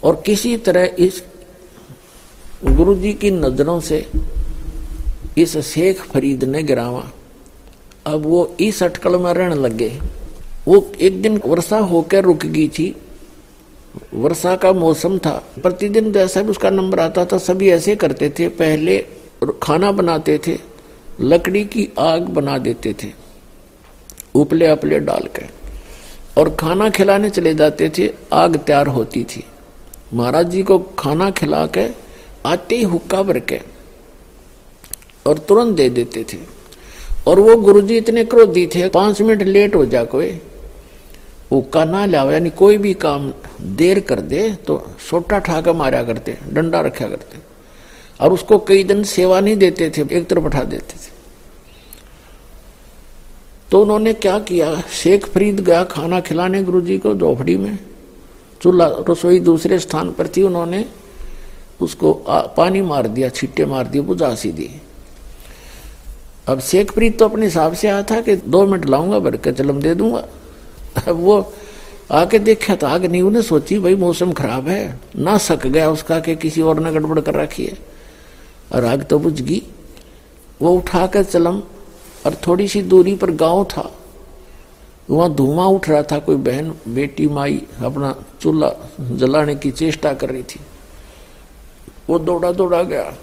[0.03, 1.23] और किसी तरह इस
[2.65, 4.05] गुरु जी की नज़रों से
[5.37, 7.03] इस शेख फरीद ने गिरावा।
[8.05, 9.99] अब वो इस अटकल में रहने लग। गए
[10.67, 12.95] वो एक दिन वर्षा होकर रुक गई थी।
[14.13, 15.31] वर्षा का मौसम था।
[15.63, 18.97] प्रतिदिन जैसा भी उसका नंबर आता था, सभी ऐसे करते थे। पहले
[19.63, 20.57] खाना बनाते थे,
[21.21, 23.11] लकड़ी की आग बना देते थे,
[24.35, 25.45] उपले अपले डाल के।
[26.37, 29.43] और खाना खिलाने चले जाते थे, आग तैयार होती थी।
[30.13, 31.87] महाराज जी को खाना खिला के
[32.45, 33.59] आते ही हुक्का भर के
[35.25, 36.37] और तुरंत दे देते थे।
[37.27, 40.29] और वो गुरुजी इतने क्रोधी थे, पाँच मिनट लेट हो जा कोई।
[41.51, 46.37] हुक्का ना लाओ यानी कोई भी काम देर कर दे तो सोटा ठाका मारा करते
[46.53, 47.37] डंडा रखा करते।
[48.19, 51.15] और उसको कई दिन सेवा नहीं देते थे एक तरफ़ बैठा देते थे।
[53.71, 57.77] तो उन्होंने क्या किया शेख फरीद गया खाना खिलाने गुरुजी को झोपड़ी में।
[58.61, 60.85] चूल्हा रसोई दूसरे स्थान पर थी उन्होंने
[61.81, 64.69] उसको आ, पानी मार दिया छिट्टे मार दिए बुझा सी दी।
[66.47, 69.51] अब शेख प्रीत तो अपने हिसाब से आया था कि दो मिनट लाऊँगा भर के
[69.51, 70.23] चलम दे दूँगा।
[70.97, 71.53] अब वो
[72.11, 76.19] आके देखा तो आगे नहीं उन्हें सोची, भाई, मौसम खराब है। ना सक गया उसका
[76.19, 77.77] कि किसी और ने गड़बड़ कर रखी है।
[78.71, 79.61] और आग तो बुझ गई।
[80.61, 81.59] वो उठा कर चलम,
[82.25, 83.93] और थोड़ी सी दूरी पर गाँव था।
[85.09, 90.29] वहाँ धुआँ उठ रहा था, कोई बहन, बेटी, माई, अपना चूल्हा जलाने की चेष्टा कर
[90.29, 90.59] रही थी।
[92.09, 93.13] वो दौड़ा दौड़ा गया।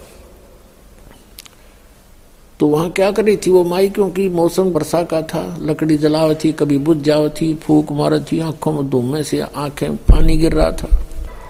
[2.59, 3.51] तो वहाँ क्या कर थी?
[3.51, 7.91] वो माई, क्योंकि मौसम वर्षा का था, लकड़ी जलाव थी, कभी बुझ जाओ थी, फूक
[7.91, 10.89] मार थी, आँखों में धूमे से आँखें पानी गिर रहा था।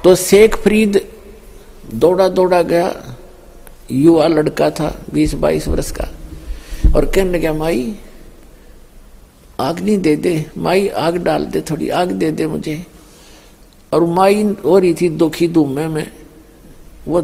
[0.04, 1.02] तो शेख फरीद
[1.94, 3.16] दौड़ा दौड़ा गया,
[3.92, 6.08] युवा लड़का था, बीस बाईस वर्ष का,
[6.96, 7.96] और कहने लगा, माई,
[9.60, 12.86] आग नहीं दे दे, माई, आग डाल दे, थोड़ी आग दे दे मुझे।
[13.94, 16.12] और माई हो रही थी दुखी धूमे में
[17.08, 17.24] वो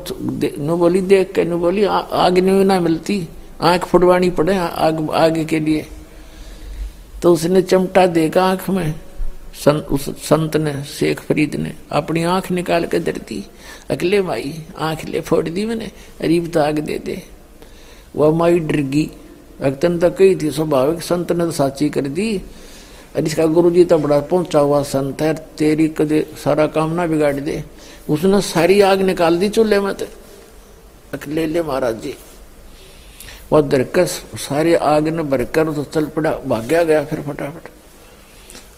[0.58, 3.28] नु बोली, देख के नु बोली आग नहीं ना मिलती।
[3.62, 5.86] आँख फुटवानी पड़े आग आगे के लिए।
[7.22, 8.94] तो उसने चमटा देगा आँख में।
[9.56, 13.44] सन, उस संत ने शेख फरीद ने अपनी आँख निकाल के दर दी।
[13.90, 15.92] अगले माई आँख ले फोड़ दी मैंने
[16.22, 17.22] अरीब आग दे दे।
[18.16, 19.10] वह माई डर गई।
[19.62, 22.38] अगतन तक कही थी स्वाभाविक संत ने तो साची कर दी।
[23.16, 27.06] और इसका गुरु जी तो बड़ा पहुँचा हुआ संत है तेरी कदे सारा काम ना
[27.08, 27.64] बिगाड़ दे।
[28.10, 30.06] उसने सारी आग निकाल दी चूल्हे में तो।
[31.28, 32.16] ले महाराज जी।
[33.52, 37.70] वह दरकर सारे आग ने भरकर तो चल पड़ा भाग्या गया फिर फटाफट।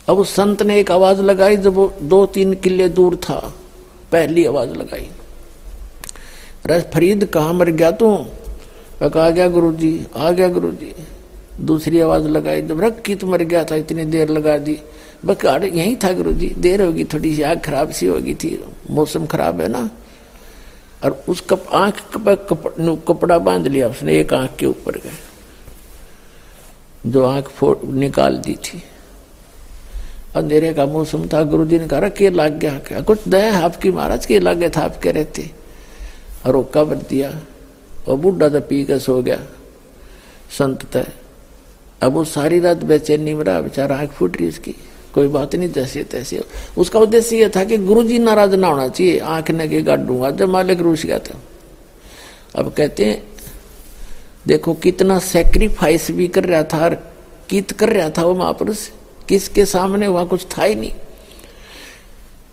[0.09, 3.53] अब उस संत ने एक आवाज़ लगाई, जब वो दो तीन किले दूर था,
[4.11, 5.09] पहली आवाज़ लगाई।
[6.67, 8.15] रस फरीद, कहा मर गया तू?
[9.03, 10.93] आ गया गुरु जी आ गया गुरु जी
[11.61, 14.79] दूसरी आवाज़ लगाई, जब रख की तो मर गया था, इतनी देर लगा दी।
[15.25, 19.25] बस यही था गुरु जी देर होगी, थोड़ी सी आग खराब सी होगी थी, मौसम
[19.25, 19.89] खराब है ना।
[21.03, 22.63] और उस कप आँख पर कप,
[23.07, 25.11] कपड़ा बाँध लिया उसने एक आँख के ऊपर गए।
[27.05, 28.83] जो आँख फोड़ निकाल दी थी।
[30.35, 33.91] अंधेरे का मौसम था गुरु जी ने कहा के लाग गया क्या कुछ दया आपकी
[33.91, 34.39] महाराज के?
[34.39, 35.49] लागे था आप कह रहे थे।
[36.45, 37.31] और वो कबर दिया
[38.07, 39.39] और बूढ़ा तो पी के सो गया।
[40.57, 41.11] संत तय
[42.01, 44.75] अब वो सारी रात बेचैनी में रहा बेचारा आँख फूट रही उसकी।
[45.13, 46.43] कोई बात नहीं, जैसे तैसे।
[46.77, 50.31] उसका उद्देश्य यह था कि गुरु जी नाराज़ ना होना चाहिए, आँख ने के गाड़ूँगा
[50.31, 51.41] जब मालिक रूस गया था।
[52.55, 53.23] अब कहते हैं,
[54.47, 57.13] देखो, कितना सेक्रीफाइस भी कर रहा था और
[57.49, 58.89] कित कर रहा था वो महापुरुष।
[59.29, 60.91] किसके सामने वहाँ कुछ था ही नहीं।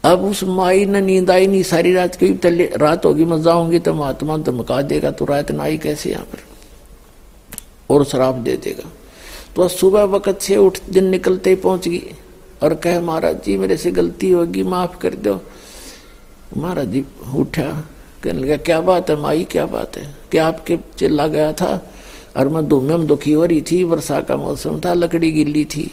[0.04, 3.78] अब उस माई ने नींद आई नहीं, सारी रात की तले रात होगी, मैं जाऊँगी
[3.78, 6.38] तो महात्मा धमका देगा तो रात ना आई कैसे यहाँ पर?
[7.90, 8.90] और शराब दे देगा।
[9.56, 12.14] तो सुबह वक्त से उठ दिन निकलते ही पहुँच गई।
[12.62, 15.40] और कहे, महाराज जी, मेरे से गलती होगी, माफ़ कर दो।
[16.56, 17.70] महाराज जी उठा,
[18.22, 20.14] कहने लगा, क्या बात है, माई, क्या बात है?
[20.30, 21.72] क्या आपके चिल्ला गया था?
[22.36, 25.90] और मैं धूमे में दुखी हो रही थी, वर्षा का मौसम था, लकड़ी गिल्ली थी।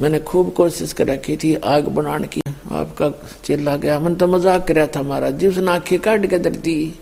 [0.00, 3.10] मैंने खूब कोशिश कर रखी थी, आग बनाने की, आपका
[3.44, 6.94] चिल्ला गया। मन तो मज़ाक कर था, महाराज जी, उसने आँखें काट के धरती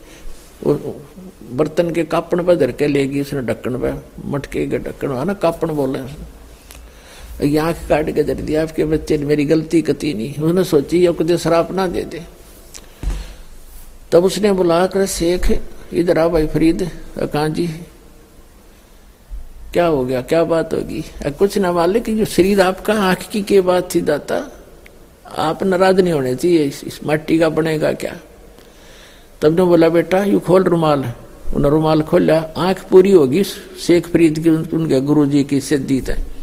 [0.65, 3.93] बर्तन के कापण पर धर के लेगी उसने ढक्कन पे,
[4.29, 6.38] मटके के ढक्कन, है ना कापण बोले। उसने
[7.41, 11.13] आँख काट के धर दिया आपके बच्चे ने मेरी गलती कती नहीं। उसने सोची, या
[11.13, 12.23] कुछ शराब ना दे दे।
[14.13, 15.61] तब उसने बुला कर शेख
[15.93, 17.67] इधर आ भाई फरीद। कहा जी?
[19.73, 20.21] क्या हो गया?
[20.23, 21.05] क्या बात होगी
[21.39, 24.39] कुछ ना मालिक जो शरीर आपका आँख की के बात थी दाता?
[25.39, 28.17] आप नाराज़ नहीं होने चाहिए इस मट्टी का बनेगा क्या?
[29.43, 34.39] तब ने बोला, बेटा, यू खोल रुमाल। उन्होंने रुमाल खोला। आँख पूरी होगी शेख फरीद
[34.39, 36.38] की, उनके गुरु जी की सिद्धि है।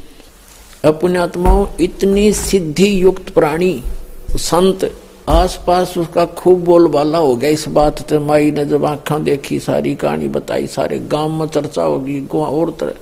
[0.86, 3.84] अपनात्माओं इतनी सिद्धि युक्त प्राणी,
[4.32, 4.94] संत,
[5.30, 9.96] आसपास उसका खूब बोलबाला हो गया। इस बात से माई ने जब आंखा देखी, सारी
[9.96, 12.94] कहानी बताई, सारे गाँव में चर्चा होगी और तरह।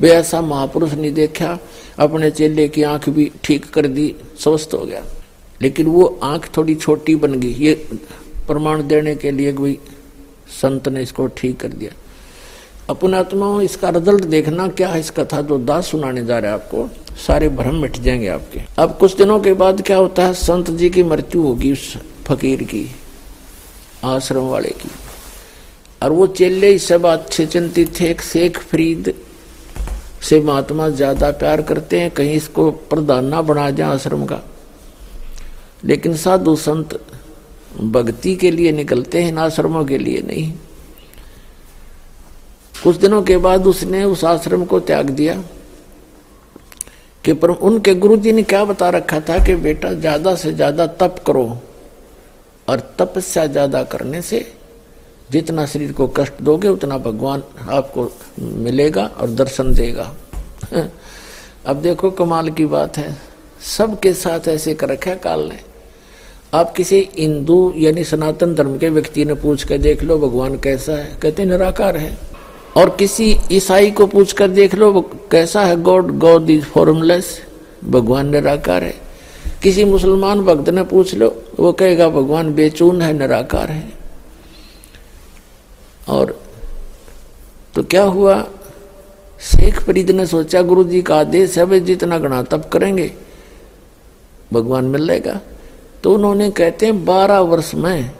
[0.00, 1.58] वे ऐसा महापुरुष नहीं देखा,
[1.98, 5.04] अपने चेले की आँख भी ठीक कर दी, स्वस्थ हो गया।
[5.62, 7.88] लेकिन वो आँख थोड़ी छोटी बन गई। ये
[8.46, 9.78] प्रमाण देने के लिए कोई
[10.62, 11.90] संत ने इसको ठीक कर दिया।
[12.90, 15.00] अपन आत्मा इसका रिज़ल्ट देखना क्या है?
[15.00, 18.96] इस कथा जो दास सुनाने जा रहे हैं आपको। सारे भ्रम मिट जाएँगे आपके। अब
[18.98, 20.34] कुछ दिनों के बाद क्या होता है?
[20.34, 22.86] संत जी की मृत्यु होगी उस फकीर की,
[24.04, 24.90] आश्रम वाले की।
[26.02, 29.12] और वो चेले सब अच्छे चिंतित थे, एक शेख फरीद
[30.22, 34.40] से महात्मा ज़्यादा प्यार करते हैं, कहीं इसको प्रधान ना बना जाए आश्रम का।
[35.84, 37.00] लेकिन साधु संत
[37.80, 40.52] भक्ति के लिए निकलते हैं आश्रमों के लिए नहीं।
[42.82, 45.42] कुछ दिनों के बाद उसने उस आश्रम को त्याग दिया।
[47.24, 50.86] कि पर उनके गुरु जी ने क्या बता रखा था कि बेटा, ज़्यादा से ज़्यादा
[50.86, 51.44] तप करो
[52.68, 54.46] और तपस्या ज़्यादा करने से
[55.30, 60.12] जितना शरीर को कष्ट दोगे, उतना भगवान आपको मिलेगा और दर्शन देगा।
[61.66, 63.16] अब देखो, कमाल की बात है।
[63.68, 65.58] सबके साथ ऐसे कर रखा काल ने।
[66.54, 70.92] आप किसी हिंदू यानी सनातन धर्म के व्यक्ति ने पूछ के देख लो, भगवान कैसा
[70.92, 71.16] है?
[71.22, 72.16] कहते निराकार है।
[72.76, 75.00] और किसी ईसाई को पूछ कर देख लो, वो
[75.30, 77.38] कैसा है गॉड गॉड इज़ फॉर्मलेस
[77.84, 78.94] भगवान निराकार है।
[79.62, 83.92] किसी मुसलमान भक्त ने पूछ लो, वो कहेगा, भगवान बेचून है, निराकार है।
[86.08, 86.38] और
[87.74, 88.42] तो क्या हुआ?
[89.40, 93.12] शेख फरीद ने सोचा, गुरु जी का आदेश है, वे जितना गणा तप करेंगे।
[94.52, 95.40] भगवान मिल जाएगा
[96.04, 98.10] तो उन्होंने कहते हैं, बारह वर्ष में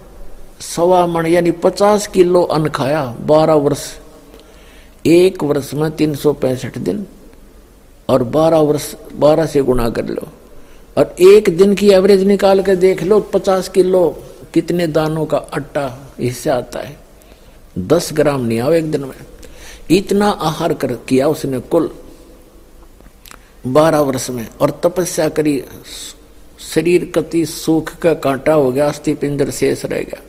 [0.60, 3.84] सवा मण, यानी पचास किलो अन्न खाया, बारह वर्ष
[5.06, 7.06] एक वर्ष में तीन सौ पैंसठ दिन
[8.08, 10.28] और बारह वर्ष, बारह से गुणा कर लो।
[10.98, 16.14] और एक दिन की एवरेज निकाल कर देख लो, पचास किलो कितने दानों का अट्टा
[16.20, 17.00] इससे आता है।
[17.78, 19.26] दस ग्राम नहीं आओ एक दिन में।
[19.90, 21.90] इतना आहार कर किया उसने कुल
[23.66, 25.64] बारह वर्ष में। और तपस्या करी,
[26.74, 30.22] शरीर कति सुख का कांटा हो गया अस्थि पिंजर शेष रह गया।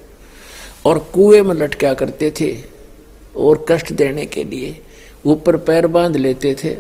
[0.86, 2.71] और कुएँ में लटका करते थे।
[3.36, 4.82] और कष्ट देने के लिए
[5.26, 6.78] ऊपर पैर बाँध लेते थे।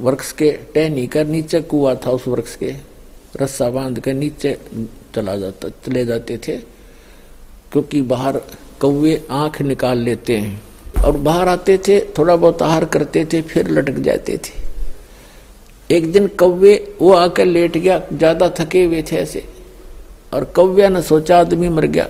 [0.00, 2.74] वृक्ष के टहनी कर नीचे कुआ था उस वृक्ष के।
[3.40, 4.56] रस्सा बाँध कर नीचे
[5.14, 6.56] चला जाता, चले जाते थे,
[7.72, 8.40] क्योंकि बाहर
[8.80, 10.62] कौवे आँख निकाल लेते हैं।
[11.04, 16.26] और बाहर आते थे, थोड़ा बहुत आहार करते थे, फिर लटक जाते थे। एक दिन
[16.28, 19.44] कौवे, वो आकर लेट गया, ज़्यादा थके हुए थे ऐसे।
[20.34, 22.08] और कौव्या ने सोचा, आदमी मर गया।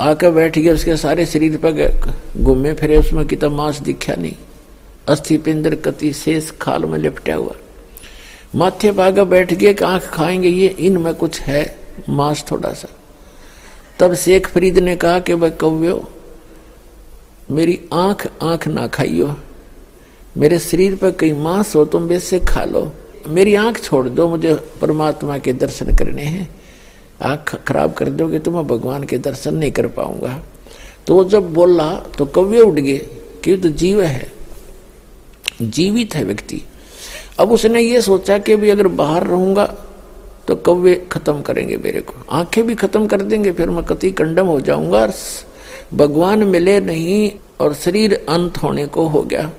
[0.00, 2.00] आकर बैठ गया, उसके सारे शरीर पर
[2.36, 4.36] घूमे, फिरे, उसमें कितना मांस दिखा नहीं।
[5.08, 7.54] अस्थि पिंदर कति, शेष, खाल में लिपटा हुआ।
[8.56, 11.78] माथे भागा बैठ गए कि आँख खाएँगे, ये इनमें कुछ है?
[12.08, 12.88] मांस थोड़ा सा।
[13.98, 16.10] तब शेख फरीद ने कहा कि भाई कव्यो,
[17.50, 19.36] मेरी आँख आँख ना खाइयो।
[20.36, 22.92] मेरे शरीर पर कई मांस हो, तुम वैसे खा लो।
[23.26, 26.59] मेरी आँख छोड़ दो, मुझे परमात्मा के दर्शन करने हैं।
[27.22, 30.38] आँख खराब कर दोगे तो मैं भगवान के दर्शन नहीं कर पाऊँगा।
[31.06, 32.98] तो वो जब बोला तो कव्य उठ गए
[33.44, 34.32] कि तो जीव है।
[35.62, 36.62] जीवित है व्यक्ति।
[37.38, 39.64] अब उसने ये सोचा कि भी अगर बाहर रहूँगा
[40.48, 44.46] तो कव्य खत्म करेंगे मेरे को। आँखें भी खत्म कर देंगे, फिर मैं कति कंडम
[44.46, 45.08] हो जाऊँगा
[45.94, 49.50] भगवान मिले नहीं और शरीर अंत होने को हो गया।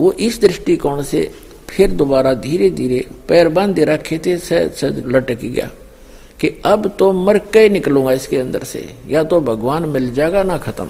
[0.00, 1.30] वो इस दृष्टिकोण से
[1.68, 5.70] फिर दोबारा धीरे धीरे पैर बांधे रखे थे सहज सहज लटक गया
[6.40, 10.58] कि अब तो मर के निकलूँगा इसके अंदर से। या तो भगवान मिल जाएगा ना
[10.58, 10.88] खत्म।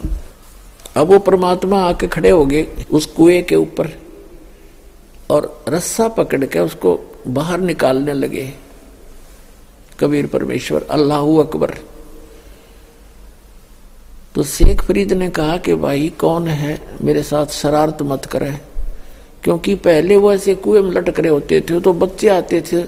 [0.97, 3.89] अब वो परमात्मा आके खड़े हो गए उस कुएँ के ऊपर
[5.31, 8.53] और रस्सा पकड़ के उसको बाहर निकालने लगे।
[10.01, 11.75] कबीर परमेश्वर, अल्लाह अकबर।
[14.35, 16.81] तो शेख फरीद ने कहा कि, भाई, कौन है?
[17.03, 18.68] मेरे साथ शरारत मत करे।
[19.49, 22.85] क्योंकि पहले वो ऐसे कुएँ में लटक रहे होते थे तो बच्चे आते थे,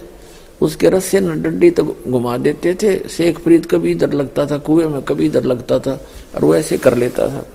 [0.61, 4.87] उसके रस्से न डंडी तक घुमा देते थे। शेख फरीद कभी इधर लगता था, कुएँ
[4.87, 6.01] में कभी इधर लगता था,
[6.35, 7.47] और वो ऐसे कर लेता था।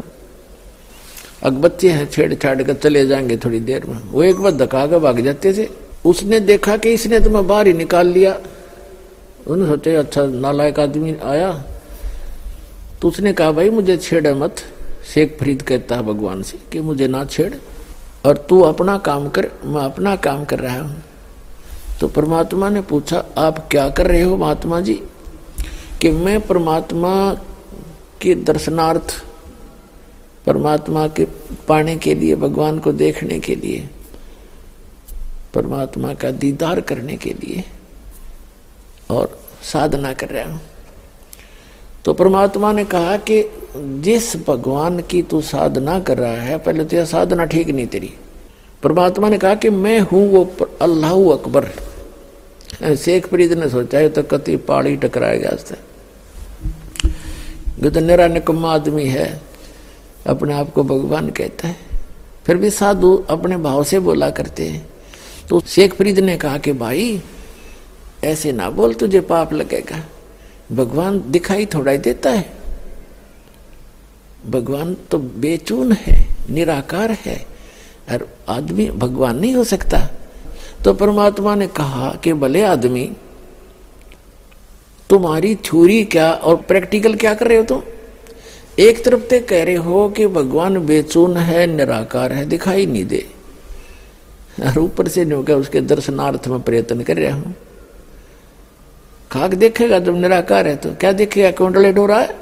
[1.44, 5.00] अब बच्चे हैं, छेड़छाड़ कर चले जाएँगे थोड़ी देर में। वो एक बार धका कर
[5.00, 5.70] भाग जाते थे।
[6.06, 8.42] उसने देखा कि इसने तो मैं बाहर ही निकाल लिया।
[9.48, 11.64] उन्होंने सोचे अच्छा नालायक आदमी आया।
[13.02, 14.56] तो उसने कहा, भाई, मुझे छेड़ मत।
[15.14, 17.54] शेख फरीद कहता है भगवान से कि मुझे ना छेड़।
[18.26, 21.04] और तू अपना काम कर, मैं अपना काम कर रहा हूँ।
[22.00, 25.04] तो परमात्मा ने पूछा, आप क्या कर रहे हो महात्मा जी?
[26.02, 27.34] कि मैं परमात्मा
[28.22, 29.26] के दर्शनार्थ,
[30.46, 31.26] परमात्मा के
[31.68, 33.90] पाने के लिए, भगवान को देखने के लिए,
[35.54, 37.64] परमात्मा का दीदार करने के लिए
[39.10, 40.62] और साधना कर रहा हूँ।
[42.06, 46.96] तो परमात्मा ने कहा कि जिस भगवान की तू साधना कर रहा है, पहले तो
[46.96, 48.14] यह साधना ठीक नहीं तेरी।
[48.84, 51.70] परमात्मा ने कहा कि मैं हूँ वो अल्लाह अकबर।
[52.96, 59.42] शेख फरीद ने सोचा है तो कति पाड़ी टकराया टकराएगा तो निरा निकम्मा आदमी है,
[60.28, 61.76] अपने आप को भगवान कहता है।
[62.46, 64.88] फिर भी साधु अपने भाव से बोला करते हैं।
[65.50, 67.22] तो शेख फरीद ने कहा कि भाई,
[68.24, 70.04] ऐसे ना बोल, तुझे पाप लगेगा।
[70.72, 72.54] भगवान दिखाई थोड़ा ही देता है।
[74.50, 77.46] भगवान तो बेचून है, निराकार है,
[78.12, 80.10] और आदमी भगवान नहीं हो सकता।
[80.86, 83.12] तो परमात्मा ने कहा कि भले आदमी,
[85.10, 87.82] तुम्हारी थ्योरी क्या और प्रैक्टिकल क्या कर रहे हो तुम?
[88.80, 93.26] एक तरफ़ ते कह रहे हो कि भगवान बेचून है, निराकार है, दिखाई नहीं दे।
[94.62, 97.56] और ऊपर से नहीं क्या उसके दर्शनार्थ में प्रयत्न कर रहा हूँ?
[99.36, 100.00] खाक देखेगा?
[100.00, 101.52] जब निराकार है तो क्या देखेगा?
[101.52, 102.36] कुंडले डोरा है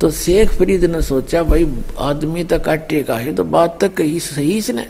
[0.00, 1.66] तो शेख फरीद ने सोचा, भाई,
[1.98, 4.86] आदमी तो काटेगा है तो बात तक कही सही इसने।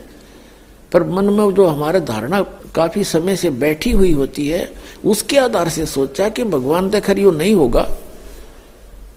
[0.93, 2.41] पर मन में जो हमारा धारणा
[2.75, 4.71] काफ़ी समय से बैठी हुई होती है,
[5.05, 7.87] उसके आधार से सोचा कि भगवान तो खरी नहीं होगा।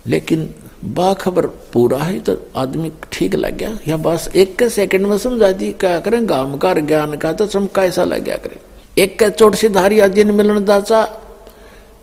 [0.07, 0.49] लेकिन
[0.85, 5.51] बाखबर पूरा है तो आदमी ठीक लग गया। या बस एक के सेकंड में समझा
[5.51, 6.29] दी, क्या करें?
[6.29, 8.57] गामकार ज्ञान का तो चमका ऐसा लग गया करें।
[8.97, 11.01] एक के चोट से धारी आदि मिलन दाचा।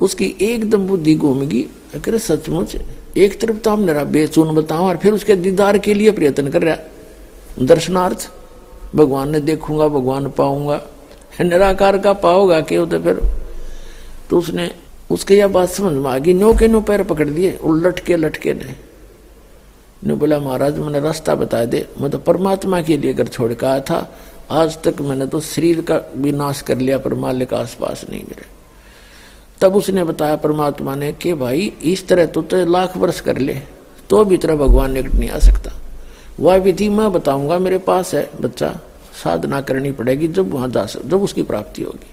[0.00, 1.62] उसकी एकदम बुद्धि घूमगी।
[1.96, 2.76] अरे सचमुच,
[3.16, 6.62] एक तरफ़ तो हम मेरा बेचून बताओ और फिर उसके दीदार के लिए प्रयत्न कर
[6.62, 8.30] रहा दर्शनार्थ,
[8.94, 10.80] भगवान ने देखूँगा, भगवान पाऊँगा।
[11.40, 13.20] निराकार का पाओगा क्यों तो फिर
[14.30, 14.70] तो उसने
[15.10, 18.54] उसके यह बात समझ में आ गई नो के नो पैर पकड़ दिए लटके लटके
[18.54, 18.74] ने
[20.02, 23.66] ने बोला, महाराज, मैंने रास्ता बता दे, मैं तो परमात्मा के लिए अगर छोड़ के
[23.66, 23.98] आया था,
[24.50, 28.59] आज तक मैंने तो शरीर का विनाश कर लिया, पर मालिक आसपास नहीं मिले।
[29.60, 33.55] तब उसने बताया परमात्मा ने कि भाई इस तरह तो, तो लाख वर्ष कर ले
[34.10, 35.72] तो भी तरह भगवान निकट नहीं आ सकता।
[36.40, 38.68] वह विधि मैं बताऊँगा मेरे पास है। बच्चा
[39.24, 42.06] साधना करनी पड़ेगी जब वहाँ जा जब उसकी प्राप्ति होगी।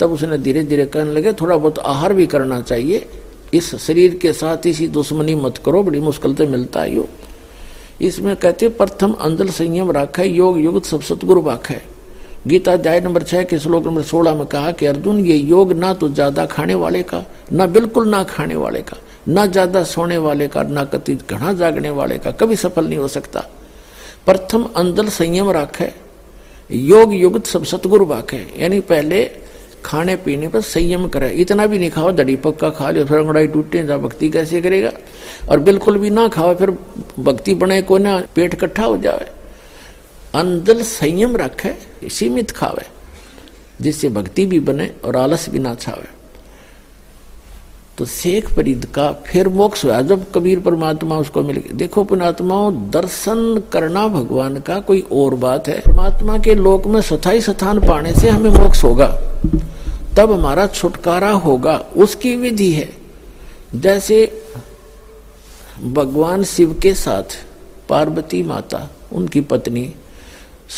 [0.00, 3.06] तब उसने धीरे धीरे कहने लगे थोड़ा बहुत आहार भी करना चाहिए।
[3.54, 7.08] इस शरीर के साथ इसी दुश्मनी मत करो बड़ी मुश्किल से मिलता है यो
[8.00, 11.82] इसमें कहते प्रथम अंजल संयम राखा योग युग सब सतगुरु है।
[12.46, 15.92] गीता अध्याय नंबर छह के श्लोक नंबर सोलह में कहा कि अर्जुन, ये योग ना
[15.94, 17.22] तो ज़्यादा खाने वाले का,
[17.52, 18.96] ना बिल्कुल ना खाने वाले का,
[19.28, 23.08] ना ज़्यादा सोने वाले का, ना कति घना जागने वाले का कभी सफल नहीं हो
[23.08, 23.40] सकता।
[24.26, 25.90] प्रथम अंदर संयम राखे,
[26.70, 29.24] योग युग सब सतगुरु है यानी पहले
[29.84, 33.46] खाने पीने पर संयम करे। इतना भी नहीं खाओ, दड़ी पक्का खा लो फिर अंगड़ाई
[33.46, 34.90] टूटे जा भक्ति कैसे करेगा?
[35.48, 36.70] और बिल्कुल भी ना खाओ, फिर
[37.20, 39.30] भक्ति बने को ना, पेट कट्ठा हो जाए।
[40.34, 41.74] अंदर संयम रखे,
[42.08, 42.86] सीमित खावे,
[43.80, 46.22] जिससे भक्ति भी बने और आलस भी ना छावे।
[47.98, 52.90] तो शेख फरीद का फिर मोक्ष हुआ। जब कबीर परमात्मा उसको मिल गया। देखो पुणात्माओं
[52.90, 58.14] दर्शन करना भगवान का कोई और बात है। परमात्मा के लोक में सथाई स्थान पाने
[58.14, 59.06] से हमें मोक्ष होगा।
[60.16, 62.92] तब हमारा छुटकारा होगा। उसकी विधि है।
[63.74, 64.42] जैसे
[65.84, 67.44] भगवान शिव के साथ
[67.88, 69.94] पार्वती माता, उनकी पत्नी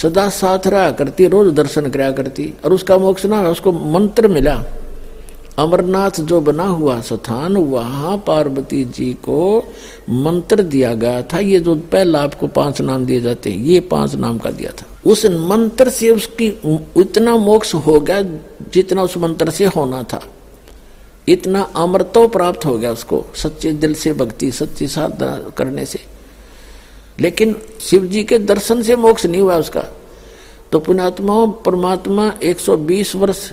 [0.02, 4.64] सदा साथ रहा करती, रोज दर्शन कराया करती, और उसका मोक्ष ना उसको मंत्र मिला।
[5.58, 9.64] अमरनाथ जो बना हुआ स्थान, वहाँ पार्वती जी को
[10.10, 14.14] मंत्र दिया गया था। ये जो पहला आपको पाँच नाम दिए जाते हैं, ये पाँच
[14.14, 16.46] नाम का दिया था। उस मंत्र से उसकी
[16.96, 18.22] इतना मोक्ष हो गया
[18.72, 20.20] जितना उस मंत्र से होना था।
[21.28, 26.13] इतना अमृतो प्राप्त हो गया उसको, सच्चे दिल से, भक्ति, सच्ची साधना करने से।
[27.20, 29.84] लेकिन शिव जी के दर्शन से मोक्ष नहीं हुआ उसका।
[30.72, 33.50] तो पुणात्मा परमात्मा 120 वर्ष,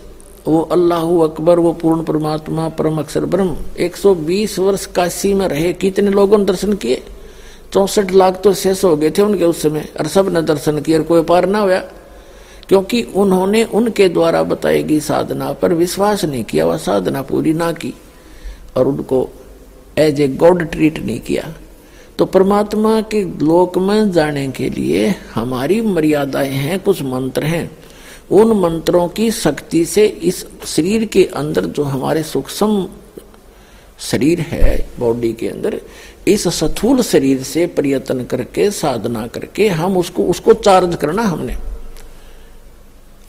[0.47, 6.11] वो अल्लाह अकबर, वो पूर्ण परमात्मा, परम अक्षर ब्रह्म 120 वर्ष काशी में रहे, कितने
[6.11, 7.03] लोगों ने दर्शन किए?
[7.73, 11.03] चौसठ लाख तो शेष हो गए थे उनके उस समय, और सबने दर्शन किए, और
[11.03, 11.79] कोई पार ना हुआ
[12.69, 17.71] क्योंकि उन्होंने उनके द्वारा बताई गई साधना पर विश्वास नहीं किया, वह साधना पूरी ना
[17.71, 17.93] की,
[18.77, 19.29] और उनको
[19.97, 21.53] एज ए गॉड ट्रीट नहीं किया।
[22.17, 27.69] तो परमात्मा के लोक में जाने के लिए हमारी मर्यादाएँ हैं, कुछ मंत्र हैं।
[28.31, 32.87] उन मंत्रों की शक्ति से इस शरीर के अंदर जो हमारे सूक्ष्म
[33.99, 35.79] शरीर है बॉडी के अंदर,
[36.27, 41.57] इस सथूल शरीर से प्रयत्न करके, साधना करके हम उसको उसको चार्ज करना हमने।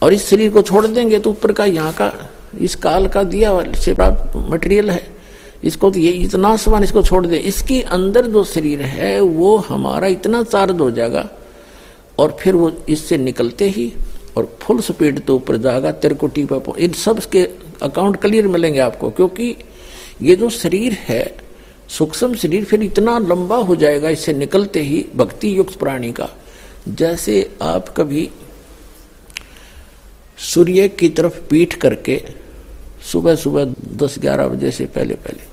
[0.03, 2.13] और इस शरीर को छोड़ देंगे तो ऊपर का यहाँ का,
[2.61, 5.12] इस काल का दिया से प्राप्त मटेरियल है।
[5.65, 10.07] इसको तो ये इतना समान इसको छोड़ दे। इसके अंदर जो शरीर है, वो हमारा
[10.09, 11.29] इतना चार्ज हो जाएगा
[12.19, 13.93] और फिर वो इससे निकलते ही
[14.37, 17.43] और फुल स्पीड तो ऊपर जाएगा तिरकुटी पर इन सब के
[17.83, 19.55] अकाउंट क्लियर मिलेंगे आपको, क्योंकि
[20.23, 21.35] ये जो शरीर है,
[21.89, 26.29] सूक्ष्म शरीर फिर इतना लंबा हो जाएगा, इससे निकलते ही भक्ति युक्त प्राणी का।
[26.89, 28.29] जैसे आप कभी
[30.39, 32.23] सूर्य की तरफ़ पीठ करके
[33.13, 33.65] सुबह सुबह
[33.97, 35.51] दस ग्यारह बजे से पहले पहले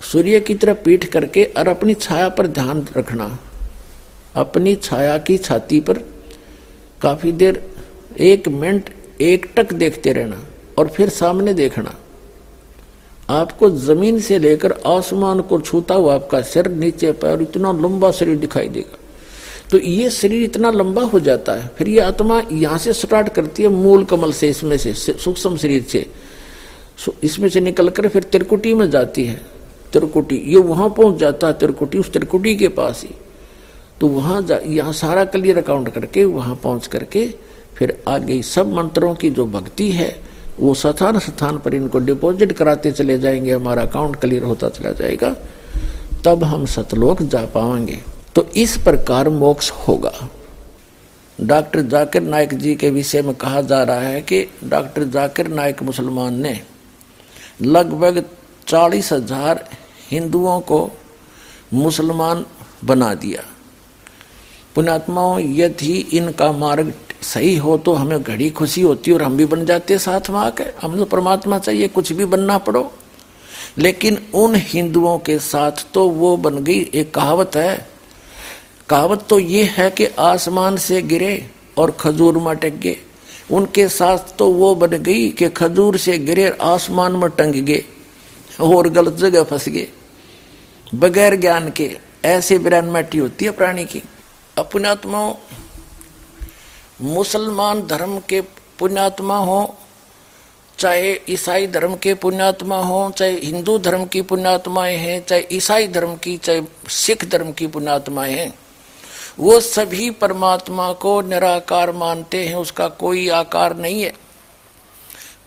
[0.00, 3.38] सूर्य की तरफ़ पीठ करके और अपनी छाया पर ध्यान रखना।
[4.36, 5.98] अपनी छाया की छाती पर
[7.00, 7.62] काफ़ी देर,
[8.18, 10.44] एक मिनट, एक टक देखते रहना
[10.78, 11.94] और फिर सामने देखना।
[13.30, 18.36] आपको ज़मीन से लेकर आसमान को छूता हुआ आपका सिर नीचे पैर इतना लंबा शरीर
[18.38, 18.98] दिखाई देगा।
[19.70, 23.62] तो ये शरीर इतना लंबा हो जाता है, फिर ये आत्मा यहाँ से स्टार्ट करती
[23.62, 26.06] है मूल कमल से, इसमें से सूक्ष्म शरीर से
[27.22, 29.40] इसमें से निकलकर फिर त्रिकुटी में जाती है।
[29.92, 33.14] तिरकुटी, ये वहाँ पहुँच जाता है तिरकुटी, उस त्रिकुटी के पास ही।
[34.00, 37.34] तो वहाँ यहाँ सारा क्लियर अकाउंट करके, वहाँ पहुँच करके,
[37.74, 40.20] फिर आगे सब मंत्रों की जो भक्ति है,
[40.60, 45.36] वो स्थान स्थान पर इनको डिपॉजिट कराते चले जाएँगे, हमारा अकाउंट क्लियर होता चला जाएगा,
[46.24, 47.98] तब हम सतलोक जा पाएँगे।
[48.34, 50.28] तो इस प्रकार मोक्ष होगा।
[51.40, 55.82] डॉक्टर जाकिर नायक जी के विषय में कहा जा रहा है कि डॉक्टर जाकिर नायक
[55.82, 56.60] मुसलमान ने
[57.62, 58.24] लगभग
[58.68, 59.64] चालीस हज़ार
[60.10, 60.90] हिंदुओं को
[61.74, 62.44] मुसलमान
[62.84, 63.42] बना दिया।
[64.74, 69.64] पुणात्माओं यदि इनका मार्ग सही हो तो हमें घड़ी खुशी होती और हम भी बन
[69.66, 72.90] जाते साथ में आके हम तो परमात्मा चाहिए, कुछ भी बनना पड़ो।
[73.78, 77.88] लेकिन उन हिंदुओं के साथ तो वो बन गई, एक कहावत है।
[78.88, 82.96] कहावत तो ये है कि आसमान से गिरे और खजूर में टक गए।
[83.50, 87.84] उनके साथ तो वो बन गई कि खजूर से गिरे आसमान में टंग गए।
[88.60, 89.88] और गलत जगह फंस गए।
[90.94, 94.02] बगैर ज्ञान के, ऐसे ब्रह्मटी होती है प्राणी की।
[94.58, 95.34] अपनात्मा
[97.00, 98.40] मुसलमान धर्म के
[98.78, 99.76] पुण्यात्मा हो,
[100.78, 106.16] चाहे ईसाई धर्म के पुण्यात्मा हो, चाहे हिंदू धर्म की पुण्यात्माएँ हैं, चाहे ईसाई धर्म
[106.16, 108.54] की, चाहे सिख धर्म की पुण्यात्माएँ हैं,
[109.38, 114.12] वो सभी परमात्मा को निराकार मानते हैं, उसका कोई आकार नहीं है।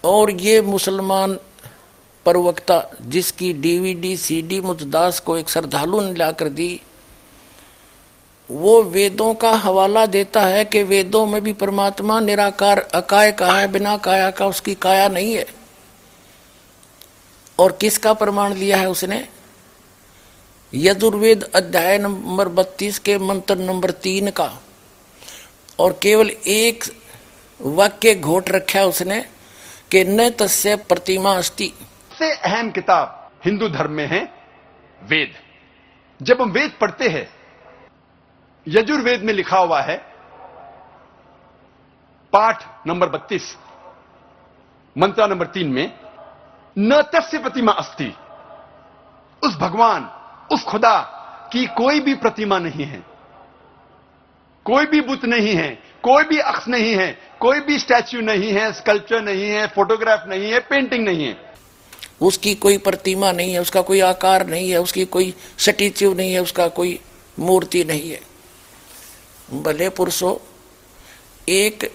[0.04, 1.40] और ये मुसलमान
[2.26, 6.82] प्रवक्ता जिसकी डीवीडी सीडी मुजदास को एक श्रद्धालु ने ला कर दी,
[8.52, 13.68] वो वेदों का हवाला देता है कि वेदों में भी परमात्मा निराकार, अकाय का है,
[13.68, 15.46] बिना काया का उसकी काया नहीं है।
[17.60, 19.28] और किसका प्रमाण लिया है उसने?
[20.74, 24.62] यजुर्वेद अध्याय नंबर बत्तीस के मंत्र नंबर तीन का।
[25.80, 26.84] और केवल एक
[27.62, 29.22] वाक्य घोट रखा उसने
[29.92, 31.74] कि न तस्य प्रतिमा अस्ति।
[32.22, 34.34] सबसे अहम किताब हिंदू धर्म में है,
[35.04, 35.34] वेद।
[36.22, 37.28] जब हम वेद पढ़ते हैं,
[38.68, 39.98] यजुर्वेद में लिखा हुआ है,
[42.34, 43.58] पाठ नंबर बत्तीस,
[44.98, 46.00] मंत्रा नंबर तीन में,
[46.78, 48.14] न तस्य प्रतिमा अस्ति।
[49.44, 50.10] उस भगवान,
[50.54, 51.02] उस खुदा
[51.54, 53.04] की कोई भी प्रतिमा नहीं है।
[54.66, 55.70] कोई भी बुत नहीं है,
[56.04, 60.52] कोई भी अक्ष नहीं है, कोई भी स्टैच्यू नहीं है, स्कल्पचर नहीं है, फोटोग्राफ नहीं
[60.52, 61.51] है, पेंटिंग नहीं है।
[62.22, 66.42] उसकी कोई प्रतिमा नहीं है, उसका कोई आकार नहीं है, उसकी कोई स्टेच्यू नहीं है,
[66.42, 67.00] उसका कोई
[67.40, 68.20] मूर्ति नहीं है।
[69.64, 70.42] भले पुरुषो,
[71.50, 71.92] एक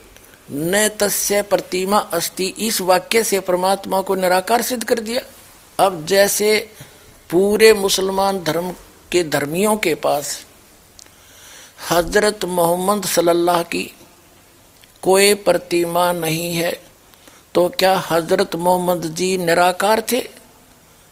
[0.52, 5.22] न तस्य प्रतिमा अस्ति, इस वाक्य से परमात्मा को निराकार सिद्ध कर दिया।
[5.78, 6.70] अब जैसे
[7.30, 8.70] पूरे मुसलमान धर्म
[9.12, 10.46] के धर्मियों के पास
[11.90, 13.82] हज़रत मोहम्मद सल्लल्लाह की
[15.02, 16.85] कोई प्रतिमा नहीं है
[17.56, 20.20] तो क्या हज़रत मोहम्मद जी निराकार थे?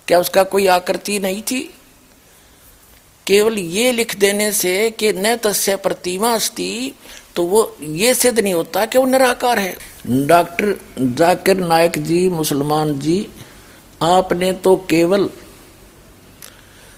[0.09, 1.61] क्या उसका कोई आकृति नहीं थी?
[3.27, 6.95] केवल ये लिख देने से कि न तस्य प्रतिमा अस्ति
[7.37, 9.77] तो वो ये सिद्ध नहीं होता कि वो निराकार है।
[10.27, 13.27] डॉक्टर जाकिर नायक जी, मुसलमान जी,
[14.03, 15.29] आपने तो केवल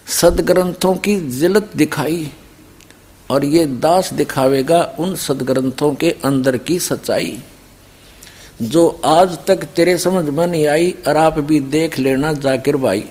[0.06, 2.30] सदग्रंथों की जिलत दिखाई
[3.30, 7.38] और ये दास दिखावेगा उन सदग्रंथों के अंदर की सच्चाई।
[8.62, 13.04] जो आज तक तेरे समझ में नहीं आई और आप भी देख लेना जाकिर भाई।